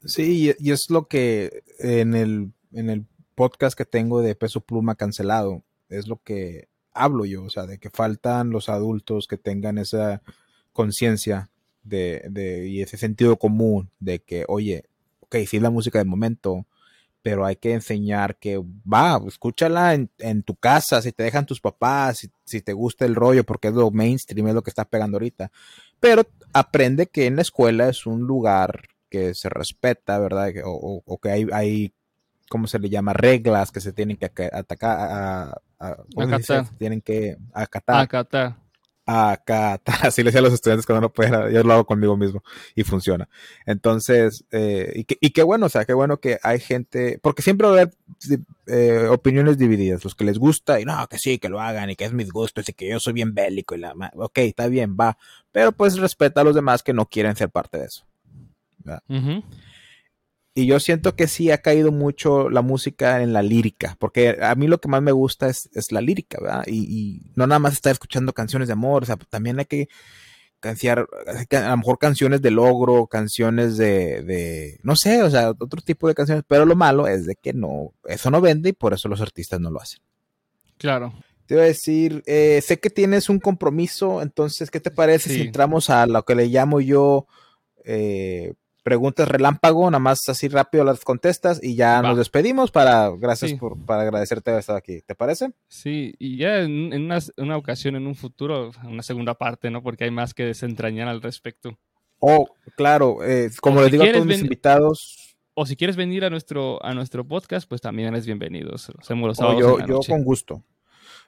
Sí, 0.05 0.53
y 0.57 0.71
es 0.71 0.89
lo 0.89 1.07
que 1.07 1.63
en 1.79 2.15
el, 2.15 2.53
en 2.71 2.89
el 2.89 3.05
podcast 3.35 3.77
que 3.77 3.85
tengo 3.85 4.21
de 4.21 4.35
Peso 4.35 4.61
Pluma 4.61 4.95
cancelado, 4.95 5.63
es 5.89 6.07
lo 6.07 6.21
que 6.23 6.69
hablo 6.93 7.25
yo, 7.25 7.43
o 7.43 7.49
sea, 7.49 7.65
de 7.65 7.79
que 7.79 7.89
faltan 7.89 8.49
los 8.49 8.69
adultos 8.69 9.27
que 9.27 9.37
tengan 9.37 9.77
esa 9.77 10.21
conciencia 10.73 11.49
de, 11.83 12.23
de, 12.29 12.67
y 12.67 12.81
ese 12.81 12.97
sentido 12.97 13.37
común 13.37 13.89
de 13.99 14.19
que, 14.19 14.45
oye, 14.47 14.85
ok, 15.21 15.37
sí 15.47 15.57
es 15.57 15.63
la 15.63 15.69
música 15.69 15.99
del 15.99 16.07
momento, 16.07 16.65
pero 17.21 17.45
hay 17.45 17.57
que 17.57 17.73
enseñar 17.73 18.37
que 18.37 18.61
va, 18.91 19.21
escúchala 19.27 19.93
en, 19.93 20.09
en 20.19 20.43
tu 20.43 20.55
casa, 20.55 21.01
si 21.01 21.11
te 21.11 21.23
dejan 21.23 21.45
tus 21.45 21.59
papás, 21.59 22.19
si, 22.19 22.29
si, 22.45 22.61
te 22.61 22.73
gusta 22.73 23.05
el 23.05 23.15
rollo, 23.15 23.43
porque 23.43 23.67
es 23.67 23.73
lo 23.73 23.91
mainstream, 23.91 24.47
es 24.47 24.53
lo 24.53 24.61
que 24.61 24.69
está 24.69 24.85
pegando 24.85 25.17
ahorita. 25.17 25.51
Pero 25.99 26.23
aprende 26.53 27.07
que 27.07 27.25
en 27.25 27.35
la 27.35 27.41
escuela 27.41 27.89
es 27.89 28.05
un 28.05 28.21
lugar 28.21 28.83
que 29.09 29.33
se 29.33 29.49
respeta, 29.49 30.17
¿verdad? 30.19 30.53
O, 30.63 31.03
o, 31.05 31.17
que 31.17 31.29
hay, 31.29 31.47
hay, 31.51 31.93
¿cómo 32.49 32.67
se 32.67 32.79
le 32.79 32.89
llama? 32.89 33.13
Reglas 33.13 33.71
que 33.71 33.81
se 33.81 33.91
tienen 33.91 34.15
que 34.15 34.31
atacar, 34.53 34.97
a, 34.97 35.61
a, 35.79 35.97
acatar. 36.17 36.69
tienen 36.77 37.01
que 37.01 37.37
acatar. 37.53 38.01
Acatar 38.01 38.68
acá, 39.09 39.81
así 40.03 40.21
le 40.21 40.27
decía 40.27 40.39
a 40.39 40.43
los 40.43 40.53
estudiantes 40.53 40.85
cuando 40.85 41.01
no 41.01 41.13
pueden, 41.13 41.51
yo 41.51 41.63
lo 41.63 41.73
hago 41.73 41.85
conmigo 41.85 42.15
mismo 42.15 42.43
y 42.75 42.83
funciona. 42.83 43.27
Entonces, 43.65 44.45
eh, 44.51 44.91
y, 44.95 45.03
que, 45.05 45.17
y 45.19 45.31
qué 45.31 45.43
bueno, 45.43 45.65
o 45.65 45.69
sea, 45.69 45.85
qué 45.85 45.93
bueno 45.93 46.19
que 46.19 46.39
hay 46.43 46.59
gente, 46.59 47.19
porque 47.21 47.41
siempre 47.41 47.67
va 47.67 47.73
a 47.73 47.81
haber 47.81 47.93
eh, 48.67 49.07
opiniones 49.09 49.57
divididas, 49.57 50.03
los 50.03 50.15
que 50.15 50.25
les 50.25 50.37
gusta 50.37 50.79
y 50.79 50.85
no, 50.85 51.07
que 51.07 51.17
sí, 51.17 51.39
que 51.39 51.49
lo 51.49 51.59
hagan 51.59 51.89
y 51.89 51.95
que 51.95 52.05
es 52.05 52.13
mis 52.13 52.31
gustos 52.31 52.69
y 52.69 52.73
que 52.73 52.87
yo 52.87 52.99
soy 52.99 53.13
bien 53.13 53.33
bélico 53.33 53.75
y 53.75 53.79
la, 53.79 53.93
ok, 54.15 54.37
está 54.39 54.67
bien, 54.67 54.95
va, 54.99 55.17
pero 55.51 55.71
pues 55.71 55.97
respeta 55.97 56.41
a 56.41 56.43
los 56.43 56.55
demás 56.55 56.83
que 56.83 56.93
no 56.93 57.07
quieren 57.07 57.35
ser 57.35 57.49
parte 57.49 57.79
de 57.79 57.85
eso. 57.85 58.05
Uh 59.07 59.41
y 60.59 60.65
yo 60.65 60.79
siento 60.79 61.15
que 61.15 61.27
sí 61.27 61.51
ha 61.51 61.59
caído 61.59 61.91
mucho 61.91 62.49
la 62.49 62.61
música 62.61 63.21
en 63.21 63.31
la 63.31 63.41
lírica, 63.41 63.95
porque 63.97 64.37
a 64.41 64.53
mí 64.55 64.67
lo 64.67 64.79
que 64.79 64.89
más 64.89 65.01
me 65.01 65.13
gusta 65.13 65.47
es, 65.47 65.69
es 65.73 65.93
la 65.93 66.01
lírica, 66.01 66.37
¿verdad? 66.41 66.65
Y, 66.67 67.31
no 67.35 67.47
nada 67.47 67.59
más 67.59 67.73
estar 67.73 67.93
escuchando 67.93 68.33
canciones 68.33 68.67
de 68.67 68.73
amor, 68.73 69.03
o 69.03 69.05
sea, 69.05 69.15
también 69.15 69.59
hay 69.59 69.65
que 69.65 69.87
canciar, 70.59 71.07
a 71.51 71.69
lo 71.69 71.77
mejor 71.77 71.97
canciones 71.97 72.41
de 72.41 72.51
logro, 72.51 73.07
canciones 73.07 73.77
de, 73.77 74.21
de, 74.23 74.79
no 74.83 74.97
sé, 74.97 75.23
o 75.23 75.29
sea, 75.29 75.51
otro 75.51 75.81
tipo 75.81 76.09
de 76.09 76.15
canciones, 76.15 76.43
pero 76.45 76.65
lo 76.65 76.75
malo 76.75 77.07
es 77.07 77.25
de 77.25 77.35
que 77.35 77.53
no, 77.53 77.93
eso 78.03 78.29
no 78.29 78.41
vende 78.41 78.69
y 78.69 78.73
por 78.73 78.93
eso 78.93 79.07
los 79.07 79.21
artistas 79.21 79.61
no 79.61 79.71
lo 79.71 79.79
hacen. 79.79 80.01
Claro. 80.77 81.13
Te 81.45 81.53
iba 81.55 81.63
a 81.63 81.67
decir, 81.67 82.21
eh, 82.25 82.61
sé 82.61 82.79
que 82.79 82.89
tienes 82.89 83.29
un 83.29 83.39
compromiso, 83.39 84.21
entonces, 84.21 84.69
¿qué 84.69 84.81
te 84.81 84.91
parece 84.91 85.29
si 85.29 85.41
entramos 85.41 85.89
a 85.89 86.05
lo 86.05 86.23
que 86.23 86.35
le 86.35 86.47
llamo 86.47 86.81
yo 86.81 87.27
eh, 87.85 88.53
preguntas 88.83 89.27
relámpago, 89.27 89.89
nada 89.89 89.99
más 89.99 90.27
así 90.29 90.47
rápido 90.47 90.83
las 90.83 91.03
contestas 91.03 91.59
y 91.63 91.75
ya 91.75 92.01
nos 92.01 92.17
despedimos 92.17 92.71
para, 92.71 93.09
gracias 93.09 93.53
por, 93.53 93.77
para 93.85 94.03
agradecerte 94.03 94.51
haber 94.51 94.61
estado 94.61 94.77
aquí, 94.77 95.01
¿te 95.01 95.15
parece? 95.15 95.51
Sí, 95.67 96.13
y 96.19 96.37
ya 96.37 96.59
en, 96.59 96.93
una, 97.37 97.57
ocasión, 97.57 97.95
en 97.95 98.07
un 98.07 98.15
futuro, 98.15 98.71
una 98.83 99.03
segunda 99.03 99.35
parte, 99.35 99.69
¿no? 99.69 99.83
Porque 99.83 100.05
hay 100.05 100.11
más 100.11 100.33
que 100.33 100.45
desentrañar 100.45 101.07
al 101.07 101.21
respecto. 101.21 101.77
Oh, 102.19 102.47
claro, 102.75 103.23
eh, 103.23 103.49
como 103.61 103.81
les 103.81 103.91
digo 103.91 104.03
a 104.03 104.11
todos 104.11 104.25
mis 104.25 104.41
invitados. 104.41 105.37
O 105.53 105.65
si 105.65 105.75
quieres 105.75 105.95
venir 105.95 106.23
a 106.23 106.29
nuestro, 106.29 106.83
a 106.85 106.93
nuestro 106.93 107.27
podcast, 107.27 107.67
pues 107.67 107.81
también 107.81 108.09
eres 108.09 108.25
bienvenido. 108.25 108.75
hacemos 108.75 109.27
los 109.27 109.39
oh, 109.41 109.59
yo, 109.59 109.85
yo 109.85 109.99
con 110.07 110.23
gusto. 110.23 110.63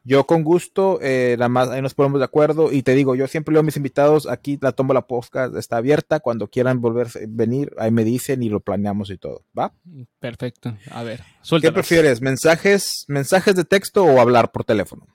Yo 0.04 0.26
con 0.26 0.44
gusto, 0.44 1.00
eh, 1.02 1.36
nada 1.38 1.50
más 1.50 1.70
ahí 1.70 1.82
nos 1.82 1.94
ponemos 1.94 2.20
de 2.20 2.26
acuerdo 2.26 2.72
y 2.72 2.82
te 2.82 2.96
digo, 2.96 3.16
yo 3.16 3.28
siempre 3.28 3.54
leo 3.54 3.60
a 3.60 3.64
mis 3.64 3.78
invitados, 3.78 4.28
aquí 4.28 4.58
la 4.60 4.72
tomo 4.72 4.94
la 4.94 5.06
podcast, 5.06 5.56
está 5.56 5.78
abierta, 5.78 6.20
cuando 6.20 6.48
quieran 6.48 6.82
volver 6.82 7.08
a 7.08 7.20
venir, 7.28 7.72
ahí 7.78 7.92
me 7.92 8.04
dicen 8.04 8.42
y 8.42 8.50
lo 8.50 8.62
planeamos 8.62 9.12
y 9.12 9.18
todo, 9.18 9.44
¿va? 9.58 9.74
Perfecto, 10.20 10.76
a 10.90 11.04
ver, 11.04 11.22
¿Qué 11.62 11.72
prefieres, 11.72 12.20
mensajes, 12.20 13.06
mensajes 13.08 13.56
de 13.56 13.64
texto 13.64 14.04
o 14.04 14.20
hablar 14.20 14.52
por 14.52 14.64
teléfono? 14.64 15.06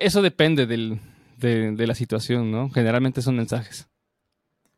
Eso 0.00 0.22
depende 0.22 0.66
del, 0.66 0.98
de, 1.38 1.72
de, 1.72 1.86
la 1.86 1.94
situación, 1.94 2.50
¿no? 2.50 2.68
Generalmente 2.70 3.22
son 3.22 3.36
mensajes. 3.36 3.88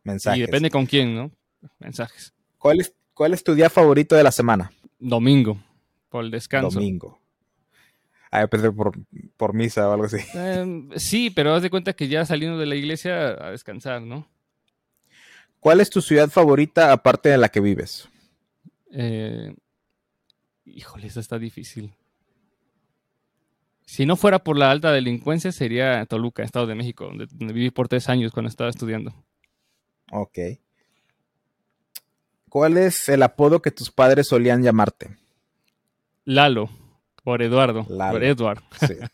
Mensajes. 0.05 0.39
Y 0.39 0.43
depende 0.43 0.70
con 0.70 0.85
quién, 0.85 1.14
¿no? 1.14 1.30
Mensajes. 1.78 2.35
¿Cuál 2.59 2.80
es, 2.80 2.95
cuál 3.14 3.33
es 3.33 3.43
tu 3.43 3.55
día 3.55 3.70
favorito 3.70 4.14
de 4.14 4.22
la 4.22 4.30
semana? 4.30 4.72
Domingo, 4.99 5.59
por 6.11 6.24
el 6.24 6.30
descanso. 6.30 6.78
Domingo. 6.78 7.21
Ah, 8.35 8.47
pensé 8.47 8.72
por, 8.72 8.93
por 9.37 9.53
misa 9.53 9.87
o 9.87 9.93
algo 9.93 10.07
así. 10.07 10.16
Em, 10.35 10.89
sí, 10.97 11.28
pero 11.28 11.55
haz 11.55 11.62
de 11.62 11.68
cuenta 11.68 11.93
que 11.93 12.09
ya 12.09 12.24
saliendo 12.24 12.59
de 12.59 12.64
la 12.64 12.74
iglesia 12.74 13.28
a 13.28 13.51
descansar, 13.51 14.01
¿no? 14.01 14.26
¿Cuál 15.61 15.80
es 15.80 15.91
tu 15.91 16.01
ciudad 16.01 16.30
favorita 16.30 16.93
aparte 16.93 17.28
de 17.28 17.37
la 17.37 17.51
que 17.51 17.61
vives? 17.61 18.09
Eh, 18.91 19.55
híjole, 20.64 21.07
eso 21.07 21.20
está 21.20 21.39
difícil. 21.39 21.93
Si 23.85 24.07
no 24.07 24.16
fuera 24.16 24.43
por 24.43 24.57
la 24.57 24.70
alta 24.70 24.91
delincuencia, 24.93 25.53
sería 25.53 26.05
Toluca, 26.07 26.43
Estado 26.43 26.66
de 26.66 26.74
México, 26.74 27.05
donde, 27.05 27.26
donde 27.30 27.53
viví 27.53 27.70
por 27.70 27.89
tres 27.89 28.09
años 28.09 28.33
cuando 28.33 28.49
estaba 28.49 28.70
estudiando. 28.70 29.14
Ok. 30.11 30.39
¿Cuál 32.49 32.78
es 32.78 33.11
el 33.11 33.22
apodo 33.22 33.61
que 33.61 33.70
tus 33.70 33.91
padres 33.91 34.28
solían 34.28 34.62
llamarte? 34.62 35.18
Lalo. 36.24 36.70
Por 37.22 37.42
Eduardo. 37.42 37.84
Por 37.84 38.24
Edward. 38.24 38.62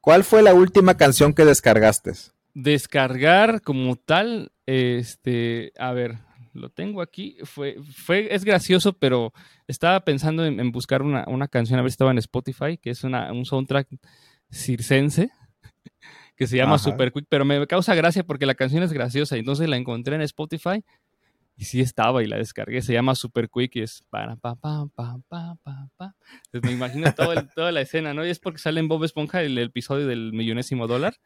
¿Cuál 0.00 0.24
fue 0.24 0.42
la 0.42 0.54
última 0.54 0.96
canción 0.96 1.34
que 1.34 1.44
descargaste? 1.44 2.12
Descargar 2.54 3.60
como 3.60 3.96
tal, 3.96 4.50
este, 4.64 5.72
a 5.78 5.92
ver, 5.92 6.16
lo 6.54 6.70
tengo 6.70 7.02
aquí. 7.02 7.36
Fue, 7.44 7.76
fue, 7.94 8.34
es 8.34 8.44
gracioso, 8.44 8.94
pero 8.94 9.32
estaba 9.66 10.00
pensando 10.00 10.46
en, 10.46 10.72
buscar 10.72 11.02
una, 11.02 11.48
canción, 11.48 11.78
a 11.78 11.82
ver 11.82 11.90
si 11.90 11.94
estaba 11.94 12.12
en 12.12 12.18
Spotify, 12.18 12.78
que 12.78 12.90
es 12.90 13.04
una, 13.04 13.30
un 13.32 13.44
soundtrack 13.44 13.88
circense, 14.50 15.30
que 16.36 16.46
se 16.46 16.56
llama 16.56 16.78
Super 16.78 17.12
Quick, 17.12 17.26
pero 17.28 17.44
me 17.44 17.66
causa 17.66 17.94
gracia 17.94 18.24
porque 18.24 18.46
la 18.46 18.54
canción 18.54 18.82
es 18.82 18.92
graciosa, 18.94 19.36
entonces 19.36 19.68
la 19.68 19.76
encontré 19.76 20.14
en 20.14 20.22
Spotify 20.22 20.82
y 21.60 21.64
sí 21.66 21.82
estaba 21.82 22.22
y 22.22 22.26
la 22.26 22.38
descargué. 22.38 22.80
Se 22.80 22.94
llama 22.94 23.14
Super 23.14 23.50
Quick 23.50 23.76
y 23.76 23.82
es 23.82 24.02
para 24.08 24.34
pa 24.34 24.54
pa 24.54 24.86
pa 24.94 25.18
pa 25.28 25.58
pa 25.62 25.90
pa. 25.94 26.14
me 26.62 26.72
imagino 26.72 27.12
toda 27.14 27.70
la 27.70 27.82
escena, 27.82 28.14
¿no? 28.14 28.24
Y 28.24 28.30
es 28.30 28.38
porque 28.38 28.58
sale 28.58 28.80
en 28.80 28.88
Bob 28.88 29.04
Esponja 29.04 29.42
el, 29.42 29.58
episodio 29.58 30.06
del 30.06 30.32
millonésimo 30.32 30.86
dólar. 30.86 31.16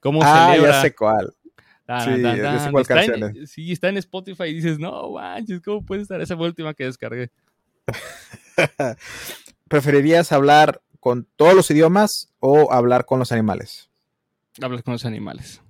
¿Cómo 0.00 0.20
ah, 0.22 0.56
ya 0.56 0.80
sé 0.80 0.94
cuál. 0.94 1.34
sí, 1.36 2.22
ya 2.22 2.58
sé 2.58 2.70
cuál 2.70 2.80
está 2.80 3.04
en, 3.04 3.46
sí, 3.46 3.70
está 3.70 3.90
en 3.90 3.98
Spotify 3.98 4.44
y 4.44 4.54
dices, 4.54 4.78
no 4.78 5.10
manches, 5.10 5.60
¿cómo 5.60 5.84
puede 5.84 6.00
estar 6.00 6.22
esa 6.22 6.36
última 6.36 6.72
que 6.72 6.84
descargué? 6.84 7.30
¿Preferirías 9.68 10.32
hablar 10.32 10.80
con 11.00 11.28
todos 11.36 11.52
los 11.52 11.70
idiomas 11.70 12.32
o 12.40 12.72
hablar 12.72 13.04
con 13.04 13.18
los 13.18 13.30
animales? 13.30 13.90
Hablar 14.62 14.82
con 14.84 14.92
los 14.92 15.04
animales. 15.04 15.60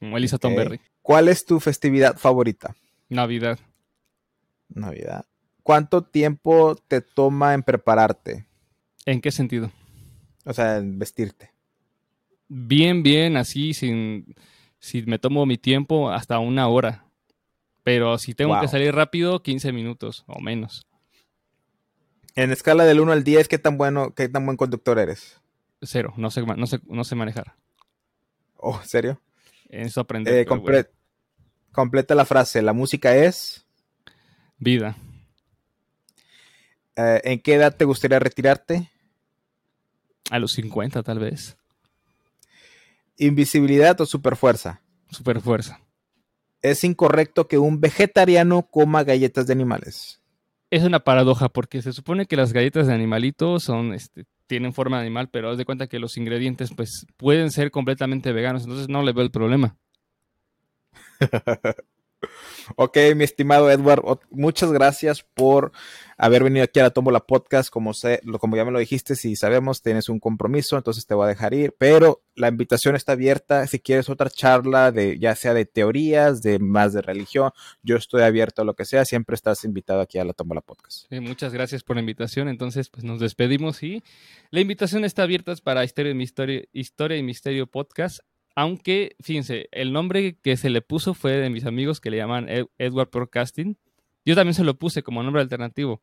Como 0.00 0.18
Elisa 0.18 0.38
Tomberry. 0.38 0.80
¿Cuál 1.02 1.28
es 1.28 1.44
tu 1.44 1.60
festividad 1.60 2.18
favorita? 2.18 2.74
Navidad. 3.08 3.58
Navidad. 4.68 5.24
¿Cuánto 5.62 6.02
tiempo 6.02 6.76
te 6.88 7.00
toma 7.00 7.54
en 7.54 7.62
prepararte? 7.62 8.46
¿En 9.04 9.20
qué 9.20 9.30
sentido? 9.30 9.70
O 10.44 10.52
sea, 10.52 10.78
en 10.78 10.98
vestirte. 10.98 11.52
Bien, 12.48 13.02
bien, 13.02 13.36
así, 13.36 13.74
sin, 13.74 14.34
si 14.78 15.02
me 15.02 15.18
tomo 15.18 15.44
mi 15.44 15.58
tiempo, 15.58 16.10
hasta 16.10 16.38
una 16.38 16.68
hora. 16.68 17.04
Pero 17.82 18.18
si 18.18 18.34
tengo 18.34 18.58
que 18.60 18.68
salir 18.68 18.94
rápido, 18.94 19.42
15 19.42 19.72
minutos 19.72 20.24
o 20.26 20.40
menos. 20.40 20.86
En 22.34 22.52
escala 22.52 22.84
del 22.84 23.00
1 23.00 23.12
al 23.12 23.24
10, 23.24 23.48
¿qué 23.48 23.58
tan 23.58 23.78
bueno, 23.78 24.14
qué 24.14 24.28
tan 24.28 24.44
buen 24.44 24.56
conductor 24.56 24.98
eres? 24.98 25.40
Cero, 25.82 26.12
no 26.16 26.30
sé, 26.30 26.42
no 26.42 26.66
sé, 26.66 26.80
no 26.86 27.04
sé 27.04 27.14
manejar. 27.14 27.54
Oh, 28.56 28.80
¿serio? 28.84 29.20
Eso 29.68 30.00
aprender. 30.00 30.34
Eh, 30.34 30.46
Completa 31.72 32.14
la 32.14 32.24
frase. 32.24 32.62
La 32.62 32.72
música 32.72 33.14
es. 33.16 33.64
Vida. 34.58 34.96
Eh, 36.96 37.20
¿En 37.24 37.40
qué 37.40 37.54
edad 37.54 37.76
te 37.76 37.84
gustaría 37.84 38.18
retirarte? 38.18 38.90
A 40.30 40.38
los 40.38 40.52
50, 40.52 41.02
tal 41.02 41.20
vez. 41.20 41.56
¿Invisibilidad 43.16 44.00
o 44.00 44.06
superfuerza? 44.06 44.80
Superfuerza. 45.10 45.80
es 46.60 46.82
incorrecto 46.84 47.46
que 47.46 47.56
un 47.56 47.80
vegetariano 47.80 48.62
coma 48.62 49.04
galletas 49.04 49.46
de 49.46 49.52
animales. 49.52 50.20
Es 50.70 50.82
una 50.82 51.00
paradoja 51.00 51.48
porque 51.48 51.80
se 51.82 51.92
supone 51.92 52.26
que 52.26 52.36
las 52.36 52.52
galletas 52.52 52.88
de 52.88 52.94
animalito 52.94 53.58
son, 53.60 53.94
este, 53.94 54.26
tienen 54.46 54.72
forma 54.72 54.98
de 54.98 55.06
animal, 55.06 55.30
pero 55.30 55.50
haz 55.50 55.56
de 55.56 55.64
cuenta 55.64 55.86
que 55.86 55.98
los 55.98 56.16
ingredientes 56.16 56.72
pues 56.74 57.06
pueden 57.16 57.50
ser 57.52 57.70
completamente 57.70 58.32
veganos, 58.32 58.64
entonces 58.64 58.88
no 58.88 59.02
le 59.02 59.12
veo 59.12 59.24
el 59.24 59.30
problema. 59.30 59.76
Ok, 62.76 62.96
mi 63.16 63.24
estimado 63.24 63.70
Edward, 63.70 64.02
muchas 64.30 64.72
gracias 64.72 65.24
por 65.34 65.72
haber 66.16 66.42
venido 66.42 66.64
aquí 66.64 66.80
a 66.80 66.84
la 66.84 66.90
Tómbola 66.90 67.20
Podcast. 67.20 67.70
Como, 67.70 67.94
sé, 67.94 68.20
como 68.40 68.56
ya 68.56 68.64
me 68.64 68.72
lo 68.72 68.78
dijiste, 68.78 69.14
si 69.14 69.36
sabemos, 69.36 69.82
tienes 69.82 70.08
un 70.08 70.18
compromiso, 70.18 70.76
entonces 70.76 71.06
te 71.06 71.14
voy 71.14 71.24
a 71.24 71.28
dejar 71.28 71.54
ir. 71.54 71.74
Pero 71.78 72.22
la 72.34 72.48
invitación 72.48 72.96
está 72.96 73.12
abierta. 73.12 73.66
Si 73.66 73.78
quieres 73.78 74.08
otra 74.08 74.28
charla, 74.30 74.92
de 74.92 75.18
ya 75.18 75.34
sea 75.34 75.54
de 75.54 75.64
teorías, 75.64 76.42
de 76.42 76.58
más 76.58 76.92
de 76.92 77.02
religión, 77.02 77.52
yo 77.82 77.96
estoy 77.96 78.22
abierto 78.22 78.62
a 78.62 78.64
lo 78.64 78.74
que 78.74 78.84
sea. 78.84 79.04
Siempre 79.04 79.34
estás 79.34 79.64
invitado 79.64 80.00
aquí 80.00 80.18
a 80.18 80.24
la 80.24 80.32
Tómbola 80.32 80.60
Podcast. 80.60 81.10
muchas 81.12 81.52
gracias 81.52 81.82
por 81.82 81.96
la 81.96 82.00
invitación. 82.00 82.48
Entonces, 82.48 82.90
pues 82.90 83.04
nos 83.04 83.20
despedimos 83.20 83.82
y 83.82 84.02
la 84.50 84.60
invitación 84.60 85.04
está 85.04 85.22
abierta 85.22 85.54
para 85.62 85.84
Historia 85.84 86.12
y 86.12 86.14
Misterio, 86.14 86.62
Historia 86.72 87.16
y 87.16 87.22
Misterio 87.22 87.66
Podcast. 87.66 88.20
Aunque, 88.60 89.14
fíjense, 89.20 89.68
el 89.70 89.92
nombre 89.92 90.36
que 90.42 90.56
se 90.56 90.68
le 90.68 90.82
puso 90.82 91.14
fue 91.14 91.30
de 91.36 91.48
mis 91.48 91.64
amigos 91.64 92.00
que 92.00 92.10
le 92.10 92.16
llaman 92.16 92.48
Edward 92.76 93.08
Procasting. 93.08 93.78
Yo 94.24 94.34
también 94.34 94.54
se 94.54 94.64
lo 94.64 94.76
puse 94.76 95.04
como 95.04 95.22
nombre 95.22 95.42
alternativo. 95.42 96.02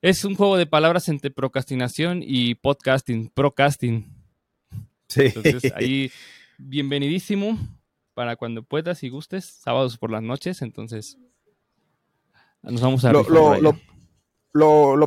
Es 0.00 0.24
un 0.24 0.36
juego 0.36 0.56
de 0.56 0.66
palabras 0.66 1.08
entre 1.08 1.32
procrastinación 1.32 2.22
y 2.24 2.54
podcasting, 2.54 3.28
procasting. 3.28 4.06
Sí. 5.08 5.22
Entonces, 5.22 5.72
ahí, 5.74 6.12
bienvenidísimo 6.58 7.58
para 8.14 8.36
cuando 8.36 8.62
puedas 8.62 9.02
y 9.02 9.08
gustes, 9.08 9.44
sábados 9.44 9.98
por 9.98 10.12
las 10.12 10.22
noches. 10.22 10.62
Entonces, 10.62 11.18
nos 12.62 12.80
vamos 12.82 13.04
a 13.04 13.10
lo, 13.12 13.24
lo, 13.60 13.76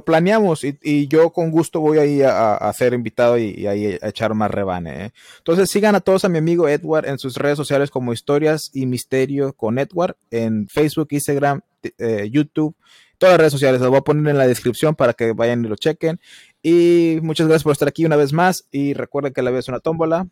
planeamos 0.06 0.64
y, 0.64 1.08
yo 1.08 1.32
con 1.32 1.52
gusto 1.52 1.80
voy 1.80 2.00
ahí 2.00 2.22
a, 2.22 2.56
a, 2.56 2.74
ser 2.74 2.94
invitado 2.94 3.38
y, 3.38 3.66
ahí 3.66 3.98
a 4.02 4.10
echar 4.10 4.34
más 4.34 4.52
rebane. 4.52 5.06
¿eh? 5.06 5.12
Entonces 5.38 5.70
sigan 5.70 5.96
a 5.96 6.02
todos 6.02 6.26
a 6.26 6.30
mi 6.30 6.38
amigo 6.38 6.68
Edward 6.68 7.08
en 7.08 7.18
sus 7.18 7.36
redes 7.38 7.58
sociales 7.58 7.90
como 7.90 8.12
Historias 8.12 8.70
y 8.74 8.86
Misterio 8.86 9.54
con 9.54 9.80
Edward 9.80 10.18
en 10.32 10.68
Facebook, 10.68 11.08
Instagram, 11.12 11.62
eh, 11.98 12.30
YouTube, 12.30 12.76
todas 13.18 13.34
las 13.34 13.40
redes 13.40 13.54
sociales. 13.54 13.80
Las 13.80 13.90
voy 13.90 14.00
a 14.00 14.02
poner 14.02 14.30
en 14.30 14.38
la 14.38 14.48
descripción 14.48 14.96
para 14.96 15.14
que 15.14 15.32
vayan 15.32 15.64
y 15.64 15.70
lo 15.70 15.78
chequen. 15.78 16.20
Y 16.62 17.20
muchas 17.22 17.48
gracias 17.48 17.64
por 17.64 17.72
estar 17.72 17.88
aquí 17.88 18.06
una 18.06 18.18
vez 18.18 18.34
más 18.34 18.68
y 18.72 18.94
recuerden 18.94 19.34
que 19.34 19.42
la 19.42 19.52
vida 19.52 19.60
es 19.60 19.70
una 19.70 19.80
tómbola 19.80 20.28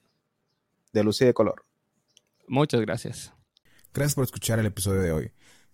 de 0.91 1.03
luz 1.03 1.21
y 1.21 1.25
de 1.25 1.33
color. 1.33 1.63
Muchas 2.47 2.81
gracias. 2.81 3.33
Gracias 3.93 4.15
por 4.15 4.25
escuchar 4.25 4.59
el 4.59 4.65
episodio 4.65 4.99
de 4.99 5.11
hoy. 5.13 5.31